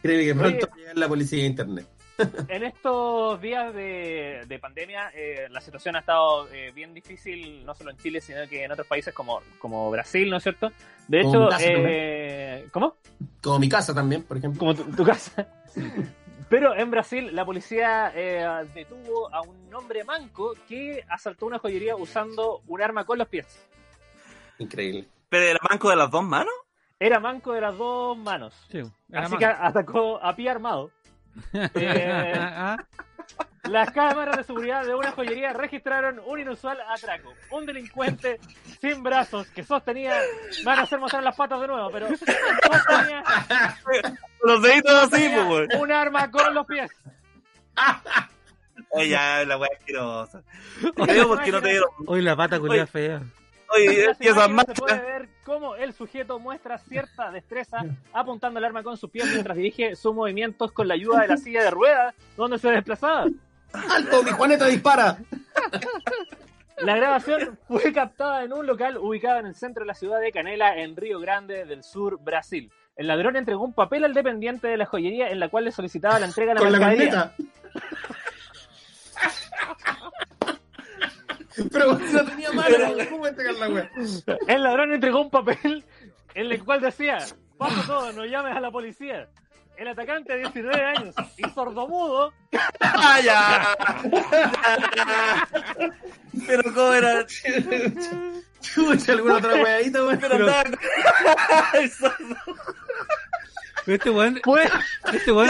Créeme 0.03 0.25
que 0.25 0.35
pronto 0.35 0.57
Oye. 0.57 0.65
va 0.67 0.73
a 0.73 0.77
llegar 0.77 0.97
la 0.97 1.07
policía 1.07 1.39
de 1.39 1.45
internet. 1.45 1.87
En 2.47 2.63
estos 2.63 3.41
días 3.41 3.73
de, 3.73 4.43
de 4.47 4.59
pandemia, 4.59 5.09
eh, 5.15 5.47
la 5.49 5.59
situación 5.61 5.95
ha 5.95 5.99
estado 5.99 6.47
eh, 6.53 6.71
bien 6.75 6.93
difícil, 6.93 7.65
no 7.65 7.73
solo 7.73 7.89
en 7.89 7.97
Chile, 7.97 8.21
sino 8.21 8.47
que 8.47 8.63
en 8.63 8.71
otros 8.71 8.85
países 8.85 9.15
como, 9.15 9.41
como 9.57 9.89
Brasil, 9.89 10.29
¿no 10.29 10.37
es 10.37 10.43
cierto? 10.43 10.71
De 11.07 11.21
hecho, 11.21 11.49
eh, 11.59 12.67
¿cómo? 12.71 12.97
Como 13.41 13.57
mi 13.57 13.67
casa 13.67 13.95
también, 13.95 14.23
por 14.23 14.37
ejemplo. 14.37 14.59
Como 14.59 14.75
tu, 14.75 14.83
tu 14.95 15.03
casa. 15.03 15.47
Pero 16.49 16.75
en 16.75 16.91
Brasil, 16.91 17.35
la 17.35 17.45
policía 17.45 18.11
eh, 18.15 18.45
detuvo 18.75 19.33
a 19.33 19.41
un 19.41 19.73
hombre 19.73 20.03
manco 20.03 20.53
que 20.67 21.03
asaltó 21.09 21.47
una 21.47 21.57
joyería 21.57 21.95
usando 21.95 22.61
un 22.67 22.79
arma 22.79 23.05
con 23.05 23.17
los 23.17 23.27
pies. 23.27 23.47
Increíble. 24.59 25.07
¿Pero 25.29 25.45
era 25.45 25.59
manco 25.67 25.89
de 25.89 25.95
las 25.95 26.11
dos 26.11 26.23
manos? 26.23 26.53
Era 26.99 27.19
manco 27.19 27.53
de 27.53 27.61
las 27.61 27.77
dos 27.77 28.17
manos. 28.17 28.53
Sí, 28.71 28.81
Así 29.13 29.37
que 29.37 29.45
atacó 29.45 30.23
a 30.23 30.35
pie 30.35 30.49
armado. 30.49 30.91
Eh, 31.75 32.77
Las 33.63 33.91
cámaras 33.91 34.37
de 34.37 34.43
seguridad 34.43 34.85
de 34.85 34.93
una 34.93 35.11
joyería 35.13 35.53
registraron 35.53 36.19
un 36.25 36.39
inusual 36.39 36.77
atraco. 36.81 37.33
Un 37.49 37.65
delincuente 37.65 38.39
sin 38.81 39.01
brazos 39.01 39.47
que 39.47 39.63
sostenía. 39.63 40.19
Van 40.65 40.79
a 40.79 40.81
hacer 40.83 40.99
mostrar 40.99 41.23
las 41.23 41.35
patas 41.35 41.61
de 41.61 41.67
nuevo, 41.67 41.89
pero 41.89 42.07
sostenía 42.09 43.23
Los 44.43 44.61
deditos 44.61 45.13
así, 45.13 45.29
pues, 45.47 45.69
un 45.79 45.91
arma 45.91 46.29
con 46.29 46.53
los 46.53 46.65
pies. 46.67 46.91
Oye, 48.89 49.09
ya, 49.09 49.43
la 49.45 49.57
weá 49.57 49.69
asquerosa. 49.77 50.43
Te 51.05 51.13
digo 51.13 51.29
porque 51.29 51.51
no 51.51 51.61
te 51.61 51.69
dieron. 51.69 51.89
Hoy 52.05 52.21
la 52.21 52.35
pata 52.35 52.59
culia 52.59 52.85
fea. 52.85 53.21
Oye, 53.73 53.85
y 54.19 54.27
esas 54.27 54.47
se 54.65 54.73
puede 54.73 54.99
ver 54.99 55.29
cómo 55.43 55.75
el 55.75 55.93
sujeto 55.93 56.39
muestra 56.39 56.77
cierta 56.77 57.31
destreza 57.31 57.83
apuntando 58.11 58.59
el 58.59 58.65
arma 58.65 58.83
con 58.83 58.97
sus 58.97 59.09
pies 59.09 59.27
mientras 59.31 59.57
dirige 59.57 59.95
sus 59.95 60.13
movimientos 60.13 60.71
con 60.71 60.87
la 60.87 60.93
ayuda 60.93 61.21
de 61.21 61.27
la 61.29 61.37
silla 61.37 61.63
de 61.63 61.71
ruedas 61.71 62.15
donde 62.37 62.59
se 62.59 62.69
desplazaba. 62.69 63.27
¡Alto, 63.73 64.23
mi 64.23 64.31
Juaneta 64.31 64.67
dispara! 64.67 65.17
La 66.77 66.95
grabación 66.95 67.57
fue 67.67 67.93
captada 67.93 68.43
en 68.43 68.53
un 68.53 68.65
local 68.65 68.97
ubicado 68.97 69.39
en 69.39 69.47
el 69.47 69.55
centro 69.55 69.83
de 69.83 69.87
la 69.87 69.93
ciudad 69.93 70.19
de 70.19 70.31
Canela, 70.31 70.77
en 70.77 70.95
Río 70.95 71.19
Grande 71.19 71.65
del 71.65 71.83
Sur, 71.83 72.19
Brasil. 72.19 72.71
El 72.95 73.07
ladrón 73.07 73.35
entregó 73.35 73.63
un 73.63 73.73
papel 73.73 74.03
al 74.03 74.13
dependiente 74.13 74.67
de 74.67 74.77
la 74.77 74.85
joyería 74.85 75.29
en 75.29 75.39
la 75.39 75.49
cual 75.49 75.65
le 75.65 75.71
solicitaba 75.71 76.19
la 76.19 76.25
entrega 76.25 76.53
de 76.53 76.59
la 76.59 76.61
Con 76.61 76.71
la 76.71 76.79
mercadería. 76.79 77.31
corneta. 77.31 77.35
Pero 81.71 81.97
no 81.97 82.25
tenía 82.25 82.51
mano, 82.51 82.75
¿cómo 83.09 83.27
entregar 83.27 83.55
la 83.55 83.69
wea? 83.69 83.91
El 84.47 84.63
ladrón 84.63 84.93
entregó 84.93 85.21
un 85.21 85.29
papel 85.29 85.83
en 86.35 86.51
el 86.51 86.63
cual 86.63 86.81
decía, 86.81 87.19
paso 87.57 87.81
todo, 87.85 88.11
no 88.13 88.25
llames 88.25 88.55
a 88.55 88.59
la 88.59 88.71
policía. 88.71 89.29
El 89.77 89.87
atacante 89.87 90.33
de 90.33 90.39
19 90.39 90.83
años 90.83 91.15
y 91.35 91.49
sordomudo 91.49 92.31
¡Ah, 92.79 93.19
ya! 93.23 93.75
Pero 96.45 96.73
cómo 96.73 96.93
era. 96.93 97.25
Chucha, 98.61 99.13
alguna 99.13 99.37
otra 99.37 99.55
weadita, 99.55 100.03
weón. 100.03 100.19
Pero 100.19 100.35
andaba 100.35 100.63
este 103.87 104.09
weón, 104.09 104.39
fue 104.43 104.63
este 105.11 105.31
weón 105.31 105.49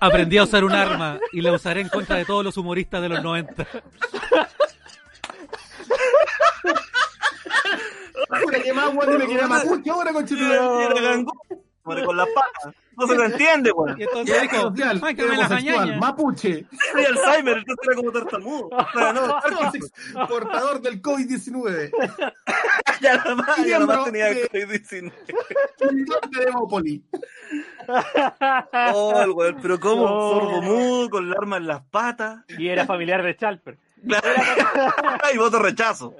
aprendí 0.00 0.38
a 0.38 0.44
usar 0.44 0.64
un 0.64 0.72
arma 0.72 1.18
y 1.32 1.40
la 1.40 1.52
usaré 1.52 1.80
en 1.80 1.88
contra 1.88 2.16
de 2.16 2.24
todos 2.24 2.44
los 2.44 2.56
humoristas 2.56 3.02
de 3.02 3.08
los 3.08 3.22
90. 3.22 3.66
Puta, 8.40 8.62
que 8.62 8.72
más 8.72 8.94
weón 8.94 9.18
me 9.18 9.26
quería 9.26 9.46
mapuche 9.46 9.90
ahora, 9.90 10.10
Y 10.10 10.14
conchetumare. 10.14 11.65
Madre, 11.86 12.04
con 12.04 12.16
las 12.16 12.28
patas. 12.28 12.74
No 12.98 13.06
se 13.06 13.14
lo 13.14 13.24
entiende, 13.24 13.72
weón. 13.72 13.98
Y 14.00 14.04
entonces 14.04 14.42
dijo, 14.42 14.56
Social, 14.70 15.00
"Ay, 15.02 15.14
que 15.14 15.22
me 15.24 15.36
la 15.36 15.48
mañaña". 15.48 15.98
mapuche, 15.98 16.64
Soy 16.92 17.04
Alzheimer, 17.04 17.58
entonces 17.58 17.86
era 17.86 17.96
como 17.96 18.10
tartamudo. 18.12 18.68
Sea, 18.94 19.12
no, 19.12 19.38
portador 20.28 20.80
del 20.80 21.02
COVID-19, 21.02 21.90
ya 23.02 23.16
nada 23.16 23.34
más, 23.34 23.46
ya 23.58 23.62
nada 23.62 23.64
Miembro 23.64 23.96
más 23.96 24.04
tenía 24.06 24.26
de- 24.26 24.48
COVID-19. 24.50 25.12
seguidor 25.78 26.30
de 26.30 26.44
Demópolis. 26.46 27.00
Oh, 28.94 29.20
el 29.22 29.30
weón, 29.30 29.58
pero 29.60 29.78
¿cómo? 29.78 30.04
Oh. 30.04 30.40
Sordo 30.40 30.62
mudo, 30.62 31.10
con 31.10 31.26
el 31.26 31.32
arma 31.34 31.58
en 31.58 31.66
las 31.66 31.82
patas. 31.82 32.44
y 32.58 32.68
era 32.68 32.86
familiar 32.86 33.22
de 33.22 33.36
Chalper. 33.36 33.78
y 35.34 35.36
voto 35.38 35.58
rechazo. 35.58 36.14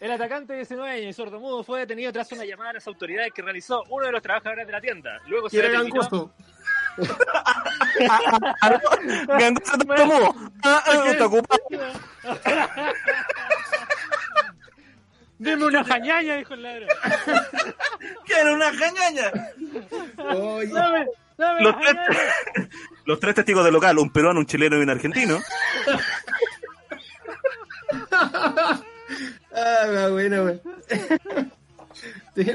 El 0.00 0.12
atacante 0.12 0.52
de 0.52 0.58
19 0.60 0.90
años 0.90 1.06
y 1.06 1.12
sordomudo 1.12 1.64
fue 1.64 1.80
detenido 1.80 2.12
tras 2.12 2.30
una 2.32 2.44
llamada 2.44 2.70
a 2.70 2.74
las 2.74 2.86
autoridades 2.86 3.32
que 3.34 3.42
realizó 3.42 3.82
uno 3.88 4.06
de 4.06 4.12
los 4.12 4.22
trabajadores 4.22 4.66
de 4.66 4.72
la 4.72 4.80
tienda. 4.80 5.20
Luego 5.26 5.50
se 5.50 5.58
era 5.58 5.68
determinó. 5.68 6.32
Dime 15.38 15.64
una 15.66 15.84
jañaña, 15.84 16.36
dijo 16.36 16.54
el 16.54 16.62
ladrón. 16.62 16.88
Quiero 18.26 18.54
una 18.54 18.72
cañaña. 18.76 19.32
Oye, 20.34 20.72
Dame, 20.72 21.06
dame 21.36 21.62
Los 21.62 21.74
la 21.74 21.80
tres, 21.80 21.94
jañaña. 21.94 22.68
los 23.04 23.20
tres 23.20 23.34
testigos 23.34 23.64
del 23.64 23.74
local, 23.74 23.98
un 23.98 24.10
peruano, 24.12 24.40
un 24.40 24.46
chileno 24.46 24.76
y 24.78 24.82
un 24.82 24.90
argentino. 24.90 25.38
Ah, 29.54 30.08
buena, 30.10 30.42
weón. 30.42 30.60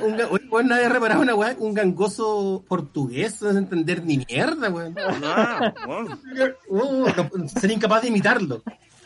Un, 0.02 0.22
oye, 0.52 0.64
nadie 0.64 0.86
ha 0.86 0.90
reparado 0.90 1.22
una 1.22 1.36
weá, 1.36 1.56
un 1.60 1.74
gangoso 1.74 2.64
portugués, 2.68 3.42
no 3.42 3.50
a 3.50 3.52
entender 3.52 4.04
ni 4.04 4.18
mierda, 4.20 4.70
weón. 4.70 4.94
Bueno. 5.86 6.20
Uh, 6.68 7.08
no- 7.08 7.48
sería 7.50 7.76
incapaz 7.76 8.02
de 8.04 8.08
imitarlo. 8.08 8.64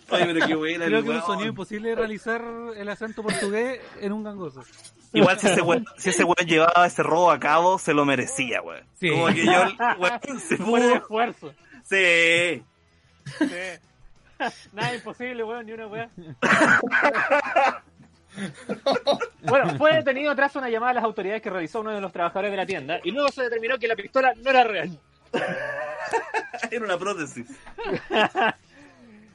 Ay, 0.10 0.24
pero 0.26 0.48
qué 0.48 0.56
buena 0.56 0.86
Creo 0.86 1.04
que 1.04 1.10
es 1.10 1.16
un 1.18 1.22
sonido 1.26 1.50
imposible 1.50 1.90
de 1.90 1.96
realizar 1.96 2.42
el 2.78 2.88
acento 2.90 3.24
portugués 3.24 3.80
en 4.00 4.14
un 4.14 4.24
gangoso. 4.24 4.64
Igual 5.14 5.40
si 5.40 5.48
ese 5.48 5.62
weón, 5.62 5.86
si 5.98 6.10
ese 6.12 6.24
weón 6.24 6.48
llevaba 6.48 6.86
ese 6.88 7.04
robo 7.04 7.32
a 7.32 7.40
cabo, 7.40 7.78
se 7.80 7.94
lo 7.94 8.06
merecía, 8.06 8.62
weón. 8.62 8.84
Sí. 9.00 9.10
Como 9.10 9.28
que 9.28 9.46
yo, 9.46 9.52
weón, 10.00 10.40
se 10.40 10.58
Por 10.58 10.80
el 10.80 10.86
pudo. 10.86 10.96
esfuerzo. 10.96 11.54
Sí. 11.84 12.64
Sí. 13.40 13.46
Nada 14.74 14.96
imposible, 14.96 15.44
weón, 15.44 15.66
ni 15.66 15.74
una 15.74 15.88
weá. 15.88 16.10
Bueno, 19.42 19.76
fue 19.78 19.96
detenido 19.96 20.36
tras 20.36 20.56
una 20.56 20.70
llamada 20.70 20.92
a 20.92 20.96
las 20.96 21.04
autoridades 21.04 21.42
que 21.42 21.50
realizó 21.50 21.82
uno 21.82 21.92
de 21.92 22.02
los 22.02 22.12
trabajadores 22.12 22.52
de 22.52 22.58
la 22.58 22.68
tienda 22.68 23.00
y 23.04 23.10
luego 23.10 23.30
se 23.30 23.42
determinó 23.44 23.80
que 23.80 23.88
la 23.88 23.96
pistola 23.96 24.32
no 24.36 24.50
era 24.52 24.64
real. 24.64 25.00
Era 26.72 26.86
una 26.86 26.98
prótesis. 26.98 27.48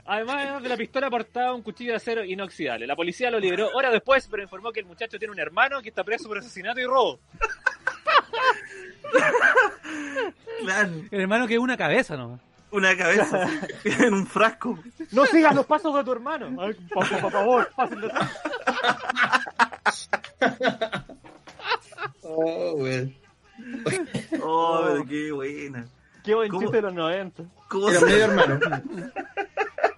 Además 0.04 0.62
de 0.62 0.68
la 0.68 0.76
pistola 0.76 1.10
portaba 1.10 1.54
un 1.54 1.62
cuchillo 1.62 1.92
de 1.92 1.96
acero 1.96 2.24
inoxidable. 2.24 2.86
La 2.86 2.96
policía 2.96 3.30
lo 3.30 3.38
liberó 3.38 3.70
horas 3.74 3.92
después, 3.92 4.26
pero 4.28 4.42
informó 4.42 4.72
que 4.72 4.80
el 4.80 4.86
muchacho 4.86 5.18
tiene 5.18 5.32
un 5.32 5.38
hermano 5.38 5.80
que 5.80 5.88
está 5.88 6.04
preso 6.04 6.28
por 6.28 6.38
asesinato 6.38 6.80
y 6.80 6.84
robo. 6.84 7.20
Claro. 10.64 10.90
El 11.10 11.20
hermano 11.20 11.46
que 11.46 11.54
es 11.54 11.60
una 11.60 11.76
cabeza 11.76 12.16
nomás. 12.16 12.40
Una 12.72 12.96
cabeza 12.96 13.42
así, 13.44 13.58
en 14.02 14.14
un 14.14 14.26
frasco. 14.26 14.78
No 15.12 15.26
sigas 15.26 15.54
los 15.54 15.66
pasos 15.66 15.94
de 15.94 16.04
tu 16.04 16.12
hermano. 16.12 16.46
Ay, 16.60 16.72
por, 16.92 17.08
por 17.20 17.30
favor, 17.32 17.68
de 18.00 18.10
Oh, 22.22 22.72
weón. 22.76 23.14
Oh, 24.42 24.80
pero 24.86 25.04
qué 25.06 25.32
buena. 25.32 25.86
Qué 26.24 26.34
buen 26.34 26.48
¿Cómo? 26.48 26.62
chiste 26.62 26.76
de 26.76 26.82
los 26.82 26.94
90. 26.94 27.44
¿Cómo 27.68 27.90
Era 27.90 28.00
medio 28.00 28.24
hermano. 28.24 28.60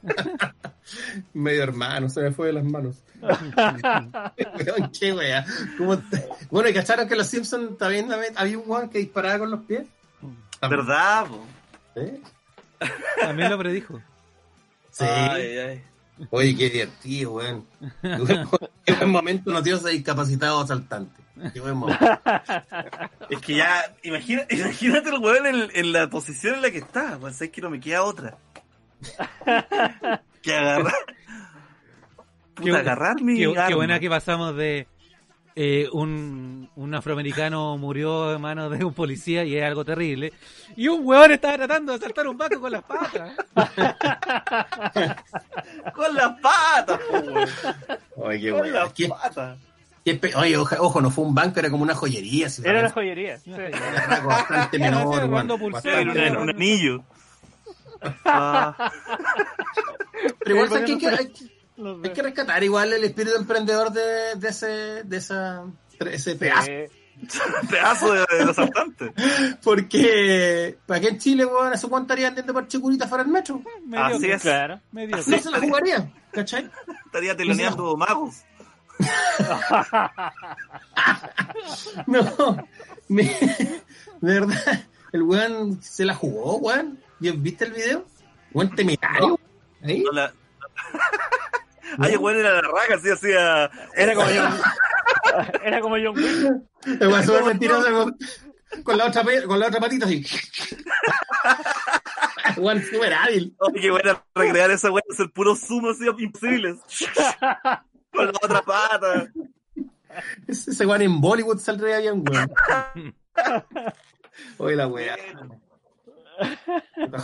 medio 1.35 1.63
hermano, 1.63 2.09
se 2.09 2.21
me 2.23 2.33
fue 2.33 2.49
de 2.49 2.53
las 2.55 2.65
manos. 2.65 3.03
Qué 4.99 5.13
wea. 5.13 5.45
¿Cómo 5.79 5.99
te- 5.99 6.27
Bueno, 6.51 6.69
¿y 6.69 6.75
cacharon 6.75 7.09
que 7.09 7.17
los 7.17 7.27
Simpsons 7.27 7.79
también 7.79 8.09
había 8.37 8.59
un 8.59 8.65
weón 8.69 8.89
que 8.91 8.99
disparaba 8.99 9.39
con 9.41 9.51
los 9.51 9.61
pies? 9.65 9.87
¿Verdad, 10.61 11.27
po? 11.27 11.45
¿Sí? 11.95 12.23
También 13.21 13.51
lo 13.51 13.59
predijo. 13.59 14.01
Sí. 14.91 15.05
Ay, 15.05 15.59
ay. 15.59 15.83
Oye, 16.31 16.57
qué 16.57 16.71
divertido, 16.71 17.33
weón. 17.33 17.67
Qué 18.85 18.93
buen, 18.95 19.11
momento 19.11 19.51
nos 19.51 19.65
dio 19.65 19.77
ese 19.77 19.89
discapacitado 19.91 20.61
asaltante. 20.61 21.21
Qué 21.53 21.59
buen 21.61 21.77
momento. 21.77 22.05
Es 23.29 23.41
que 23.41 23.57
ya, 23.57 23.85
imagina, 24.05 24.43
imagínate 24.49 25.11
el 25.11 25.19
weón 25.19 25.47
en, 25.47 25.69
en 25.75 25.93
la 25.93 26.09
posición 26.09 26.55
en 26.55 26.63
la 26.63 26.71
que 26.71 26.79
está. 26.79 27.19
Pues 27.19 27.41
es 27.43 27.51
que 27.51 27.61
no 27.61 27.71
me 27.71 27.81
queda 27.81 28.03
otra. 28.05 28.37
Que 30.43 30.55
agarrar. 30.55 30.93
Puta, 32.55 32.71
Qué- 32.71 32.77
agarrar 32.77 33.21
mi 33.23 33.37
Qué, 33.39 33.75
buena 33.75 33.99
que 33.99 34.09
pasamos 34.11 34.55
de 34.57 34.87
eh, 35.57 35.89
un, 35.93 36.69
un 36.75 36.95
afroamericano 36.95 37.77
murió 37.79 38.31
de 38.31 38.39
manos 38.39 38.77
de 38.77 38.85
un 38.85 38.93
policía 38.93 39.45
y 39.45 39.57
es 39.57 39.65
algo 39.65 39.85
terrible. 39.85 40.33
Y 40.77 40.89
un 40.89 41.01
huevón 41.07 41.31
estaba 41.33 41.55
tratando 41.57 41.93
de 41.93 41.99
asaltar 41.99 42.27
un 42.27 42.37
banco 42.37 42.61
con 42.61 42.73
las 42.73 42.83
patas. 42.83 43.33
Con 45.95 46.15
las 46.15 46.41
patas. 46.41 47.01
Oye, 48.17 48.41
qué 48.41 48.51
Con 48.53 48.73
las 48.73 48.93
patas. 48.93 49.59
Oye, 50.37 50.57
ojo, 50.57 50.77
ojo, 50.81 51.01
no 51.01 51.11
fue 51.11 51.25
un 51.25 51.35
banco, 51.35 51.61
era 51.61 51.71
como 51.71 51.83
una 51.83 51.95
joyería. 51.95 52.49
si 52.51 52.61
Era 52.63 52.73
una 52.73 52.81
sabes. 52.81 52.93
joyería. 52.95 53.39
sí. 53.39 53.51
Era 53.53 54.21
bastante 54.21 54.77
un, 54.77 54.83
menor. 54.83 55.25
un 56.39 56.51
anillo. 56.51 57.03
Ah, 58.27 58.93
Pero 60.41 60.55
igual 60.57 60.69
¿sabes 60.69 60.97
qué? 60.99 61.54
Hay, 61.77 61.83
que, 61.83 61.83
hay, 61.83 61.95
Los 61.95 62.05
hay 62.05 62.11
que 62.13 62.23
rescatar 62.23 62.63
igual 62.65 62.93
el 62.93 63.05
espíritu 63.05 63.37
emprendedor 63.37 63.91
de, 63.93 64.35
de 64.37 64.49
ese, 64.49 65.03
de 65.05 65.17
esa, 65.17 65.65
ese 66.11 66.37
pedazo. 66.37 66.71
Pedazo 67.71 68.13
de, 68.13 68.25
de 68.39 68.51
asaltante. 68.51 69.13
Porque 69.63 70.77
para 70.85 71.01
que 71.01 71.09
en 71.09 71.19
Chile, 71.19 71.45
weón, 71.47 71.73
eso 71.73 71.89
cuánto 71.89 72.07
estaría 72.13 72.27
vendiendo 72.27 72.53
por 72.53 72.67
chicurita 72.67 73.07
fuera 73.07 73.23
del 73.25 73.33
metro. 73.33 73.63
Medio 73.87 74.05
Así 74.17 74.31
es. 74.31 74.43
claro. 74.43 74.81
medio 74.93 75.17
No 75.17 75.23
se 75.23 75.51
la 75.51 75.61
jugaría, 75.61 76.13
¿cachai? 76.33 76.69
Estaría 77.07 77.37
teloneando 77.37 77.97
magos. 77.97 78.43
No, 82.07 82.67
me- 83.09 83.25
de 84.21 84.41
verdad, 84.41 84.85
El 85.13 85.23
weón 85.23 85.81
se 85.83 86.05
la 86.05 86.15
jugó, 86.15 86.57
weón. 86.59 86.99
¿Viste 87.21 87.65
el 87.67 87.73
video? 87.73 88.05
Weón 88.53 88.75
temerario. 88.75 89.39
Ahí. 89.83 90.03
No 90.03 90.13
la- 90.13 90.33
Ay, 91.99 92.13
el 92.13 92.19
weón 92.19 92.39
era 92.39 92.53
la 92.55 92.63
raga, 92.63 92.97
así 92.97 93.11
hacía. 93.11 93.71
Era 93.95 94.15
como 94.15 94.29
John, 94.29 94.61
era 95.65 95.81
como 95.81 95.97
John 95.97 96.17
Wick. 96.17 97.01
El 97.01 97.09
weón 97.09 97.25
súper 97.25 97.45
mentiroso 97.45 97.93
con, 97.93 98.17
con 98.83 98.99
la 98.99 99.07
otra, 99.07 99.25
con 99.47 99.59
la 99.59 99.67
otra 99.69 99.81
patita 99.81 100.07
así. 100.07 100.25
Weón 102.57 102.83
súper 102.83 103.13
hábil. 103.13 103.55
Oye, 103.59 103.81
qué 103.81 103.91
buena 103.91 104.23
recrear 104.35 104.71
esa 104.71 104.91
weón, 104.91 105.03
hacer 105.11 105.31
puros 105.31 105.61
zoom 105.61 105.89
así 105.89 106.05
imposibles. 106.19 106.77
Con 108.13 108.27
la 108.27 108.33
otra 108.41 108.63
pata. 108.63 109.29
Ese, 110.47 110.71
ese 110.71 110.87
weón 110.87 111.03
en 111.03 111.21
Bollywood 111.21 111.59
saldría 111.59 111.99
bien, 111.99 112.23
weón. 112.25 112.53
Oye, 114.59 114.77
la 114.77 114.87
weá. 114.87 115.17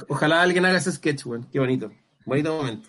Ojalá 0.08 0.42
alguien 0.42 0.64
haga 0.64 0.78
ese 0.78 0.92
sketch, 0.92 1.26
weón. 1.26 1.44
Qué 1.44 1.60
bonito. 1.60 1.92
Bonito 2.24 2.56
momento. 2.56 2.88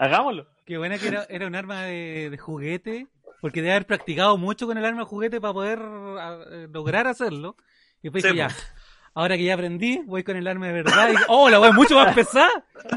Hagámoslo. 0.00 0.46
Qué 0.66 0.78
buena 0.78 0.98
que 0.98 1.08
era, 1.08 1.26
era 1.28 1.46
un 1.46 1.54
arma 1.54 1.82
de, 1.82 2.28
de 2.30 2.38
juguete, 2.38 3.06
porque 3.40 3.60
debe 3.60 3.72
haber 3.74 3.86
practicado 3.86 4.36
mucho 4.38 4.66
con 4.66 4.78
el 4.78 4.84
arma 4.84 5.00
de 5.00 5.06
juguete 5.06 5.40
para 5.40 5.52
poder 5.52 5.78
a- 5.80 6.38
eh, 6.50 6.68
lograr 6.72 7.06
hacerlo. 7.06 7.56
Y 8.02 8.04
después 8.08 8.22
Sí, 8.22 8.28
dije, 8.30 8.38
ya, 8.38 8.46
pues. 8.48 8.72
ahora 9.14 9.36
que 9.36 9.44
ya 9.44 9.54
aprendí, 9.54 10.00
voy 10.06 10.24
con 10.24 10.36
el 10.36 10.46
arma 10.46 10.68
de 10.68 10.72
verdad. 10.72 11.10
Y, 11.12 11.16
oh, 11.28 11.50
la 11.50 11.66
es 11.68 11.74
mucho 11.74 11.96
más 11.96 12.14
pesada. 12.14 12.48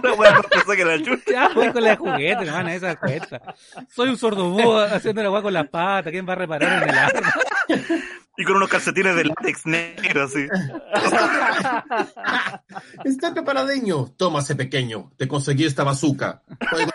La 0.02 0.14
weón 0.14 0.42
pensó 0.50 0.72
que 0.72 0.82
era 0.82 0.94
el 0.94 1.04
chucha. 1.06 1.24
Ya, 1.32 1.50
voy 1.54 1.72
con 1.74 1.84
la 1.84 1.90
de 1.92 1.98
juguete, 1.98 2.46
no 2.46 2.54
van 2.54 2.68
a 2.70 2.80
dar 2.80 3.00
cuenta. 3.00 3.42
Soy 3.90 4.10
un 4.10 4.18
sordomudo 4.18 4.80
haciendo 4.86 5.22
la 5.24 5.30
weá 5.30 5.42
con 5.42 5.54
las 5.54 5.68
patas. 5.68 6.10
¿Quién 6.12 6.28
va 6.28 6.34
a 6.34 6.38
reparar 6.38 6.84
en 6.84 6.90
el 6.90 6.98
arma? 6.98 7.34
Y 8.36 8.46
con 8.46 8.56
unos 8.56 8.68
calcetines 8.70 9.16
de 9.16 9.26
látex 9.26 9.66
negro, 9.68 10.24
así. 10.24 10.48
Está 13.04 13.34
preparadeño. 13.34 14.08
Tómase, 14.18 14.56
pequeño. 14.56 15.12
Te 15.18 15.28
conseguí 15.28 15.66
esta 15.66 15.84
la 15.84 15.94
weá, 15.94 16.42
weá. 16.74 16.93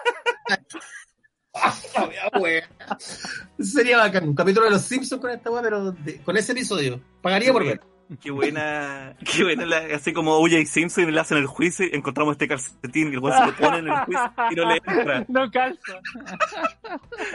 Sería 3.58 3.98
bacán. 3.98 4.28
Un 4.28 4.34
capítulo 4.34 4.66
de 4.66 4.72
los 4.72 4.82
Simpsons 4.82 5.20
con 5.20 5.30
esta 5.30 5.50
weá, 5.50 5.62
pero 5.62 5.92
de- 5.92 6.20
con 6.22 6.36
ese 6.36 6.52
episodio. 6.52 7.00
Pagaría 7.22 7.52
por 7.52 7.64
ver. 7.64 7.80
Qué 8.22 8.30
buena, 8.30 9.14
qué 9.22 9.44
buena, 9.44 9.66
la- 9.66 9.94
así 9.94 10.14
como 10.14 10.32
O.J. 10.38 10.64
Simpson 10.64 11.12
le 11.12 11.20
hacen 11.20 11.36
el 11.36 11.46
juicio 11.46 11.84
y 11.86 11.94
encontramos 11.94 12.32
este 12.32 12.48
calcetín 12.48 13.10
que 13.10 13.16
el 13.16 13.18
weón 13.18 13.36
se 13.38 13.46
lo 13.46 13.54
pone 13.56 13.78
en 13.80 13.88
el 13.88 13.94
juicio 13.98 14.32
y 14.50 14.54
no 14.54 14.64
le 14.70 14.76
entra. 14.86 15.24
No 15.28 15.50
calza. 15.50 16.00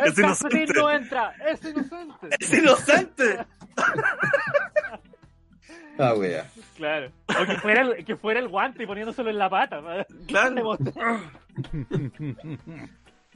Es 0.04 0.18
El 0.18 0.24
inocente. 0.24 0.24
calcetín 0.24 0.76
no 0.76 0.90
entra. 0.92 1.34
Es 1.48 1.64
inocente. 1.64 2.28
¡Es 2.40 2.54
inocente! 2.54 3.46
Ah, 6.00 6.16
weá. 6.16 6.50
Claro. 6.76 7.12
O 7.40 7.46
que 7.46 7.56
fuera 7.60 7.82
el, 7.84 8.04
que 8.04 8.16
fuera 8.16 8.40
el 8.40 8.48
guante 8.48 8.82
y 8.82 8.88
poniéndoselo 8.88 9.30
en 9.30 9.38
la 9.38 9.50
pata. 9.52 9.80
Claro. 10.26 10.76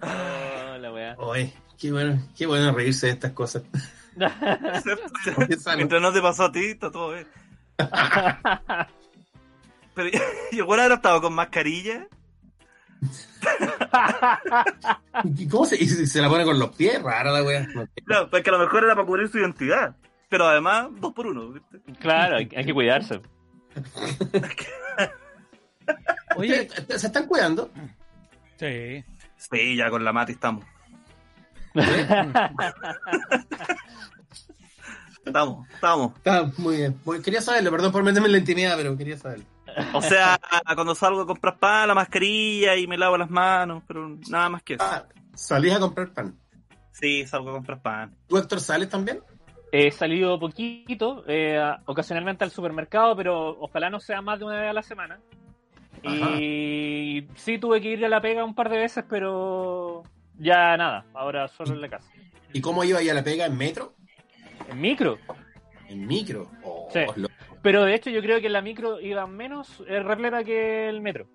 Oh, 0.02 0.78
la 0.78 0.93
weá. 0.93 1.16
Oye, 1.18 1.54
qué 1.78 1.91
bueno, 1.91 2.22
qué 2.38 2.45
bueno 2.45 2.72
reírse 2.72 3.08
de 3.08 3.14
estas 3.14 3.32
cosas. 3.32 3.64
Mientras 5.78 6.02
no 6.02 6.12
te 6.12 6.22
pasó 6.22 6.45
a 6.45 6.52
ti, 6.52 6.66
está 6.66 6.91
todo 6.91 7.14
bien. 7.14 7.28
Pero 9.93 10.10
y 10.52 10.58
el 10.58 10.64
weón 10.64 10.80
ahora 10.80 10.95
estaba 10.95 11.22
con 11.22 11.34
mascarilla. 11.34 12.08
¿Y 15.36 15.48
cómo 15.48 15.66
se, 15.66 15.76
y 15.76 15.88
se, 15.88 16.22
la 16.22 16.30
pone 16.30 16.45
con 16.45 16.58
los 16.58 16.76
pies? 16.76 17.02
Rara 17.02 17.32
la 17.32 17.43
weá. 17.43 17.68
No, 18.06 18.30
porque 18.30 18.50
a 18.50 18.54
lo 18.54 18.60
mejor 18.60 18.84
era 18.84 18.95
para 18.95 19.06
cubrir 19.06 19.30
su 19.30 19.38
identidad. 19.38 19.95
Pero 20.30 20.48
además, 20.48 20.88
dos 21.00 21.14
por 21.14 21.28
uno, 21.28 21.52
¿viste? 21.52 21.80
Claro, 22.00 22.38
hay, 22.38 22.50
hay 22.56 22.66
que 22.66 22.74
cuidarse. 22.74 23.22
Oye, 26.36 26.68
¿Se, 26.70 27.00
se 27.00 27.08
están 27.08 27.28
cuidando? 27.28 27.72
sí. 28.58 29.04
Sí, 29.38 29.76
ya 29.78 29.90
con 29.90 30.04
la 30.04 30.12
mati 30.14 30.34
estamos. 30.34 30.66
Estamos, 35.26 35.68
estamos. 35.70 36.16
Está 36.18 36.50
muy 36.58 36.78
bien. 36.78 37.00
Muy- 37.04 37.22
quería 37.22 37.42
saberlo, 37.42 37.70
perdón 37.72 37.92
por 37.92 38.02
meterme 38.04 38.28
en 38.28 38.32
la 38.32 38.38
intimidad, 38.38 38.78
pero 38.78 38.96
quería 38.98 39.18
saberlo. 39.18 39.44
O 39.94 40.02
sea, 40.02 40.40
cuando 40.74 40.96
salgo 40.96 41.22
a 41.22 41.28
comprar 41.28 41.60
pan, 41.60 41.88
la 41.88 41.94
mascarilla 41.94 42.76
y 42.78 42.88
me 42.88 42.98
lavo 42.98 43.18
las 43.18 43.30
manos, 43.30 43.84
pero 43.86 44.18
nada 44.30 44.48
más 44.50 44.64
que 44.64 44.76
eso. 44.76 44.84
Ah, 44.86 45.04
salís 45.36 45.74
a 45.74 45.80
comprar 45.80 46.14
pan. 46.14 46.34
Sí, 46.94 47.28
salgo 47.28 47.50
a 47.50 47.54
comprar 47.54 47.82
pan. 47.82 48.16
¿Tú, 48.28 48.38
Héctor, 48.38 48.62
sales 48.62 48.90
también? 48.90 49.20
He 49.72 49.92
salido 49.92 50.40
poquito, 50.40 51.24
eh, 51.28 51.60
ocasionalmente 51.86 52.46
al 52.46 52.52
supermercado, 52.52 53.14
pero 53.18 53.50
ojalá 53.60 53.90
no 53.90 54.00
sea 54.00 54.22
más 54.22 54.40
de 54.40 54.46
una 54.46 54.62
vez 54.62 54.70
a 54.70 54.74
la 54.74 54.82
semana. 54.84 55.20
Y 56.04 57.28
sí 57.36 57.58
tuve 57.58 57.82
que 57.82 57.89
ir 57.89 58.06
a 58.06 58.10
la 58.10 58.22
pega 58.22 58.43
un 58.43 58.54
par 58.56 58.70
de 58.70 58.78
veces, 58.78 59.04
pero 59.10 60.04
ya 60.38 60.78
nada, 60.78 61.06
ahora 61.14 61.48
solo 61.48 61.74
en 61.74 61.82
la 61.82 61.89
casa. 61.89 62.12
¿Y 62.54 62.62
cómo 62.62 62.84
iba 62.84 63.00
ahí 63.00 63.10
a 63.10 63.14
la 63.14 63.24
pega? 63.24 63.45
¿En 63.45 63.58
metro? 63.58 63.93
En 64.70 64.80
micro, 64.82 65.18
¿En 65.89 66.06
micro? 66.06 66.50
Oh, 66.64 66.89
Sí. 66.91 67.00
lo- 67.16 67.30
pero 67.62 67.84
de 67.86 67.95
hecho 67.95 68.10
yo 68.10 68.22
creo 68.22 68.39
que 68.41 68.48
en 68.48 68.54
la 68.54 68.62
micro 68.62 69.00
iba 69.00 69.26
menos 69.28 69.82
eh, 69.88 70.02
repleta 70.02 70.43
que 70.43 70.89
el 70.89 71.02
metro. 71.02 71.26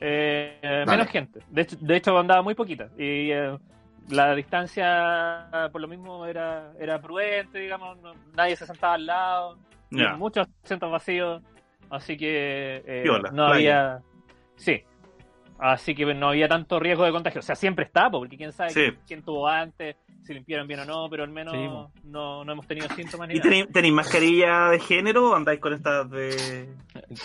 Eh, 0.00 0.58
eh. 0.62 0.84
Menos 0.86 1.08
gente. 1.08 1.40
De 1.50 1.62
hecho, 1.62 1.76
de 1.80 1.96
hecho 1.96 2.18
andaba 2.18 2.42
muy 2.42 2.54
poquita. 2.54 2.88
Y 2.98 3.30
eh, 3.32 3.56
la 4.10 4.34
distancia, 4.34 5.68
por 5.72 5.80
lo 5.80 5.88
mismo, 5.88 6.24
era, 6.26 6.72
era 6.78 7.00
prudente, 7.00 7.58
digamos. 7.58 7.98
no- 8.00 8.12
nadie 8.36 8.56
se 8.56 8.66
sentaba 8.66 8.94
al 8.94 9.06
lado. 9.06 9.58
Muchos 10.18 10.46
asientos 10.64 10.90
vacíos, 10.92 11.42
así 11.90 12.16
que 12.16 12.82
eh, 12.86 13.04
no 13.06 13.46
playa. 13.48 13.52
había, 13.52 13.98
sí, 14.56 14.82
así 15.58 15.94
que 15.94 16.12
no 16.14 16.28
había 16.30 16.48
tanto 16.48 16.78
riesgo 16.80 17.04
de 17.04 17.12
contagio. 17.12 17.40
O 17.40 17.42
sea, 17.42 17.54
siempre 17.54 17.84
está, 17.84 18.10
po, 18.10 18.18
porque 18.20 18.36
quién 18.36 18.52
sabe 18.52 18.70
Sí. 18.70 18.92
quién 19.06 19.22
tuvo 19.22 19.48
antes, 19.48 19.96
si 20.24 20.34
limpiaron 20.34 20.66
bien 20.68 20.80
o 20.80 20.84
no, 20.84 21.08
pero 21.10 21.22
al 21.24 21.30
menos 21.30 21.54
Sí, 21.54 21.66
no, 22.08 22.44
no 22.44 22.52
hemos 22.52 22.66
tenido 22.66 22.88
síntomas 22.90 23.28
ni 23.28 23.34
¿Y 23.34 23.38
nada. 23.38 23.50
tenéis, 23.50 23.72
tenéis 23.72 23.94
mascarilla 23.94 24.68
de 24.68 24.78
género 24.80 25.30
o 25.30 25.34
andáis 25.34 25.58
con 25.60 25.72
estas 25.72 26.10
de.? 26.10 26.68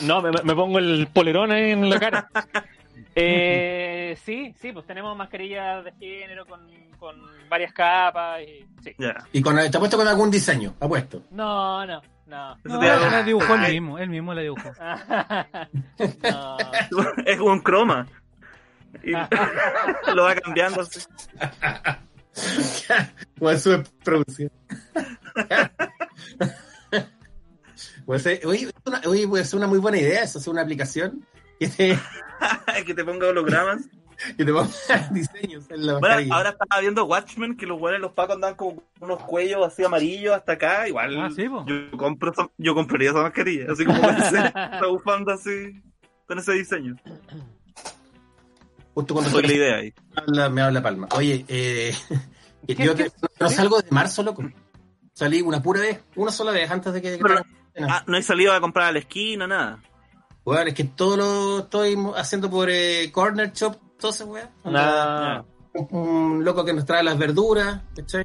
No, 0.03 0.21
me, 0.21 0.31
me 0.43 0.55
pongo 0.55 0.79
el 0.79 1.07
polerón 1.13 1.51
ahí 1.51 1.71
en 1.71 1.89
la 1.89 1.99
cara. 1.99 2.29
eh, 3.15 4.15
sí, 4.23 4.53
sí, 4.57 4.71
pues 4.71 4.85
tenemos 4.85 5.15
mascarillas 5.17 5.83
de 5.85 5.91
género 5.93 6.45
con, 6.45 6.61
con 6.97 7.21
varias 7.49 7.73
capas. 7.73 8.41
Y, 8.41 8.65
sí. 8.81 8.95
Ya. 8.97 9.15
Y 9.33 9.41
con, 9.41 9.55
te 9.55 9.75
apuesto 9.77 9.97
con 9.97 10.07
algún 10.07 10.31
diseño, 10.31 10.73
apuesto. 10.79 11.21
No, 11.31 11.85
no, 11.85 12.01
no. 12.33 12.53
Eso 12.65 12.81
No, 12.81 13.09
la 13.11 13.23
dibujó 13.23 13.55
él 13.55 13.71
mismo, 13.71 13.97
él 13.99 14.09
mismo 14.09 14.33
la 14.33 14.41
dibujó. 14.41 14.71
no. 16.23 16.57
Es 17.25 17.37
como 17.37 17.51
un 17.51 17.59
croma. 17.61 18.07
Y 19.03 19.11
lo 20.15 20.23
va 20.23 20.35
cambiando. 20.35 20.83
Bueno, 23.37 23.59
sube 23.59 23.83
producción. 24.03 24.51
Pues, 28.05 28.25
eh, 28.25 28.41
oye, 28.45 28.63
es 28.65 28.73
una- 28.85 29.01
oye, 29.07 29.27
puede 29.27 29.45
ser 29.45 29.57
una 29.57 29.67
muy 29.67 29.79
buena 29.79 29.97
idea 29.97 30.23
eso, 30.23 30.39
hacer 30.39 30.51
una 30.51 30.61
aplicación 30.61 31.25
que 31.59 31.67
te, 31.69 31.97
que 32.85 32.93
te 32.93 33.03
ponga 33.05 33.27
hologramas. 33.29 33.81
que 34.37 34.45
te 34.45 34.51
ponga 34.53 34.69
diseños 35.11 35.65
en 35.69 35.85
la 35.87 35.99
Bueno, 35.99 36.35
ahora 36.35 36.49
estaba 36.51 36.81
viendo 36.81 37.05
Watchmen 37.05 37.55
que 37.57 37.65
los 37.65 37.79
buenos 37.79 37.99
los 38.01 38.11
pacos 38.13 38.35
andan 38.35 38.55
con 38.55 38.81
unos 38.99 39.21
cuellos 39.23 39.65
así 39.65 39.83
amarillos 39.83 40.33
hasta 40.35 40.53
acá. 40.53 40.87
Igual 40.87 41.17
Ah, 41.19 41.29
sí, 41.35 41.43
yo 41.65 41.97
compro 41.97 42.31
esa- 42.31 42.49
yo 42.57 42.73
compraría 42.75 43.11
esa 43.11 43.21
mascarilla, 43.23 43.71
así 43.71 43.85
como 43.85 43.97
esa 44.09 44.85
bufanda 44.87 45.33
así, 45.35 45.81
con 46.27 46.39
ese 46.39 46.53
diseño. 46.53 46.95
Justo 48.93 49.13
cuando 49.15 49.31
Fue 49.31 49.41
la 49.41 49.53
idea 49.53 49.75
ahí. 49.77 49.93
me 50.15 50.21
habla, 50.21 50.49
me 50.49 50.61
habla 50.61 50.81
Palma. 50.83 51.07
Oye, 51.15 51.45
eh, 51.47 51.95
¿Qué- 52.67 52.75
yo 52.75 52.95
qué- 52.95 53.09
te- 53.09 53.27
no 53.39 53.49
salgo 53.49 53.81
de 53.81 53.89
marzo, 53.91 54.23
loco. 54.23 54.43
Salí 55.13 55.41
una 55.41 55.61
pura 55.61 55.81
vez, 55.81 55.99
una 56.15 56.31
sola 56.31 56.51
vez, 56.51 56.69
antes 56.69 56.93
de 56.93 57.01
que... 57.01 57.17
Pero- 57.21 57.37
que- 57.43 57.83
Ah, 57.89 58.03
no 58.05 58.17
he 58.17 58.21
salido 58.21 58.53
a 58.53 58.61
comprar 58.61 58.89
a 58.89 58.91
la 58.91 58.99
esquina, 58.99 59.47
nada. 59.47 59.81
Bueno, 60.45 60.67
es 60.69 60.75
que 60.75 60.83
todo 60.83 61.17
lo 61.17 61.59
estoy 61.61 61.97
haciendo 62.15 62.47
por 62.47 62.69
eh, 62.69 63.09
Corner 63.11 63.51
Shop, 63.51 63.75
weá. 64.25 64.49
No. 64.63 65.45
Un, 65.73 65.87
un 65.97 66.43
loco 66.45 66.63
que 66.63 66.73
nos 66.73 66.85
trae 66.85 67.03
las 67.03 67.17
verduras, 67.17 67.81
¿cachai? 67.95 68.23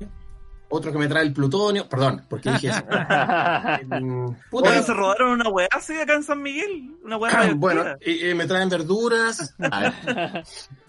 Otro 0.70 0.92
que 0.92 0.98
me 0.98 1.09
trae 1.09 1.22
el 1.24 1.32
plutonio, 1.32 1.88
perdón, 1.88 2.26
porque 2.28 2.50
dije 2.52 2.68
eso. 2.68 2.82
Puta, 4.50 4.70
Oye, 4.70 4.82
se 4.82 4.92
robaron 4.92 5.30
una 5.40 5.48
weá 5.48 5.68
así 5.70 5.98
acá 5.98 6.14
en 6.14 6.22
San 6.22 6.42
Miguel. 6.42 6.94
Una 7.05 7.16
weá 7.16 7.55
bueno, 7.55 7.84
y, 8.05 8.28
y 8.28 8.34
me 8.34 8.46
traen 8.46 8.68
verduras. 8.68 9.55
A 9.59 9.80
ver, 9.80 9.92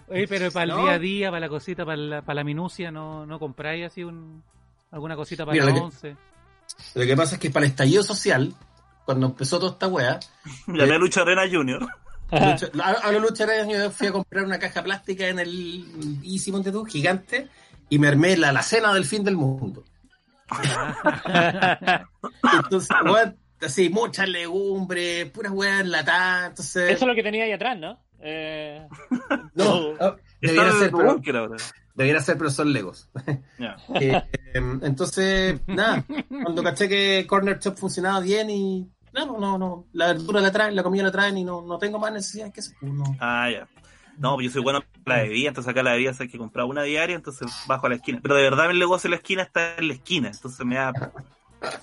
Oye, 0.08 0.26
pero 0.28 0.50
para 0.50 0.64
el 0.64 0.70
No. 0.70 0.82
día 0.82 0.92
a 0.92 0.98
día, 0.98 1.28
para 1.30 1.40
la 1.40 1.48
cosita, 1.48 1.84
para 1.86 1.96
la, 1.96 2.22
para 2.22 2.34
la 2.34 2.44
minucia, 2.44 2.90
¿no, 2.90 3.24
no 3.24 3.38
compráis 3.38 3.86
así 3.86 4.04
un, 4.04 4.42
alguna 4.90 5.16
cosita 5.16 5.46
para 5.46 5.52
Mira, 5.54 5.64
la 5.66 5.70
lo 5.70 5.76
que- 5.76 5.82
once? 5.84 6.16
Lo 6.94 7.04
que 7.06 7.16
pasa 7.16 7.34
es 7.36 7.40
que 7.40 7.50
para 7.50 7.64
el 7.64 7.70
estallido 7.72 8.02
social, 8.02 8.52
cuando 9.06 9.26
empezó 9.26 9.58
toda 9.58 9.72
esta 9.72 9.88
weá, 9.88 10.20
Llamé 10.66 10.94
a 10.94 10.98
Lucha 10.98 11.22
Arena 11.22 11.42
Junior. 11.50 11.80
Lucha- 12.30 12.70
a, 12.82 12.90
a 13.08 13.12
los 13.12 13.22
luchadores 13.22 13.66
yo 13.68 13.90
fui 13.90 14.06
a 14.06 14.12
comprar 14.12 14.44
una 14.44 14.58
caja 14.58 14.82
plástica 14.82 15.28
en 15.28 15.38
el 15.38 15.84
Easy 16.24 16.52
Monte 16.52 16.70
tú, 16.72 16.84
gigante, 16.84 17.48
y 17.88 17.98
me 17.98 18.08
armé 18.08 18.36
la, 18.36 18.52
la 18.52 18.62
cena 18.62 18.92
del 18.94 19.04
fin 19.04 19.24
del 19.24 19.36
mundo. 19.36 19.84
Entonces, 22.64 22.90
weón, 23.04 23.36
así, 23.60 23.88
muchas 23.88 24.28
legumbres, 24.28 25.30
puras 25.30 25.52
weas 25.52 25.80
enlatadas, 25.80 26.50
entonces... 26.50 26.90
Eso 26.90 27.04
es 27.04 27.08
lo 27.08 27.14
que 27.14 27.22
tenía 27.22 27.44
ahí 27.44 27.52
atrás, 27.52 27.78
¿no? 27.78 27.98
Eh... 28.20 28.86
No, 29.54 29.92
Está 29.92 30.16
debiera 30.40 30.72
de 30.72 30.78
ser, 30.78 30.90
pero, 30.90 31.56
debiera 31.94 32.20
ser, 32.20 32.38
pero 32.38 32.50
son 32.50 32.72
legos. 32.72 33.08
Eh, 34.00 34.22
em, 34.54 34.80
entonces, 34.82 35.60
nada, 35.66 36.04
cuando 36.42 36.62
caché 36.62 36.88
que 36.88 37.26
Corner 37.26 37.58
Shop 37.58 37.76
funcionaba 37.76 38.20
bien 38.20 38.50
y... 38.50 38.88
No, 39.12 39.26
no, 39.26 39.38
no, 39.38 39.58
no, 39.58 39.86
la 39.92 40.08
verdura 40.08 40.40
la 40.40 40.52
traen, 40.52 40.76
la 40.76 40.82
comida 40.82 41.02
la 41.02 41.10
traen 41.10 41.36
y 41.38 41.44
no, 41.44 41.62
no 41.62 41.78
tengo 41.78 41.98
más 41.98 42.12
necesidad 42.12 42.52
que 42.52 42.60
eso. 42.60 42.72
No. 42.80 43.04
Ah, 43.18 43.50
ya. 43.50 43.68
No, 44.18 44.40
yo 44.40 44.50
soy 44.50 44.62
bueno 44.62 44.82
para 45.04 45.18
la 45.18 45.22
bebida, 45.24 45.48
entonces 45.48 45.70
acá 45.70 45.82
la 45.82 45.92
bebida 45.92 46.12
hay 46.18 46.28
que 46.28 46.38
comprar 46.38 46.66
una 46.66 46.82
diaria, 46.82 47.16
entonces 47.16 47.50
bajo 47.66 47.86
a 47.86 47.88
la 47.88 47.96
esquina. 47.96 48.20
Pero 48.22 48.34
de 48.34 48.42
verdad 48.42 48.70
el 48.70 48.78
negocio 48.78 49.08
de 49.08 49.12
la 49.12 49.16
esquina 49.16 49.42
está 49.42 49.76
en 49.76 49.88
la 49.88 49.94
esquina, 49.94 50.28
entonces 50.28 50.64
me 50.66 50.74
da, 50.74 50.92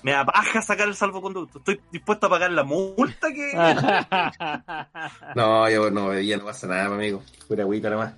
me 0.02 0.12
da 0.12 0.24
paja 0.24 0.62
sacar 0.62 0.88
el 0.88 0.94
salvoconducto. 0.94 1.58
Estoy 1.58 1.80
dispuesto 1.90 2.26
a 2.26 2.30
pagar 2.30 2.52
la 2.52 2.62
multa 2.64 3.28
que... 3.32 3.52
No, 5.34 5.68
yo 5.68 5.90
no 5.90 6.08
bebía, 6.08 6.36
no 6.36 6.44
pasa 6.44 6.66
nada, 6.68 6.86
amigo. 6.86 7.22
Pura 7.48 7.64
agüita 7.64 7.90
nomás. 7.90 8.14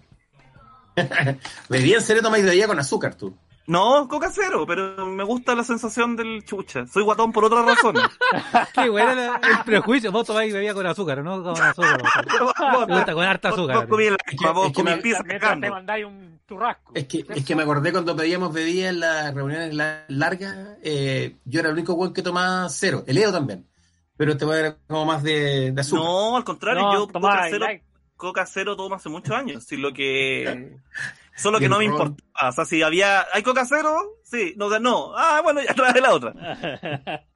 bebía 1.69 1.97
en 1.97 2.03
serio 2.03 2.23
tomáis 2.23 2.45
bebida 2.45 2.67
con 2.67 2.79
azúcar, 2.79 3.15
tú. 3.15 3.35
No, 3.67 4.09
coca 4.09 4.31
cero, 4.33 4.65
pero 4.67 5.07
me 5.07 5.23
gusta 5.23 5.55
la 5.55 5.63
sensación 5.63 6.17
del 6.17 6.45
chucha. 6.45 6.87
Soy 6.89 7.05
guatón 7.05 7.31
por 7.31 7.45
otras 7.45 7.65
razones. 7.65 8.03
Qué 8.75 8.89
bueno 8.89 9.13
el, 9.13 9.19
el 9.19 9.65
prejuicio. 9.65 10.11
Vos 10.11 10.27
tomáis 10.27 10.53
bebida 10.53 10.75
con 10.75 10.87
azúcar, 10.87 11.23
¿no? 11.23 11.43
Con 11.43 11.61
azúcar. 11.61 12.03
vos. 12.41 12.87
Te 12.87 12.93
gusta 12.95 13.15
con 13.15 13.25
harta 13.25 13.49
azúcar. 13.51 13.77
vos 13.77 13.87
comí 13.89 14.05
la 14.11 14.17
Es 14.17 14.17
que- 14.27 14.33
misma, 14.33 14.51
vos 14.53 14.67
es 14.67 14.73
que 14.73 14.83
comí 14.83 14.91
me- 14.91 14.97
pizza 15.03 15.23
te 15.23 15.71
mandáis 15.71 16.05
un 16.05 16.41
churrasco. 16.49 16.93
Es 16.97 17.07
que, 17.07 17.25
es 17.29 17.45
que 17.45 17.55
me 17.55 17.63
acordé 17.63 17.93
cuando 17.93 18.17
pedíamos 18.17 18.53
bebida 18.53 18.89
en 18.89 18.99
las 19.01 19.33
reuniones 19.35 19.73
la- 19.73 20.05
largas, 20.09 20.57
eh, 20.83 21.37
yo 21.45 21.61
era 21.61 21.69
el 21.69 21.75
único 21.75 21.95
weón 21.95 22.13
que 22.13 22.23
tomaba 22.23 22.69
cero. 22.71 23.05
El 23.07 23.19
Edo 23.19 23.31
también. 23.33 23.69
Pero 24.17 24.33
este 24.33 24.45
weón 24.47 24.59
era 24.65 24.77
como 24.89 25.05
más 25.05 25.23
de, 25.23 25.71
de 25.71 25.81
azúcar. 25.81 26.05
No, 26.05 26.37
al 26.37 26.45
contrario, 26.45 26.83
No, 26.83 26.93
yo 26.95 27.07
tomá, 27.07 27.31
coca 27.37 27.47
cero, 27.51 27.65
like. 27.67 27.85
coca 28.17 28.47
cero 28.47 28.75
tomo 28.77 28.97
hace 28.97 29.09
muchos 29.09 29.37
años. 29.37 29.63
Sí, 29.65 29.77
lo 29.77 29.93
que... 29.93 30.77
Solo 31.43 31.59
que 31.59 31.69
no 31.69 31.79
me 31.79 31.85
importaba. 31.87 32.49
O 32.49 32.53
sea, 32.53 32.65
si 32.65 32.83
había... 32.83 33.27
¿Hay 33.33 33.43
coca 33.43 33.65
cero? 33.67 33.97
Sí. 34.25 34.55
No, 34.57 34.67
o 34.67 34.71
sea, 34.71 34.79
no. 34.79 35.13
Ah, 35.17 35.41
bueno, 35.43 35.61
ya 35.63 35.75
trae 35.75 36.01
la 36.01 36.13
otra. 36.15 36.33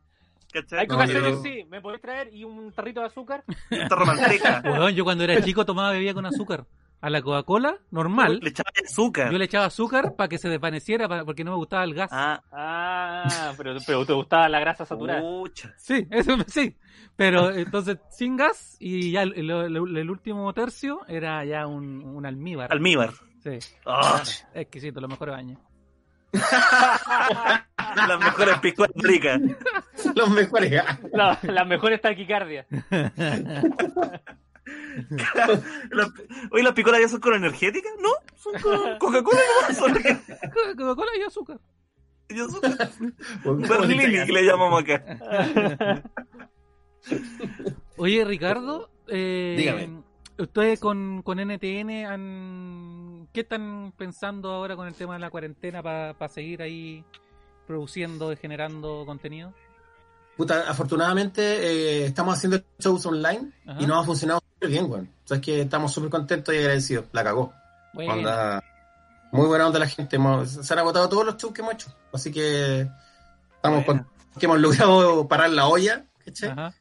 ¿Cachai? 0.52 0.78
Hay 0.81 0.86
No, 0.86 0.94
coca 0.94 1.06
yo- 1.06 1.12
cero, 1.14 1.40
sí. 1.43 1.64
¿Me 1.68 1.81
podés 1.81 2.01
traer? 2.01 2.32
¿Y 2.32 2.44
un 2.44 2.70
tarrito 2.72 3.01
de 3.01 3.06
azúcar? 3.06 3.43
Esta 3.70 3.94
romanteca. 3.97 4.62
Weón, 4.64 4.94
yo 4.94 5.02
cuando 5.05 5.24
era 5.24 5.40
chico 5.43 5.64
tomaba 5.66 5.90
bebida 5.93 6.14
con 6.14 6.26
azúcar. 6.26 6.64
A 7.01 7.10
la 7.10 7.20
Coca-Cola, 7.20 7.76
normal. 7.90 8.39
Le 8.40 8.48
echaba 8.48 8.70
azúcar. 8.82 9.31
Yo 9.31 9.36
le 9.36 9.44
echaba 9.44 9.66
azúcar 9.66 10.14
para 10.16 10.26
que 10.28 10.39
se 10.39 10.48
desvaneciera 10.48 11.06
para- 11.06 11.24
porque 11.26 11.44
no 11.44 11.51
me 11.51 11.56
gustaba 11.59 11.85
el 11.85 11.93
gas. 11.93 12.09
Ah, 12.12 12.40
Ah, 12.51 13.52
pero, 13.59 13.74
pero 13.86 14.06
te 14.06 14.12
gustaba 14.14 14.48
la 14.48 14.59
grasa 14.60 14.86
saturada. 14.86 15.20
pucha. 15.20 15.74
Sí, 15.76 16.06
eso 16.10 16.35
sí. 16.47 16.74
Pero 17.14 17.51
entonces 17.51 17.98
sin 18.10 18.36
gas 18.36 18.76
y 18.81 19.10
ya 19.10 19.22
el- 19.22 19.35
el 19.36 20.10
último 20.10 20.51
tercio 20.55 21.01
era 21.06 21.44
ya 21.44 21.66
un, 21.66 22.02
un 22.02 22.24
almíbar. 22.24 22.72
Almíbar. 22.72 23.10
Sí. 23.45 23.59
Ah, 23.87 24.23
Exquisito, 24.55 25.01
los 25.03 25.11
mejores 25.11 25.35
baños. 25.35 25.59
las 28.09 28.19
mejores 28.19 28.59
piscolas 28.59 28.91
ricas. 28.97 29.41
Los 30.16 30.31
mejores. 30.31 30.83
La, 31.12 31.39
las 31.43 31.66
mejores 31.66 32.01
taquicardias. 32.01 32.66
Oye, 36.51 36.62
las 36.62 36.73
picolas 36.73 37.01
ya 37.01 37.09
son 37.09 37.21
con 37.21 37.35
energética, 37.35 37.89
¿no? 38.01 38.11
Son 38.37 38.53
con 38.61 38.99
Coca-Cola. 38.99 39.41
Son 39.75 39.93
Coca-Cola 40.77 41.11
y 41.19 41.23
azúcar. 41.23 41.61
ya 42.29 42.47
son- 42.49 43.15
Berlini, 43.61 44.25
que 44.27 44.33
le 44.33 44.45
llamamos 44.45 44.83
acá. 44.83 46.03
Oye, 47.97 48.25
Ricardo, 48.25 48.91
eh, 49.09 49.55
Dígame. 49.59 50.03
¿Ustedes 50.39 50.81
con, 50.81 51.23
con 51.23 51.39
NTN 51.39 51.90
han... 52.06 53.28
¿Qué 53.32 53.40
están 53.40 53.93
pensando 53.97 54.52
ahora 54.52 54.77
con 54.77 54.86
el 54.86 54.94
tema 54.94 55.15
de 55.15 55.20
la 55.20 55.31
cuarentena 55.31 55.82
para 55.82 56.28
seguir 56.28 56.62
ahí 56.62 57.05
produciendo 57.66 58.32
y 58.32 58.36
generando 58.36 59.05
contenido? 59.06 59.52
Puta, 60.36 60.69
afortunadamente 60.69 61.43
eh, 61.43 62.06
estamos 62.06 62.36
haciendo 62.36 62.61
shows 62.78 63.06
online 63.06 63.52
Ajá. 63.66 63.81
y 63.81 63.86
nos 63.86 64.02
ha 64.02 64.05
funcionado 64.06 64.40
súper 64.55 64.69
bien, 64.69 64.90
weón. 64.90 65.11
O 65.24 65.28
sea, 65.28 65.36
es 65.36 65.43
que 65.43 65.61
estamos 65.62 65.93
súper 65.93 66.11
contentos 66.11 66.55
y 66.55 66.59
agradecidos. 66.59 67.06
La 67.12 67.23
cagó. 67.24 67.52
Bueno, 67.93 68.15
Onda, 68.15 68.62
muy 69.32 69.47
buena 69.47 69.66
onda 69.66 69.78
la 69.78 69.89
gente. 69.89 70.16
Hemos- 70.16 70.51
se 70.51 70.73
han 70.73 70.78
agotado 70.81 71.09
todos 71.09 71.24
los 71.24 71.36
shows 71.36 71.55
que 71.55 71.61
hemos 71.62 71.74
hecho. 71.74 71.89
Así 72.12 72.32
que 72.32 72.89
estamos 73.56 73.85
Bueno. 73.86 74.05
con 74.32 74.39
que 74.40 74.47
hemos 74.47 74.61
logrado 74.61 75.28
parar 75.28 75.51
la 75.51 75.66
olla. 75.69 76.05
¿cachai? 76.24 76.51
ajá. 76.51 76.74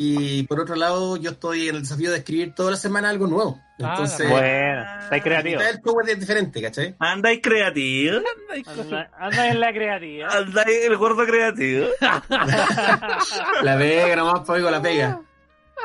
Y 0.00 0.44
por 0.44 0.60
otro 0.60 0.76
lado, 0.76 1.16
yo 1.16 1.32
estoy 1.32 1.68
en 1.68 1.74
el 1.74 1.82
desafío 1.82 2.10
de 2.12 2.18
escribir 2.18 2.54
toda 2.54 2.70
la 2.70 2.76
semana 2.76 3.08
algo 3.10 3.26
nuevo. 3.26 3.60
Ah, 3.82 3.90
Entonces, 3.96 4.30
Bueno, 4.30 4.84
estáis 5.02 5.22
creativos. 5.22 5.64
el 5.64 5.80
show 5.82 6.00
es 6.06 6.20
diferente, 6.20 6.62
¿cachai? 6.62 6.94
Andáis 7.00 7.40
creativo. 7.42 8.18
Anda, 8.66 9.10
anda 9.18 9.48
en 9.48 9.60
la 9.60 9.72
creativa. 9.72 10.28
Andáis 10.28 10.84
el 10.84 10.96
gordo 10.96 11.26
creativo. 11.26 11.88
La 13.62 13.76
pega 13.78 14.16
nomás, 14.16 14.40
pues, 14.46 14.50
oigo 14.58 14.70
la 14.70 14.80
pega. 14.82 15.20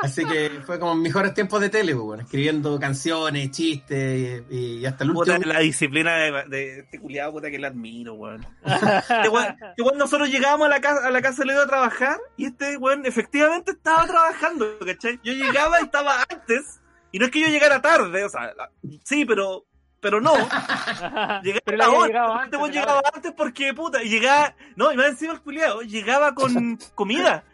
Así 0.02 0.24
que 0.24 0.50
fue 0.66 0.78
como 0.78 0.94
mejores 0.94 1.32
tiempos 1.34 1.60
de 1.60 1.70
tele, 1.70 1.92
pues, 1.94 2.04
bueno, 2.04 2.22
escribiendo 2.24 2.78
canciones, 2.80 3.50
chistes 3.52 4.42
y, 4.50 4.78
y 4.80 4.86
hasta 4.86 5.04
el 5.04 5.12
Puta, 5.12 5.34
último. 5.36 5.52
la 5.52 5.60
disciplina 5.60 6.14
de, 6.16 6.32
de 6.48 6.78
este 6.80 6.98
culiado, 7.00 7.32
puta, 7.32 7.50
que 7.50 7.58
la 7.58 7.68
admiro, 7.68 8.14
weón. 8.14 8.44
Este 8.64 9.28
weón, 9.28 9.56
este 9.70 9.82
weón, 9.82 9.98
nosotros 9.98 10.28
llegábamos 10.30 10.66
a 10.66 10.70
la 10.70 10.80
casa, 10.80 11.06
a 11.06 11.10
la 11.10 11.22
casa 11.22 11.42
de 11.42 11.46
Leo 11.46 11.62
a 11.62 11.66
trabajar 11.66 12.18
y 12.36 12.46
este 12.46 12.76
weón 12.76 13.06
efectivamente 13.06 13.70
estaba 13.72 14.06
trabajando, 14.06 14.66
¿cachai? 14.84 15.20
Yo 15.22 15.32
llegaba 15.32 15.80
y 15.80 15.84
estaba 15.84 16.24
antes, 16.28 16.80
y 17.12 17.18
no 17.18 17.26
es 17.26 17.30
que 17.30 17.40
yo 17.40 17.48
llegara 17.48 17.80
tarde, 17.80 18.24
o 18.24 18.28
sea, 18.28 18.52
la- 18.54 18.70
sí, 19.04 19.24
pero, 19.24 19.64
pero 20.00 20.20
no. 20.20 20.34
Llegaba 21.42 21.60
Pero 21.64 21.76
la 21.78 21.88
hora. 21.90 22.06
llegado 22.08 22.42
Este 22.44 22.56
antes. 22.56 22.70
llegaba 22.74 23.02
antes 23.14 23.32
porque, 23.36 23.72
puta, 23.74 24.02
y 24.02 24.08
llegaba, 24.08 24.54
no, 24.76 24.92
y 24.92 24.96
más 24.96 25.06
encima 25.06 25.32
el 25.34 25.40
culiado, 25.40 25.80
llegaba 25.82 26.34
con 26.34 26.78
comida. 26.94 27.44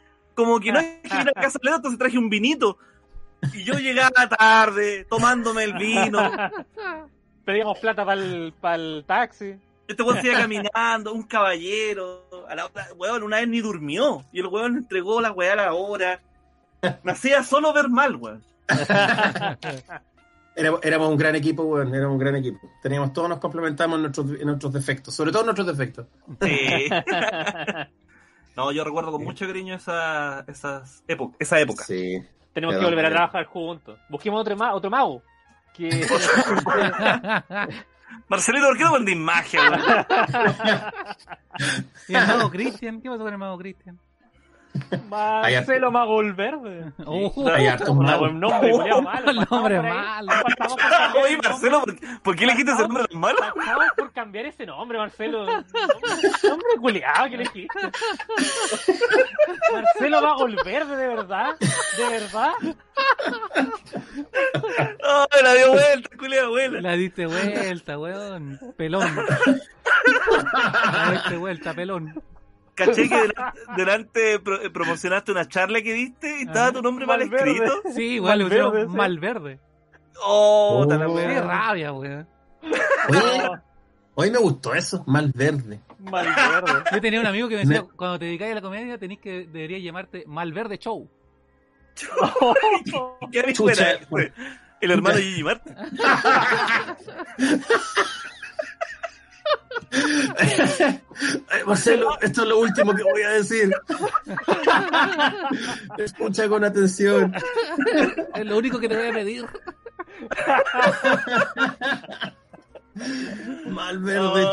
Como 0.40 0.58
que 0.58 0.72
no 0.72 0.80
es 0.80 0.86
que 1.02 1.18
vine 1.18 1.32
a 1.36 1.40
casa 1.40 1.58
de 1.62 1.66
Leo, 1.68 1.76
entonces 1.76 1.98
traje 1.98 2.16
un 2.18 2.30
vinito. 2.30 2.78
Y 3.52 3.64
yo 3.64 3.74
llegaba 3.74 4.28
tarde, 4.28 5.04
tomándome 5.04 5.64
el 5.64 5.74
vino. 5.74 6.18
Pedíamos 7.44 7.78
plata 7.78 8.04
para 8.04 8.74
el 8.74 9.04
taxi. 9.06 9.54
Este 9.86 10.02
weón 10.02 10.20
se 10.20 10.28
iba 10.28 10.38
caminando, 10.38 11.12
un 11.12 11.24
caballero. 11.24 12.24
A 12.48 12.54
la 12.54 12.66
otra, 12.66 12.88
weón, 12.96 13.22
una 13.22 13.38
vez 13.38 13.48
ni 13.48 13.60
durmió. 13.60 14.24
Y 14.32 14.40
el 14.40 14.46
weón 14.46 14.78
entregó 14.78 15.20
la 15.20 15.32
weá 15.32 15.52
a 15.54 15.56
la 15.56 15.72
hora. 15.74 16.20
Me 17.02 17.12
hacía 17.12 17.42
solo 17.42 17.72
ver 17.72 17.88
mal, 17.88 18.16
weón. 18.16 18.42
Éramos, 20.56 20.80
éramos 20.82 21.08
un 21.08 21.16
gran 21.16 21.36
equipo, 21.36 21.62
weón, 21.62 21.94
éramos 21.94 22.14
un 22.14 22.18
gran 22.18 22.36
equipo. 22.36 22.58
Teníamos 22.82 23.12
todos 23.12 23.28
nos 23.28 23.38
complementamos 23.38 23.96
en 23.96 24.02
nuestros, 24.02 24.30
en 24.40 24.46
nuestros 24.46 24.72
defectos, 24.72 25.14
sobre 25.14 25.30
todo 25.30 25.42
en 25.42 25.46
nuestros 25.46 25.68
defectos. 25.68 26.06
Sí. 26.42 26.90
No, 28.60 28.72
yo 28.72 28.84
recuerdo 28.84 29.10
con 29.10 29.24
mucho 29.24 29.46
cariño 29.46 29.74
esa, 29.74 30.44
esas 30.46 31.02
época, 31.08 31.34
esa 31.40 31.58
época. 31.58 31.82
Sí. 31.82 32.22
Tenemos 32.52 32.76
que 32.76 32.84
volver 32.84 33.06
a 33.06 33.10
trabajar 33.10 33.46
juntos. 33.46 33.98
Busquemos 34.10 34.38
otro, 34.42 34.54
ma 34.54 34.74
otro 34.74 34.90
mago. 34.90 35.22
Que... 35.72 35.88
Marcelito, 38.28 38.66
¿por 38.66 38.76
qué 38.76 38.84
no 38.84 38.92
vendís 38.92 39.16
magia, 39.16 39.60
weón? 39.70 39.80
¿Y 42.08 42.14
el 42.14 42.26
mago 42.26 42.50
Cristian? 42.50 43.00
¿Qué 43.00 43.08
pasó 43.08 43.22
con 43.22 43.32
el 43.32 43.38
mago 43.38 43.56
Cristian? 43.56 43.98
Marcelo 45.08 45.90
Mago 45.90 46.22
Verde. 46.34 46.92
Oh, 47.04 47.48
Hay 47.50 47.66
hartos 47.66 47.88
nombre 47.88 48.16
malo. 48.16 48.26
El 48.26 48.40
nombre 48.40 48.72
malo. 49.82 50.32
Oye, 51.22 51.34
el 51.34 51.40
nombre. 51.40 51.48
Marcelo, 51.48 51.80
¿por, 51.82 51.96
por 52.22 52.36
qué 52.36 52.44
elegiste 52.44 52.72
ese 52.72 52.82
nombre 52.82 53.04
tan 53.06 53.20
malo? 53.20 53.38
Pasamos 53.54 53.84
por 53.96 54.12
cambiar 54.12 54.46
ese 54.46 54.66
nombre, 54.66 54.98
Marcelo. 54.98 55.44
Nombre 55.46 56.76
culiado 56.80 57.28
que 57.28 57.34
elegiste. 57.34 57.78
Marcelo 59.72 60.22
Mago 60.22 60.46
Verde, 60.64 60.96
de 60.96 61.08
verdad. 61.08 61.56
De 61.58 62.08
verdad. 62.08 62.52
Oh, 65.04 65.26
la 65.42 65.54
dio 65.54 65.72
vuelta, 65.72 66.16
culia 66.16 66.42
abuela. 66.44 66.80
La 66.80 66.92
diste 66.92 67.26
vuelta, 67.26 67.98
weón. 67.98 68.58
Pelón. 68.76 69.16
La 70.92 71.10
diste 71.12 71.36
vuelta, 71.36 71.74
pelón. 71.74 72.22
Caché 72.74 73.08
que 73.08 73.14
delante, 73.28 73.60
delante 73.76 74.38
pro- 74.40 74.60
eh, 74.62 74.70
promocionaste 74.70 75.32
una 75.32 75.46
charla 75.46 75.82
que 75.82 75.92
diste 75.92 76.38
y 76.40 76.42
estaba 76.42 76.72
tu 76.72 76.82
nombre 76.82 77.06
mal 77.06 77.18
Malverde. 77.20 77.50
escrito. 77.52 77.82
Sí, 77.94 78.02
igual 78.14 78.38
le 78.38 78.44
Malverde, 78.44 78.64
pusieron 78.70 78.90
sí. 78.90 78.96
Malverde. 78.96 79.58
Oh, 80.22 80.84
Oh. 80.84 80.88
Qué 80.88 80.96
wea. 81.06 81.42
rabia, 81.42 81.92
weón. 81.92 82.28
Oye, 83.08 83.50
hoy 84.14 84.30
me 84.30 84.38
gustó 84.38 84.74
eso, 84.74 85.02
mal 85.06 85.32
verde. 85.34 85.80
Malverde. 85.98 86.84
Yo 86.92 87.00
tenía 87.00 87.20
un 87.20 87.26
amigo 87.26 87.48
que 87.48 87.56
me 87.56 87.62
decía, 87.64 87.82
Me- 87.82 87.88
cuando 87.96 88.18
te 88.18 88.24
dedicáis 88.26 88.52
a 88.52 88.54
la 88.56 88.60
comedia, 88.62 88.98
tenés 88.98 89.18
que, 89.18 89.46
deberías 89.46 89.82
llamarte 89.82 90.24
Malverde 90.26 90.78
Show. 90.78 91.08
¿Qué 93.32 93.52
Chucha. 93.52 93.98
El 94.80 94.90
hermano 94.92 95.16
de 95.16 95.22
Gigi 95.22 95.42
Martin. 95.42 95.74
Ay, 99.92 101.62
Marcelo, 101.66 102.16
esto 102.20 102.42
es 102.42 102.48
lo 102.48 102.60
último 102.60 102.94
que 102.94 103.02
voy 103.02 103.22
a 103.22 103.30
decir. 103.30 103.70
Escucha 105.98 106.48
con 106.48 106.64
atención. 106.64 107.34
Es 108.34 108.46
lo 108.46 108.58
único 108.58 108.78
que 108.78 108.88
te 108.88 108.96
voy 108.96 109.08
a 109.08 109.12
pedir. 109.12 109.46
Malverde, 113.66 114.46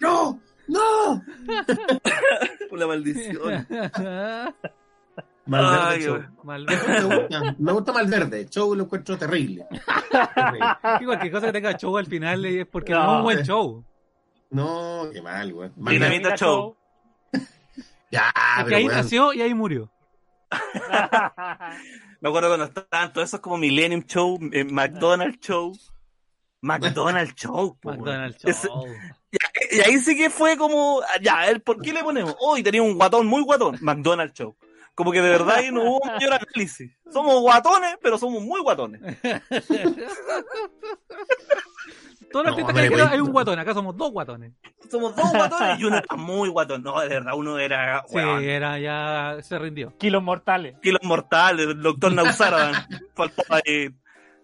¡No! 0.00 0.40
¡No! 0.66 1.24
Una 2.70 2.86
maldición. 2.86 3.66
Malverde 5.46 5.94
Ay, 5.94 6.02
Show. 6.02 6.22
Malverde. 6.44 6.86
Me 6.86 7.16
gusta, 7.16 7.56
me 7.58 7.72
gusta 7.72 7.92
Malverde. 7.92 8.48
Show 8.48 8.74
lo 8.74 8.84
encuentro 8.84 9.16
terrible. 9.18 9.66
Terrible. 10.34 10.66
Y 11.00 11.04
cualquier 11.04 11.32
cosa 11.32 11.46
que 11.46 11.52
tenga 11.52 11.76
show 11.76 11.96
al 11.96 12.06
final 12.06 12.44
es 12.44 12.66
porque 12.66 12.92
No. 12.92 13.02
no 13.04 13.10
es 13.12 13.16
un 13.16 13.22
buen 13.24 13.42
show. 13.44 13.84
No, 14.50 15.08
qué 15.12 15.22
mal, 15.22 15.52
güey. 15.52 15.70
Dinamita 15.76 16.36
Show. 16.36 16.76
Ya, 18.12 18.32
Porque 18.56 18.64
pero 18.64 18.76
ahí 18.76 18.84
weón. 18.88 18.96
nació 18.96 19.32
y 19.32 19.40
ahí 19.42 19.54
murió. 19.54 19.88
Me 22.20 22.28
acuerdo 22.28 22.48
cuando 22.48 22.64
estaban 22.66 23.12
todos 23.12 23.28
esos 23.28 23.38
como 23.40 23.56
Millennium 23.56 24.02
Show, 24.04 24.38
eh, 24.52 24.64
McDonald's 24.64 25.38
Show. 25.40 25.72
McDonald's 26.62 27.34
Show. 27.36 27.78
McDonald's 27.84 28.38
Show. 28.42 28.84
Y 29.70 29.80
ahí 29.80 29.98
sí 29.98 30.16
que 30.16 30.28
fue 30.28 30.56
como, 30.56 31.00
ya, 31.22 31.44
¿por 31.64 31.80
qué 31.80 31.92
le 31.92 32.02
ponemos? 32.02 32.34
Hoy 32.40 32.62
tenía 32.64 32.82
un 32.82 32.96
guatón 32.96 33.26
muy 33.28 33.42
guatón, 33.42 33.78
McDonald's 33.80 34.34
Show. 34.34 34.56
Como 34.94 35.12
que 35.12 35.20
de 35.22 35.30
verdad 35.30 35.56
ahí 35.56 35.70
no 35.72 35.82
hubo 35.82 36.00
mayor 36.06 36.34
análisis. 36.34 36.90
Somos 37.12 37.40
guatones, 37.40 37.96
pero 38.02 38.18
somos 38.18 38.42
muy 38.42 38.60
guatones. 38.60 39.00
Todos 42.32 42.46
los 42.46 42.56
No, 42.58 42.64
hombre, 42.66 42.88
que 42.88 42.94
güey. 42.94 43.06
hay 43.08 43.20
un 43.20 43.32
guatón, 43.32 43.58
acá 43.58 43.74
somos 43.74 43.96
dos 43.96 44.12
guatones. 44.12 44.52
Somos 44.88 45.16
dos 45.16 45.32
guatones 45.32 45.80
y 45.80 45.84
uno 45.84 45.96
era 46.04 46.16
muy 46.16 46.48
guatón. 46.48 46.82
No, 46.82 47.00
de 47.00 47.08
verdad, 47.08 47.32
uno 47.34 47.58
era, 47.58 48.04
Sí, 48.06 48.14
weón, 48.16 48.44
era 48.44 48.78
ya 48.78 49.36
se 49.42 49.58
rindió. 49.58 49.96
Kilos 49.98 50.22
mortales. 50.22 50.76
kilos 50.80 51.00
mortales, 51.02 51.66
el 51.66 51.82
doctor 51.82 52.12
Nausara. 52.12 52.86
Faltó 53.14 53.42
ahí. 53.48 53.90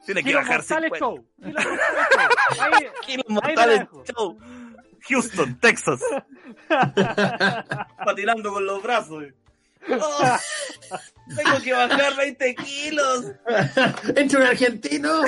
Tiene 0.05 0.23
que 0.23 0.31
Kilos 0.31 0.43
bajar 0.43 0.59
mortales 0.59 0.93
50 0.93 0.99
show. 0.99 1.25
Kilos 1.47 1.55
mortales 1.59 2.49
show. 2.57 3.03
Kilos 3.07 3.25
mortales 3.29 3.87
show. 4.17 4.39
Houston, 5.09 5.61
Texas. 5.61 6.01
Patinando 8.05 8.53
con 8.53 8.67
los 8.67 8.83
brazos. 8.83 9.25
Oh, 9.89 10.37
tengo 11.37 11.61
que 11.63 11.73
bajar 11.73 12.17
20 12.17 12.55
kilos. 12.57 13.33
Entre 14.17 14.39
un 14.39 14.45
argentino. 14.45 15.23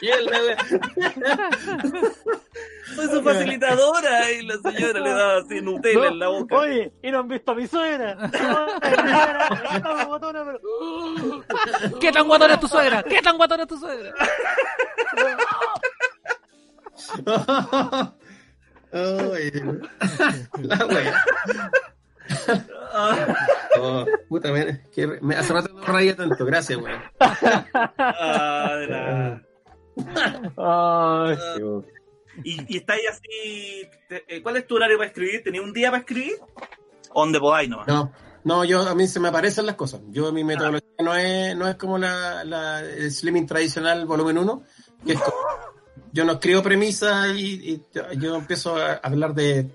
Y 0.00 0.08
él, 0.08 0.28
güey. 0.28 0.56
Soy 2.94 3.08
su 3.08 3.22
facilitadora. 3.22 4.30
Y 4.32 4.42
la 4.42 4.56
señora 4.58 5.00
le 5.00 5.10
daba 5.10 5.38
así 5.38 5.60
Nutella 5.60 6.08
en 6.08 6.18
la 6.18 6.28
boca. 6.28 6.56
Oye, 6.56 6.92
y 7.02 7.10
no 7.10 7.20
han 7.20 7.28
visto 7.28 7.52
a 7.52 7.54
mi 7.54 7.66
suegra. 7.66 8.16
¿Qué 12.00 12.12
tan 12.12 12.26
guatón 12.26 12.50
es 12.50 12.60
tu 12.60 12.68
suegra? 12.68 13.02
¿Qué 13.02 13.22
tan 13.22 13.36
guatón 13.36 13.60
es 13.60 13.68
tu 13.68 13.78
suegra? 13.78 14.12
Ay, 18.92 19.52
la 20.62 20.86
wea. 20.86 21.24
Oh, 23.76 24.04
puta, 24.28 24.52
me, 24.52 24.82
que 24.94 25.04
me 25.20 25.34
hace 25.34 25.52
rato 25.52 25.68
no 25.74 25.82
reía 25.82 26.14
tanto. 26.14 26.44
Gracias, 26.46 26.78
weón. 26.78 27.02
Ah, 30.56 31.44
y, 32.44 32.74
y 32.74 32.76
está 32.78 32.94
ahí 32.94 33.00
así. 33.10 33.88
te- 34.08 34.24
eh, 34.28 34.42
¿Cuál 34.42 34.56
es 34.58 34.66
tu 34.66 34.76
horario 34.76 34.96
para 34.96 35.08
escribir? 35.08 35.42
¿Tenía 35.42 35.60
un 35.62 35.72
día 35.72 35.90
para 35.90 36.00
escribir? 36.00 36.34
¿Dónde 37.14 37.40
podáis 37.40 37.68
nomás? 37.68 37.86
No, 37.88 38.12
no, 38.44 38.64
yo 38.64 38.82
a 38.88 38.94
mí 38.94 39.06
se 39.06 39.20
me 39.20 39.28
aparecen 39.28 39.66
las 39.66 39.74
cosas. 39.76 40.00
Yo 40.10 40.32
mi 40.32 40.44
metodología 40.44 40.88
no 41.00 41.14
es, 41.16 41.56
no 41.56 41.68
es 41.68 41.74
como 41.76 41.98
la, 41.98 42.44
la 42.44 42.80
el 42.80 43.10
Slimming 43.10 43.46
tradicional 43.46 44.06
volumen 44.06 44.38
1, 44.38 44.62
que 45.04 45.12
es 45.14 45.20
como- 45.20 45.36
yo 46.12 46.24
no 46.24 46.32
escribo 46.34 46.62
premisas 46.62 47.28
y, 47.36 47.72
y 47.72 47.82
yo 48.18 48.36
empiezo 48.36 48.76
a 48.76 48.94
hablar 48.94 49.34
de 49.34 49.68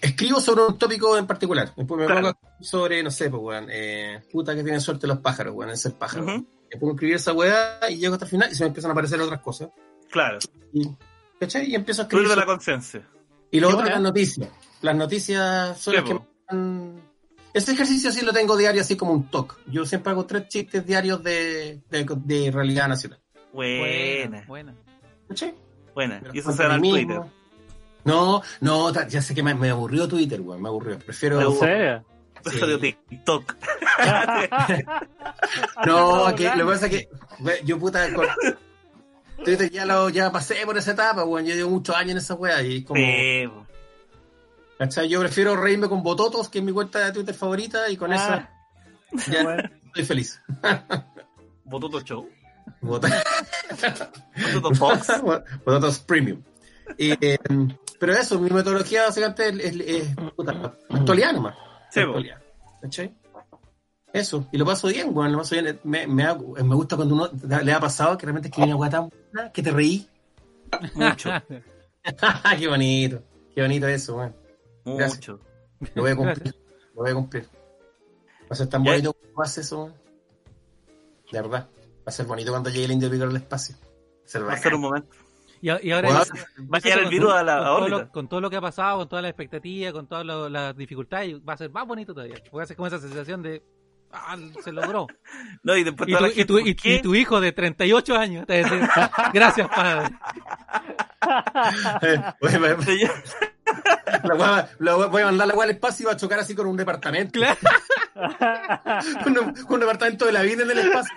escribo 0.00 0.40
sobre 0.40 0.62
un 0.64 0.78
tópico 0.78 1.16
en 1.18 1.26
particular. 1.26 1.72
Después 1.76 2.00
me 2.00 2.06
Claro. 2.06 2.20
pongo 2.20 2.28
a 2.28 2.30
escribir 2.32 2.66
sobre, 2.68 3.02
no 3.02 3.10
sé, 3.10 3.30
pues 3.30 3.42
weón, 3.42 3.66
eh, 3.70 4.22
puta 4.32 4.54
que 4.54 4.62
tienen 4.62 4.80
suerte 4.80 5.06
los 5.06 5.18
pájaros, 5.18 5.54
weón, 5.54 5.70
en 5.70 5.76
ser 5.76 5.92
pájaros. 5.94 6.26
Ujú, 6.26 6.46
Me 6.72 6.78
pongo 6.78 6.92
a 6.92 6.94
escribir 6.96 7.16
esa 7.16 7.32
weá 7.32 7.78
y 7.90 7.96
llego 7.98 8.14
hasta 8.14 8.24
el 8.26 8.30
final 8.30 8.50
y 8.52 8.54
se 8.54 8.62
me 8.64 8.68
empiezan 8.68 8.90
a 8.90 8.92
aparecer 8.92 9.20
otras 9.20 9.40
cosas. 9.40 9.70
Claro, 10.10 10.38
Y, 10.72 10.88
¿cachai? 11.40 11.70
y 11.70 11.74
empiezo 11.74 12.02
a 12.02 12.04
escribir. 12.04 12.28
de 12.28 12.36
la 12.36 12.46
conciencia. 12.46 13.08
Y 13.50 13.60
lo 13.60 13.68
Qué 13.68 13.74
otro, 13.74 13.84
buena. 13.84 13.94
las 13.96 14.02
noticias. 14.02 14.48
Las 14.82 14.94
noticias 14.96 15.80
son 15.80 15.94
las 15.94 16.04
que 16.04 16.14
me 16.14 16.20
dan- 16.50 17.02
Ese 17.54 17.72
ejercicio 17.72 18.12
sí 18.12 18.24
lo 18.24 18.32
tengo 18.32 18.56
diario, 18.56 18.82
así 18.82 18.96
como 18.96 19.12
un 19.12 19.30
talk. 19.30 19.58
Yo 19.66 19.84
siempre 19.86 20.12
hago 20.12 20.26
tres 20.26 20.48
chistes 20.48 20.84
diarios 20.86 21.22
de, 21.24 21.80
de, 21.90 22.06
de 22.24 22.50
realidad 22.50 22.86
nacional. 22.88 23.20
Buena, 23.52 24.44
buena. 24.46 24.74
¿Cachai? 25.28 25.54
buena. 25.94 26.20
Me 26.20 26.30
Y 26.34 26.38
eso 26.38 26.52
se 26.52 26.62
da 26.62 26.74
en 26.76 26.80
Twitter. 26.82 27.20
No, 28.08 28.42
no, 28.60 28.92
ya 29.08 29.20
sé 29.22 29.34
que 29.34 29.42
me, 29.42 29.54
me 29.54 29.70
aburrió 29.70 30.08
Twitter, 30.08 30.40
weón, 30.40 30.62
me 30.62 30.68
aburrió. 30.68 30.98
Prefiero. 30.98 31.40
¿En 31.40 31.58
serio? 31.58 32.78
TikTok. 32.80 33.54
No, 35.86 36.34
que, 36.36 36.44
lo 36.56 36.66
que 36.66 36.72
pasa 36.72 36.86
es 36.86 36.92
que 36.92 37.08
yo 37.64 37.78
puta 37.78 38.12
con- 38.14 38.26
Twitter 39.44 39.70
ya 39.70 39.86
lo 39.86 40.08
ya 40.08 40.32
pasé 40.32 40.56
por 40.66 40.76
esa 40.76 40.92
etapa, 40.92 41.24
weón. 41.24 41.46
Yo 41.46 41.54
llevo 41.54 41.70
muchos 41.70 41.94
años 41.96 42.12
en 42.12 42.18
esa 42.18 42.34
weá 42.34 42.62
y 42.62 42.82
como. 42.84 43.00
Sí. 43.00 43.48
¿cachai? 44.78 45.08
Yo 45.08 45.20
prefiero 45.20 45.56
reírme 45.56 45.88
con 45.88 46.02
Bototos, 46.02 46.48
que 46.48 46.58
es 46.58 46.64
mi 46.64 46.72
cuenta 46.72 46.98
de 47.04 47.12
Twitter 47.12 47.34
favorita, 47.34 47.88
y 47.90 47.96
con 47.96 48.12
esa 48.12 48.34
Ah, 48.34 48.50
ya 49.30 49.42
bueno. 49.42 49.62
estoy 49.86 50.04
feliz. 50.04 50.40
Bototo 51.64 52.00
Show. 52.00 52.28
Bot- 52.82 53.06
Bototo 54.54 54.74
Fox. 54.74 55.06
Bototos 55.64 55.98
Premium. 56.00 56.42
Y, 56.96 57.12
eh, 57.24 57.38
pero 57.98 58.12
eso, 58.14 58.38
mi 58.38 58.50
metodología 58.50 59.04
básicamente 59.06 59.48
es, 59.48 59.74
es, 59.76 59.80
es, 59.80 60.16
puta, 60.36 60.74
actualidad 60.90 61.32
nomás. 61.32 61.56
Sí, 61.90 62.00
actualidad. 62.00 62.40
¿Cachai? 62.82 63.14
Eso, 64.12 64.46
y 64.52 64.56
lo 64.58 64.64
paso 64.64 64.88
bien, 64.88 65.10
weón, 65.16 65.32
lo 65.32 65.38
paso 65.38 65.54
bien. 65.54 65.80
Me, 65.84 66.06
me, 66.06 66.24
ha- 66.24 66.34
me 66.34 66.74
gusta 66.74 66.96
cuando 66.96 67.14
uno 67.14 67.30
le 67.62 67.72
ha 67.72 67.80
pasado 67.80 68.16
que 68.16 68.24
realmente 68.26 68.48
escribí 68.48 68.68
una 68.68 68.76
weá 68.76 68.90
tan 68.90 69.08
buena 69.32 69.52
que 69.52 69.62
te 69.62 69.70
reí. 69.70 70.08
Mucho, 70.94 71.30
qué 72.58 72.68
bonito, 72.68 73.22
qué 73.54 73.62
bonito 73.62 73.86
eso, 73.88 74.16
weón. 74.16 74.34
Gracias. 74.84 75.16
mucho. 75.16 75.40
Lo 75.94 76.02
voy 76.02 76.10
a 76.12 76.16
cumplir, 76.16 76.54
lo 76.94 77.02
voy 77.02 77.10
a 77.10 77.14
cumplir. 77.14 77.48
Va 78.42 78.46
a 78.50 78.54
ser 78.54 78.66
tan 78.68 78.82
Ya. 78.84 78.92
bonito 78.92 79.12
como 79.14 79.42
hace 79.42 79.60
eso, 79.60 79.84
weón. 79.84 79.94
De 81.30 81.42
verdad. 81.42 81.68
Va 81.74 82.06
a 82.06 82.10
ser 82.10 82.24
bonito 82.26 82.50
cuando 82.50 82.70
llegue 82.70 82.86
el 82.86 82.92
indio 82.92 83.10
pico 83.10 83.24
al 83.24 83.36
espacio. 83.36 83.76
Se 84.24 84.38
Va 84.40 84.54
a 84.54 84.56
ser 84.56 84.74
un 84.74 84.80
momento. 84.80 85.08
Y, 85.60 85.88
y 85.88 85.90
ahora 85.92 86.08
Bueno, 86.08 86.24
Va 86.72 86.78
a 86.78 86.80
llegar 86.80 86.98
el 87.00 87.08
virus 87.08 87.32
a 87.32 87.42
la 87.42 87.56
con, 87.58 87.66
todo 87.66 87.88
lo, 87.88 88.08
con 88.12 88.28
todo 88.28 88.40
lo 88.40 88.50
que 88.50 88.56
ha 88.56 88.60
pasado, 88.60 88.98
con 88.98 89.08
toda 89.08 89.22
la 89.22 89.28
expectativa, 89.28 89.92
con 89.92 90.06
todas 90.06 90.24
las 90.50 90.76
dificultades, 90.76 91.36
va 91.48 91.54
a 91.54 91.56
ser 91.56 91.70
más 91.70 91.86
bonito 91.86 92.14
todavía. 92.14 92.36
Va 92.56 92.62
a 92.62 92.66
ser 92.66 92.76
como 92.76 92.86
esa 92.86 92.98
sensación 92.98 93.42
de, 93.42 93.62
ah, 94.12 94.36
se 94.62 94.72
logró. 94.72 95.06
No, 95.62 95.76
y 95.76 95.84
después 95.84 96.08
Y 96.08 96.14
tu, 96.14 96.20
la 96.22 96.28
y, 96.28 96.32
gente, 96.32 96.44
tu, 96.46 96.54
¿por 96.54 96.68
y- 96.68 97.02
tu 97.02 97.14
hijo 97.14 97.40
de 97.40 97.52
38 97.52 98.16
años 98.16 98.46
te 98.46 98.58
dice, 98.62 98.80
gracias 99.34 99.68
padre. 99.68 100.14
Voy 102.40 102.50
a- 102.54 102.82
Sí, 102.82 103.00
yo- 103.00 103.08
la 104.78 104.94
voy 104.94 105.22
a 105.22 105.26
mandar 105.26 105.46
la 105.48 105.54
weá 105.54 105.64
al 105.64 105.70
espacio 105.70 106.04
y 106.04 106.06
va 106.06 106.12
a 106.12 106.16
chocar 106.16 106.38
así 106.38 106.54
con 106.54 106.66
un 106.66 106.76
departamento. 106.76 107.38
Claro. 107.38 107.58
Con 109.22 109.38
un, 109.38 109.52
con 109.54 109.74
un 109.74 109.80
departamento 109.80 110.26
de 110.26 110.32
la 110.32 110.42
vida 110.42 110.64
en 110.64 110.70
el 110.72 110.78
espacio. 110.78 111.14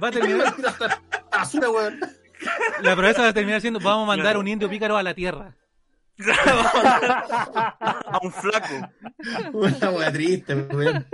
Va 0.00 0.08
a 0.08 0.10
terminar, 0.12 0.54
Hasta 0.64 1.00
basura, 1.32 1.70
weón. 1.70 1.98
La 2.82 2.94
promesa 2.96 3.22
va 3.22 3.28
a 3.28 3.32
terminar 3.34 3.60
siendo, 3.60 3.80
vamos 3.80 4.04
a 4.04 4.06
mandar 4.16 4.36
un 4.36 4.46
indio 4.48 4.68
pícaro 4.68 4.96
a 4.96 5.02
la 5.02 5.14
tierra. 5.14 5.54
a 7.28 8.18
un 8.22 8.32
flaco. 8.32 8.88
Una 9.52 9.90
wea 9.90 10.12
triste, 10.12 10.54
weón. 10.54 11.06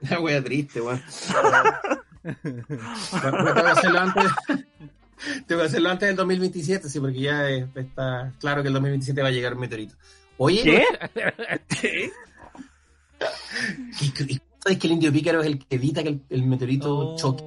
Una 0.00 0.20
wea 0.20 0.42
triste, 0.42 0.80
weón. 0.80 1.02
Tengo 2.42 3.54
que 3.54 3.60
hacerlo 3.60 4.00
antes. 4.00 4.24
Tengo 5.46 5.60
que 5.62 5.66
hacerlo 5.66 5.90
antes 5.90 6.08
del 6.08 6.16
2027, 6.16 6.88
sí, 6.88 7.00
porque 7.00 7.20
ya 7.20 7.50
eh, 7.50 7.68
está 7.74 8.32
claro 8.40 8.62
que 8.62 8.68
el 8.68 8.74
2027 8.74 9.20
va 9.22 9.28
a 9.28 9.32
llegar 9.32 9.54
un 9.54 9.60
meteorito. 9.60 9.94
Oye, 10.38 10.62
¿Qué? 10.62 10.84
¿Qué? 11.80 12.12
¿y- 14.00 14.32
y 14.32 14.40
¿sabes 14.62 14.78
que 14.78 14.86
el 14.86 14.92
indio 14.92 15.12
pícaro 15.12 15.40
es 15.40 15.46
el 15.48 15.58
que 15.58 15.74
evita 15.76 16.02
que 16.04 16.08
el, 16.10 16.22
el 16.30 16.42
meteorito 16.44 16.96
Oh, 16.96 17.16
choque? 17.18 17.42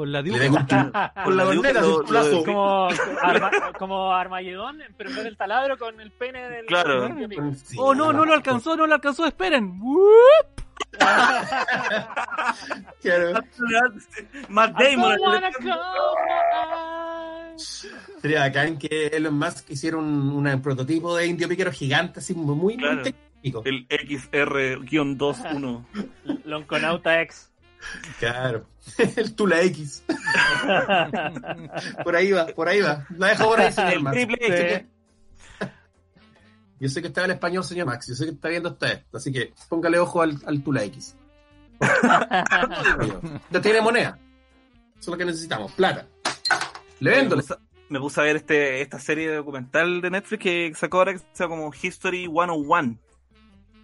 Con 0.00 0.12
la 0.12 0.22
diuca. 0.22 0.46
un. 0.48 0.92
Con 1.24 1.36
la 1.36 1.44
bandera, 1.44 1.82
lo- 1.82 2.02
Como, 2.46 2.88
Arma- 3.20 3.50
como 3.78 4.12
Armagedón, 4.14 4.78
pero 4.96 5.10
en 5.10 5.16
vez 5.16 5.24
del 5.24 5.36
taladro 5.36 5.76
con 5.76 6.00
el 6.00 6.10
pene 6.10 6.48
del. 6.48 6.64
Claro. 6.64 7.02
del 7.08 7.28
pico. 7.28 7.52
Sí, 7.62 7.76
Oh, 7.78 7.94
no, 7.94 8.10
no 8.10 8.24
lo 8.24 8.32
alcanzó, 8.32 8.76
no 8.76 8.86
lo 8.86 8.94
alcanzó, 8.94 9.26
esperen. 9.26 9.78
Claro. 13.02 13.40
Matt 14.48 14.74
Damon. 14.80 15.18
Sería 18.22 18.40
bacán 18.40 18.78
que 18.78 19.08
Elon 19.08 19.34
Musk 19.34 19.70
hiciera 19.70 19.98
un, 19.98 20.06
un 20.30 20.62
prototipo 20.62 21.14
de 21.16 21.26
indio 21.26 21.46
píquero 21.46 21.70
gigante, 21.72 22.20
así 22.20 22.32
muy, 22.34 22.54
muy 22.56 22.76
Claro. 22.78 23.02
técnico. 23.02 23.62
El 23.66 23.86
XR-21. 23.88 25.84
Lonconauta 26.44 27.20
X. 27.22 27.49
Claro. 28.18 28.66
El 29.16 29.34
Tula 29.34 29.62
X. 29.62 30.02
Por 32.04 32.16
ahí 32.16 32.32
va, 32.32 32.46
por 32.46 32.68
ahí 32.68 32.80
va. 32.80 33.06
La 33.16 33.28
dejo 33.28 33.44
por 33.48 33.60
ahí, 33.60 33.72
señor 33.72 33.92
El 33.92 34.02
Max. 34.02 34.16
triple 34.16 34.80
Sí. 34.80 34.86
Yo 36.80 36.88
sé 36.88 37.02
que 37.02 37.08
está 37.08 37.24
el 37.26 37.32
español, 37.32 37.62
señor 37.62 37.86
Max. 37.86 38.08
Yo 38.08 38.14
sé 38.14 38.24
que 38.24 38.30
está 38.30 38.48
viendo 38.48 38.70
esto. 38.70 38.86
Así 39.12 39.30
que 39.30 39.52
póngale 39.68 39.98
ojo 39.98 40.22
al, 40.22 40.38
al 40.46 40.62
Tula 40.62 40.84
X. 40.84 41.16
Ya 43.50 43.60
tiene 43.60 43.80
moneda. 43.80 44.18
Eso 44.92 45.00
es 45.00 45.08
lo 45.08 45.16
que 45.16 45.24
necesitamos. 45.24 45.72
Plata. 45.72 46.06
Le 47.00 47.10
vendo. 47.10 47.36
Me 47.36 47.42
puse, 47.42 47.54
me 47.88 48.00
puse 48.00 48.20
a 48.20 48.24
ver 48.24 48.36
este, 48.36 48.80
esta 48.80 48.98
serie 48.98 49.34
documental 49.34 50.00
de 50.00 50.10
Netflix 50.10 50.42
que 50.42 50.72
sacó 50.74 50.98
ahora 50.98 51.12
que 51.12 51.18
se 51.18 51.44
llama 51.44 51.56
como 51.56 51.72
History 51.74 52.26
101. 52.26 52.98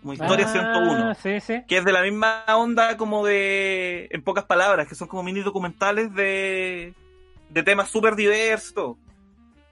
Como 0.07 0.15
Historia 0.15 0.47
Ah, 0.47 0.53
101. 0.53 1.15
Sí, 1.16 1.41
sí. 1.41 1.65
Que 1.66 1.78
es 1.78 1.85
de 1.85 1.91
la 1.91 2.01
misma 2.01 2.45
onda 2.47 2.97
como 2.97 3.27
de. 3.27 4.07
En 4.12 4.23
pocas 4.23 4.45
palabras, 4.45 4.87
que 4.87 4.95
son 4.95 5.09
como 5.09 5.24
mini 5.24 5.41
documentales 5.41 6.15
de. 6.15 6.95
de 7.51 7.62
temas 7.65 7.91
súper 7.91 8.15
diversos. 8.15 8.97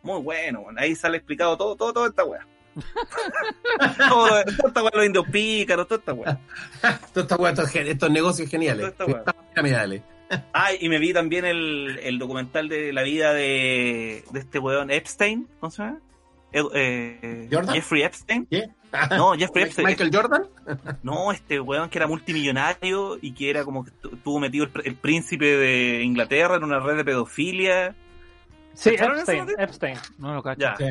Muy 0.02 0.20
bueno, 0.20 0.62
bueno. 0.62 0.81
Ahí 0.81 0.97
sale 0.97 1.19
explicado 1.19 1.56
todo, 1.56 1.77
todo, 1.77 1.93
toda 1.93 2.09
esta 2.09 2.24
weá. 2.24 2.44
todo, 4.09 4.27
toda 4.27 4.69
esta 4.69 4.82
weá, 4.82 4.90
los 4.93 5.06
indios 5.06 5.28
pícaros, 5.28 5.86
toda 5.86 6.01
esta 6.01 6.12
weá. 6.12 6.40
Toda 7.12 7.23
esta 7.23 7.36
weá, 7.36 7.52
estos, 7.52 8.11
negocios 8.11 8.51
geniales. 8.51 8.93
Toda 8.93 9.12
esta 9.12 9.31
weá. 9.31 9.36
Piramidales. 9.51 10.02
Ah, 10.52 10.70
y 10.73 10.89
me 10.89 10.98
vi 10.98 11.12
también 11.12 11.44
el, 11.44 12.01
el 12.02 12.19
documental 12.19 12.69
de 12.69 12.93
la 12.94 13.02
vida 13.02 13.35
de, 13.35 14.24
de 14.32 14.40
este 14.40 14.59
weón 14.59 14.90
Epstein, 14.90 15.47
¿cómo 15.61 15.70
se 15.70 15.82
llama? 15.82 16.01
Eh, 16.55 17.48
¿Jordan? 17.52 17.74
Jeffrey 17.74 18.02
Epstein. 18.02 18.47
¿Qué? 18.47 18.69
No, 19.10 19.32
Jeffrey 19.34 19.64
Epstein. 19.64 19.86
Michael 19.88 20.10
Jordan. 20.12 20.46
No, 21.02 21.32
este 21.32 21.60
weón 21.60 21.88
que 21.90 21.98
era 21.98 22.06
multimillonario 22.06 23.18
y 23.20 23.32
que 23.32 23.50
era 23.50 23.64
como 23.64 23.84
que 23.84 23.90
tu- 23.92 24.10
tuvo 24.16 24.40
metido 24.40 24.64
el, 24.64 24.70
el 24.84 24.94
príncipe 24.96 25.44
de 25.56 26.02
Inglaterra 26.02 26.56
en 26.56 26.64
una 26.64 26.78
red 26.80 26.96
de 26.96 27.04
pedofilia. 27.04 27.94
Sí, 28.74 28.90
¿Cacharon 28.92 29.18
Epstein? 29.18 29.46
Epstein. 29.58 29.98
No 30.18 30.34
lo 30.34 30.42
cacho. 30.42 30.60
Ya, 30.60 30.76
Sí. 30.76 30.86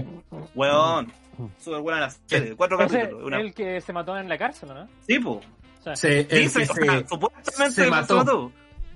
weón. 0.55 1.11
Súper 1.59 1.81
buena 1.81 1.99
la 2.01 2.09
serie. 2.11 2.55
Cuatro 2.55 2.77
capítulos. 2.77 3.23
Una... 3.25 3.41
el 3.41 3.53
que 3.53 3.81
se 3.81 3.91
mató 3.91 4.15
en 4.17 4.29
la 4.29 4.37
cárcel, 4.37 4.69
¿no? 4.69 4.87
Sí, 5.07 5.17
po. 5.19 5.41
O 5.79 5.83
sea, 5.83 5.95
Sí, 5.95 6.07
el 6.07 6.27
Dice, 6.27 6.59
que 6.65 6.71
o 6.71 6.75
sea, 6.75 6.99
se- 7.01 7.07
supuestamente 7.09 7.71
se 7.75 7.83
se 7.85 7.89
mató. 7.89 8.17
mató. 8.17 8.51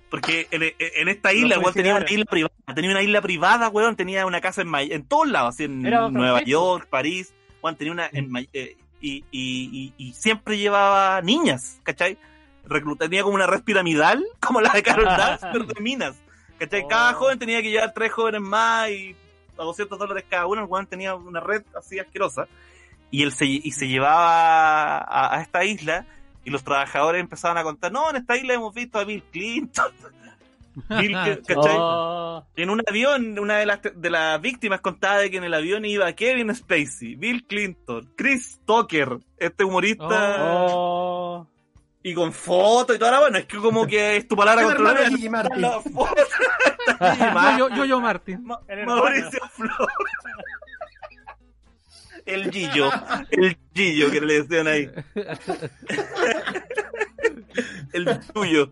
Porque 0.10 0.48
en, 0.52 0.62
en 0.80 1.08
esta 1.10 1.34
isla, 1.34 1.60
weón, 1.60 1.74
tenía 1.74 1.96
una 1.96 2.06
isla 2.10 2.26
privada. 2.26 2.54
Tenía 2.76 2.92
una 2.92 3.02
isla 3.02 3.22
privada, 3.22 3.68
weón. 3.70 3.96
Tenía 3.98 4.26
una 4.26 4.40
casa 4.40 4.62
en, 4.62 4.68
May- 4.70 4.92
en 4.94 5.04
todos 5.04 5.28
lados, 5.28 5.56
así 5.56 5.66
en 5.66 5.82
Nueva 5.82 6.10
Francisco. 6.12 6.46
York, 6.46 6.88
París. 6.90 7.34
Weón, 7.62 7.76
tenía 7.76 7.92
una 7.94 8.10
en 8.14 8.32
eh, 8.54 8.78
y, 9.02 9.24
y, 9.32 9.94
y, 9.98 10.08
y 10.10 10.14
siempre 10.14 10.58
llevaba 10.58 11.22
niñas, 11.22 11.80
¿cachai? 11.84 12.18
Recluta, 12.66 13.06
tenía 13.06 13.24
como 13.24 13.36
una 13.36 13.48
red 13.48 13.62
piramidal, 13.64 14.24
como 14.40 14.62
la 14.62 14.72
de 14.74 14.84
Carol 14.84 15.06
Dance, 15.06 15.48
pero 15.52 15.66
de 15.66 15.80
minas. 15.82 16.16
¿Cachai? 16.60 16.88
Cada 16.88 17.12
Oh. 17.12 17.16
joven 17.20 17.40
tenía 17.40 17.62
que 17.62 17.70
llevar 17.70 17.94
tres 17.94 18.12
jóvenes 18.12 18.42
más 18.42 18.90
y 18.90 19.16
a 19.58 19.64
200 19.64 19.98
dólares 20.00 20.26
cada 20.30 20.46
uno. 20.48 20.62
El 20.62 20.68
weón 20.68 20.88
tenía 20.88 21.16
una 21.16 21.40
red 21.40 21.64
así 21.78 22.00
asquerosa. 22.00 22.48
Y 23.10 23.24
él 23.24 23.32
se, 23.32 23.46
y 23.46 23.72
se 23.72 23.88
llevaba 23.88 24.98
a, 24.98 25.38
a 25.38 25.42
esta 25.42 25.64
isla 25.64 26.06
y 26.44 26.50
los 26.50 26.64
trabajadores 26.64 27.22
empezaban 27.22 27.58
a 27.58 27.64
contar, 27.64 27.92
no, 27.92 28.10
en 28.10 28.18
esta 28.18 28.36
isla 28.36 28.54
hemos 28.54 28.74
visto 28.74 29.00
a 29.00 29.04
Bill 29.06 29.24
Clinton. 29.32 29.92
Bill, 30.90 31.14
¿cachai? 31.48 31.76
oh, 31.78 32.46
En 32.56 32.70
un 32.70 32.82
avión, 32.88 33.38
una 33.40 33.58
de 33.58 33.66
las, 33.66 33.80
de 33.96 34.10
las 34.10 34.40
víctimas 34.42 34.82
contaba 34.82 35.20
de 35.20 35.32
que 35.32 35.38
en 35.38 35.44
el 35.44 35.54
avión 35.54 35.86
iba 35.86 36.12
Kevin 36.14 36.54
Spacey, 36.54 37.16
Bill 37.16 37.46
Clinton, 37.48 38.12
Chris 38.16 38.60
Tucker, 38.66 39.18
este 39.38 39.64
humorista, 39.64 40.36
oh. 40.40 41.48
y 42.04 42.14
con 42.14 42.32
fotos 42.32 42.96
y 42.96 43.00
toda 43.00 43.12
la 43.12 43.20
bueno, 43.22 43.38
es 43.40 43.46
que 43.46 43.58
como 43.58 43.88
que 43.88 44.18
es 44.18 44.28
tu 44.28 44.36
palabra 44.36 44.72
hermano 44.72 45.02
la 45.02 45.10
Gigi 45.10 45.30
Martin. 45.30 45.62
la 45.62 45.80
foto. 45.82 46.14
Yo, 47.58 47.70
yo, 47.70 47.86
yo, 47.86 48.00
Martín. 48.00 48.44
Ma- 48.46 48.60
El 48.68 48.80
hermano. 48.80 49.04
Mauricio 49.04 49.40
Flor. 49.52 49.90
El 52.26 52.52
Gillo, 52.52 52.90
el 53.32 53.58
Gillo 53.74 54.12
que 54.12 54.22
le 54.22 54.42
decían 54.44 54.68
ahí. 54.68 54.90
El 57.94 58.20
tuyo. 58.34 58.72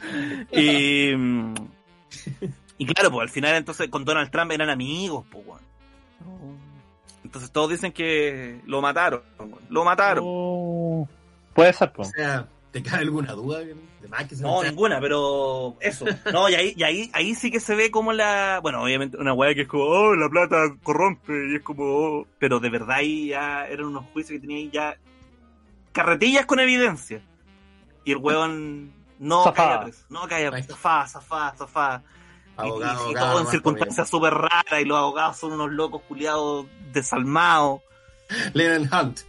Y, 0.52 1.10
y 2.78 2.86
claro, 2.86 3.10
pues 3.10 3.22
al 3.22 3.28
final 3.30 3.54
entonces 3.56 3.88
con 3.88 4.04
Donald 4.04 4.30
Trump 4.30 4.52
eran 4.52 4.68
amigos, 4.70 5.24
pues, 5.30 5.44
weón. 5.46 5.60
Entonces 7.24 7.50
todos 7.50 7.70
dicen 7.70 7.92
que 7.92 8.60
lo 8.66 8.80
mataron, 8.80 9.22
weón. 9.38 9.60
lo 9.68 9.84
mataron. 9.84 10.24
Oh. 10.26 11.08
Puede 11.54 11.72
ser, 11.72 11.88
O 11.88 11.92
pues. 11.94 12.10
sea, 12.10 12.46
¿te 12.70 12.82
cae 12.82 13.00
alguna 13.00 13.32
duda? 13.32 13.60
De 13.60 13.74
más 14.08 14.24
que 14.28 14.36
se 14.36 14.42
No, 14.42 14.62
ninguna, 14.62 15.00
pero 15.00 15.76
eso. 15.80 16.04
No, 16.32 16.48
y 16.48 16.54
ahí, 16.54 16.74
y 16.76 16.82
ahí, 16.84 17.10
ahí 17.14 17.34
sí 17.34 17.50
que 17.50 17.60
se 17.60 17.74
ve 17.74 17.90
como 17.90 18.12
la. 18.12 18.60
Bueno, 18.62 18.82
obviamente 18.82 19.16
una 19.16 19.32
weá 19.32 19.54
que 19.54 19.62
es 19.62 19.68
como, 19.68 19.84
oh, 19.84 20.14
la 20.14 20.28
plata 20.28 20.56
corrompe, 20.82 21.32
y 21.52 21.56
es 21.56 21.62
como. 21.62 21.84
oh, 21.84 22.26
Pero 22.38 22.60
de 22.60 22.70
verdad 22.70 22.96
ahí 22.98 23.28
ya 23.28 23.66
eran 23.66 23.86
unos 23.86 24.04
juicios 24.12 24.36
que 24.36 24.40
tenía 24.46 24.58
ahí 24.58 24.70
ya. 24.70 24.96
carretillas 25.92 26.46
con 26.46 26.60
evidencia. 26.60 27.20
Y 28.04 28.12
el 28.12 28.18
weón 28.18 28.92
no 29.18 29.44
Zafá. 29.44 29.54
cae 29.54 29.78
preso. 29.84 30.04
No 30.08 30.22
Ahí 30.30 30.50
preso. 30.50 30.68
Zafá, 30.76 31.06
zafá, 31.08 31.54
zafá. 31.56 32.02
Y- 32.04 32.58
Abogado, 32.58 32.94
y, 32.94 33.12
y 33.12 33.16
abogado, 33.16 33.30
todo 33.32 33.40
en 33.40 33.46
circunstancias 33.48 34.08
súper 34.08 34.32
raras, 34.34 34.80
y 34.80 34.84
los 34.86 34.96
abogados 34.98 35.36
son 35.36 35.52
unos 35.52 35.70
locos 35.72 36.00
culiados 36.08 36.66
desalmados. 36.92 37.80
Lennon 38.54 38.90
Hunt. 38.92 39.20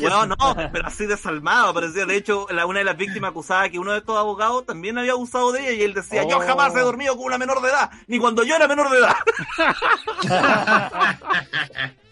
Bueno, 0.00 0.26
no, 0.28 0.36
pero 0.72 0.86
así 0.86 1.04
desalmado, 1.04 1.74
parecía. 1.74 2.06
De 2.06 2.16
hecho, 2.16 2.46
la, 2.50 2.64
una 2.64 2.78
de 2.78 2.86
las 2.86 2.96
víctimas 2.96 3.30
acusaba 3.32 3.68
que 3.68 3.78
uno 3.78 3.92
de 3.92 3.98
estos 3.98 4.16
abogados 4.16 4.64
también 4.64 4.96
había 4.96 5.12
abusado 5.12 5.52
de 5.52 5.60
ella 5.60 5.72
y 5.72 5.82
él 5.82 5.92
decía, 5.92 6.22
yo 6.26 6.38
Oh. 6.38 6.40
jamás 6.40 6.74
he 6.74 6.80
dormido 6.80 7.16
con 7.16 7.26
una 7.26 7.36
menor 7.38 7.60
de 7.60 7.68
edad, 7.68 7.90
ni 8.06 8.18
cuando 8.18 8.42
yo 8.44 8.56
era 8.56 8.66
menor 8.66 8.88
de 8.90 8.98
edad. 8.98 9.14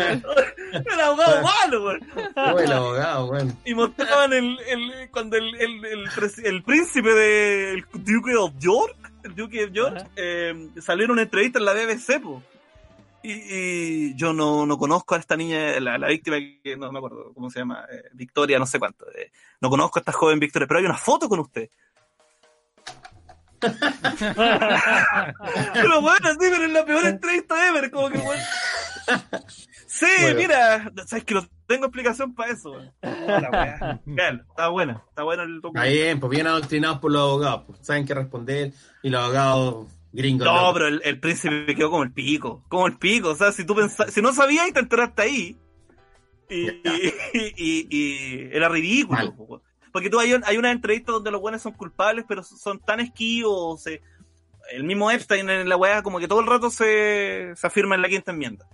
Era 0.00 1.06
abogado 1.06 1.42
malo, 1.42 1.82
güey. 1.82 1.98
Oh, 2.36 2.58
el 2.58 2.72
abogado, 2.72 3.26
bueno. 3.26 3.52
Y 3.64 3.74
mostraban 3.74 4.32
el, 4.32 4.58
el, 4.68 5.10
cuando 5.10 5.36
el, 5.36 5.54
el, 5.56 5.84
el, 6.44 6.62
príncipe 6.62 7.10
del 7.10 7.84
Duque 7.92 8.36
of 8.36 8.52
York, 8.58 8.96
el 9.24 9.34
Duque 9.34 9.64
of 9.64 9.72
York, 9.72 10.06
eh, 10.16 10.68
salió 10.80 11.04
en 11.04 11.10
una 11.12 11.22
entrevista 11.22 11.58
en 11.58 11.64
la 11.64 11.74
BBC, 11.74 12.20
po. 12.22 12.42
Y, 13.22 13.32
y 13.32 14.14
yo 14.14 14.32
no, 14.32 14.64
no 14.64 14.78
conozco 14.78 15.14
a 15.14 15.18
esta 15.18 15.36
niña, 15.36 15.78
la, 15.78 15.98
la 15.98 16.08
víctima, 16.08 16.38
que 16.38 16.76
no 16.76 16.90
me 16.90 16.98
acuerdo 16.98 17.32
cómo 17.34 17.50
se 17.50 17.58
llama, 17.58 17.84
eh, 17.90 18.04
Victoria, 18.14 18.58
no 18.58 18.66
sé 18.66 18.78
cuánto. 18.78 19.06
eh, 19.14 19.30
no 19.60 19.68
conozco 19.68 19.98
a 19.98 20.00
esta 20.00 20.12
joven 20.12 20.40
Victoria, 20.40 20.66
pero 20.66 20.80
hay 20.80 20.86
una 20.86 20.96
foto 20.96 21.28
con 21.28 21.40
usted. 21.40 21.68
pero 23.60 23.74
bueno, 26.00 26.30
sí, 26.30 26.38
pero 26.40 26.64
es 26.64 26.70
la 26.70 26.84
peor 26.84 27.06
entrevista 27.06 27.68
ever, 27.68 27.90
como 27.90 28.08
que 28.08 28.18
bueno. 28.18 28.42
Sí, 29.92 30.06
Bueno. 30.22 30.38
mira, 30.38 30.92
sabes 31.06 31.24
que 31.24 31.34
no 31.34 31.44
tengo 31.66 31.86
explicación 31.86 32.32
para 32.32 32.52
eso. 32.52 32.70
Hola, 33.02 34.00
está 34.48 34.68
buena, 34.68 35.02
está 35.08 35.22
bueno 35.24 35.42
el 35.42 35.56
Está 35.56 35.66
documento. 35.68 35.90
bien, 35.92 36.20
pues 36.20 36.30
bien 36.30 36.46
adoctrinados 36.46 36.98
por 37.00 37.10
los 37.10 37.20
abogados. 37.22 37.64
Pues, 37.66 37.78
saben 37.84 38.06
qué 38.06 38.14
responder. 38.14 38.72
Y 39.02 39.10
los 39.10 39.20
abogados 39.20 39.88
gringos. 40.12 40.44
No, 40.46 40.54
locos. 40.54 40.72
pero 40.74 40.86
el, 40.88 41.02
el 41.04 41.18
príncipe 41.18 41.74
quedó 41.74 41.90
como 41.90 42.04
el 42.04 42.12
pico, 42.12 42.64
como 42.68 42.86
el 42.86 42.98
pico. 42.98 43.30
O 43.30 43.34
sea, 43.34 43.50
si 43.50 43.64
tú 43.64 43.74
pensas, 43.74 44.12
si 44.12 44.22
no 44.22 44.32
sabías 44.32 44.68
y 44.68 44.72
te 44.72 44.78
enteraste 44.78 45.22
ahí, 45.22 45.58
y, 46.48 46.68
y, 47.34 47.54
y- 47.56 47.86
y 47.90 48.48
era 48.52 48.68
ridículo. 48.68 49.18
Mal. 49.18 49.34
Porque 49.92 50.08
tú 50.08 50.20
hay, 50.20 50.34
un- 50.34 50.44
hay 50.44 50.56
una 50.56 50.70
entrevista 50.70 51.10
donde 51.10 51.32
los 51.32 51.40
buenos 51.40 51.62
son 51.62 51.72
culpables, 51.72 52.24
pero 52.28 52.44
son 52.44 52.78
tan 52.78 53.00
esquivos. 53.00 53.82
se- 53.82 54.02
el 54.70 54.84
mismo 54.84 55.10
Epstein 55.10 55.50
en 55.50 55.68
la 55.68 55.76
weá, 55.76 56.00
como 56.04 56.20
que 56.20 56.28
todo 56.28 56.38
el 56.38 56.46
rato 56.46 56.70
se, 56.70 57.52
se 57.56 57.66
afirma 57.66 57.96
en 57.96 58.02
la 58.02 58.08
quinta 58.08 58.30
enmienda. 58.30 58.68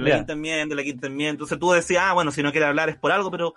En 0.00 0.04
la 0.04 0.10
Ya. 0.10 0.16
quinta 0.18 0.32
enmienda, 0.34 0.72
en 0.72 0.76
la 0.76 0.82
quinta 0.82 1.06
enmienda. 1.06 1.30
Entonces 1.32 1.58
tú 1.58 1.70
decías, 1.70 2.02
ah, 2.06 2.12
bueno, 2.12 2.30
si 2.30 2.42
no 2.42 2.50
quiere 2.50 2.66
hablar 2.66 2.88
es 2.88 2.96
por 2.96 3.12
algo, 3.12 3.30
pero, 3.30 3.54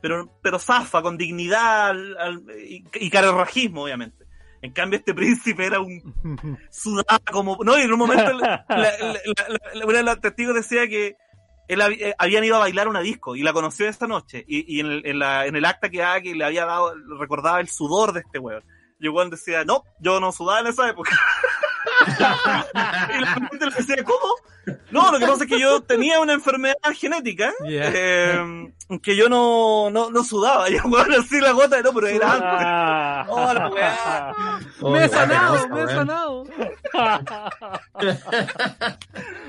pero, 0.00 0.30
pero 0.42 0.58
zafa 0.58 1.02
con 1.02 1.16
dignidad 1.18 1.90
al- 1.90 2.16
al- 2.18 2.42
y, 2.68 2.84
y 3.00 3.10
carerrajismo, 3.10 3.82
obviamente. 3.84 4.24
En 4.62 4.72
cambio, 4.72 4.98
este 4.98 5.12
príncipe 5.14 5.66
era 5.66 5.80
un 5.80 6.00
sudaba 6.70 7.18
como. 7.30 7.58
No, 7.64 7.78
y 7.78 7.82
en 7.82 7.92
un 7.92 7.98
momento 7.98 8.32
la, 8.32 8.64
la- 8.68 8.76
la- 8.78 9.18
la- 9.74 9.86
una 9.86 9.98
de 9.98 10.02
las 10.04 10.20
testigos 10.20 10.54
decía 10.54 10.88
que 10.88 11.16
él 11.68 11.80
hab- 11.80 11.96
eh, 12.00 12.14
habían 12.18 12.44
ido 12.44 12.56
a 12.56 12.60
bailar 12.60 12.88
una 12.88 13.00
disco 13.00 13.34
y 13.36 13.42
la 13.42 13.52
conoció 13.52 13.88
esta 13.88 14.06
noche. 14.06 14.44
Y, 14.46 14.76
y 14.76 14.80
en, 14.80 14.86
el, 14.86 15.06
en, 15.06 15.18
la- 15.18 15.46
en 15.46 15.56
el 15.56 15.64
acta 15.64 15.88
que 15.90 15.98
daba 15.98 16.20
que 16.20 16.34
le 16.34 16.44
había 16.44 16.64
dado, 16.64 16.94
recordaba 17.18 17.60
el 17.60 17.68
sudor 17.68 18.12
de 18.12 18.20
este 18.20 18.38
weón. 18.38 18.62
Y 18.98 19.08
weón 19.08 19.30
decía, 19.30 19.64
no, 19.64 19.82
yo 20.00 20.20
no 20.20 20.32
sudaba 20.32 20.60
en 20.60 20.68
esa 20.68 20.88
época. 20.88 21.10
y 22.06 23.20
la 23.20 23.26
gente 23.34 23.66
le 23.66 23.72
decía, 23.76 23.96
¿cómo? 24.04 24.34
No, 24.90 25.12
lo 25.12 25.18
que 25.18 25.26
pasa 25.26 25.44
es 25.44 25.50
que 25.50 25.60
yo 25.60 25.80
tenía 25.82 26.18
una 26.20 26.32
enfermedad 26.32 26.74
genética 26.94 27.52
Yeah. 27.64 27.90
eh, 27.94 28.72
que 29.02 29.16
yo 29.16 29.28
no, 29.28 29.90
no, 29.90 30.10
no 30.10 30.24
sudaba. 30.24 30.68
Ya, 30.70 30.82
weón, 30.84 31.12
así 31.12 31.40
la 31.40 31.52
gota, 31.52 31.80
no, 31.82 31.92
pero 31.92 32.06
era 32.08 32.32
antes. 32.32 32.48
Ah. 32.50 33.26
Oh, 33.28 33.52
la 33.54 33.68
weá. 33.68 34.34
Oh, 34.80 34.90
me 34.90 35.04
he 35.04 35.08
sanado, 35.08 35.68
me 35.68 35.82
he 35.82 35.86
sanado. 35.86 36.44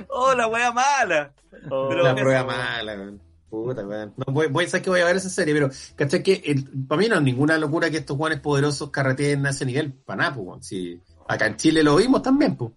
Oh, 0.10 0.34
la 0.34 0.48
weá 0.48 0.72
mala. 0.72 1.32
Oh. 1.70 1.88
Pero 1.90 2.04
La 2.04 2.16
prueba 2.16 2.44
mala, 2.44 2.94
weón. 2.94 3.22
Puta, 3.50 3.86
weón. 3.88 4.14
No, 4.18 4.34
voy, 4.34 4.48
voy 4.48 4.66
a 4.66 4.68
saber 4.68 4.84
que 4.84 4.90
voy 4.90 5.00
a 5.02 5.06
ver 5.06 5.16
esa 5.16 5.30
serie, 5.30 5.54
pero 5.54 5.70
¿cachai? 5.96 6.22
Que 6.24 6.42
el- 6.46 6.66
para 6.88 7.00
mí 7.02 7.08
no 7.08 7.16
es 7.16 7.22
ninguna 7.22 7.58
locura 7.58 7.90
que 7.90 7.98
estos 7.98 8.18
guanes 8.18 8.40
poderosos 8.42 8.90
carreteen 8.92 9.46
a 9.46 9.52
ese 9.52 9.66
nivel. 9.66 9.94
Para 9.94 10.18
nada, 10.24 10.36
pues, 10.36 10.48
weón. 10.48 10.64
Si 10.64 11.00
acá 11.28 11.46
en 11.48 11.56
Chile 11.56 11.84
lo 11.84 11.96
vimos 11.96 12.22
también, 12.22 12.56
pues. 12.56 12.72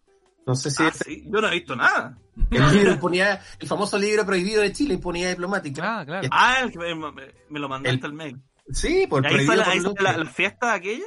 No 0.46 0.54
sé 0.54 0.70
si 0.70 0.82
Ah, 0.82 0.88
este- 0.88 1.04
sí, 1.04 1.24
yo 1.26 1.40
no 1.40 1.48
he 1.48 1.54
visto 1.54 1.76
nada. 1.76 2.16
el 2.50 2.72
libro 2.72 2.92
impunidad, 2.92 3.40
el 3.58 3.68
famoso 3.68 3.98
libro 3.98 4.24
prohibido 4.24 4.62
de 4.62 4.72
Chile, 4.72 4.94
impunidad 4.94 5.30
diplomática. 5.30 6.00
Ah, 6.00 6.04
claro. 6.06 6.28
Ah, 6.32 6.56
el 6.62 6.70
que 6.72 6.78
me, 6.78 7.58
lo 7.60 7.68
mandaste 7.68 8.06
al 8.06 8.12
mail. 8.14 8.40
Sí, 8.72 9.06
por 9.08 9.24
¿Y 9.24 9.26
ahí 9.28 9.32
prohibido 9.46 9.56
la, 9.56 9.94
por 9.94 10.02
la, 10.02 10.16
la 10.16 10.30
fiesta 10.30 10.72
aquella? 10.72 11.04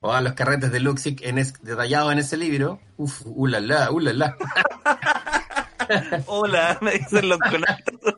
O 0.00 0.12
a 0.12 0.20
los 0.20 0.32
carretes 0.34 0.70
de 0.72 0.80
Luxic 0.80 1.22
en 1.22 1.38
es, 1.38 1.54
detallados 1.62 2.12
en 2.12 2.18
ese 2.20 2.36
libro. 2.36 2.80
Uf, 2.96 3.22
ulala, 3.26 3.90
ulala. 3.90 4.36
Hola, 6.26 6.78
me 6.80 6.92
dicen 6.92 7.28
los 7.28 7.38
conatos. 7.38 8.14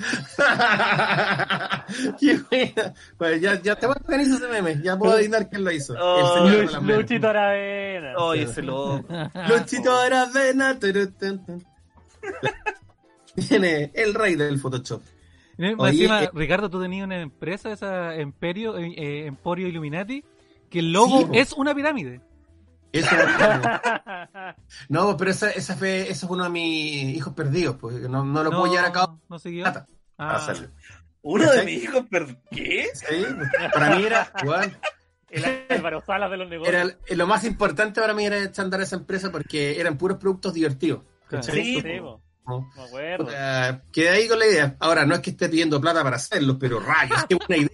Pues 3.18 3.40
ya, 3.40 3.60
ya 3.62 3.76
te 3.76 3.86
voy 3.86 3.96
a 3.98 4.02
organizar 4.04 4.36
ese 4.36 4.48
meme. 4.48 4.80
Ya 4.82 4.98
puedo 4.98 5.14
adivinar 5.14 5.48
quién 5.48 5.64
lo 5.64 5.70
hizo. 5.72 5.94
Oh, 5.98 6.18
el 6.18 6.26
señor 6.50 6.64
Luch- 6.66 6.72
las 6.72 6.82
memes. 6.82 6.96
Luchito 6.98 7.28
Aravena. 7.28 8.14
Oye, 8.18 8.42
ese 8.42 8.62
loco. 8.62 9.04
Luchito 9.48 9.96
Aravena. 9.96 10.78
Viene 13.36 13.90
el 13.94 14.14
rey 14.14 14.34
del 14.36 14.58
Photoshop. 14.58 15.02
Más 15.58 15.74
Oye, 15.78 15.90
encima, 15.90 16.22
eh, 16.24 16.30
Ricardo, 16.32 16.70
tú 16.70 16.80
tenías 16.80 17.04
una 17.04 17.20
empresa, 17.20 17.70
esa 17.70 18.14
Emperio, 18.14 18.78
eh, 18.78 19.26
Emporio 19.26 19.68
Illuminati, 19.68 20.24
que 20.70 20.78
el 20.78 20.90
logo 20.92 21.18
Sí, 21.18 21.26
es 21.34 21.52
una 21.52 21.74
pirámide. 21.74 22.22
Eso 22.92 23.16
no, 24.88 25.16
pero 25.16 25.30
esa, 25.30 25.50
esa 25.50 25.76
fue, 25.76 26.10
eso 26.10 26.26
es 26.26 26.30
uno 26.30 26.44
de 26.44 26.50
mis 26.50 27.16
hijos 27.16 27.34
perdidos, 27.34 27.76
pues 27.76 28.08
no, 28.08 28.24
no 28.24 28.42
lo 28.42 28.50
puedo 28.50 28.66
llevar 28.66 28.86
a 28.86 28.92
cabo. 28.92 29.20
No 29.28 29.38
siguió. 29.38 29.66
Ah, 29.66 29.86
para 30.16 30.36
hacerlo. 30.36 30.68
Uno 31.22 31.50
de 31.52 31.64
mis 31.64 31.84
hijos, 31.84 32.04
pero 32.10 32.26
¿qué? 32.50 32.88
Sí, 32.94 33.26
para 33.72 33.96
mí 33.96 34.04
era, 34.04 34.32
weón, 34.44 34.76
El 35.28 35.44
Álvaro 35.68 36.02
Salas 36.04 36.30
de 36.30 36.36
los 36.38 36.48
negocios. 36.48 36.74
era 36.74 37.16
lo 37.16 37.26
más 37.26 37.44
importante 37.44 38.00
para 38.00 38.14
mí 38.14 38.24
era 38.24 38.38
echar 38.38 38.64
a 38.64 38.66
andar 38.66 38.80
esa 38.80 38.96
empresa 38.96 39.30
porque 39.30 39.80
eran 39.80 39.96
puros 39.96 40.18
productos 40.18 40.54
divertidos. 40.54 41.02
Sí, 41.42 41.82
¿no? 42.46 42.70
me 42.76 42.82
acuerdo. 42.82 43.24
Puta, 43.24 43.82
Quedé 43.92 44.08
ahí 44.08 44.28
con 44.28 44.38
la 44.38 44.46
idea. 44.46 44.76
Ahora, 44.80 45.06
no 45.06 45.14
es 45.14 45.20
que 45.20 45.30
esté 45.30 45.48
pidiendo 45.48 45.80
plata 45.80 46.02
para 46.02 46.16
hacerlo, 46.16 46.58
pero 46.58 46.80
rayos, 46.80 47.24
qué 47.28 47.34
buena 47.34 47.56
idea. 47.56 47.70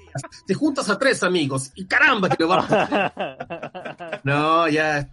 Te 0.47 0.55
juntas 0.55 0.89
a 0.89 0.99
tres 0.99 1.23
amigos 1.23 1.71
y 1.75 1.87
caramba 1.87 2.29
que 2.29 2.37
lo 2.39 2.49
vamos 2.49 2.71
a 2.71 2.83
hacer. 2.83 4.21
No, 4.25 4.69
ya 4.69 5.09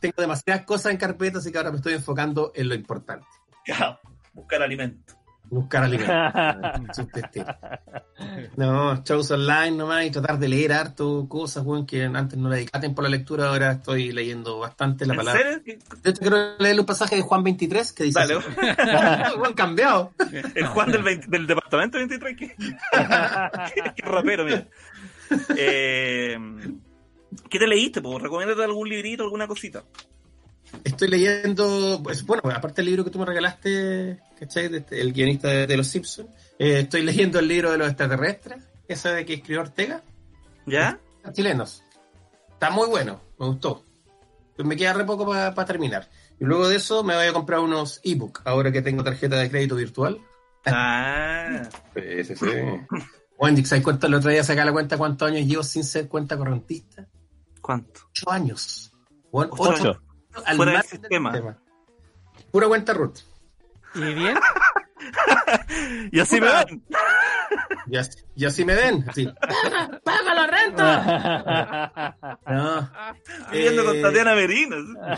tengo 0.00 0.14
demasiadas 0.16 0.64
cosas 0.64 0.92
en 0.92 0.98
carpeta, 0.98 1.38
así 1.38 1.52
que 1.52 1.58
ahora 1.58 1.70
me 1.70 1.76
estoy 1.76 1.94
enfocando 1.94 2.52
en 2.54 2.68
lo 2.68 2.74
importante. 2.74 3.26
Ya, 3.66 3.98
buscar 4.32 4.62
alimento. 4.62 5.17
Buscar 5.50 5.84
alimentos. 5.84 7.06
No, 8.56 9.02
shows 9.04 9.30
online 9.30 9.70
nomás 9.72 10.04
y 10.04 10.10
tratar 10.10 10.38
de 10.38 10.48
leer 10.48 10.72
harto 10.72 11.26
cosas, 11.28 11.64
weón, 11.64 11.86
que 11.86 12.04
antes 12.04 12.36
no 12.38 12.48
le 12.48 12.56
dedicaba 12.56 12.80
tiempo 12.80 13.00
a 13.00 13.04
la 13.04 13.10
lectura, 13.10 13.48
ahora 13.48 13.72
estoy 13.72 14.10
leyendo 14.12 14.58
bastante 14.58 15.06
la 15.06 15.14
¿En 15.14 15.18
palabra. 15.18 15.40
serio? 15.42 15.62
¿Qué- 15.64 15.78
De 16.02 16.10
hecho, 16.10 16.20
quiero 16.20 16.56
leer 16.58 16.80
un 16.80 16.86
pasaje 16.86 17.16
de 17.16 17.22
Juan 17.22 17.42
23 17.44 17.92
que 17.92 18.04
dice. 18.04 18.18
Weón, 19.38 19.54
cambiado. 19.54 20.12
el 20.54 20.66
Juan 20.66 20.90
del, 20.92 21.02
20 21.02 21.26
del 21.28 21.46
departamento 21.46 21.98
23, 21.98 22.36
¿qué? 22.38 22.54
qué, 23.96 24.02
rapero, 24.02 24.44
mira. 24.44 24.66
Eh, 25.56 26.36
¿Qué 27.48 27.58
te 27.58 27.66
leíste? 27.66 28.02
Po? 28.02 28.18
Recomiéndate 28.18 28.64
algún 28.64 28.88
librito, 28.88 29.22
alguna 29.22 29.46
cosita. 29.46 29.84
Estoy 30.84 31.08
leyendo, 31.08 32.00
pues, 32.02 32.24
bueno, 32.24 32.42
aparte 32.54 32.76
del 32.82 32.86
libro 32.86 33.04
que 33.04 33.10
tú 33.10 33.18
me 33.18 33.24
regalaste, 33.24 34.18
¿cachai? 34.38 34.68
De- 34.68 34.84
el 34.90 35.12
guionista 35.12 35.48
de, 35.48 35.66
de 35.66 35.76
Los 35.76 35.86
Simpsons, 35.88 36.28
eh, 36.58 36.80
estoy 36.80 37.02
leyendo 37.02 37.38
el 37.38 37.48
libro 37.48 37.70
de 37.72 37.78
los 37.78 37.88
extraterrestres, 37.88 38.62
ese 38.86 39.08
de 39.10 39.24
que 39.26 39.34
escribió 39.34 39.60
Ortega, 39.62 40.02
¿Ya? 40.66 40.98
chilenos. 41.32 41.82
Está 42.52 42.70
muy 42.70 42.88
bueno, 42.88 43.20
me 43.38 43.46
gustó. 43.46 43.84
Pues 44.56 44.66
me 44.66 44.76
queda 44.76 44.92
re 44.94 45.04
poco 45.04 45.26
para 45.26 45.64
terminar. 45.64 46.08
Y 46.40 46.44
luego 46.44 46.68
de 46.68 46.76
eso 46.76 47.02
me 47.04 47.14
voy 47.14 47.26
a 47.26 47.32
comprar 47.32 47.60
unos 47.60 48.00
ebook, 48.04 48.40
ahora 48.44 48.70
que 48.72 48.82
tengo 48.82 49.02
tarjeta 49.04 49.36
de 49.36 49.50
crédito 49.50 49.76
virtual. 49.76 50.18
Ah, 50.66 51.62
Sí, 51.94 52.24
sí, 52.24 52.36
sí. 52.36 52.46
Wendy, 53.38 53.64
¿sabes 53.64 53.84
cuánto? 53.84 54.06
El 54.08 54.14
otro 54.14 54.30
día 54.30 54.42
saca 54.42 54.64
la 54.64 54.72
cuenta 54.72 54.98
cuántos 54.98 55.28
años 55.30 55.46
llevo 55.46 55.62
sin 55.62 55.84
ser 55.84 56.08
cuenta 56.08 56.36
correntista. 56.36 57.06
¿cuánto? 57.60 58.00
Ocho 58.10 58.30
años. 58.30 58.92
Bueno, 59.30 59.52
Ocho. 59.56 59.70
ocho 59.72 60.02
al 60.44 60.56
Fuera 60.56 60.72
del 60.72 60.78
margen 60.78 61.00
sistema. 61.00 61.58
Pura 62.50 62.68
cuenta 62.68 62.92
root. 62.94 63.18
¿Y 63.94 64.14
bien? 64.14 64.36
Y 66.10 66.18
así 66.20 66.40
me 66.40 66.48
ven. 66.48 66.84
Y 67.86 67.96
así, 67.96 68.18
y 68.34 68.44
así 68.44 68.64
me 68.64 68.74
ven. 68.74 69.04
así. 69.08 69.26
¡Paga 70.04 70.34
la 70.34 70.46
renta! 70.48 72.16
No. 72.46 72.90
Viviendo 73.52 73.84
con 73.84 73.96
Eh, 73.96 74.02
Tatiana 74.02 74.34
Merino. 74.34 74.76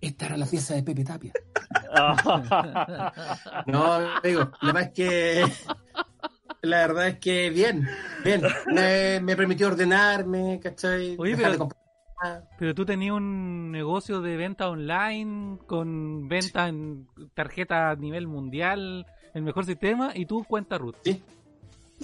Esta 0.00 0.26
era 0.26 0.36
la 0.38 0.46
pieza 0.46 0.74
de 0.74 0.82
Pepe 0.82 1.04
Tapia. 1.04 1.32
No, 3.66 3.92
amigo, 3.94 4.50
la 4.62 4.72
verdad 4.72 4.82
es 4.82 4.90
que. 4.94 5.44
La 6.62 6.78
verdad 6.86 7.08
es 7.08 7.18
que 7.18 7.50
bien, 7.50 7.88
bien. 8.24 8.42
Me, 8.66 9.20
me 9.20 9.34
permitió 9.36 9.66
ordenarme, 9.66 10.60
¿cachai? 10.62 11.16
Oye, 11.18 11.36
Dejar 11.36 11.52
pero- 11.52 11.68
nada. 12.22 12.48
Pero 12.58 12.74
tú 12.74 12.84
tenías 12.84 13.14
un 13.14 13.70
negocio 13.72 14.20
de 14.20 14.36
venta 14.36 14.68
online 14.68 15.58
con 15.66 16.28
venta 16.28 16.68
en 16.68 17.06
tarjeta 17.34 17.90
a 17.90 17.96
nivel 17.96 18.26
mundial, 18.26 19.06
el 19.34 19.42
mejor 19.42 19.64
sistema, 19.66 20.10
y 20.14 20.26
tú 20.26 20.44
cuenta 20.44 20.78
root. 20.78 20.96
Sí. 21.04 21.22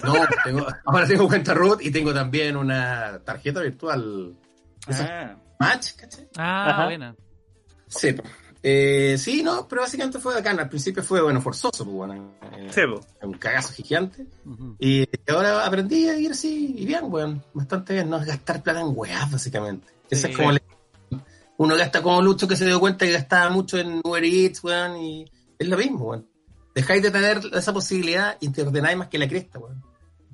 No, 0.03 0.13
tengo- 0.43 0.67
ahora 0.85 1.07
tengo 1.07 1.27
cuenta 1.27 1.53
root 1.53 1.81
y 1.81 1.91
tengo 1.91 2.13
también 2.13 2.55
una 2.57 3.19
tarjeta 3.23 3.61
virtual. 3.61 4.33
Ah, 4.89 5.35
Match, 5.59 5.93
¿cachai? 5.95 6.27
Ah, 6.37 6.69
Ajá. 6.69 6.85
buena. 6.85 7.15
Sí, 7.87 8.15
eh, 8.63 9.15
sí, 9.17 9.43
no, 9.43 9.67
pero 9.67 9.81
básicamente 9.81 10.19
fue 10.19 10.33
bacán. 10.35 10.59
Al 10.59 10.67
principio 10.69 11.01
fue, 11.01 11.21
bueno, 11.21 11.39
forzoso, 11.41 11.83
pues, 11.85 11.95
bueno. 11.95 12.31
eh, 12.57 12.67
sí, 12.69 12.81
un 13.21 13.33
cagazo 13.33 13.73
gigante. 13.73 14.25
Y 14.79 15.07
ahora 15.31 15.65
aprendí 15.65 16.07
a 16.09 16.17
ir 16.19 16.31
así, 16.31 16.75
y 16.77 16.85
bien, 16.85 17.01
weón. 17.05 17.41
Bastante 17.53 17.93
bien, 17.93 18.09
no 18.09 18.17
es 18.17 18.25
gastar 18.27 18.61
plata 18.61 18.81
en 18.81 18.91
weas, 18.93 19.31
básicamente. 19.31 19.87
Esa 20.09 20.27
Sí. 20.27 20.31
es 20.33 20.37
como 20.37 20.51
la- 20.51 20.61
Uno 21.59 21.75
gasta 21.75 22.03
como 22.03 22.21
Lucho 22.21 22.47
que 22.47 22.55
se 22.55 22.65
dio 22.65 22.79
cuenta 22.79 23.05
que 23.05 23.11
gastaba 23.13 23.49
mucho 23.49 23.77
en 23.79 23.99
Uber 24.03 24.23
Eats, 24.23 24.63
weón, 24.63 24.97
y 24.97 25.25
es 25.57 25.67
lo 25.67 25.75
mismo, 25.77 26.05
weón. 26.05 26.27
Dejáis 26.75 27.01
de 27.01 27.09
tener 27.09 27.39
esa 27.53 27.73
posibilidad 27.73 28.37
y 28.39 28.49
te 28.51 28.61
ordenáis 28.61 28.95
más 28.97 29.07
que 29.07 29.17
la 29.17 29.27
cresta, 29.27 29.57
weón. 29.57 29.81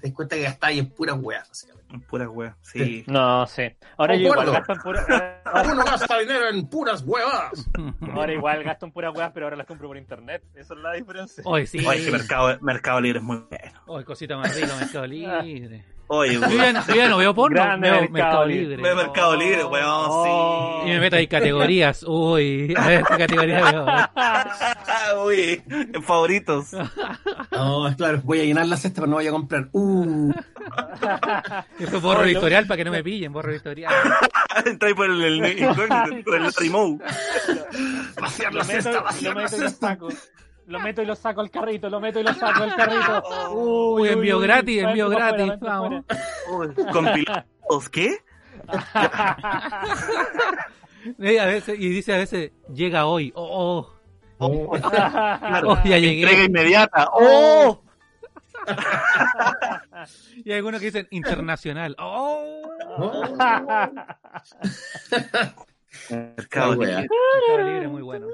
Te 0.02 0.08
das 0.08 0.16
cuenta 0.16 0.36
que 0.36 0.42
gastáis 0.42 0.80
en 0.80 0.90
puras 0.90 1.18
weas, 1.22 1.48
básicamente. 1.48 1.84
Pura 2.10 2.28
wea. 2.28 2.58
Sí. 2.64 3.04
No, 3.08 3.46
sí. 3.46 3.62
Ahora 3.98 4.16
yo 4.16 4.24
igual 4.24 4.52
gasto 4.52 4.74
en 4.74 4.80
pura... 4.80 5.42
Uno 5.72 5.86
gasta 5.86 6.18
dinero 6.20 6.50
en 6.50 6.68
puras 6.68 7.04
weas. 7.06 7.70
Ahora 8.14 8.34
igual 8.34 8.64
gasto 8.64 8.88
en 8.88 8.92
puras 8.92 9.16
weas, 9.16 9.32
pero 9.32 9.46
ahora 9.46 9.56
las 9.58 9.68
compro 9.68 9.88
por 9.90 9.98
internet. 9.98 10.44
Esa 10.56 10.74
es 10.74 10.80
la 10.82 10.94
diferencia. 10.94 11.44
Hoy 11.46 11.68
sí. 11.68 11.78
Que 11.78 12.12
Mercado, 12.12 12.58
Mercado 12.62 13.00
Libre 13.00 13.20
es 13.20 13.24
muy 13.24 13.38
bueno. 13.48 13.80
Hoy 13.86 14.04
cosita 14.04 14.36
más 14.36 14.54
rica, 14.56 14.76
Mercado 14.76 15.06
Libre. 15.08 15.86
Oye, 16.08 16.34
Yo 16.34 16.42
ya, 16.50 16.74
no- 16.74 16.86
yo 16.88 16.96
ya 16.96 17.08
no 17.10 17.18
veo 17.18 17.34
porno, 17.34 17.56
Grande 17.56 17.90
veo 17.90 18.02
Mercado 18.02 18.14
Mercado 18.14 18.46
Libre. 18.46 18.76
Libre. 18.78 18.90
Ve 18.90 18.96
Mercado 18.96 19.36
Libre, 19.36 19.66
weón, 19.66 20.06
Oh. 20.10 20.84
Y 20.86 20.90
me 20.90 21.00
meto 21.00 21.16
ahí 21.16 21.28
categorías. 21.28 22.04
Uy, 22.04 22.74
a 22.78 22.88
ver 22.88 23.04
qué 23.04 23.18
categoría 23.18 23.72
veo. 23.72 23.86
Uy, 25.26 25.64
en 25.70 26.04
favoritos. 26.04 26.68
No, 27.52 27.88
es 27.88 27.96
claro, 27.96 28.20
voy 28.24 28.40
a 28.42 28.44
llenar 28.44 28.66
la 28.68 28.76
cesta, 28.78 29.02
pero 29.02 29.08
no 29.12 29.16
voy 29.18 29.28
a 29.28 29.32
comprar. 29.32 29.70
Uh, 29.74 30.32
Eso 31.80 32.02
borro 32.02 32.24
el 32.24 32.32
historial 32.32 32.66
para 32.68 32.78
que 32.78 32.86
no 32.86 32.92
me 32.92 33.04
pillen, 33.04 33.32
borro 33.32 33.50
el 33.52 33.58
historial. 33.58 33.94
Entra 34.66 34.88
ahí 34.90 34.94
por 34.96 35.06
el, 35.10 35.22
el 35.24 35.60
incógnito, 35.60 36.24
por 36.26 36.36
el 36.36 36.54
remote. 36.54 37.04
vaciar 38.20 38.54
la 38.54 38.64
cesta, 38.64 39.02
vaciar 39.02 39.36
la 39.36 39.48
cesta. 39.48 39.98
Lo 40.68 40.80
meto 40.80 41.02
y 41.02 41.06
lo 41.06 41.16
saco 41.16 41.42
al 41.42 41.50
carrito, 41.52 41.90
lo 41.90 42.00
meto 42.00 42.20
y 42.20 42.24
lo 42.24 42.34
saco 42.34 42.64
al 42.64 42.76
carrito. 42.76 43.24
Uy, 43.54 44.08
envío 44.10 44.40
gratis, 44.40 44.84
envío 44.84 45.10
gratis, 45.10 45.46
fuera, 45.60 45.80
vamos. 45.80 46.04
fuera. 46.48 46.74
Uy, 46.80 46.86
Compilados, 46.92 47.90
¿qué? 47.92 48.18
Eh, 51.20 51.38
a 51.38 51.46
veces, 51.46 51.78
y 51.78 51.90
dice 51.90 52.14
a 52.14 52.18
veces, 52.18 52.52
llega 52.74 53.06
hoy. 53.08 53.34
Oh, 53.36 53.90
Oh, 54.38 54.72
Claro. 54.72 55.72
oh, 55.72 55.78
ya 55.84 55.98
llegué. 55.98 56.22
Entrega 56.22 56.44
inmediata. 56.46 57.10
¡Oh! 57.14 57.82
Y 60.46 60.50
hay 60.52 60.58
algunos 60.58 60.80
que 60.80 60.88
dicen 60.88 61.08
internacional. 61.12 61.96
Oh, 62.00 62.62
Mercado. 66.10 66.74
Libre. 66.76 66.96
Mercado 66.96 67.70
Libre, 67.70 67.88
muy 67.88 68.02
bueno. 68.02 68.28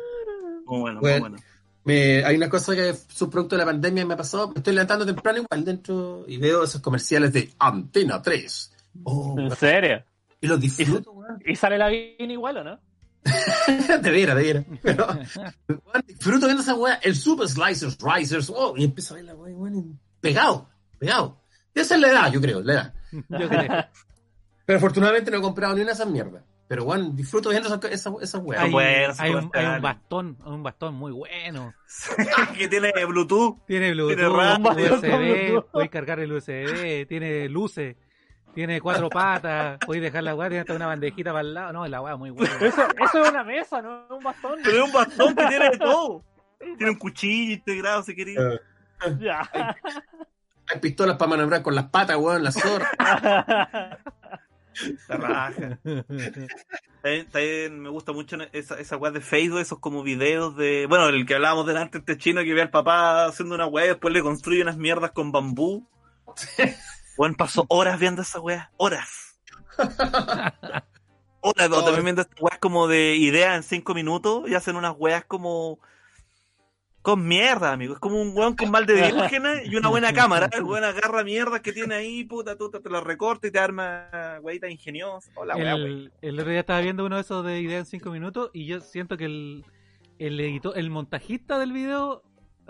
Muy 0.66 0.80
bueno, 0.82 1.02
muy 1.02 1.20
Bueno. 1.20 1.38
Me- 1.90 2.24
hay 2.24 2.36
una 2.36 2.50
cosa 2.50 2.76
que 2.76 2.94
subproducto 2.94 3.56
de 3.56 3.62
la 3.62 3.66
pandemia 3.66 4.06
me 4.06 4.14
ha 4.14 4.18
pasado. 4.18 4.50
Me 4.50 4.58
estoy 4.58 4.74
levantando 4.74 5.08
temprano 5.08 5.40
igual 5.40 5.66
dentro 5.66 6.24
y 6.28 6.38
veo 6.38 6.64
esos 6.64 6.82
comerciales 6.82 7.34
de 7.34 7.52
Antena 7.58 8.22
3. 8.22 8.72
Oh, 9.06 9.36
¿En 9.40 9.56
serio? 9.56 10.04
y 10.40 10.46
los 10.46 10.60
disfruto, 10.60 11.12
weón. 11.14 11.42
¿Y 11.44 11.56
sale 11.56 11.80
la 11.80 11.90
bien 11.90 12.30
igual 12.30 12.58
o 12.58 12.64
no? 12.64 12.80
de 14.04 14.12
veras, 14.12 14.36
de 14.38 14.44
veras. 14.44 14.66
Pero, 14.84 15.08
disfruto 16.06 16.46
viendo 16.46 16.62
esa 16.62 16.76
weá. 16.76 17.00
El 17.02 17.16
Super 17.16 17.48
Slicers, 17.48 17.98
Risers. 18.00 18.52
Oh, 18.56 18.76
y 18.78 18.84
empiezo 18.84 19.16
a 19.16 19.18
ver 19.18 19.26
la 19.26 19.34
weá, 19.34 19.56
weón, 19.56 20.00
pegado, 20.22 20.70
pegado. 21.00 21.42
Esa 21.74 21.96
es 21.96 22.02
la 22.02 22.10
edad, 22.10 22.32
yo 22.32 22.40
creo, 22.40 22.62
la 22.62 22.74
edad. 22.74 22.94
Yo 23.12 23.50
creo. 23.50 23.86
Pero 24.66 24.78
afortunadamente 24.78 25.32
no 25.32 25.38
he 25.38 25.42
comprado 25.42 25.74
ni 25.74 25.82
una 25.82 25.90
de 25.90 25.96
esas 25.96 26.08
mierdas. 26.08 26.44
Pero, 26.70 26.84
weón, 26.84 27.16
disfruto 27.16 27.50
viendo 27.50 27.68
esa, 27.68 27.88
esa, 27.90 28.12
esa 28.22 28.38
weá. 28.38 28.62
Hay, 29.18 29.34
un, 29.34 29.50
hay 29.56 29.66
un 29.66 29.82
bastón, 29.82 30.38
un 30.46 30.62
bastón 30.62 30.94
muy 30.94 31.12
bueno. 31.12 31.74
que 32.58 32.68
tiene 32.68 32.92
Bluetooth. 33.08 33.66
Tiene 33.66 33.92
Bluetooth, 33.92 34.16
Tiene 34.16 34.30
RAM, 34.30 34.66
USB, 34.68 35.66
puedes 35.72 35.90
cargar 35.90 36.20
el 36.20 36.32
USB, 36.32 37.08
tiene 37.08 37.50
luces, 37.50 37.96
tiene 38.54 38.80
cuatro 38.82 39.10
patas, 39.10 39.80
puedes 39.84 40.04
dejar 40.04 40.22
la 40.22 40.36
weá, 40.36 40.48
tiene 40.48 40.62
hasta 40.62 40.76
una 40.76 40.86
bandejita 40.86 41.32
para 41.32 41.42
el 41.42 41.56
lado. 41.56 41.74
No, 41.74 41.88
la 41.88 42.02
weá 42.02 42.16
muy 42.16 42.30
buena. 42.30 42.54
Eso, 42.62 42.84
eso 43.04 43.24
es 43.24 43.30
una 43.32 43.44
mesa, 43.44 43.82
no 43.82 44.04
es 44.06 44.12
un 44.12 44.24
bastón. 44.24 44.60
Pero 44.64 44.78
es 44.78 44.84
un 44.84 44.92
bastón 44.94 45.36
que 45.36 45.46
tiene 45.48 45.70
de 45.72 45.78
todo. 45.80 46.24
Tiene 46.78 46.92
un 46.92 47.00
cuchillo 47.00 47.54
integrado, 47.54 48.04
si 48.04 48.16
queréis. 48.16 48.38
Eh, 48.38 48.60
Ya. 49.20 49.50
Hay 50.72 50.80
pistolas 50.80 51.18
para 51.18 51.30
maniobrar 51.32 51.64
con 51.64 51.74
las 51.74 51.86
patas, 51.90 52.16
weón, 52.18 52.44
las 52.44 52.54
zorras. 52.54 52.92
La 55.08 55.18
raja. 55.18 55.80
También, 57.02 57.30
también 57.30 57.80
me 57.80 57.90
gusta 57.90 58.12
mucho 58.12 58.38
esa, 58.52 58.80
esa 58.80 58.98
weá 58.98 59.12
de 59.12 59.22
Facebook, 59.22 59.60
esos 59.60 59.80
como 59.80 60.04
videos 60.04 60.56
de. 60.58 60.86
Bueno, 60.88 61.08
el 61.08 61.26
que 61.26 61.36
hablábamos 61.36 61.66
delante, 61.66 62.00
este 62.00 62.18
chino 62.18 62.44
que 62.44 62.54
ve 62.54 62.62
al 62.62 62.72
papá 62.72 63.26
haciendo 63.26 63.56
una 63.56 63.68
weá 63.68 63.86
y 63.86 63.90
después 63.90 64.14
le 64.14 64.22
construye 64.22 64.62
unas 64.62 64.78
mierdas 64.78 65.12
con 65.12 65.32
bambú. 65.32 65.88
Bueno, 67.18 67.36
pasó 67.38 67.66
horas 67.70 68.00
viendo 68.00 68.22
esa 68.22 68.40
weá. 68.40 68.72
Horas. 68.78 69.40
Horas, 71.42 71.70
o 71.72 71.84
también 71.86 72.04
viendo 72.04 72.22
estas 72.22 72.42
weas 72.42 72.60
como 72.60 72.90
de 72.90 73.16
ideas 73.16 73.56
en 73.56 73.64
cinco 73.64 73.94
minutos 73.94 74.44
y 74.50 74.56
hacen 74.56 74.76
unas 74.76 74.94
weas 74.98 75.24
como. 75.26 75.80
Con 77.10 77.28
mierda, 77.28 77.72
amigo. 77.72 77.94
Es 77.94 78.00
como 78.00 78.22
un 78.22 78.36
weón 78.36 78.56
con 78.56 78.70
mal 78.72 78.86
de 78.86 78.96
diógenes 79.12 79.68
y 79.68 79.76
una 79.76 79.90
buena 79.90 80.14
cámara. 80.14 80.50
El 80.52 80.64
weón 80.64 80.84
agarra 80.84 81.24
mierdas 81.24 81.62
que 81.62 81.72
tiene 81.74 81.96
ahí, 81.96 82.24
puta, 82.24 82.56
tú 82.58 82.70
te 82.70 82.90
la 82.90 83.02
recorta 83.02 83.48
y 83.48 83.52
te 83.52 83.60
arma 83.60 84.08
weitas 84.42 84.70
ingeniosas. 84.72 85.32
Hola, 85.36 85.56
wea, 85.56 85.76
wea. 85.76 85.86
el, 85.86 86.12
el 86.22 86.40
otro 86.40 86.52
día 86.52 86.60
estaba 86.62 86.82
viendo 86.82 87.06
uno 87.06 87.16
de 87.16 87.22
esos 87.22 87.46
de 87.46 87.60
idea 87.62 87.80
en 87.80 87.86
cinco 87.86 88.12
minutos 88.12 88.52
y 88.54 88.66
yo 88.66 88.80
siento 88.82 89.18
que 89.18 89.26
el, 89.26 89.66
el 90.20 90.40
editor, 90.40 90.78
el 90.78 90.90
montajista 90.90 91.58
del 91.60 91.74
video 91.74 92.24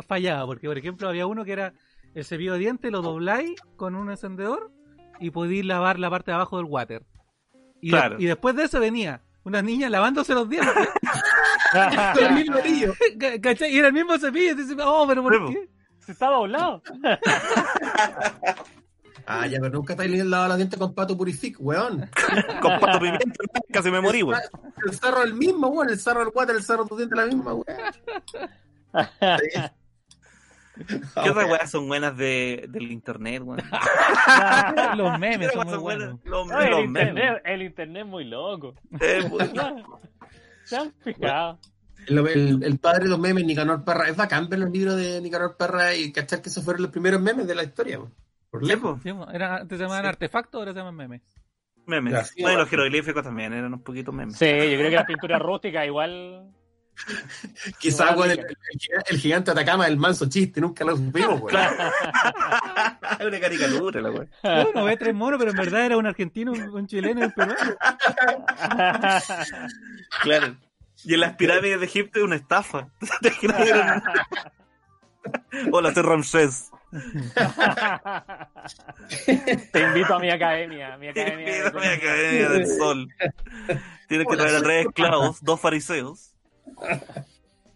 fallaba, 0.07 0.45
porque 0.45 0.68
por 0.68 0.78
ejemplo 0.78 1.10
había 1.10 1.26
uno 1.28 1.44
que 1.44 1.52
era 1.52 1.74
el 2.16 2.24
cepillo 2.26 2.53
de 2.53 2.60
dientes, 2.60 2.91
lo 2.91 3.02
dobláis 3.02 3.60
con 3.76 3.95
un 3.95 4.10
encendedor 4.10 4.72
y 5.20 5.32
podéis 5.32 5.66
lavar 5.66 5.99
la 5.99 6.10
parte 6.10 6.32
de 6.32 6.36
abajo 6.36 6.57
del 6.57 6.66
water. 6.66 7.03
Y, 7.82 7.91
de- 7.91 7.98
Claro. 7.98 8.16
y 8.20 8.26
después 8.26 8.56
de 8.56 8.64
eso 8.64 8.80
venía 8.80 9.22
una 9.44 9.61
niña 9.61 9.90
lavándose 9.90 10.34
los 10.34 10.49
dientes. 10.49 10.74
Con 12.14 12.24
el 12.24 12.34
mismo 12.34 12.57
anillo. 12.57 12.94
Ca- 13.20 13.40
¿Cachai? 13.41 13.74
Y 13.74 13.80
era 13.80 13.88
el 13.88 13.94
mismo 13.94 14.18
cepillo. 14.18 14.56
Dices, 14.56 14.78
oh, 14.84 15.06
pero 15.07 15.24
¿por 15.24 15.48
qué? 15.49 15.70
Se 16.06 16.11
estaba 16.14 16.38
doblado. 16.38 16.82
Ah, 19.32 19.45
ya, 19.45 19.60
pero 19.60 19.74
nunca 19.74 19.95
te 19.95 20.02
has 20.02 20.10
lavado 20.10 20.48
los 20.48 20.57
dientes 20.57 20.80
con 20.80 20.95
pato 20.95 21.16
purific, 21.16 21.57
weón. 21.60 22.10
Con 22.64 22.80
pato 22.80 22.98
pimienta, 22.98 23.44
casi 23.72 23.91
me 23.91 24.02
morí, 24.02 24.24
weón. 24.24 24.41
El 24.84 24.90
es 24.91 24.99
el 25.24 25.36
mismo, 25.36 25.68
weón. 25.68 25.91
El 25.91 25.99
sarro 25.99 26.22
del 26.22 26.32
water, 26.34 26.56
el 26.56 26.64
sarro 26.64 26.86
de 26.86 26.90
tus 26.90 26.98
dientes 26.98 27.16
la 27.16 27.26
misma, 27.28 27.53
weón. 27.53 27.78
¿Qué 30.88 31.30
otras 31.30 31.49
weas 31.49 31.69
son 31.72 31.88
buenas 31.88 32.15
de, 32.18 32.65
del 32.69 32.91
internet, 32.91 33.41
weón? 33.43 33.61
los 34.97 35.19
memes 35.19 35.49
¿Qué 35.49 35.53
son 35.53 35.68
muy 35.68 35.77
buenos. 35.77 36.19
Los, 36.23 36.47
No, 36.47 36.60
el, 36.61 36.69
los 36.72 36.80
internet, 36.85 37.14
memes. 37.14 37.41
el 37.45 37.61
internet 37.64 38.03
es 38.03 38.07
muy 38.10 38.26
loco. 38.26 38.76
Eh, 38.99 39.26
pues, 39.30 39.51
¿Se 40.65 40.77
han 40.77 40.93
fijado? 41.03 41.60
El, 42.07 42.18
el- 42.27 42.64
el 42.64 42.80
padre 42.80 43.03
de 43.03 43.10
los 43.10 43.19
memes, 43.19 43.43
Nicanor 43.45 43.84
Parra. 43.84 44.07
Es 44.07 44.15
bacán 44.15 44.47
ver 44.49 44.60
los 44.60 44.72
libros 44.72 44.95
de 44.95 45.19
Nicanor 45.22 45.57
Parra 45.57 45.95
y 45.95 46.11
cachar 46.11 46.41
que 46.41 46.49
esos 46.49 46.64
fueron 46.64 46.84
los 46.84 46.91
primeros 46.91 47.22
memes 47.22 47.45
de 47.47 47.56
la 47.56 47.64
historia, 47.64 47.99
weón. 47.99 48.14
Por 48.49 48.64
lejos. 48.65 48.99
Sí, 49.03 49.10
era, 49.31 49.57
antes 49.57 49.77
se 49.77 49.84
llamaban 49.84 50.03
Sí. 50.06 50.10
artefactos, 50.10 50.60
ahora 50.60 50.72
se 50.73 50.80
llaman 50.80 50.95
memes. 50.95 51.22
memes. 51.85 52.14
Gracias. 52.14 52.35
No, 52.39 52.51
y 52.51 52.56
los 52.56 52.68
jeroglíficos 52.69 53.22
también 53.23 53.53
eran 53.53 53.73
un 53.73 53.84
poquito 53.84 54.11
memes. 54.11 54.38
Sí, 54.38 54.45
yo 54.47 54.77
creo 54.77 54.89
que 54.89 54.95
la 54.95 55.06
pintura 55.06 55.38
rústica 55.39 55.85
igual. 55.85 56.49
Weón, 58.16 58.32
el, 58.32 58.40
el- 58.40 58.58
el 59.10 59.18
gigante 59.20 59.52
Atacama 59.52 59.88
el 59.88 59.98
manso 59.98 60.28
chiste, 60.30 60.60
nunca 60.62 60.84
lo 60.84 60.96
supimos. 60.98 61.42
Es 63.20 63.26
una 63.26 63.40
caricatura, 63.40 64.02
la 64.02 64.12
wea. 64.12 64.28
Uno 64.70 64.84
ve 64.84 64.98
tres 64.98 65.14
monos, 65.16 65.40
pero 65.40 65.52
en 65.52 65.58
verdad 65.58 65.86
era 65.86 65.98
un 65.98 66.06
argentino, 66.06 66.52
un, 66.52 66.62
un 66.70 66.88
chileno 66.88 67.22
y 67.22 67.24
un 67.26 67.32
peruano. 67.32 67.60
Claro. 70.22 70.56
Y 71.06 71.14
en 71.14 71.20
las 71.22 71.36
pirámides 71.36 71.80
de 71.80 71.86
Egipto 71.86 72.20
es 72.20 72.26
una 72.26 72.36
estafa. 72.36 72.90
Hola, 75.72 75.94
soy 75.94 76.04
Ramsés. 76.04 76.70
Te 79.72 79.82
invito 79.82 80.16
a 80.16 80.20
mi 80.20 80.30
academia. 80.30 80.98
Mi 80.98 81.14
Te 81.14 81.22
academia 81.22 81.46
pido 81.46 81.80
mi 81.80 81.88
academia 81.88 82.50
del 82.50 82.68
sol. 82.68 83.08
Tienes 84.08 84.28
que 84.28 84.36
traer 84.38 84.56
a 84.56 84.62
tres 84.62 84.86
esclavos, 84.88 85.42
dos 85.44 85.60
fariseos. 85.60 86.28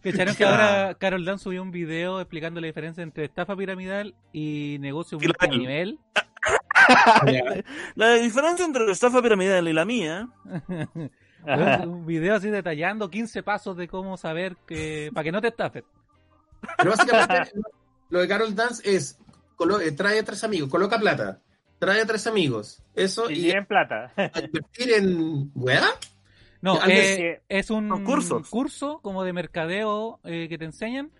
¿Cacharon 0.02 0.36
que 0.36 0.44
ahora 0.44 0.96
Carol 1.00 1.24
Dan 1.24 1.40
subió 1.40 1.62
un 1.62 1.72
video 1.72 2.20
explicando 2.20 2.60
la 2.60 2.68
diferencia 2.68 3.02
entre 3.04 3.26
estafa 3.26 3.56
piramidal 3.56 4.16
y 4.34 4.78
negocio 4.80 5.18
multinivel? 5.20 6.00
La 7.96 8.14
diferencia 8.16 8.66
entre 8.66 8.86
la 8.86 8.92
estafa 8.92 9.22
piramidal 9.22 9.66
y 9.68 9.74
la 9.74 9.86
mía. 9.86 10.28
Un 11.86 12.06
video 12.06 12.36
así 12.36 12.50
detallando 12.50 13.10
15 13.10 13.44
pasos 13.44 13.76
de 13.78 13.88
cómo 13.88 14.18
saber 14.18 14.56
que 14.68 15.10
para 15.14 15.24
que 15.26 15.32
no 15.32 15.42
te 15.42 15.48
estafen. 15.50 15.84
Pero 16.78 16.92
básicamente, 16.92 17.52
lo 18.10 18.20
de 18.20 18.28
Carol 18.28 18.56
Dance 18.56 18.82
es: 18.96 19.18
colo- 19.58 19.82
eh, 19.82 19.92
trae 19.92 20.20
a 20.20 20.24
tres 20.24 20.44
amigos, 20.46 20.70
coloca 20.70 20.98
plata, 21.00 21.40
trae 21.80 22.02
a 22.02 22.06
tres 22.06 22.28
amigos. 22.28 22.82
Eso 22.96 23.30
Y 23.30 23.48
y 23.48 23.52
en 23.52 23.66
plata. 23.66 24.12
a 24.16 24.40
invertir 24.42 24.94
en. 24.94 25.52
¿Weá? 25.56 25.84
No, 26.64 26.80
eh, 26.88 27.42
es 27.50 27.70
un 27.70 27.90
curso 28.50 29.00
como 29.02 29.24
de 29.24 29.34
mercadeo 29.34 30.20
eh, 30.24 30.48
que 30.50 30.58
te 30.58 30.66
enseñan, 30.66 31.12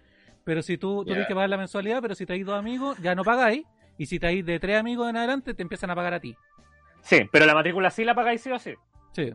pero 0.46 0.62
si 0.62 0.78
tú, 0.78 1.00
tú 1.00 1.06
tienes 1.06 1.28
que 1.28 1.34
pagar 1.36 1.50
la 1.50 1.58
mensualidad, 1.58 2.02
pero 2.02 2.16
si 2.16 2.26
traes 2.26 2.46
dos 2.46 2.58
amigos, 2.58 2.98
ya 3.00 3.14
no 3.14 3.24
pagáis, 3.24 3.66
y 3.98 4.06
si 4.06 4.20
traes 4.20 4.46
de 4.46 4.60
tres 4.60 4.80
amigos 4.80 5.10
en 5.10 5.18
adelante, 5.18 5.54
te 5.54 5.62
empiezan 5.62 5.90
a 5.90 5.96
pagar 5.96 6.14
a 6.14 6.20
ti. 6.22 6.36
Sí, 7.02 7.28
pero 7.32 7.46
la 7.46 7.54
matrícula 7.54 7.90
sí 7.92 8.06
la 8.06 8.16
pagáis 8.16 8.42
sí 8.42 8.52
o 8.52 8.58
sí. 8.58 8.74
Sí. 9.12 9.34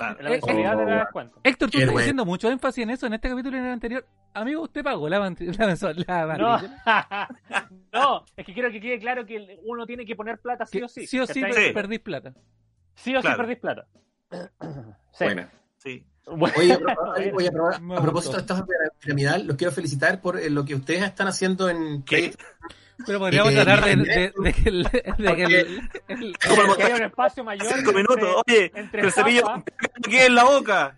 Ah, 0.00 0.16
La 0.20 0.28
Eh, 0.28 0.32
mensualidad 0.32 0.76
te 0.76 0.84
das 0.84 1.08
cuenta. 1.12 1.38
Héctor, 1.44 1.70
tú 1.70 1.78
Qué 1.78 1.84
estás 1.84 1.92
bueno. 1.92 2.02
haciendo 2.04 2.24
mucho 2.24 2.50
énfasis 2.50 2.82
en 2.84 2.90
eso 2.90 3.06
en 3.06 3.14
este 3.14 3.28
capítulo 3.28 3.56
y 3.56 3.60
en 3.60 3.66
el 3.66 3.72
anterior. 3.72 4.06
Amigo, 4.34 4.62
usted 4.62 4.82
pagó 4.84 5.08
la, 5.08 5.18
la 5.20 5.30
mensual- 5.30 6.04
la 6.06 6.36
No. 6.36 6.48
matrícula. 6.50 7.28
no, 7.92 8.24
es 8.36 8.44
que 8.46 8.52
quiero 8.54 8.70
que 8.70 8.80
quede 8.80 8.98
claro 8.98 9.24
que 9.24 9.58
uno 9.64 9.86
tiene 9.86 10.04
que 10.04 10.14
poner 10.14 10.38
plata 10.40 10.66
sí 10.66 10.78
Que 10.78 10.84
o 10.84 10.88
sí. 10.88 11.06
sí 11.06 11.18
o 11.20 11.26
sí, 11.26 11.42
Sí. 11.52 11.72
perdís 11.72 12.00
plata. 12.00 12.34
Sí 12.96 13.14
o 13.16 13.22
sí 13.22 13.28
perdís 13.36 13.58
plata. 13.58 13.86
Sí. 15.18 15.24
Buena. 15.24 15.50
Sí. 15.78 16.04
Bueno. 16.26 16.54
Oye, 16.58 16.78
oye, 17.34 17.48
a 17.96 18.02
propósito 18.02 18.34
de 18.36 18.40
estafa 18.42 18.64
piramidal, 19.00 19.46
los 19.46 19.56
quiero 19.56 19.72
felicitar 19.72 20.20
por 20.20 20.38
eh, 20.38 20.50
lo 20.50 20.64
que 20.64 20.74
ustedes 20.74 21.02
están 21.02 21.26
haciendo 21.28 21.68
en 21.70 22.02
¿Qué? 22.02 22.34
Pero 23.06 23.18
podríamos 23.20 23.52
Eh, 23.52 23.54
tratar 23.54 23.84
de, 23.84 23.96
mira, 23.96 24.14
de- 24.14 24.32
de 24.36 24.52
que 24.52 24.68
el, 24.68 24.90
que 24.90 24.98
el- 24.98 25.54
el- 26.08 26.26
el 26.26 26.36
que 26.76 26.82
haya 26.82 26.96
un 26.96 27.02
espacio 27.04 27.44
mayor. 27.44 27.66
Cinco 27.66 27.78
entre- 27.90 27.94
minutos. 27.94 28.42
Oye, 28.46 28.72
entre 28.74 29.00
que 29.00 29.06
el 29.06 29.12
cepillo 29.12 29.48
aquí 29.48 30.16
en 30.18 30.34
la 30.34 30.44
boca. 30.44 30.96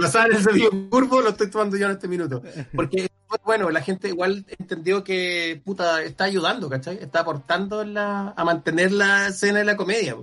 pasar 0.00 0.30
ese 0.30 0.52
video 0.52 0.70
curvo 0.90 1.20
lo 1.20 1.30
estoy 1.30 1.50
tomando 1.50 1.76
yo 1.76 1.86
en 1.86 1.92
este 1.92 2.08
minuto. 2.08 2.42
Porque, 2.74 3.08
bueno, 3.44 3.70
la 3.70 3.80
gente 3.82 4.08
igual 4.08 4.44
entendió 4.58 5.02
que, 5.04 5.60
puta, 5.64 6.02
está 6.02 6.24
ayudando, 6.24 6.68
¿cachai? 6.70 6.98
Está 7.02 7.20
aportando 7.20 7.80
a 7.96 8.44
mantener 8.44 8.92
la 8.92 9.28
escena 9.28 9.58
de 9.60 9.64
la 9.64 9.76
comedia. 9.76 10.16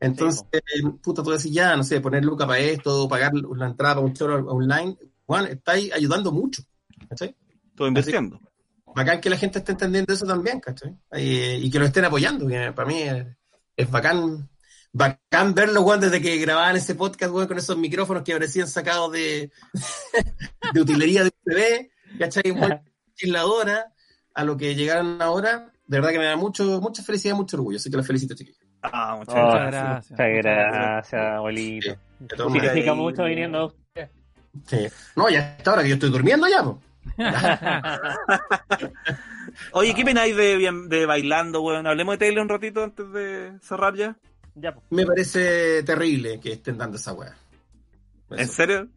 Entonces, 0.00 0.44
eh, 0.52 0.60
puta, 1.02 1.22
tú 1.22 1.30
decís 1.30 1.52
ya, 1.52 1.76
no 1.76 1.82
sé, 1.82 2.00
poner 2.00 2.24
lucas 2.24 2.46
para 2.46 2.60
esto, 2.60 3.08
pagar 3.08 3.32
la 3.34 3.66
entrada 3.66 3.96
para 3.96 4.06
un 4.06 4.14
show 4.14 4.48
online, 4.48 4.96
Juan, 5.26 5.46
está 5.46 5.72
ahí 5.72 5.90
ayudando 5.92 6.30
mucho, 6.30 6.62
¿cachai? 7.08 7.36
Estoy 7.70 7.88
invirtiendo. 7.88 8.40
Bacán 8.94 9.20
que 9.20 9.30
la 9.30 9.36
gente 9.36 9.58
esté 9.58 9.72
entendiendo 9.72 10.12
eso 10.12 10.26
también, 10.26 10.60
¿cachai? 10.60 10.96
Eh, 11.12 11.58
y 11.60 11.70
que 11.70 11.78
lo 11.78 11.84
estén 11.84 12.04
apoyando, 12.04 12.46
que 12.46 12.72
para 12.72 12.88
mí 12.88 13.02
es, 13.02 13.26
es 13.76 13.90
bacán. 13.90 14.48
Bacán 14.90 15.54
verlo, 15.54 15.82
Juan, 15.82 16.00
desde 16.00 16.22
que 16.22 16.38
grababan 16.38 16.76
ese 16.76 16.94
podcast, 16.94 17.32
weón, 17.32 17.46
con 17.46 17.58
esos 17.58 17.76
micrófonos 17.76 18.22
que 18.22 18.32
parecían 18.32 18.66
sacados 18.66 19.12
de, 19.12 19.52
de 20.72 20.80
utilería 20.80 21.24
de 21.24 21.30
TV, 21.44 21.90
¿cachai? 22.18 22.52
Muy 22.52 22.68
legisladora, 23.18 23.92
a 24.34 24.44
lo 24.44 24.56
que 24.56 24.74
llegaron 24.74 25.20
ahora, 25.20 25.72
de 25.86 25.98
verdad 25.98 26.10
que 26.10 26.18
me 26.18 26.24
da 26.24 26.36
mucho, 26.36 26.80
mucha 26.80 27.02
felicidad, 27.02 27.34
mucho 27.34 27.56
orgullo, 27.56 27.76
así 27.76 27.90
que 27.90 27.96
los 27.96 28.06
felicito, 28.06 28.34
chiquillos. 28.34 28.57
Ah, 28.82 29.16
muchas 29.18 29.34
Oh, 29.34 29.50
gracias. 29.50 29.72
gracias. 30.10 30.10
Muchas 30.10 30.72
gracias, 30.72 31.22
abuelito. 31.36 31.96
De 32.20 32.36
Significa 32.36 32.92
y- 32.92 32.94
mucho 32.96 33.24
viniendo 33.24 33.58
de 33.58 33.64
usted. 33.66 34.08
sí. 34.66 34.86
No, 35.16 35.28
ya 35.28 35.56
hasta 35.56 35.70
ahora 35.70 35.82
que 35.82 35.88
yo 35.88 35.94
estoy 35.94 36.10
durmiendo 36.10 36.46
ya, 36.48 36.62
po. 36.62 36.80
Oye, 39.72 39.94
¿qué 39.94 40.02
opináis 40.02 40.36
de, 40.36 40.56
bien- 40.56 40.88
de 40.88 41.06
bailando, 41.06 41.62
weón? 41.62 41.86
Hablemos 41.86 42.14
de 42.14 42.18
Taylor 42.26 42.42
un 42.42 42.48
ratito 42.48 42.82
antes 42.84 43.10
de 43.12 43.52
cerrar 43.60 43.94
ya. 43.94 44.16
Ya, 44.54 44.72
pues. 44.72 44.84
Me 44.90 45.06
parece 45.06 45.82
terrible 45.84 46.40
que 46.40 46.52
estén 46.52 46.78
dando 46.78 46.96
esa 46.96 47.12
weá. 47.12 47.34
¿En 48.30 48.48
serio? 48.48 48.88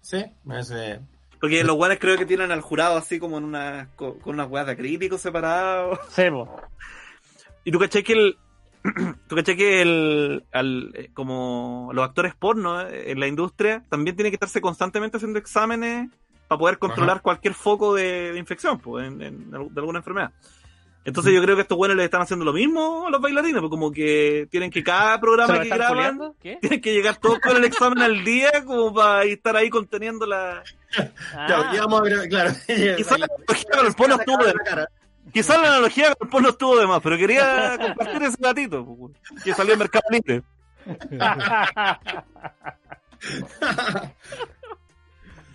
Sí, 0.00 0.24
me 0.44 0.54
parece. 0.54 1.00
Porque 1.40 1.64
los 1.64 1.76
weones 1.76 1.98
creo 1.98 2.16
que 2.16 2.26
tienen 2.26 2.50
al 2.52 2.60
jurado 2.60 2.96
así 2.96 3.18
como 3.18 3.38
en 3.38 3.44
una, 3.44 3.88
con, 3.96 4.18
con 4.20 4.34
unas 4.34 4.48
weas 4.50 4.66
de 4.66 4.72
acrílicos 4.72 5.20
separados. 5.20 5.98
Sí, 6.10 6.30
po. 6.30 6.48
Y 7.64 7.70
tú 7.72 7.78
caché 7.78 8.02
que 8.02 8.14
el. 8.14 8.38
Tú 9.28 9.36
caché 9.36 9.56
que 9.56 9.82
el. 9.82 10.44
al- 10.52 10.90
eh, 10.94 11.10
como 11.12 11.90
los 11.92 12.04
actores 12.04 12.34
porno 12.34 12.80
eh, 12.82 13.10
en 13.10 13.20
la 13.20 13.26
industria 13.26 13.82
también 13.88 14.16
tienen 14.16 14.30
que 14.30 14.36
estarse 14.36 14.60
constantemente 14.60 15.16
haciendo 15.18 15.38
exámenes 15.38 16.08
para 16.48 16.58
poder 16.58 16.78
controlar 16.78 17.20
cualquier 17.22 17.54
foco 17.54 17.94
de, 17.94 18.32
de 18.32 18.38
infección 18.38 18.78
pues, 18.80 19.06
en- 19.06 19.20
en- 19.22 19.50
de 19.50 19.56
alguna 19.80 19.98
enfermedad. 19.98 20.32
Entonces 21.02 21.32
yo 21.32 21.42
creo 21.42 21.56
que 21.56 21.62
estos 21.62 21.78
buenos 21.78 21.96
le 21.96 22.04
están 22.04 22.20
haciendo 22.20 22.44
lo 22.44 22.52
mismo 22.52 23.06
a 23.06 23.10
los 23.10 23.22
bailarines, 23.22 23.60
pues 23.60 23.70
como 23.70 23.90
que 23.90 24.46
tienen 24.50 24.70
que 24.70 24.82
cada 24.84 25.14
¿Se 25.14 25.20
programa 25.20 25.60
que 25.60 25.68
graban 25.70 26.34
tienen 26.60 26.80
que 26.82 26.92
llegar 26.92 27.16
todos 27.16 27.38
con 27.40 27.56
el 27.56 27.64
examen 27.64 28.02
al 28.02 28.22
día 28.22 28.50
como 28.66 28.92
para 28.92 29.24
estar 29.24 29.56
ahí 29.56 29.70
conteniendo 29.70 30.26
la... 30.26 30.62
Claro, 30.92 31.14
Ah, 31.68 31.72
ya 31.74 31.80
vamos 31.82 32.00
a 32.00 32.02
ver, 32.02 32.28
claro. 32.28 32.50
Quizás 32.96 33.18
la 33.18 33.26
analogía 33.26 33.70
con 33.70 33.86
Quizás 35.32 35.60
la 35.60 35.68
analogía 35.68 36.14
con 36.14 36.26
el 36.26 36.30
porno 36.30 36.48
estuvo 36.50 36.78
de 36.78 36.86
más, 36.86 37.00
pero 37.02 37.16
quería 37.16 37.78
compartir 37.80 38.22
ese 38.22 38.36
gatito 38.40 38.86
que 39.44 39.54
salió 39.54 39.72
en 39.74 39.78
Mercado 39.78 40.04
Libre. 40.10 40.42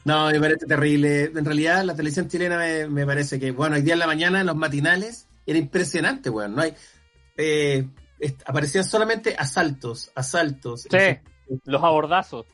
No, 0.03 0.29
me 0.29 0.39
parece 0.39 0.67
terrible. 0.67 1.31
En 1.35 1.45
realidad, 1.45 1.83
la 1.83 1.95
televisión 1.95 2.27
chilena 2.27 2.57
me, 2.59 2.87
me 2.87 3.05
parece 3.07 3.39
que, 3.39 3.49
bueno, 3.51 3.75
hoy 3.75 3.81
día 3.81 3.93
en 3.93 3.99
la 3.99 4.05
mañana, 4.07 4.39
en 4.41 4.45
los 4.45 4.55
matinales, 4.55 5.27
era 5.47 5.57
impresionante, 5.57 6.29
weón. 6.29 6.53
No 6.55 6.61
hay. 6.61 6.73
eh, 7.37 7.87
aparecían 8.45 8.83
solamente 8.83 9.35
asaltos, 9.37 10.11
asaltos. 10.15 10.83
Sí, 10.83 11.17
los 11.65 11.83
abordazos. 11.83 12.45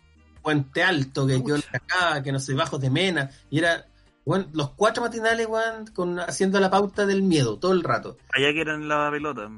Puente 0.42 0.82
Alto, 0.82 1.28
que 1.28 1.44
quedó 1.44 1.58
acá, 1.74 2.24
que 2.24 2.32
no 2.32 2.40
sé, 2.40 2.54
Bajos 2.54 2.80
de 2.80 2.90
Mena. 2.90 3.30
Y 3.50 3.60
era, 3.60 3.86
los 4.26 4.70
cuatro 4.72 5.04
matinales, 5.04 5.48
weón, 5.48 5.88
con, 5.94 6.20
haciendo 6.20 6.60
la 6.60 6.70
pauta 6.70 7.06
del 7.06 7.24
miedo 7.24 7.58
todo 7.58 7.74
el 7.74 7.84
rato. 7.84 8.18
Allá 8.34 8.54
que 8.54 8.62
eran 8.62 8.88
la 8.88 9.10
pelota. 9.12 9.50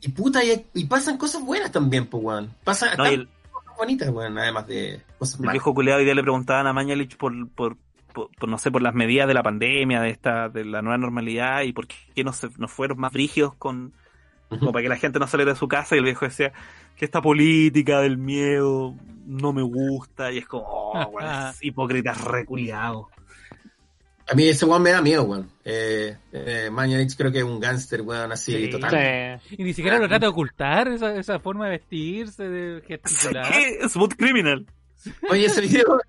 Y 0.00 0.08
puta, 0.08 0.44
y, 0.44 0.66
y 0.74 0.84
pasan 0.84 1.16
cosas 1.16 1.42
buenas 1.42 1.72
también, 1.72 2.06
pues, 2.06 2.22
weón. 2.22 2.54
Pasan 2.62 2.96
No, 2.96 3.06
el, 3.06 3.28
cosas 3.50 3.76
bonitas, 3.76 4.08
weón, 4.10 4.38
además 4.38 4.66
de 4.66 5.02
cosas 5.18 5.40
el 5.40 5.46
malas. 5.46 5.52
viejo 5.54 5.74
culeado 5.74 5.98
hoy 5.98 6.04
día 6.04 6.14
le 6.14 6.22
preguntaban 6.22 6.66
a 6.66 6.72
Mañalich 6.72 7.16
por, 7.16 7.32
por, 7.50 7.76
por, 8.12 8.30
por, 8.38 8.48
no 8.48 8.58
sé, 8.58 8.70
por 8.70 8.82
las 8.82 8.94
medidas 8.94 9.26
de 9.26 9.34
la 9.34 9.42
pandemia, 9.42 10.00
de 10.00 10.10
esta, 10.10 10.48
de 10.48 10.64
la 10.64 10.82
nueva 10.82 10.98
normalidad 10.98 11.62
y 11.62 11.72
por 11.72 11.86
qué 11.88 12.22
no, 12.22 12.32
se, 12.32 12.48
no 12.58 12.68
fueron 12.68 12.98
más 12.98 13.12
brígidos 13.12 13.54
con, 13.54 13.92
como 14.48 14.72
para 14.72 14.82
que 14.82 14.88
la 14.88 14.96
gente 14.96 15.18
no 15.18 15.26
saliera 15.26 15.52
de 15.52 15.58
su 15.58 15.68
casa 15.68 15.96
y 15.96 15.98
el 15.98 16.04
viejo 16.04 16.24
decía 16.24 16.52
que 16.96 17.04
esta 17.04 17.20
política 17.20 18.00
del 18.00 18.18
miedo 18.18 18.94
no 19.26 19.52
me 19.52 19.62
gusta 19.62 20.30
y 20.30 20.38
es 20.38 20.46
como, 20.46 20.64
oh, 20.66 21.08
weón, 21.08 21.30
es 21.50 21.64
hipócrita 21.64 22.12
reculiado. 22.12 23.10
A 24.26 24.34
mí 24.34 24.48
ese 24.48 24.64
weón 24.64 24.82
me 24.82 24.90
da 24.90 25.02
miedo, 25.02 25.24
weón. 25.24 25.50
Eh, 25.64 26.16
eh, 26.32 26.70
creo 27.16 27.30
que 27.30 27.38
es 27.38 27.44
un 27.44 27.60
gángster, 27.60 28.00
weón, 28.02 28.32
así, 28.32 28.52
Sí. 28.64 28.70
total. 28.70 29.40
Sí. 29.48 29.56
Y 29.58 29.64
ni 29.64 29.74
siquiera 29.74 29.98
lo 29.98 30.08
trata 30.08 30.26
de 30.26 30.30
ocultar, 30.30 30.88
esa, 30.88 31.14
esa 31.14 31.38
forma 31.40 31.66
de 31.66 31.72
vestirse, 31.72 32.48
de 32.48 32.82
gesticular. 32.86 33.52
¿Qué? 33.52 33.86
Smooth 33.88 34.14
Criminal. 34.16 34.66
Oye, 35.30 35.44
ese 35.46 35.60
video 35.60 36.00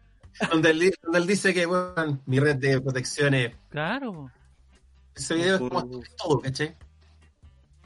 donde 0.50 0.70
él, 0.72 0.80
di- 0.80 0.92
donde 1.04 1.20
él 1.20 1.28
dice 1.28 1.54
que, 1.54 1.66
weón, 1.66 2.22
mi 2.26 2.40
red 2.40 2.56
de 2.56 2.80
protección 2.80 3.34
es... 3.34 3.54
Claro. 3.70 4.32
Ese 5.14 5.36
video 5.36 5.56
es 5.56 5.62
como 5.62 6.02
es 6.02 6.16
todo, 6.16 6.40
¿cachai? 6.40 6.76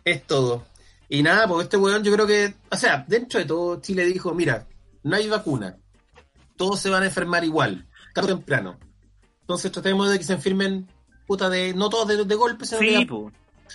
Es 0.06 0.24
todo. 0.28 0.66
Y 1.08 1.24
nada, 1.24 1.48
pues 1.48 1.64
este 1.64 1.78
weón 1.78 2.04
yo 2.04 2.12
creo 2.14 2.28
que... 2.28 2.54
O 2.70 2.76
sea, 2.76 3.04
dentro 3.08 3.40
de 3.40 3.46
todo, 3.48 3.82
Chile 3.82 4.06
dijo, 4.06 4.34
mira, 4.36 4.68
no 5.02 5.16
hay 5.16 5.28
vacuna. 5.28 5.76
Todos 6.56 6.80
se 6.80 6.90
van 6.90 7.02
a 7.04 7.08
enfermar 7.08 7.44
igual, 7.44 7.88
tarde 8.14 8.34
o 8.34 8.38
temprano. 8.38 8.78
Entonces 9.50 9.72
tratemos 9.72 10.08
de 10.12 10.20
que 10.20 10.24
se 10.24 10.34
enfermen, 10.34 10.88
puta, 11.26 11.50
de... 11.50 11.74
No 11.74 11.90
todos 11.90 12.08
de, 12.08 12.24
de 12.24 12.36
golpe, 12.36 12.66
sino 12.68 12.82
Sí, 12.82 13.08
que 13.08 13.08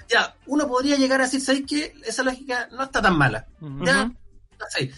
ya, 0.09 0.37
uno 0.47 0.69
podría 0.69 0.95
llegar 0.97 1.21
a 1.21 1.25
decir, 1.25 1.41
¿sabes 1.41 1.65
qué? 1.67 1.93
Esa 2.05 2.23
lógica 2.23 2.69
no 2.71 2.85
está 2.85 3.03
tan 3.03 3.19
mala. 3.19 3.49
Ujú. 3.61 3.85
Ya, 3.85 4.09
¿cachai? 4.57 4.93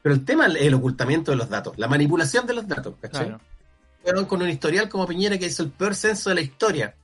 Pero 0.00 0.14
el 0.14 0.24
tema 0.24 0.46
es 0.46 0.54
el 0.62 0.74
ocultamiento 0.74 1.32
de 1.32 1.36
los 1.36 1.48
datos, 1.48 1.76
la 1.78 1.88
manipulación 1.88 2.46
de 2.46 2.54
los 2.54 2.68
datos, 2.68 2.94
¿cachai? 3.00 3.26
Claro. 3.26 3.40
Fueron 4.04 4.26
con 4.26 4.40
un 4.40 4.48
historial 4.48 4.88
como 4.88 5.04
Piñera 5.04 5.36
que 5.36 5.46
hizo 5.46 5.64
el 5.64 5.70
peor 5.70 5.96
censo 5.96 6.28
de 6.30 6.36
la 6.36 6.42
historia, 6.42 6.94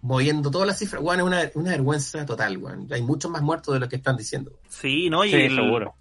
moviendo 0.00 0.50
todas 0.50 0.66
las 0.66 0.78
cifras. 0.78 1.02
Weón, 1.02 1.20
es 1.20 1.26
una, 1.26 1.50
una 1.62 1.70
vergüenza 1.72 2.24
total, 2.24 2.56
weón. 2.56 2.88
Hay 2.90 3.02
muchos 3.02 3.30
más 3.30 3.42
muertos 3.42 3.74
de 3.74 3.80
lo 3.80 3.88
que 3.90 3.96
están 3.96 4.16
diciendo. 4.16 4.50
Sí, 4.70 5.10
¿no? 5.10 5.26
Y, 5.26 5.30
Sí, 5.30 5.36
el- 5.36 5.56
seguro. 5.56 5.94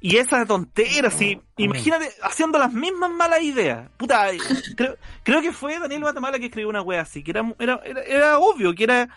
Y 0.00 0.16
esa 0.16 0.44
tontera, 0.46 1.10
sí. 1.10 1.40
Imagínate 1.56 2.10
haciendo 2.22 2.58
las 2.58 2.72
mismas 2.72 3.10
malas 3.10 3.42
ideas. 3.42 3.88
Puta, 3.96 4.28
creo, 4.76 4.96
creo 5.22 5.42
que 5.42 5.52
fue 5.52 5.78
Daniel 5.78 6.02
Guatemala 6.02 6.38
que 6.38 6.46
escribió 6.46 6.68
una 6.68 6.82
wea 6.82 7.02
así, 7.02 7.22
que 7.22 7.30
era, 7.30 7.54
era, 7.58 7.80
era, 7.84 8.02
era 8.02 8.38
obvio, 8.38 8.74
que 8.74 8.84
era... 8.84 9.08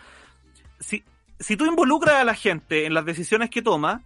Si, 0.78 1.04
si 1.38 1.56
tú 1.56 1.66
involucras 1.66 2.16
a 2.16 2.24
la 2.24 2.34
gente 2.34 2.86
en 2.86 2.94
las 2.94 3.04
decisiones 3.04 3.50
que 3.50 3.62
toma, 3.62 4.02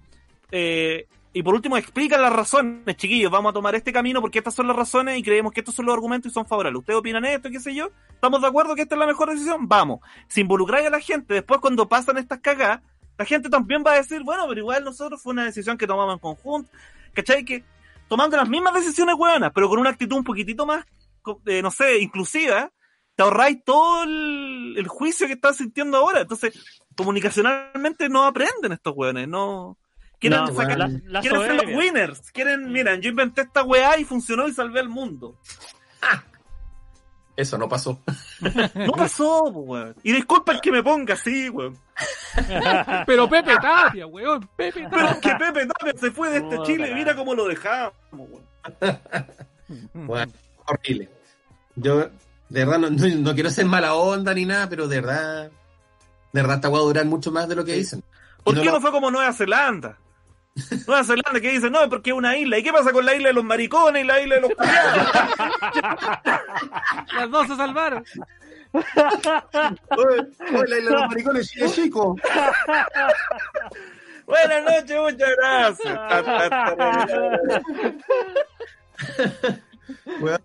eh, 0.51 1.07
y 1.37 1.43
por 1.43 1.55
último 1.55 1.77
explican 1.77 2.23
las 2.23 2.33
razones, 2.33 2.97
chiquillos, 2.97 3.31
vamos 3.31 3.51
a 3.51 3.55
tomar 3.55 3.75
este 3.75 3.93
camino 3.93 4.21
porque 4.21 4.39
estas 4.39 4.55
son 4.55 4.69
las 4.69 4.77
razones 4.77 5.19
y 5.19 5.23
creemos 5.23 5.53
que 5.53 5.61
estos 5.61 5.75
son 5.75 5.85
los 5.85 5.93
argumentos 5.93 6.31
y 6.31 6.35
son 6.35 6.47
favorables. 6.47 6.79
¿Ustedes 6.79 6.99
opinan 6.99 7.25
esto, 7.25 7.51
qué 7.51 7.59
sé 7.59 7.75
yo? 7.75 7.91
¿Estamos 8.09 8.41
de 8.41 8.47
acuerdo 8.47 8.77
que 8.77 8.83
esta 8.83 8.95
es 8.95 8.99
la 9.01 9.07
mejor 9.07 9.31
decisión? 9.31 9.67
Vamos. 9.69 9.99
Si 10.29 10.43
involucráis 10.43 10.87
a 10.87 10.91
la 10.91 11.01
gente, 11.01 11.35
después 11.35 11.61
cuando 11.61 11.89
pasan 11.89 12.19
estas 12.19 12.39
cagadas, 12.39 12.83
la 13.19 13.25
gente 13.25 13.49
también 13.49 13.83
va 13.87 13.93
a 13.93 13.97
decir, 13.97 14.23
bueno, 14.25 14.47
pero 14.49 14.61
igual 14.61 14.85
nosotros 14.85 15.23
fue 15.23 15.33
una 15.33 15.45
decisión 15.45 15.79
que 15.79 15.87
tomamos 15.87 16.15
en 16.15 16.19
conjunto. 16.21 16.71
¿Cachai? 17.13 17.45
Que 17.45 17.65
tomando 18.09 18.37
las 18.37 18.49
mismas 18.49 18.75
decisiones 18.75 19.15
hueonas, 19.17 19.53
pero 19.55 19.69
con 19.69 19.79
una 19.79 19.91
actitud 19.91 20.17
un 20.17 20.25
poquitito 20.25 20.67
más, 20.67 20.85
eh, 21.47 21.63
no 21.63 21.71
sé, 21.71 21.99
inclusiva, 22.01 22.71
te 23.15 23.23
ahorráis 23.23 23.63
todo 23.65 24.03
el, 24.05 24.75
el 24.77 24.89
juicio 24.89 25.27
que 25.27 25.35
estás 25.35 25.57
sintiendo 25.57 25.97
ahora. 25.99 26.23
Entonces, 26.23 26.53
comunicacionalmente 26.97 28.09
no 28.09 28.25
aprenden 28.25 28.73
estos 28.73 28.95
hueones, 28.97 29.29
no... 29.29 29.79
Quieren, 30.19 30.41
No, 30.41 30.55
sacar- 30.55 30.79
la, 30.79 30.89
la 31.07 31.21
quieren 31.21 31.41
ser 31.43 31.55
los 31.55 31.77
winners. 31.77 32.31
Quieren, 32.33 32.73
miren, 32.73 33.01
yo 33.03 33.11
inventé 33.11 33.43
esta 33.43 33.63
weá 33.63 33.99
y 33.99 34.05
funcionó 34.05 34.49
y 34.49 34.53
salvé 34.55 34.81
al 34.81 34.89
mundo. 34.89 35.39
Eso 37.37 37.59
no 37.59 37.69
pasó. 37.69 37.99
No 38.75 38.93
pasó, 38.93 39.45
weón. 39.45 39.95
Y 40.05 40.13
disculpa 40.13 40.53
el 40.53 40.61
que 40.61 40.71
me 40.71 40.83
ponga 40.83 41.15
así, 41.15 41.49
weón. 41.49 41.77
Pero 43.07 43.29
Pepe 43.29 43.57
Tapia, 43.57 44.07
weón. 44.07 44.49
Pepe 44.57 44.87
Pero 44.89 45.07
Tapia. 45.09 45.11
es 45.13 45.19
que 45.39 45.45
Pepe 45.45 45.67
Tapia 45.67 45.93
se 45.99 46.11
fue 46.13 46.31
de 46.31 46.37
este 46.39 46.63
Chile 46.65 46.95
mira 46.95 47.15
cómo 47.17 47.35
lo 47.35 47.47
dejamos, 47.49 47.93
weón. 48.13 48.43
Bueno, 49.95 50.33
horrible. 50.67 51.09
Yo, 51.75 52.01
de 52.51 52.65
verdad, 52.65 52.79
no, 52.79 52.91
no- 52.91 53.15
no 53.17 53.35
quiero 53.35 53.51
ser 53.51 53.65
mala 53.65 53.95
onda 53.95 54.33
ni 54.35 54.45
nada, 54.45 54.69
pero 54.69 54.87
de 54.87 55.01
verdad, 55.01 55.45
de 56.33 56.41
verdad, 56.43 56.57
esta 56.57 56.69
va 56.69 56.79
a 56.79 56.83
durar 56.83 57.05
mucho 57.07 57.33
más 57.33 57.49
de 57.49 57.57
lo 57.57 57.65
que 57.65 57.73
dicen. 57.73 58.05
¿Por 58.45 58.55
no 58.55 58.61
qué 58.61 58.67
lo- 58.67 58.75
no 58.75 58.81
fue 58.81 58.91
como 58.93 59.11
Nueva 59.11 59.33
Zelanda? 59.33 59.97
Nueva 60.87 61.03
Zelanda 61.05 61.41
que 61.41 61.51
dice, 61.51 61.71
no, 61.71 61.89
porque 61.89 62.11
es 62.11 62.17
una 62.17 62.37
isla. 62.37 62.59
¿Y 62.59 62.63
qué 62.63 62.73
pasa 62.73 62.93
con 62.93 63.05
la 63.05 63.15
isla 63.15 63.29
de 63.29 63.35
los 63.35 63.45
maricones 63.45 64.05
y 64.05 64.07
la 64.07 64.21
isla 64.21 64.37
de 64.37 64.41
los 64.43 64.51
culiados? 64.55 65.09
Las 67.15 67.31
dos 67.31 67.49
se 67.49 67.57
salvaron. 67.57 68.05
Oye, 68.73 68.85
oye, 69.97 70.69
la 70.69 70.79
isla 70.79 70.91
de 70.91 70.97
los 70.97 71.09
maricones, 71.09 71.51
Chile 71.51 71.71
chico. 71.71 72.17
Buenas 74.27 74.65
noches, 74.65 74.99
muchas 75.01 75.31
gracias. 75.37 75.99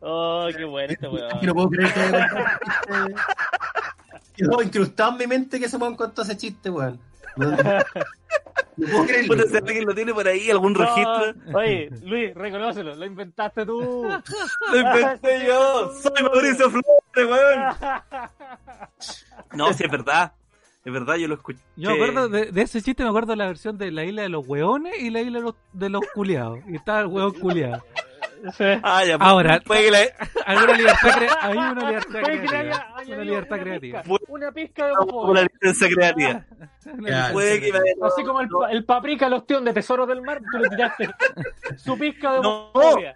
Oh, 0.01 0.49
qué 0.55 0.65
bueno 0.65 0.93
este 0.93 1.07
weón. 1.07 1.39
que 1.39 1.47
no 1.47 1.53
puedo 1.53 1.69
creer 1.69 1.93
que 1.93 2.01
Quedó 4.39 4.61
incrustado 4.61 5.11
en 5.11 5.17
mi 5.17 5.27
mente 5.27 5.59
que 5.59 5.65
ese 5.65 5.75
weón 5.75 5.95
contó 5.95 6.21
ese 6.21 6.37
chiste, 6.37 6.69
weón. 6.69 6.97
No, 7.35 7.51
no 7.51 7.57
puedo 9.27 9.47
si 9.47 9.57
alguien 9.57 9.85
lo 9.85 9.93
tiene 9.93 10.13
por 10.13 10.27
ahí, 10.27 10.49
algún 10.49 10.73
registro. 10.73 11.33
No, 11.33 11.59
oye, 11.59 11.89
Luis, 12.03 12.33
reconócelo, 12.33 12.95
lo 12.95 13.05
inventaste 13.05 13.65
tú. 13.65 14.07
Lo 14.71 14.79
inventé 14.79 15.45
yo. 15.45 15.93
Soy 16.01 16.23
Mauricio 16.23 16.69
Flores, 16.69 16.85
weón. 17.15 18.09
No, 19.53 19.73
sí, 19.73 19.83
es 19.83 19.91
verdad. 19.91 20.31
Es 20.85 20.93
verdad, 20.93 21.15
yo 21.17 21.27
lo 21.27 21.35
escuché. 21.35 21.59
Yo 21.75 21.89
me 21.89 21.95
acuerdo 21.95 22.29
de, 22.29 22.51
de 22.51 22.61
ese 22.61 22.81
chiste, 22.81 23.03
me 23.03 23.09
acuerdo 23.09 23.33
de 23.33 23.37
la 23.37 23.47
versión 23.47 23.77
de 23.77 23.91
la 23.91 24.05
isla 24.05 24.21
de 24.21 24.29
los 24.29 24.47
hueones 24.47 24.93
y 24.99 25.09
la 25.09 25.21
isla 25.21 25.39
de 25.39 25.43
los, 25.43 25.55
de 25.73 25.89
los 25.89 26.01
culiados. 26.13 26.59
Y 26.67 26.77
estaba 26.77 27.01
el 27.01 27.07
hueón 27.07 27.33
culiado. 27.33 27.83
Sí. 28.57 28.63
Ah, 28.83 29.03
ya, 29.05 29.15
Ahora, 29.19 29.59
puede 29.59 29.83
que 29.85 29.91
la- 29.91 29.99
Alguna 30.45 30.73
libertad, 30.77 31.09
cre- 31.09 31.37
hay 31.41 31.57
una 31.57 31.73
libertad 31.73 32.19
creativa. 32.23 32.93
haya 32.95 33.15
Una 33.15 33.23
libertad 33.23 33.55
una 33.55 33.63
creativa. 33.63 34.01
pizca, 34.03 34.23
una 34.29 34.51
pizca 34.51 34.85
de 34.85 34.91
una 34.93 35.01
homofobia. 35.01 35.47
licencia 35.61 35.87
creativa. 35.89 36.45
Una 36.85 36.95
libertad 36.97 37.31
Puede 37.33 37.59
que 37.59 37.73
me 37.73 37.79
creativa. 37.79 38.07
Así 38.07 38.23
como 38.23 38.41
el, 38.41 38.49
el 38.71 38.85
paprika 38.85 39.25
al 39.27 39.33
ostión 39.33 39.65
de 39.65 39.73
Tesoros 39.73 40.07
del 40.07 40.21
Mar, 40.21 40.39
tú 40.51 40.57
le 40.57 40.69
tiraste 40.69 41.09
su 41.77 41.97
pizca 41.99 42.33
de 42.33 42.39
No. 42.41 42.71
homofobia. 42.71 43.15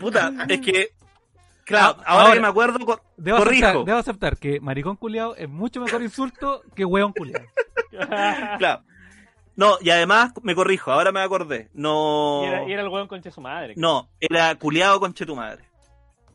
Puta, 0.00 0.32
es 0.48 0.60
que. 0.60 0.88
Claro, 1.64 1.96
Ah, 1.98 2.02
ahora, 2.06 2.22
ahora- 2.22 2.34
que 2.34 2.40
me 2.40 2.48
acuerdo, 2.48 2.78
co- 2.86 3.00
Debo 3.18 3.38
corrijo. 3.38 3.66
aceptar, 3.66 3.84
debo 3.84 3.98
aceptar 3.98 4.36
que 4.38 4.60
maricón 4.60 4.96
culiao 4.96 5.34
es 5.36 5.48
mucho 5.48 5.80
mejor 5.82 6.00
insulto 6.02 6.62
que 6.74 6.84
hueón 6.86 7.12
culiao. 7.12 7.42
Claro. 8.58 8.82
No, 9.58 9.76
y 9.80 9.90
además 9.90 10.30
me 10.42 10.54
corrijo, 10.54 10.92
ahora 10.92 11.10
me 11.10 11.18
acordé. 11.20 11.68
No. 11.74 12.42
y, 12.44 12.46
era, 12.46 12.68
y 12.68 12.72
era 12.74 12.82
el 12.82 12.88
hueón 12.88 13.08
concha 13.08 13.28
de 13.28 13.34
su 13.34 13.40
madre. 13.40 13.74
No, 13.76 14.08
era 14.20 14.54
culiado 14.54 15.00
con 15.00 15.12
tu 15.12 15.34
madre. 15.34 15.64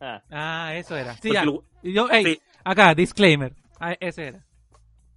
Ah. 0.01 0.21
Ah, 0.29 0.75
eso 0.75 0.97
era. 0.97 1.15
Sí, 1.15 1.31
ya. 1.31 1.43
el- 1.43 1.61
Y 1.83 1.93
yo, 1.93 2.09
ey, 2.09 2.25
sí. 2.25 2.41
acá, 2.65 2.93
disclaimer. 2.93 3.53
Ah, 3.79 3.95
ese 3.97 4.27
era. 4.27 4.45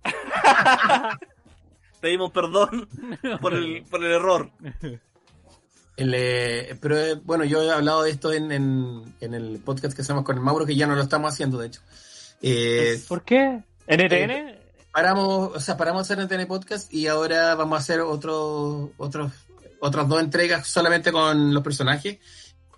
Pedimos 2.01 2.31
perdón 2.31 2.89
por 3.41 3.55
el, 3.55 3.83
por 3.91 4.05
el 4.05 4.13
error. 4.13 4.51
El, 5.97 6.15
eh, 6.15 6.77
pero 6.81 6.97
eh, 6.99 7.15
bueno, 7.25 7.45
yo 7.45 7.61
he 7.61 7.73
hablado 7.73 8.05
de 8.05 8.11
esto 8.13 8.33
en, 8.33 8.53
en, 8.53 9.03
en 9.21 9.35
el 9.35 9.59
podcast 9.65 9.97
que 9.97 10.03
hacemos 10.03 10.23
con 10.23 10.37
el 10.37 10.45
Mauro, 10.45 10.65
que 10.65 10.77
ya 10.77 10.87
no 10.87 10.95
lo 10.95 11.03
estamos 11.03 11.33
haciendo, 11.33 11.59
de 11.59 11.67
hecho. 11.67 11.81
Eh, 12.41 13.03
¿Por 13.09 13.25
qué? 13.25 13.65
¿NTN? 13.89 14.59
Paramos, 14.97 15.55
o 15.55 15.61
sea, 15.61 15.77
paramos 15.77 16.09
de 16.09 16.15
hacer 16.15 16.23
el 16.23 16.27
TN 16.27 16.47
Podcast 16.49 16.91
y 16.91 17.07
ahora 17.07 17.55
vamos 17.55 17.77
a 17.77 17.81
hacer 17.81 18.01
otro, 18.01 18.93
otros, 18.97 19.31
otras 19.79 20.09
dos 20.09 20.23
entregas 20.23 20.67
solamente 20.67 21.13
con 21.13 21.53
los 21.53 21.63
personajes. 21.63 22.19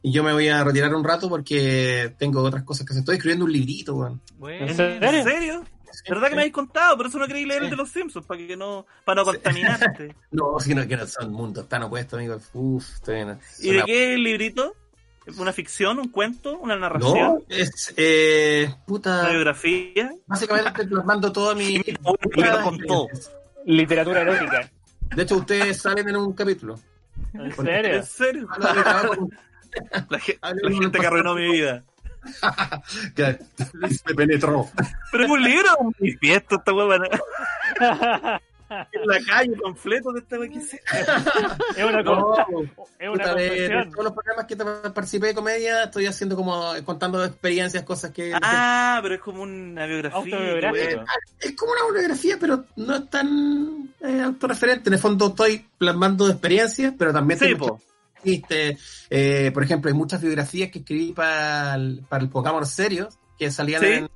Y 0.03 0.11
yo 0.11 0.25
me 0.25 0.33
voy 0.33 0.49
a 0.49 0.65
retirar 0.65 0.93
un 0.97 1.05
rato 1.05 1.29
porque 1.29 2.13
tengo 2.19 2.43
otras 2.43 2.65
cosas 2.65 2.85
que 2.85 2.93
hacer. 2.93 3.03
Estoy 3.03 3.17
escribiendo 3.19 3.45
un 3.45 3.53
librito, 3.53 3.95
weón. 3.95 4.21
Bueno. 4.37 4.67
¿En 4.67 5.05
¿En 5.05 5.25
serio? 5.25 5.65
¿Verdad 6.09 6.29
que 6.29 6.35
me 6.35 6.41
habéis 6.43 6.55
contado? 6.55 6.97
Por 6.97 7.07
eso 7.07 7.21
no 7.21 7.27
queréis 7.29 7.47
leer 7.47 7.63
el 7.63 7.69
Sí. 7.69 7.71
de 7.71 7.77
los 7.77 7.91
Simpsons, 7.91 8.27
para 8.27 8.45
que 8.45 8.57
no, 8.57 8.85
para 9.05 9.21
no 9.21 9.25
contaminarte. 9.25 10.17
No, 10.33 10.59
si 10.59 10.75
no, 10.75 10.89
que 10.89 10.97
no 10.97 11.07
son 11.07 11.33
mundos 11.33 11.69
tan 11.69 11.85
opuestos, 11.85 12.19
amigo. 12.19 12.37
Uf, 12.53 12.95
estoy 12.95 13.15
bien. 13.15 13.39
¿Y 13.61 13.71
de 13.75 13.83
qué 13.85 14.09
es 14.09 14.15
el 14.17 14.25
librito? 14.25 14.75
¿Una 15.37 15.53
ficción, 15.53 15.99
un 15.99 16.09
cuento, 16.09 16.59
una 16.59 16.77
narración, 16.77 17.15
No, 17.19 17.39
es, 17.49 17.93
eh, 17.97 18.65
una 18.69 18.85
puta, 18.87 19.29
biografía? 19.31 20.11
básicamente 20.27 20.87
plasmando 20.87 21.31
toda 21.33 21.55
mi... 21.55 21.83
Bueno, 22.35 22.63
con 22.63 22.79
todo. 22.79 23.07
Literatura 23.67 24.23
erótica. 24.23 24.71
De 25.15 25.23
hecho, 25.23 25.37
ustedes 25.37 25.81
salen 25.81 26.09
en 26.09 26.17
un 26.17 26.33
capítulo. 26.33 26.79
¿En 27.35 27.51
Porque 27.51 27.71
serio? 27.73 27.95
¿En 27.97 28.05
serio? 28.05 28.49
La, 30.09 30.19
ge- 30.19 30.39
gente 30.63 30.99
que 30.99 31.07
arruinó 31.07 31.35
mi 31.35 31.53
vida. 31.53 31.85
que 33.15 33.39
me 34.07 34.15
penetró. 34.15 34.67
Pero 35.13 35.25
es 35.25 35.31
un 35.31 35.43
libro, 35.43 35.69
un 35.81 35.95
manifiesto, 36.01 36.57
esta 36.57 36.73
huevona. 36.73 37.07
En 38.71 39.07
la 39.07 39.19
calle, 39.27 39.53
panfletos 39.63 40.15
de 40.15 40.21
esta 40.21 40.37
¿qué 40.39 40.59
es 40.59 41.85
una, 41.85 42.03
No, 42.03 42.35
es 42.99 43.09
una 43.09 43.25
todos 43.91 44.05
los 44.05 44.13
programas 44.13 44.47
que 44.47 44.57
te- 44.57 44.91
participé 44.91 45.29
de 45.29 45.35
comedia, 45.35 45.85
estoy 45.85 46.07
haciendo 46.07 46.37
como 46.37 46.73
contando 46.85 47.25
experiencias, 47.25 47.83
cosas 47.85 48.11
que... 48.11 48.33
Ah, 48.43 48.99
pero 49.03 49.15
es 49.15 49.21
como 49.21 49.43
una 49.43 49.87
biografía. 49.87 50.19
Autobiográfico. 50.19 51.05
Es 51.41 51.57
como 51.57 51.73
una 51.73 51.93
biografía, 51.99 52.37
pero 52.41 52.65
no 52.77 52.97
es 52.97 53.11
tan 53.11 53.91
eh, 54.01 54.21
autorreferente. 54.23 54.91
En 54.91 54.95
el 54.95 54.99
fondo 55.01 55.29
estoy 55.29 55.65
plasmando 55.79 56.29
experiencias, 56.29 56.95
pero 56.99 57.13
también 57.13 57.39
Sí, 57.39 57.55
chistes. 58.23 59.07
Eh, 59.11 59.51
por 59.55 59.63
ejemplo, 59.63 59.91
hay 59.91 59.97
muchas 59.97 60.21
biografías 60.21 60.71
que 60.71 60.81
escribí 60.81 61.13
para 61.13 61.75
el, 61.77 62.03
para 62.09 62.23
el 62.23 62.29
Pokémon 62.29 62.67
Serio, 62.67 63.09
que 63.39 63.51
salían 63.51 63.81
Sí. 63.83 63.87
en... 63.87 64.09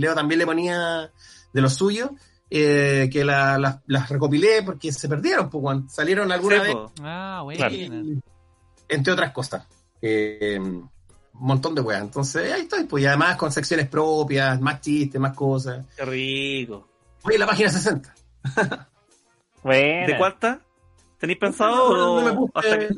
Leo 0.00 0.14
también 0.14 0.38
le 0.38 0.46
ponía 0.46 1.10
de 1.52 1.60
lo 1.60 1.68
suyo, 1.68 2.10
eh, 2.54 3.08
que 3.10 3.24
la- 3.24 3.56
las- 3.58 3.78
las 3.86 4.08
recopilé 4.10 4.62
porque 4.62 4.92
se 4.92 5.08
perdieron, 5.08 5.48
pues, 5.48 5.78
salieron 5.88 6.30
alguna 6.30 6.56
Sí, 6.56 6.62
vez. 6.68 6.76
Ah, 7.02 7.40
bueno. 7.44 7.58
Claro. 7.58 7.74
entre 8.88 9.12
otras 9.12 9.32
cosas. 9.32 9.66
Eh, 10.02 10.58
un 10.60 10.90
montón 11.32 11.74
de 11.74 11.80
weas. 11.80 12.02
Entonces, 12.02 12.52
ahí 12.52 12.62
estoy, 12.62 12.84
pues, 12.84 13.04
y 13.04 13.06
además 13.06 13.36
con 13.36 13.50
secciones 13.50 13.88
propias, 13.88 14.60
más 14.60 14.80
chistes, 14.82 15.18
más 15.20 15.34
cosas. 15.34 15.86
Qué 15.96 16.04
rico. 16.04 16.88
Oye, 17.22 17.38
la 17.38 17.46
página 17.46 17.70
60. 17.70 18.14
Buena. 19.62 20.06
¿De 20.06 20.18
cuánta? 20.18 20.60
¿Tenéis 21.18 21.38
pensado? 21.38 21.96
No, 21.96 22.20
no 22.20 22.22
me 22.26 22.30
o 22.32 22.46
puse- 22.48 22.52
hasta 22.54 22.78
que- 22.80 22.88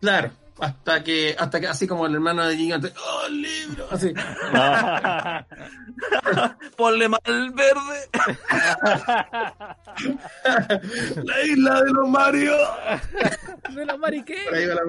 Claro, 0.00 0.30
hasta 0.58 1.04
que, 1.04 1.36
hasta 1.38 1.60
que, 1.60 1.66
así 1.66 1.86
como 1.86 2.06
el 2.06 2.14
hermano 2.14 2.46
de 2.46 2.56
Gigante, 2.56 2.90
¡oh, 2.96 3.26
el 3.26 3.42
libro! 3.42 3.86
Así. 3.90 4.14
Ponle 6.76 7.08
mal 7.08 7.20
verde. 7.54 8.08
La 11.24 11.42
isla 11.44 11.80
de 11.82 11.90
los 11.92 12.08
Mario. 12.08 12.54
De 13.74 13.84
la 13.86 13.96
mariqué. 13.96 14.36
Por 14.44 14.54
ahí 14.54 14.66
va 14.66 14.74
la- 14.74 14.82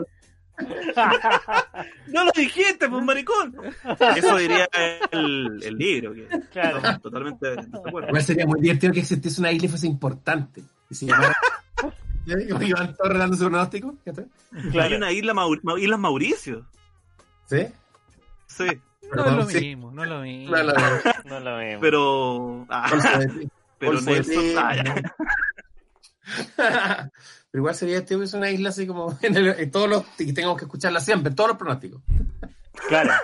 No 2.07 2.23
lo 2.25 2.31
dijiste, 2.35 2.89
pues 2.89 3.03
maricón. 3.03 3.55
Eso 4.15 4.37
diría 4.37 4.67
el, 5.11 5.59
el 5.63 5.75
libro. 5.77 6.13
Que 6.15 6.27
Claro. 6.51 6.81
totalmente 6.99 7.51
de 7.51 7.59
acuerdo. 7.61 8.07
Igual 8.09 8.23
sería 8.23 8.45
muy 8.47 8.59
divertido 8.61 8.91
que 8.93 9.01
existiese 9.01 9.39
una 9.39 9.51
isla 9.51 9.67
y 9.67 9.69
fuese 9.69 9.85
importante. 9.87 10.63
Y 10.89 10.95
se 10.95 11.05
llamara... 11.05 11.35
Iván 12.27 12.95
Torres 12.95 13.17
dando 13.19 13.37
su 13.37 13.43
pronóstico. 13.47 13.95
¿cachai? 14.05 14.25
Hay 14.81 14.93
una 14.95 15.11
isla 15.11 15.33
Maur 15.33 15.59
Ma- 15.63 15.79
Islas 15.79 15.99
Mauricio. 15.99 16.65
¿Sí? 17.45 17.65
Sí, 18.47 18.65
No 19.15 19.25
es 19.25 19.33
lo 19.33 19.45
sí. 19.49 19.59
mismo, 19.61 19.91
no 19.91 20.03
es 20.03 20.09
lo 20.09 20.19
mismo. 20.21 20.55
No 21.25 21.39
lo 21.39 21.55
vemos. 21.57 21.81
pero. 21.81 22.65
ah, 22.69 22.91
pero 23.79 24.01
Nelson. 24.01 24.43
ah. 24.57 24.73
Pero 27.49 27.61
igual 27.61 27.75
sería 27.75 27.99
este 27.99 28.21
es 28.21 28.33
una 28.33 28.49
isla 28.49 28.69
así 28.69 28.85
como 28.85 29.17
en, 29.21 29.37
el- 29.37 29.47
en 29.59 29.71
todos 29.71 29.89
los 29.89 30.03
y 30.19 30.33
tengamos 30.33 30.57
que 30.57 30.65
escucharla 30.65 30.99
siempre, 30.99 31.29
en 31.29 31.35
todos 31.35 31.49
los 31.51 31.57
pronósticos. 31.57 32.01
Claro. 32.89 33.11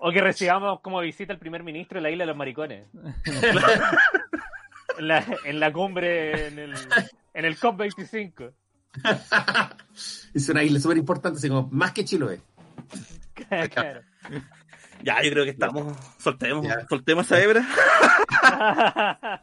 O 0.00 0.12
que 0.12 0.20
recibamos 0.20 0.80
como 0.80 1.00
visita 1.00 1.32
al 1.32 1.40
primer 1.40 1.64
ministro 1.64 1.96
de 1.98 2.02
la 2.02 2.10
isla 2.10 2.22
de 2.22 2.28
los 2.28 2.36
maricones. 2.36 2.86
en, 3.24 5.08
la, 5.08 5.24
en 5.44 5.58
la 5.60 5.72
cumbre, 5.72 6.46
en 6.48 6.58
el, 6.60 6.74
en 7.38 7.44
el 7.44 7.56
COP25. 7.56 8.52
es 10.34 10.48
una 10.48 10.62
isla 10.64 10.80
súper 10.80 10.98
importante, 10.98 11.38
así 11.38 11.48
como 11.48 11.68
más 11.70 11.92
que 11.92 12.04
Chiloé. 12.04 12.40
Claro. 13.34 14.02
Ya, 15.00 15.22
yo 15.22 15.30
creo 15.30 15.44
que 15.44 15.50
estamos. 15.52 15.96
Soltemos, 16.18 16.66
Ya. 16.66 16.84
soltemos 16.88 17.24
esa 17.24 17.40
hebra. 17.40 17.64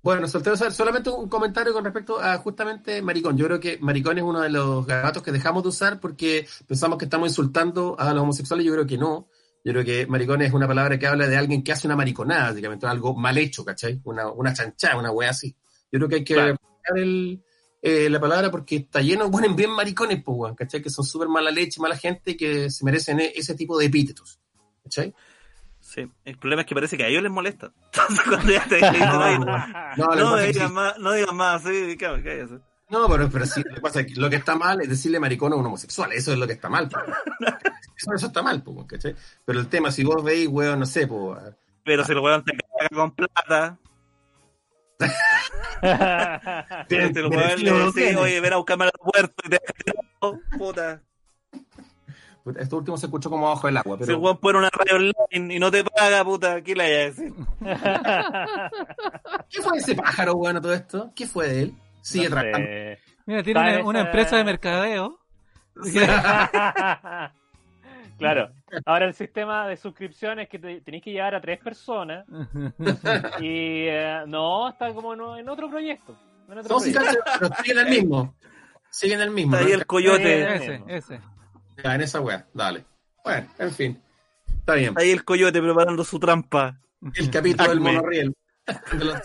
Bueno, 0.00 0.26
soltero, 0.26 0.56
solamente 0.56 1.10
un 1.10 1.28
comentario 1.28 1.74
con 1.74 1.84
respecto 1.84 2.18
a 2.18 2.38
justamente 2.38 3.02
maricón. 3.02 3.36
Yo 3.36 3.44
creo 3.44 3.60
que 3.60 3.76
maricón 3.82 4.16
es 4.16 4.24
uno 4.24 4.40
de 4.40 4.48
los 4.48 4.86
gatos 4.86 5.22
que 5.22 5.32
dejamos 5.32 5.64
de 5.64 5.68
usar 5.68 6.00
porque 6.00 6.48
pensamos 6.66 6.96
que 6.98 7.04
estamos 7.04 7.28
insultando 7.28 7.94
a 7.98 8.14
los 8.14 8.22
homosexuales. 8.22 8.64
Yo 8.64 8.72
creo 8.72 8.86
que 8.86 8.96
no. 8.96 9.28
Yo 9.64 9.72
creo 9.72 9.84
que 9.84 10.06
maricón 10.06 10.40
es 10.42 10.52
una 10.52 10.66
palabra 10.68 10.98
que 10.98 11.06
habla 11.06 11.26
de 11.26 11.36
alguien 11.36 11.62
que 11.62 11.72
hace 11.72 11.86
una 11.86 11.96
mariconada, 11.96 12.50
básicamente, 12.50 12.86
algo 12.86 13.14
mal 13.14 13.36
hecho, 13.38 13.64
¿cachai? 13.64 14.00
Una, 14.04 14.30
una 14.30 14.52
chanchada, 14.54 14.96
una 14.96 15.10
wea 15.10 15.30
así. 15.30 15.54
Yo 15.90 15.98
creo 15.98 16.08
que 16.08 16.14
hay 16.16 16.24
que 16.24 16.34
Claro. 16.34 16.56
el, 16.94 17.42
eh, 17.82 18.08
la 18.08 18.20
palabra 18.20 18.50
porque 18.50 18.76
está 18.76 19.00
lleno, 19.02 19.30
ponen 19.30 19.54
bien 19.56 19.70
maricones, 19.70 20.22
pues, 20.24 20.36
weón, 20.38 20.54
¿cachai? 20.54 20.80
Que 20.80 20.90
son 20.90 21.04
súper 21.04 21.28
mala 21.28 21.50
leche, 21.50 21.80
mala 21.80 21.96
gente 21.96 22.36
que 22.36 22.70
se 22.70 22.84
merecen 22.84 23.20
e- 23.20 23.32
ese 23.34 23.54
tipo 23.54 23.76
de 23.78 23.86
epítetos, 23.86 24.40
¿cachai? 24.84 25.12
Sí, 25.80 26.06
el 26.24 26.38
problema 26.38 26.62
es 26.62 26.68
que 26.68 26.74
parece 26.74 26.96
que 26.96 27.04
a 27.04 27.08
ellos 27.08 27.22
les 27.22 27.32
molesta. 27.32 27.72
Entonces, 27.92 28.24
cuando 28.26 28.52
ya 28.52 28.64
te 28.66 28.76
dicen, 28.76 28.92
"Oye, 29.08 29.38
no, 29.96 30.06
No, 30.06 30.14
no 30.16 30.38
sí. 30.38 30.58
más, 30.72 30.98
no 30.98 31.12
digan 31.12 31.36
más, 31.36 31.62
sí, 31.62 31.96
cállate, 31.98 32.22
cállate. 32.22 32.58
No, 32.90 33.06
pero, 33.08 33.28
pero 33.30 33.44
sí, 33.46 33.62
lo 33.68 33.74
que 33.74 33.80
pasa 33.82 34.00
es 34.00 34.06
que 34.06 34.18
lo 34.20 34.30
que 34.30 34.36
está 34.36 34.56
mal 34.56 34.80
es 34.80 34.88
decirle 34.88 35.20
maricón 35.20 35.52
a 35.52 35.56
un 35.56 35.66
homosexual, 35.66 36.10
eso 36.12 36.32
es 36.32 36.38
lo 36.38 36.46
que 36.46 36.54
está 36.54 36.68
mal. 36.70 36.88
po. 36.88 36.98
Eso, 37.98 38.14
eso 38.14 38.26
está 38.28 38.42
mal, 38.42 38.62
po, 38.62 38.86
¿cachai? 38.86 39.16
Pero 39.44 39.58
el 39.58 39.68
tema, 39.68 39.90
si 39.90 40.04
vos 40.04 40.22
veis, 40.22 40.46
weón, 40.48 40.78
no 40.78 40.86
sé, 40.86 41.06
pues, 41.08 41.38
Pero 41.84 42.04
si 42.04 42.12
el 42.12 42.18
weón 42.18 42.44
te 42.44 42.52
caga 42.56 42.88
con 42.94 43.10
plata, 43.10 43.78
si 46.88 46.94
el 46.94 47.26
weón 47.26 47.62
le 47.62 48.16
oye, 48.16 48.40
ven 48.40 48.52
a 48.52 48.56
buscarme 48.56 48.84
al 48.84 48.92
aeropuerto 48.94 49.42
y 49.44 49.50
te 49.50 49.60
tirado, 49.84 50.40
puta. 50.56 51.02
esto 52.56 52.76
último 52.76 52.96
se 52.96 53.06
escuchó 53.06 53.30
como 53.30 53.48
abajo 53.48 53.66
del 53.66 53.76
agua, 53.76 53.96
Si 53.96 54.02
el 54.02 54.06
pero 54.06 54.18
weón 54.20 54.38
pone 54.38 54.58
una 54.58 54.70
radio 54.70 54.96
online 54.96 55.54
y 55.54 55.58
no 55.58 55.70
te 55.72 55.82
paga, 55.82 56.24
puta, 56.24 56.62
¿qué 56.62 56.76
le 56.76 56.84
hay 56.84 56.92
a 56.92 57.04
decir? 57.06 57.34
¿qué 59.50 59.62
fue 59.62 59.78
ese 59.78 59.96
pájaro, 59.96 60.34
weón, 60.34 60.56
a 60.56 60.60
todo 60.60 60.72
esto? 60.72 61.12
¿Qué 61.16 61.26
fue 61.26 61.48
de 61.48 61.62
él? 61.62 61.74
Sigue 62.00 62.28
No 62.28 62.36
trabajando. 62.36 62.68
Mira, 63.26 63.42
tiene 63.42 63.60
una, 63.60 63.84
una 63.84 64.00
empresa 64.02 64.36
de 64.36 64.44
mercadeo. 64.44 65.18
claro. 68.18 68.50
Ahora 68.84 69.06
el 69.06 69.14
sistema 69.14 69.66
de 69.68 69.76
suscripción 69.76 70.40
es 70.40 70.48
que 70.48 70.58
te- 70.58 70.80
tenéis 70.82 71.02
que 71.04 71.12
llevar 71.12 71.34
a 71.34 71.40
tres 71.40 71.58
personas 71.60 72.26
y 73.40 73.86
eh, 73.88 74.24
no, 74.26 74.68
está 74.68 74.92
como 74.92 75.14
en, 75.14 75.40
en 75.40 75.48
otro 75.48 75.70
proyecto. 75.70 76.16
En 76.50 76.58
otro 76.58 76.74
No, 76.76 76.80
sí, 76.80 76.92
proyecto. 76.92 77.18
cacho, 77.24 77.38
pero 77.40 77.54
estoy 77.54 77.70
en 77.72 77.78
el 77.78 77.88
mismo. 77.88 78.34
Siguen 78.90 79.20
el 79.20 79.30
mismo. 79.30 79.54
Está 79.56 79.66
ahí 79.66 79.72
¿no? 79.72 79.78
el 79.78 79.86
coyote. 79.86 80.54
Ese, 80.56 80.82
ese. 80.88 81.20
Ya, 81.84 81.94
en 81.94 82.00
esa 82.00 82.20
weá, 82.20 82.46
dale. 82.54 82.84
Bueno, 83.24 83.46
en 83.58 83.70
fin. 83.72 84.02
Está 84.60 84.74
bien. 84.74 84.88
Está 84.90 85.00
ahí 85.02 85.10
el 85.10 85.24
coyote 85.24 85.60
preparando 85.62 86.04
su 86.04 86.18
trampa. 86.18 86.78
El 87.14 87.30
capítulo 87.30 87.68
del 87.70 87.80
monorriel. 87.80 88.34
De 88.92 89.04
los. 89.04 89.18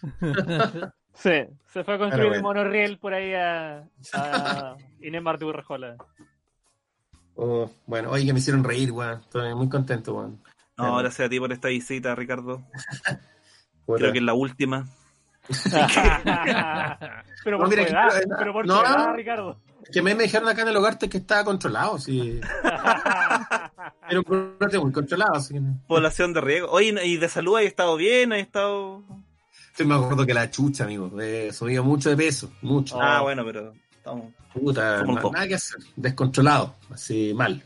sí, 1.20 1.30
se 1.72 1.84
fue 1.84 1.94
a 1.94 1.98
construir 1.98 2.10
Pero 2.10 2.28
bueno. 2.28 2.34
el 2.36 2.42
monorriel 2.42 2.98
por 2.98 3.14
ahí 3.14 3.32
a, 3.34 3.84
a 4.12 4.76
Inés 5.00 5.22
Martí 5.22 5.44
Urrejola. 5.44 5.96
Oh, 7.36 7.70
bueno, 7.86 8.10
oye, 8.10 8.26
que 8.26 8.32
me 8.32 8.38
hicieron 8.40 8.64
reír, 8.64 8.90
weón. 8.92 9.20
Estoy 9.20 9.54
muy 9.54 9.68
contento, 9.68 10.14
weón. 10.14 10.42
No, 10.76 10.96
gracias 10.96 11.26
a 11.26 11.28
ti 11.30 11.38
por 11.38 11.52
esta 11.52 11.68
visita, 11.68 12.14
Ricardo. 12.14 12.62
Creo 13.86 14.12
que 14.12 14.18
es 14.18 14.24
la 14.24 14.34
última. 14.34 14.86
pero 17.44 17.58
No, 17.58 17.64
por 17.64 17.68
mira, 17.70 17.82
tu 17.82 17.86
que- 17.86 17.92
edad, 17.92 18.18
eh, 18.22 18.26
pero 18.38 18.52
por 18.52 18.66
no, 18.66 18.80
tu 18.80 18.86
edad, 18.86 18.98
no. 19.08 19.12
Ricardo. 19.14 19.60
Que 19.92 20.02
me, 20.02 20.14
me 20.14 20.24
dijeron 20.24 20.48
acá 20.48 20.62
en 20.62 20.68
el 20.68 20.76
hogar 20.76 20.98
que 20.98 21.06
estaba 21.16 21.44
controlado, 21.44 21.98
sí. 21.98 22.38
Era 22.62 24.20
un 24.24 24.56
brote 24.58 24.78
muy 24.78 24.92
controlado, 24.92 25.34
así 25.36 25.54
que 25.54 25.60
no. 25.60 25.80
Población 25.88 26.32
de 26.32 26.40
riego. 26.40 26.68
Oye, 26.70 26.94
¿y 27.04 27.16
de 27.16 27.28
salud 27.28 27.56
has 27.58 27.64
estado 27.64 27.96
bien? 27.96 28.32
¿Has 28.32 28.40
estado...? 28.40 29.02
Estoy 29.80 29.96
más 29.96 30.06
gordo 30.06 30.26
que 30.26 30.34
la 30.34 30.50
chucha, 30.50 30.84
amigo. 30.84 31.18
He 31.18 31.54
subido 31.54 31.82
mucho 31.82 32.10
de 32.10 32.16
peso, 32.18 32.52
mucho. 32.60 32.98
Oh. 32.98 33.00
Ah, 33.00 33.22
bueno, 33.22 33.42
pero 33.46 33.72
estamos... 33.90 34.26
Puta, 34.52 35.02
dos. 35.02 35.32
nada 35.32 35.48
que 35.48 35.54
hacer. 35.54 35.78
Descontrolado, 35.96 36.76
así 36.90 37.32
mal. 37.32 37.62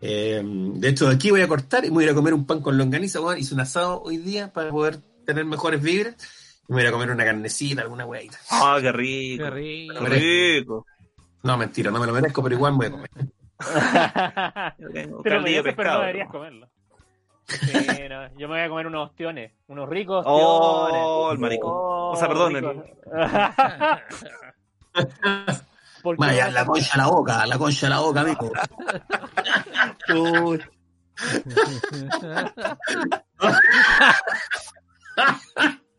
Eh, 0.00 0.42
de 0.44 0.88
hecho, 0.88 1.06
aquí 1.06 1.30
voy 1.30 1.42
a 1.42 1.46
cortar 1.46 1.84
y 1.84 1.90
me 1.90 1.94
voy 1.94 2.02
a 2.02 2.06
ir 2.06 2.10
a 2.10 2.16
comer 2.16 2.34
un 2.34 2.44
pan 2.44 2.60
con 2.60 2.76
longaniza. 2.76 3.20
weón. 3.20 3.38
Hice 3.38 3.54
un 3.54 3.60
asado 3.60 4.02
hoy 4.02 4.16
día 4.16 4.52
para 4.52 4.72
poder 4.72 4.98
tener 5.24 5.44
mejores 5.44 5.80
vibras. 5.80 6.16
Y 6.68 6.72
me 6.72 6.74
voy 6.74 6.80
a 6.80 6.82
ir 6.82 6.88
a 6.88 6.92
comer 6.92 7.10
una 7.12 7.24
carnecita, 7.24 7.82
alguna 7.82 8.04
weá. 8.04 8.22
Ah, 8.50 8.78
qué 8.82 8.90
rico. 8.90 9.44
Qué 9.44 9.50
rico. 9.50 9.94
Qué 10.00 10.08
rico. 10.58 10.86
No, 11.44 11.56
mentira, 11.56 11.92
no 11.92 12.00
me 12.00 12.06
lo 12.06 12.14
merezco, 12.14 12.42
pero 12.42 12.56
igual 12.56 12.72
voy 12.72 12.86
a 12.86 12.90
comer. 12.90 13.10
Pero, 14.76 14.90
de 14.90 15.22
pero 15.22 15.40
no 15.40 15.62
pescado. 15.62 16.00
deberías 16.00 16.28
comerlo. 16.30 16.68
Sí, 17.48 18.08
no, 18.08 18.26
yo 18.36 18.48
me 18.48 18.56
voy 18.56 18.60
a 18.60 18.68
comer 18.68 18.86
unos 18.88 19.10
ostiones, 19.10 19.52
unos 19.68 19.88
ricos 19.88 20.24
Oh, 20.26 20.86
ostiones. 20.86 21.32
el 21.32 21.38
maricón. 21.38 21.70
Oh, 21.72 22.10
O 22.12 22.16
sea, 22.16 22.26
perdón, 22.28 22.84
Vaya, 26.18 26.50
la 26.50 26.64
concha 26.64 26.94
a 26.94 26.98
la 26.98 27.06
boca, 27.08 27.46
la 27.46 27.58
concha 27.58 27.86
a 27.88 27.90
la 27.90 27.98
boca, 28.00 28.20
amigo. 28.20 28.52
Uy, 30.44 30.62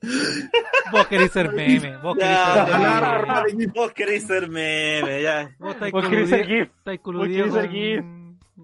Vos 0.92 1.08
querés 1.08 1.32
ser 1.32 1.52
meme. 1.54 1.98
Vos 1.98 2.16
querés 2.18 2.38
Ya, 2.38 2.66
ser 2.66 2.78
meme. 2.78 3.66
ya. 3.66 3.72
Vos 3.74 3.92
querés 3.94 4.28
ser 4.28 4.50
meme, 4.50 5.22
ya. 5.22 5.50
Vos 5.60 5.74
estáis 5.74 5.92
Vos 5.92 6.08
querés 6.08 6.30
ser 6.30 6.46
GIF 6.48 6.70
estáis 6.78 7.00
Vos 7.00 7.04
coludido 7.04 7.46
querés 7.46 7.54
ser 7.54 7.70
GIF 7.72 8.06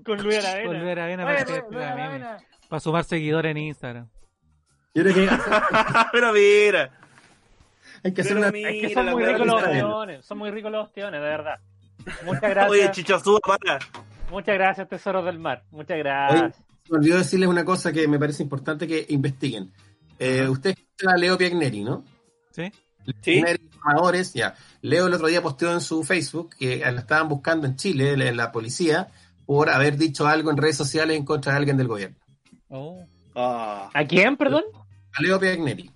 con 0.05 0.23
Luis 0.23 0.38
Aravena. 0.45 0.68
con 0.68 0.80
Luis 0.80 0.91
Aravena 0.91 1.23
para, 1.26 1.45
que 1.45 1.45
sea 1.45 1.95
meme. 1.95 2.26
Para 2.73 2.81
sumar 2.81 3.03
seguidores 3.03 3.51
en 3.51 3.57
Instagram. 3.59 4.09
Yo 4.95 5.03
creo 5.03 5.13
que 5.13 5.29
Pero 6.11 6.33
mira. 6.33 6.89
hay 8.03 8.11
que 8.11 8.21
hacer 8.21 8.35
una. 8.35 8.49
mira, 8.49 8.71
Es 8.71 8.81
que 8.81 8.93
son 8.95 9.11
muy 9.11 9.23
ricos 9.23 9.45
los 9.45 9.61
ostiones, 9.63 10.25
son 10.25 10.37
muy 10.39 10.49
ricos 10.49 10.71
los 10.71 10.87
ostiones, 10.87 11.21
de 11.21 11.27
verdad. 11.27 11.59
Muchas 12.25 12.41
gracias, 12.49 12.71
Oye, 12.71 12.89
chichazúa, 12.91 13.39
para. 13.41 13.77
muchas 14.31 14.55
gracias, 14.55 14.89
tesoros 14.89 15.23
del 15.23 15.37
mar. 15.37 15.63
Muchas 15.69 15.99
gracias. 15.99 16.59
Me 16.89 16.97
olvidó 16.97 17.17
decirles 17.19 17.47
una 17.47 17.63
cosa 17.63 17.91
que 17.93 18.07
me 18.07 18.17
parece 18.17 18.41
importante 18.41 18.87
que 18.87 19.05
investiguen. 19.09 19.71
Eh, 20.17 20.47
Ustedes 20.49 20.77
escuchan 20.79 21.13
a 21.13 21.17
Leo 21.17 21.37
Piagneri, 21.37 21.83
¿no? 21.83 22.03
¿Sí? 22.49 22.71
¿Sí? 23.21 23.33
Informadores, 23.37 24.33
ya. 24.33 24.55
Leo 24.81 25.05
el 25.05 25.13
otro 25.13 25.27
día 25.27 25.43
posteó 25.43 25.71
en 25.73 25.81
su 25.81 26.03
Facebook 26.03 26.55
que 26.57 26.77
la 26.79 27.01
estaban 27.01 27.29
buscando 27.29 27.67
en 27.67 27.75
Chile, 27.75 28.17
la, 28.17 28.31
la 28.31 28.51
policía, 28.51 29.09
por 29.45 29.69
haber 29.69 29.95
dicho 29.95 30.25
algo 30.25 30.49
en 30.49 30.57
redes 30.57 30.75
sociales 30.77 31.15
en 31.15 31.23
contra 31.23 31.51
de 31.51 31.59
alguien 31.59 31.77
del 31.77 31.87
gobierno. 31.87 32.17
Oh. 32.75 33.05
Ah. 33.35 33.89
¿A 33.93 34.05
quién, 34.05 34.35
perdón? 34.35 34.63
A 35.13 35.21
Leo 35.21 35.39
Piagneri, 35.39 35.91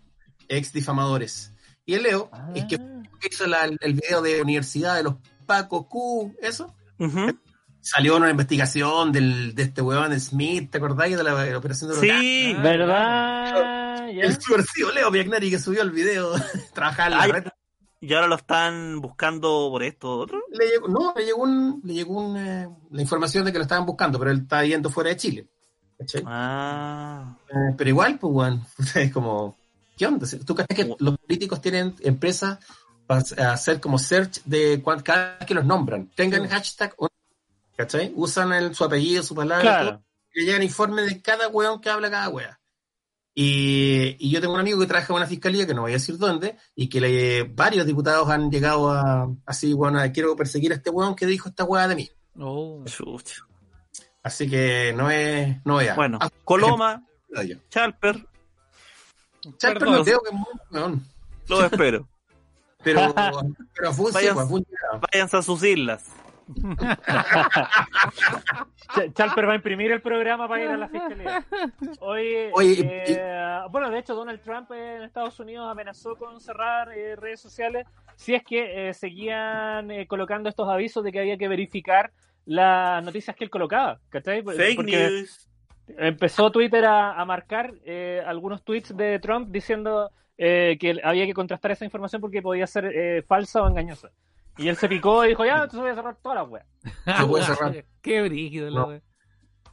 ex 0.48 0.72
difamadores. 0.72 1.52
Y 1.86 1.96
el 1.96 2.04
Leo 2.04 2.30
es 2.54 2.66
que 2.66 2.78
hizo 3.30 3.48
la- 3.48 3.66
el 3.66 3.94
video 3.94 4.22
de 4.22 4.42
Universidad 4.44 4.96
de 4.96 5.04
los 5.04 5.16
Paco 5.48 5.88
Q, 5.90 6.36
eso. 6.42 6.76
Ujú. 7.00 7.36
Salió 7.82 8.18
una 8.18 8.30
investigación 8.30 9.12
del, 9.12 9.56
de 9.56 9.64
este 9.64 9.82
huevón 9.82 10.20
Smith, 10.20 10.70
¿te 10.70 10.78
acordáis 10.78 11.16
de 11.18 11.24
la, 11.24 11.34
de 11.44 11.52
la 11.52 11.58
operación 11.58 11.90
de 11.90 11.96
los 11.96 12.02
Sí. 12.04 12.54
Ah, 12.56 12.62
¿Verdad? 12.62 14.10
El 14.10 14.40
subversivo 14.42 14.92
Leo 14.92 15.12
Piagneri 15.12 15.50
que 15.50 15.58
subió 15.60 15.82
el 15.82 15.92
video, 15.92 16.34
trabajaba 16.76 17.08
en 17.08 17.12
la 17.18 17.24
Ay. 17.24 17.32
red. 17.32 17.48
Y 18.02 18.14
ahora 18.14 18.28
lo 18.28 18.36
están 18.36 19.02
buscando 19.02 19.70
por 19.72 19.82
esto 19.84 20.20
otro. 20.20 20.40
Le 20.52 20.68
llegó, 20.68 20.88
no, 20.88 21.14
le 21.16 21.26
llegó, 21.26 21.42
un, 21.44 21.82
le 21.84 21.94
llegó 21.94 22.14
un, 22.20 22.38
eh, 22.38 22.68
la 22.92 23.02
información 23.02 23.44
de 23.46 23.52
que 23.52 23.58
lo 23.58 23.64
estaban 23.64 23.86
buscando, 23.88 24.20
pero 24.20 24.30
él 24.30 24.42
está 24.42 24.64
yendo 24.64 24.92
fuera 24.92 25.10
de 25.10 25.18
Chile. 25.18 25.48
¿Cachai? 25.98 26.24
Ah. 26.26 27.36
Eh, 27.50 27.74
pero 27.78 27.90
igual, 27.90 28.18
pues, 28.20 28.34
weón, 28.34 28.66
es 28.96 29.12
como, 29.14 29.58
¿qué 29.98 30.06
onda? 30.08 30.28
¿Tú 30.46 30.56
crees 30.56 30.68
que 30.68 30.96
los 31.00 31.18
políticos 31.18 31.62
tienen 31.62 31.96
empresas 32.02 32.60
para 33.06 33.22
hacer 33.54 33.80
como 33.80 33.98
search 33.98 34.42
de 34.44 34.84
cada 35.04 35.38
vez 35.38 35.48
que 35.48 35.54
los 35.54 35.66
nombran? 35.66 36.10
Tengan 36.16 36.44
Sí. 36.44 36.48
hashtag, 36.50 36.94
o- 36.98 37.08
¿cachai? 37.76 38.12
Usan 38.16 38.52
el- 38.54 38.76
su 38.76 38.84
apellido, 38.84 39.24
su 39.24 39.34
palabra, 39.36 39.62
Claro. 39.62 39.90
todo, 39.92 40.04
y 40.34 40.40
le 40.42 40.46
llegan 40.46 40.64
informes 40.64 41.06
de 41.08 41.22
cada 41.22 41.48
weón 41.48 41.80
que 41.82 41.90
habla 41.90 42.10
cada 42.12 42.30
wea. 42.30 42.60
Y, 43.40 44.16
y 44.20 44.32
yo 44.32 44.42
tengo 44.42 44.56
un 44.56 44.60
amigo 44.60 44.80
que 44.80 44.88
trabaja 44.88 45.14
en 45.14 45.18
una 45.18 45.28
fiscalía, 45.28 45.68
que 45.68 45.74
no 45.76 45.82
voy 45.84 45.92
a 45.92 45.96
decir 46.02 46.18
dónde, 46.18 46.58
y 46.76 46.90
que 46.90 47.00
le, 47.00 47.44
varios 47.44 47.86
diputados 47.86 48.28
han 48.30 48.50
llegado 48.50 48.90
a, 48.90 49.30
así, 49.46 49.74
bueno, 49.74 50.00
quiero 50.12 50.36
perseguir 50.36 50.72
a 50.72 50.76
este 50.76 50.90
weón 50.90 51.16
que 51.16 51.28
dijo 51.28 51.48
esta 51.50 51.64
wea 51.64 51.88
de 51.88 51.96
mí. 51.96 52.10
Oh. 52.40 52.84
Así 54.28 54.50
que 54.50 54.94
no 54.96 55.10
es, 55.10 55.56
no 55.66 55.80
es. 55.80 55.96
Bueno, 55.96 56.18
Ah, 56.22 56.30
Coloma. 56.44 57.04
Chalper, 57.70 58.26
Charper 59.58 59.80
Perdón. 59.80 59.96
no 60.00 60.04
creo 60.04 60.20
que 60.22 60.30
es 60.30 60.34
muy 60.36 60.46
weón. 60.72 61.04
lo 61.48 61.66
espero. 61.66 62.08
Pero, 62.84 63.14
pero 63.76 63.92
Vayan- 64.14 64.48
pues. 64.50 64.64
Váyanse 65.12 65.38
a 65.38 65.42
sus 65.42 65.64
islas. 65.64 66.06
Ch- 68.96 69.14
Chalper 69.14 69.48
va 69.48 69.54
a 69.54 69.56
imprimir 69.56 69.92
el 69.92 70.02
programa 70.02 70.48
para 70.48 70.64
ir 70.64 70.70
a 70.70 70.78
la 70.78 70.88
fiscalía. 70.88 71.44
Oye, 72.00 72.52
Oye, 72.54 73.04
eh, 73.08 73.60
bueno, 73.72 73.90
de 73.90 74.00
hecho, 74.00 74.16
Donald 74.16 74.42
Trump 74.42 74.72
en 74.72 75.04
Estados 75.04 75.40
Unidos 75.40 75.68
amenazó 75.70 76.16
con 76.16 76.40
cerrar 76.40 76.92
eh, 76.94 77.16
redes 77.16 77.42
sociales 77.42 77.86
si 78.16 78.34
es 78.36 78.44
que 78.44 78.90
eh, 78.90 78.94
seguían 78.94 79.92
eh, 79.92 80.08
colocando 80.08 80.48
estos 80.50 80.70
avisos 80.70 81.04
de 81.04 81.12
que 81.12 81.20
había 81.20 81.38
que 81.38 81.48
verificar 81.48 82.12
las 82.48 83.04
noticias 83.04 83.36
que 83.36 83.44
él 83.44 83.50
colocaba. 83.50 84.00
¿cachai? 84.10 84.42
Fake 84.44 84.76
Porque 84.78 85.10
news. 85.10 85.48
empezó 85.98 86.52
Twitter 86.52 86.86
a, 86.86 87.14
a 87.20 87.26
marcar 87.26 87.74
eh, 87.86 88.22
algunos 88.26 88.64
tweets 88.64 88.96
de 88.96 89.20
Trump 89.20 89.50
diciendo 89.52 90.10
eh, 90.38 90.78
que 90.80 91.00
había 91.04 91.26
que 91.26 91.34
contrastar 91.34 91.72
esa 91.72 91.86
información 91.86 92.22
porque 92.22 92.42
podía 92.42 92.66
ser 92.68 92.86
eh, 92.86 93.22
falsa 93.28 93.62
o 93.62 93.68
engañosa. 93.68 94.10
Y 94.58 94.70
él 94.70 94.76
se 94.78 94.90
picó 94.90 95.24
y 95.24 95.30
dijo, 95.30 95.46
ya, 95.46 95.56
entonces 95.56 95.80
voy 95.82 95.90
a 95.92 95.96
cerrar 95.96 96.16
todas 96.22 96.40
las 96.40 96.50
weas. 96.50 96.66
No 97.06 97.28
puede 97.28 97.46
cerrar. 97.46 97.86
Qué 98.02 98.22
brígido, 98.24 98.70
la 98.72 98.80
No. 98.80 98.88
wea. 98.88 99.02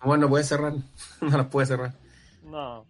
Bueno, 0.02 0.22
no 0.22 0.28
puede 0.28 0.44
cerrar. 0.44 0.72
No 1.22 1.36
las 1.38 1.46
puede 1.46 1.66
cerrar. 1.66 1.92
No. 2.42 2.86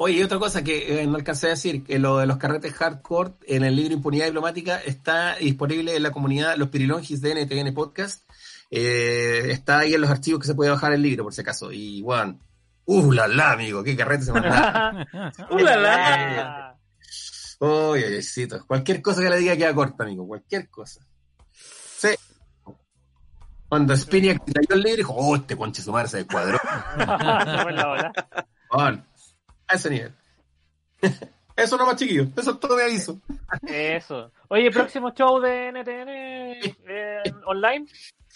Oye, 0.00 0.14
y 0.18 0.22
otra 0.22 0.38
cosa 0.38 0.62
que 0.62 1.00
eh, 1.02 1.06
no 1.06 1.16
alcancé 1.16 1.46
a 1.48 1.50
decir, 1.50 1.82
que 1.82 1.98
lo 1.98 2.18
de 2.18 2.26
los 2.26 2.36
carretes 2.36 2.72
hardcore 2.74 3.32
en 3.46 3.64
el 3.64 3.74
libro 3.74 3.94
Impunidad 3.94 4.26
Diplomática 4.26 4.78
está 4.78 5.34
disponible 5.36 5.96
en 5.96 6.02
la 6.04 6.10
comunidad 6.12 6.56
Los 6.56 6.68
Pirilongis 6.68 7.20
de 7.20 7.34
NTN 7.44 7.74
Podcast. 7.74 8.27
Eh, 8.70 9.50
está 9.50 9.80
ahí 9.80 9.94
en 9.94 10.00
los 10.00 10.10
archivos 10.10 10.40
que 10.40 10.46
se 10.46 10.54
puede 10.54 10.70
bajar 10.70 10.92
el 10.92 11.02
libro, 11.02 11.24
por 11.24 11.34
si 11.34 11.40
acaso. 11.40 11.72
Y, 11.72 12.02
bueno, 12.02 12.38
¡uh, 12.84 13.12
la, 13.12 13.26
la, 13.28 13.52
amigo! 13.52 13.82
¡Qué 13.82 13.96
carrete 13.96 14.24
se 14.24 14.32
manda! 14.32 15.06
¡Uh, 15.50 15.58
la, 15.58 15.76
la! 15.76 16.78
Oye, 17.60 18.06
oyecito. 18.06 18.64
Cualquier 18.66 19.02
cosa 19.02 19.22
que 19.22 19.30
le 19.30 19.38
diga 19.38 19.56
queda 19.56 19.74
corta, 19.74 20.04
amigo. 20.04 20.26
Cualquier 20.26 20.68
cosa. 20.68 21.00
Sí. 21.52 22.14
Cuando 23.68 23.96
Spiniak 23.96 24.42
leyó 24.46 24.74
el 24.74 24.80
libro, 24.80 24.96
dijo, 24.96 25.14
oh, 25.14 25.36
este 25.36 25.56
conche 25.56 25.82
su 25.82 25.92
madre 25.92 26.08
se 26.08 26.18
descuadró. 26.18 26.58
Bueno, 28.70 29.02
a 29.66 29.74
ese 29.74 29.88
nivel. 29.88 30.14
Eso 31.56 31.76
no 31.78 31.86
más 31.86 31.96
chiquillo. 31.96 32.28
Eso 32.36 32.50
es 32.50 32.60
todo 32.60 32.76
de 32.76 32.84
aviso. 32.84 33.18
Eso. 33.66 34.30
Oye, 34.48 34.70
próximo 34.70 35.10
show 35.12 35.40
de 35.40 35.72
NTN 35.72 36.08
eh, 36.86 37.22
online. 37.46 37.86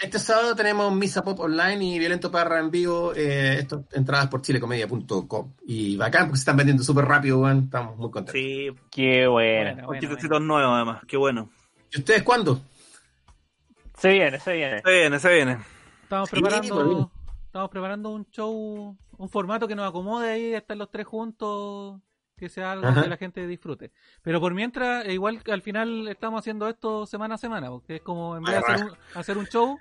Este 0.03 0.19
sábado 0.19 0.57
tenemos 0.57 0.93
Misa 0.93 1.23
Pop 1.23 1.39
Online 1.39 1.85
y 1.85 1.97
Violento 1.97 2.29
Parra 2.29 2.59
en 2.59 2.73
vivo. 2.73 3.15
Eh, 3.15 3.61
esto, 3.61 3.85
entradas 3.93 4.27
por 4.27 4.43
chilecomedia.com. 4.43 5.53
Y 5.65 5.97
bacán 5.97 6.24
porque 6.24 6.39
se 6.39 6.41
están 6.41 6.57
vendiendo 6.57 6.83
súper 6.83 7.05
rápido, 7.05 7.39
weón. 7.39 7.65
Estamos 7.66 7.97
muy 7.97 8.11
contentos. 8.11 8.33
Sí, 8.35 8.69
Qué. 8.91 9.29
Bueno, 9.29 9.87
con 9.87 9.97
bueno, 10.01 10.41
nuevos 10.41 10.74
además. 10.74 11.03
Qué 11.07 11.16
bueno. 11.16 11.51
¿Y 11.93 12.01
ustedes 12.01 12.24
cuándo? 12.24 12.61
Se 13.97 14.11
viene, 14.11 14.41
se 14.41 14.55
viene. 14.55 14.83
Se 14.83 14.91
viene, 14.91 15.19
se 15.20 15.33
viene. 15.33 15.59
Estamos 16.03 16.31
preparando, 16.31 17.11
estamos 17.47 17.70
preparando 17.70 18.11
un 18.11 18.27
show, 18.27 18.97
un 19.19 19.29
formato 19.29 19.69
que 19.69 19.77
nos 19.77 19.89
acomode 19.89 20.33
ahí, 20.33 20.53
estar 20.53 20.77
los 20.77 20.91
tres 20.91 21.07
juntos, 21.07 22.01
que 22.37 22.49
sea 22.49 22.73
algo 22.73 22.89
Ajá. 22.89 23.05
que 23.05 23.09
la 23.09 23.16
gente 23.16 23.47
disfrute. 23.47 23.93
Pero 24.20 24.41
por 24.41 24.53
mientras, 24.53 25.07
eh, 25.07 25.12
igual 25.12 25.41
al 25.49 25.62
final 25.62 26.09
estamos 26.09 26.41
haciendo 26.41 26.69
esto 26.69 27.07
semana 27.07 27.37
a 27.37 27.39
semana, 27.39 27.70
porque 27.70 27.97
es 27.97 28.03
como 28.03 28.37
en 28.37 28.43
vez 28.43 28.55
de 28.55 28.59
hacer 28.59 28.85
un, 28.85 28.93
hacer 29.15 29.39
un 29.39 29.47
show, 29.47 29.79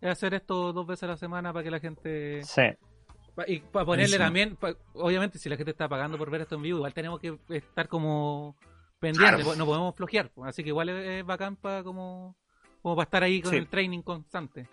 es 0.00 0.10
hacer 0.10 0.34
esto 0.34 0.72
dos 0.72 0.86
veces 0.86 1.04
a 1.04 1.08
la 1.08 1.16
semana 1.16 1.52
para 1.52 1.62
que 1.64 1.70
la 1.70 1.80
gente... 1.80 2.42
Sí. 2.44 2.62
Y 3.46 3.60
para 3.60 3.86
ponerle 3.86 4.18
también, 4.18 4.58
obviamente 4.94 5.38
si 5.38 5.48
la 5.48 5.56
gente 5.56 5.70
está 5.70 5.88
pagando 5.88 6.18
por 6.18 6.30
ver 6.30 6.42
esto 6.42 6.56
en 6.56 6.62
vivo, 6.62 6.78
igual 6.78 6.92
tenemos 6.92 7.20
que 7.20 7.38
estar 7.48 7.88
como 7.88 8.54
pendientes, 8.98 9.44
Claro. 9.44 9.56
no 9.56 9.64
podemos 9.64 9.94
flojear. 9.94 10.30
Así 10.44 10.62
que 10.62 10.68
igual 10.70 10.90
es, 10.90 11.24
bacán 11.24 11.56
para 11.56 11.82
como, 11.82 12.36
como 12.82 12.96
para 12.96 13.04
estar 13.04 13.22
ahí 13.22 13.40
con 13.40 13.52
Sí. 13.52 13.56
el 13.56 13.68
training 13.68 14.02
constante. 14.02 14.68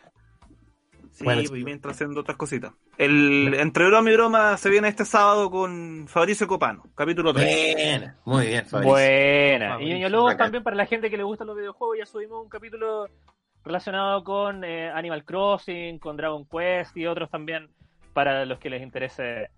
Sí, 1.12 1.24
Bueno, 1.24 1.41
y 1.41 1.64
mientras 1.64 1.95
haciendo 1.95 2.20
otras 2.20 2.36
cositas. 2.36 2.74
El 2.98 3.54
Entre 3.58 3.86
broma 3.88 4.10
y 4.12 4.14
broma 4.14 4.58
se 4.58 4.70
viene 4.70 4.88
este 4.90 5.06
sábado 5.06 5.49
con 5.49 6.06
Fabricio 6.10 6.45
Copano, 6.48 6.84
capítulo 6.94 7.34
3. 7.34 7.76
Bien, 7.76 8.16
muy 8.26 8.48
bien, 8.48 8.66
Fabricio. 8.66 8.91
Buena. 8.94 9.70
Fabricio, 9.70 9.95
Y 9.95 9.99
Ñoño 9.99 10.10
Lobos 10.10 10.34
bacán. 10.34 10.45
también 10.48 10.64
para 10.64 10.76
la 10.76 10.86
gente 10.86 11.10
que 11.10 11.16
le 11.18 11.24
gustan 11.24 11.48
los 11.48 11.56
videojuegos, 11.56 11.98
ya 11.98 12.06
subimos 12.06 12.44
un 12.44 12.49
capítulo 12.49 13.08
relacionado 13.64 14.24
con 14.24 14.64
eh, 14.64 14.90
Animal 14.90 15.24
Crossing, 15.26 16.00
con 16.00 16.16
Dragon 16.18 16.46
Quest 16.46 16.96
y 16.98 17.06
otros 17.06 17.30
también 17.30 17.70
para 18.14 18.46
los 18.46 18.60
que 18.60 18.70
les 18.70 18.82
interese 18.82 19.50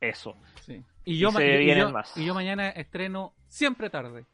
eso. 0.00 0.34
Sí. 0.64 0.82
Y 1.04 1.18
yo, 1.18 1.28
Y 1.30 1.32
se 1.32 1.62
y- 1.62 1.74
yo- 1.76 1.90
más. 1.90 2.16
y 2.16 2.24
yo 2.24 2.34
mañana 2.34 2.68
estreno 2.70 3.34
siempre 3.48 3.90
tarde. 3.90 4.24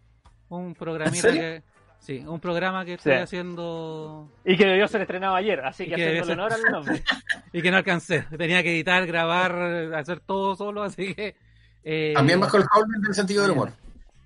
Un 0.48 0.74
programita 0.74 1.32
que. 1.32 1.62
Sí, 1.98 2.18
un 2.26 2.40
programa 2.40 2.84
que 2.84 2.94
estoy 2.94 3.12
Sí. 3.14 3.18
haciendo 3.20 4.28
Y 4.44 4.56
que 4.56 4.66
debió 4.66 4.88
ser 4.88 5.02
estrenado 5.02 5.36
ayer, 5.36 5.60
así 5.60 5.84
que 5.84 5.94
que 5.94 6.04
debió 6.04 6.22
haciéndole 6.22 6.54
honor 6.54 6.66
al 6.66 6.72
nombre. 6.72 7.02
y 7.52 7.62
que 7.62 7.70
no 7.70 7.76
alcancé. 7.76 8.22
Tenía 8.36 8.60
que 8.64 8.72
editar, 8.72 9.06
grabar, 9.06 9.52
hacer 9.94 10.18
todo 10.20 10.56
solo, 10.56 10.82
así 10.82 11.14
que. 11.14 11.36
eh, 11.84 12.12
También 12.14 12.40
bajo 12.40 12.56
el 12.56 12.64
holding 12.74 13.00
del 13.02 13.14
sentido 13.14 13.42
del 13.42 13.52
humor. 13.52 13.72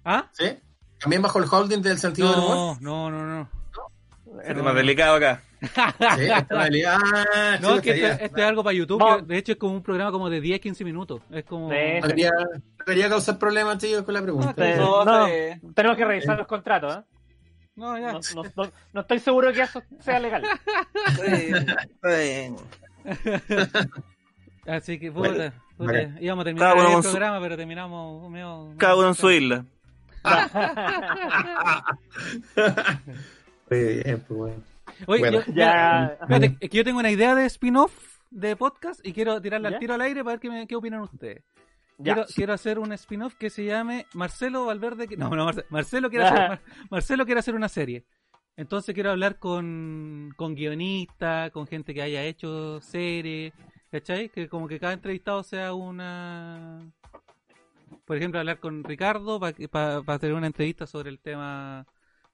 ¿Ah? 0.06 0.26
¿Sí? 0.32 0.46
También 0.98 1.20
bajo 1.20 1.38
el 1.38 1.44
holding 1.50 1.82
del 1.82 1.98
sentido 1.98 2.30
del 2.30 2.38
humor. 2.40 2.80
No, 2.80 3.10
no, 3.10 3.10
no, 3.10 3.26
no. 3.40 3.48
Este 4.40 4.52
es 4.52 4.62
más 4.62 4.74
delicado 4.74 5.16
acá. 5.16 5.42
Sí. 5.60 6.28
Ah, 6.84 7.58
No, 7.60 7.76
es 7.76 7.80
que 7.82 7.90
este, 7.90 8.24
este 8.26 8.40
es 8.40 8.46
algo 8.46 8.62
para 8.62 8.74
YouTube. 8.74 8.98
No. 9.00 9.16
que 9.18 9.22
de 9.24 9.38
hecho, 9.38 9.52
es 9.52 9.58
como 9.58 9.72
un 9.74 9.82
programa 9.82 10.10
como 10.12 10.28
de 10.30 10.40
10, 10.40 10.60
15 10.60 10.84
minutos. 10.84 11.22
Es 11.30 11.44
como. 11.44 11.70
Sí. 11.70 11.76
quería 12.86 13.08
causar 13.08 13.38
problemas, 13.38 13.78
tío, 13.78 14.04
con 14.04 14.14
la 14.14 14.22
pregunta. 14.22 14.54
Sí. 14.56 14.72
No, 14.78 15.04
No. 15.04 15.26
sí. 15.26 15.32
Tenemos 15.74 15.96
que 15.96 16.04
revisar 16.04 16.36
los 16.38 16.46
contratos, 16.46 16.96
¿eh? 16.96 17.00
No, 17.76 17.98
ya. 17.98 18.12
No, 18.12 18.20
no- 18.34 18.42
no- 18.64 18.72
no 18.92 19.00
estoy 19.00 19.18
seguro 19.18 19.52
que 19.52 19.62
eso 19.62 19.82
sea 20.00 20.18
legal. 20.20 20.42
Sí, 21.16 21.52
sí. 22.04 22.54
Así 24.66 24.98
que, 24.98 25.12
puta, 25.12 25.28
Bueno, 25.30 25.52
puta, 25.76 25.92
bacán. 25.92 26.18
íbamos 26.20 26.42
a 26.42 26.44
terminar 26.44 26.74
Cada 26.76 26.96
el 26.96 27.02
su- 27.02 27.10
programa, 27.10 27.40
pero 27.40 27.56
terminamos 27.56 28.30
medio. 28.30 28.74
Cada 28.78 28.96
uno 28.96 29.08
en 29.08 29.14
su 29.14 29.30
isla. 29.30 29.64
Muy 33.70 33.78
bien, 34.04 34.24
pues 34.26 34.38
bueno. 34.38 34.62
Oye, 35.06 35.18
Bueno. 35.20 35.40
yo- 35.46 35.52
Ya. 35.54 36.16
Espérate, 36.20 36.56
es 36.60 36.70
que 36.70 36.76
yo 36.76 36.84
tengo 36.84 36.98
una 37.00 37.10
idea 37.10 37.34
de 37.34 37.46
spin-off 37.46 37.92
de 38.30 38.56
podcast 38.56 39.04
y 39.06 39.12
quiero 39.12 39.40
tirarla 39.40 39.70
¿Ya? 39.70 39.76
al 39.76 39.80
tiro 39.80 39.94
al 39.94 40.00
aire 40.02 40.22
para 40.22 40.34
ver 40.34 40.40
qué, 40.40 40.50
me- 40.50 40.66
qué 40.66 40.76
opinan 40.76 41.00
ustedes. 41.00 41.42
Ya. 41.98 42.14
Quiero, 42.14 42.28
quiero 42.34 42.52
hacer 42.52 42.78
un 42.78 42.92
spin-off 42.92 43.34
que 43.36 43.50
se 43.50 43.64
llame 43.64 44.06
Marcelo 44.14 44.66
Valverde. 44.66 45.08
No, 45.16 45.30
no, 45.30 45.44
Marcelo, 45.46 45.66
Marcelo, 45.70 46.10
quiere 46.10 46.24
hacer, 46.26 46.38
Mar- 46.50 46.60
Marcelo 46.90 47.24
quiere 47.24 47.40
hacer 47.40 47.54
una 47.54 47.68
serie. 47.68 48.04
Entonces 48.56 48.94
quiero 48.94 49.10
hablar 49.10 49.38
con, 49.38 50.32
con 50.36 50.54
guionistas, 50.54 51.50
con 51.50 51.66
gente 51.66 51.92
que 51.92 52.02
haya 52.02 52.22
hecho 52.24 52.80
series, 52.80 53.52
¿cachai? 53.90 54.28
Que 54.30 54.48
como 54.48 54.66
que 54.68 54.78
cada 54.80 54.92
entrevistado 54.94 55.42
sea 55.42 55.74
una... 55.74 56.80
Por 58.04 58.16
ejemplo, 58.16 58.38
hablar 58.40 58.58
con 58.60 58.82
Ricardo 58.84 59.40
para 59.40 59.98
hacer 60.06 60.32
una 60.32 60.46
entrevista 60.46 60.86
sobre 60.86 61.10
el 61.10 61.18
tema 61.18 61.86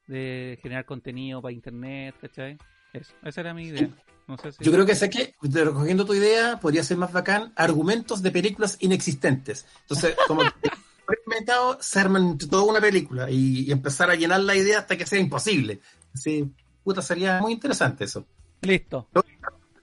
de 0.07 0.59
generar 0.63 0.85
contenido 0.85 1.41
para 1.41 1.53
internet, 1.53 2.15
¿cachai? 2.21 2.59
Eso, 2.93 3.15
esa 3.25 3.41
era 3.41 3.55
mi 3.55 3.65
idea. 3.65 3.89
No 4.27 4.37
sé 4.37 4.53
si... 4.53 4.65
Yo 4.65 4.73
creo 4.73 4.87
que 4.87 4.95
sé 4.95 5.11
que, 5.11 5.35
recogiendo 5.43 6.05
tu 6.05 6.15
idea, 6.15 6.59
podría 6.61 6.85
ser 6.85 6.97
más 6.97 7.13
bacán 7.13 7.53
argumentos 7.57 8.23
de 8.23 8.31
películas 8.31 8.77
inexistentes. 8.81 9.67
Entonces, 9.83 10.17
como 10.27 10.43
inventado, 11.27 11.79
se 11.81 12.01
arman 12.01 12.39
toda 12.39 12.63
una 12.63 12.81
película 12.81 13.31
y, 13.31 13.69
y 13.69 13.73
empezar 13.73 14.11
a 14.11 14.15
llenar 14.15 14.41
la 14.41 14.57
idea 14.57 14.81
hasta 14.81 14.97
que 14.97 15.07
sea 15.07 15.19
imposible. 15.19 15.81
Así, 16.15 16.51
puta, 16.85 17.03
sería 17.03 17.41
muy 17.41 17.53
interesante 17.53 18.05
eso. 18.05 18.27
Listo. 18.63 19.09
No. 19.15 19.25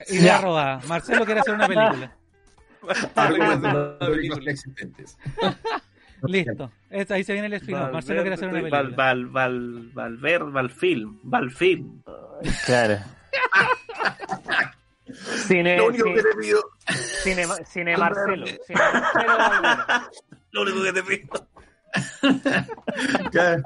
Idea 0.08 0.40
robada. 0.40 0.80
Marcelo 0.88 1.24
quiere 1.24 1.40
hacer 1.40 1.54
una 1.54 1.68
película. 1.68 2.16
Argumentos 3.14 3.98
de 4.00 4.06
películas 4.06 4.42
inexistentes. 4.42 5.18
Listo. 6.22 6.70
Es- 6.90 7.10
ahí 7.10 7.24
se 7.24 7.32
viene 7.32 7.46
el 7.48 7.54
spin-off. 7.54 7.92
Marcelo 7.92 8.20
quiere 8.22 8.34
hacer 8.34 8.48
una 8.48 8.58
película. 8.58 8.82
Val, 8.96 9.26
Val, 9.26 9.90
Valver, 9.92 10.44
Valfilm, 10.44 11.18
Valfilm. 11.22 12.02
Claro. 12.66 12.98
Cine, 15.46 15.76
Lo 15.76 15.88
único 15.88 16.04
que 16.14 16.22
te 16.22 16.34
pido, 16.40 16.60
cine, 17.22 17.44
cine 17.66 17.96
Marcelo. 17.96 18.46
Cine 18.46 18.78
Marcelo 18.78 19.36
Valverde. 19.36 20.06
Lo 20.52 20.62
único 20.62 20.82
que 20.84 20.92
te 20.92 21.02
pido. 21.02 21.48
ya, 23.32 23.56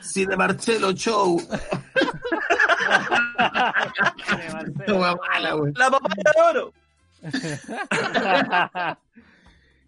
Cine 0.00 0.36
Marcelo 0.36 0.92
Show. 0.92 1.40
Cine 4.26 4.52
Marcelo. 4.52 4.84
No, 4.86 4.96
wea 5.00 5.16
mala, 5.16 5.52
güey. 5.54 5.72
La 5.74 5.90
papaya 5.90 6.22
de 6.36 6.40
oro. 6.40 6.72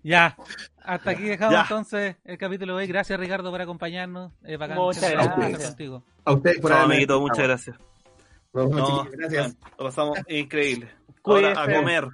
Ya. 0.02 0.36
Hasta 0.84 1.10
aquí 1.10 1.22
dejamos 1.24 1.54
Ya. 1.54 1.62
entonces 1.62 2.16
el 2.24 2.38
capítulo 2.38 2.76
de 2.76 2.82
hoy. 2.82 2.86
Gracias, 2.88 3.18
Ricardo, 3.18 3.50
por 3.50 3.60
acompañarnos. 3.60 4.32
Bacán 4.58 4.76
Muchas 4.76 5.10
gracias. 5.10 5.66
contigo. 5.68 6.02
A 6.24 6.32
ustedes 6.32 6.60
por 6.60 6.72
haberme- 6.72 6.84
amiguito, 6.84 7.20
muchas 7.20 7.44
gracias. 7.46 7.76
No, 8.52 8.68
lo 9.78 9.84
pasamos 9.84 10.18
increíble. 10.28 10.88
Ahora 11.24 11.52
a 11.62 11.72
comer. 11.74 12.08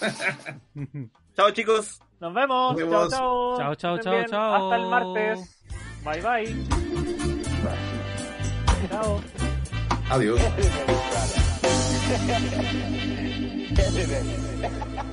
Chao, 1.36 1.50
chicos. 1.50 2.00
Nos 2.20 2.32
vemos. 2.34 2.76
Chao, 2.76 3.08
chao. 3.08 3.56
Chao, 3.58 3.74
chao, 3.74 3.98
chao, 3.98 4.24
chao. 4.26 4.54
Hasta 4.54 4.76
el 4.76 4.86
martes. 4.86 5.64
Bye, 6.04 6.22
bye. 6.22 6.66
Chao. 8.90 9.20
Adiós. 10.10 10.40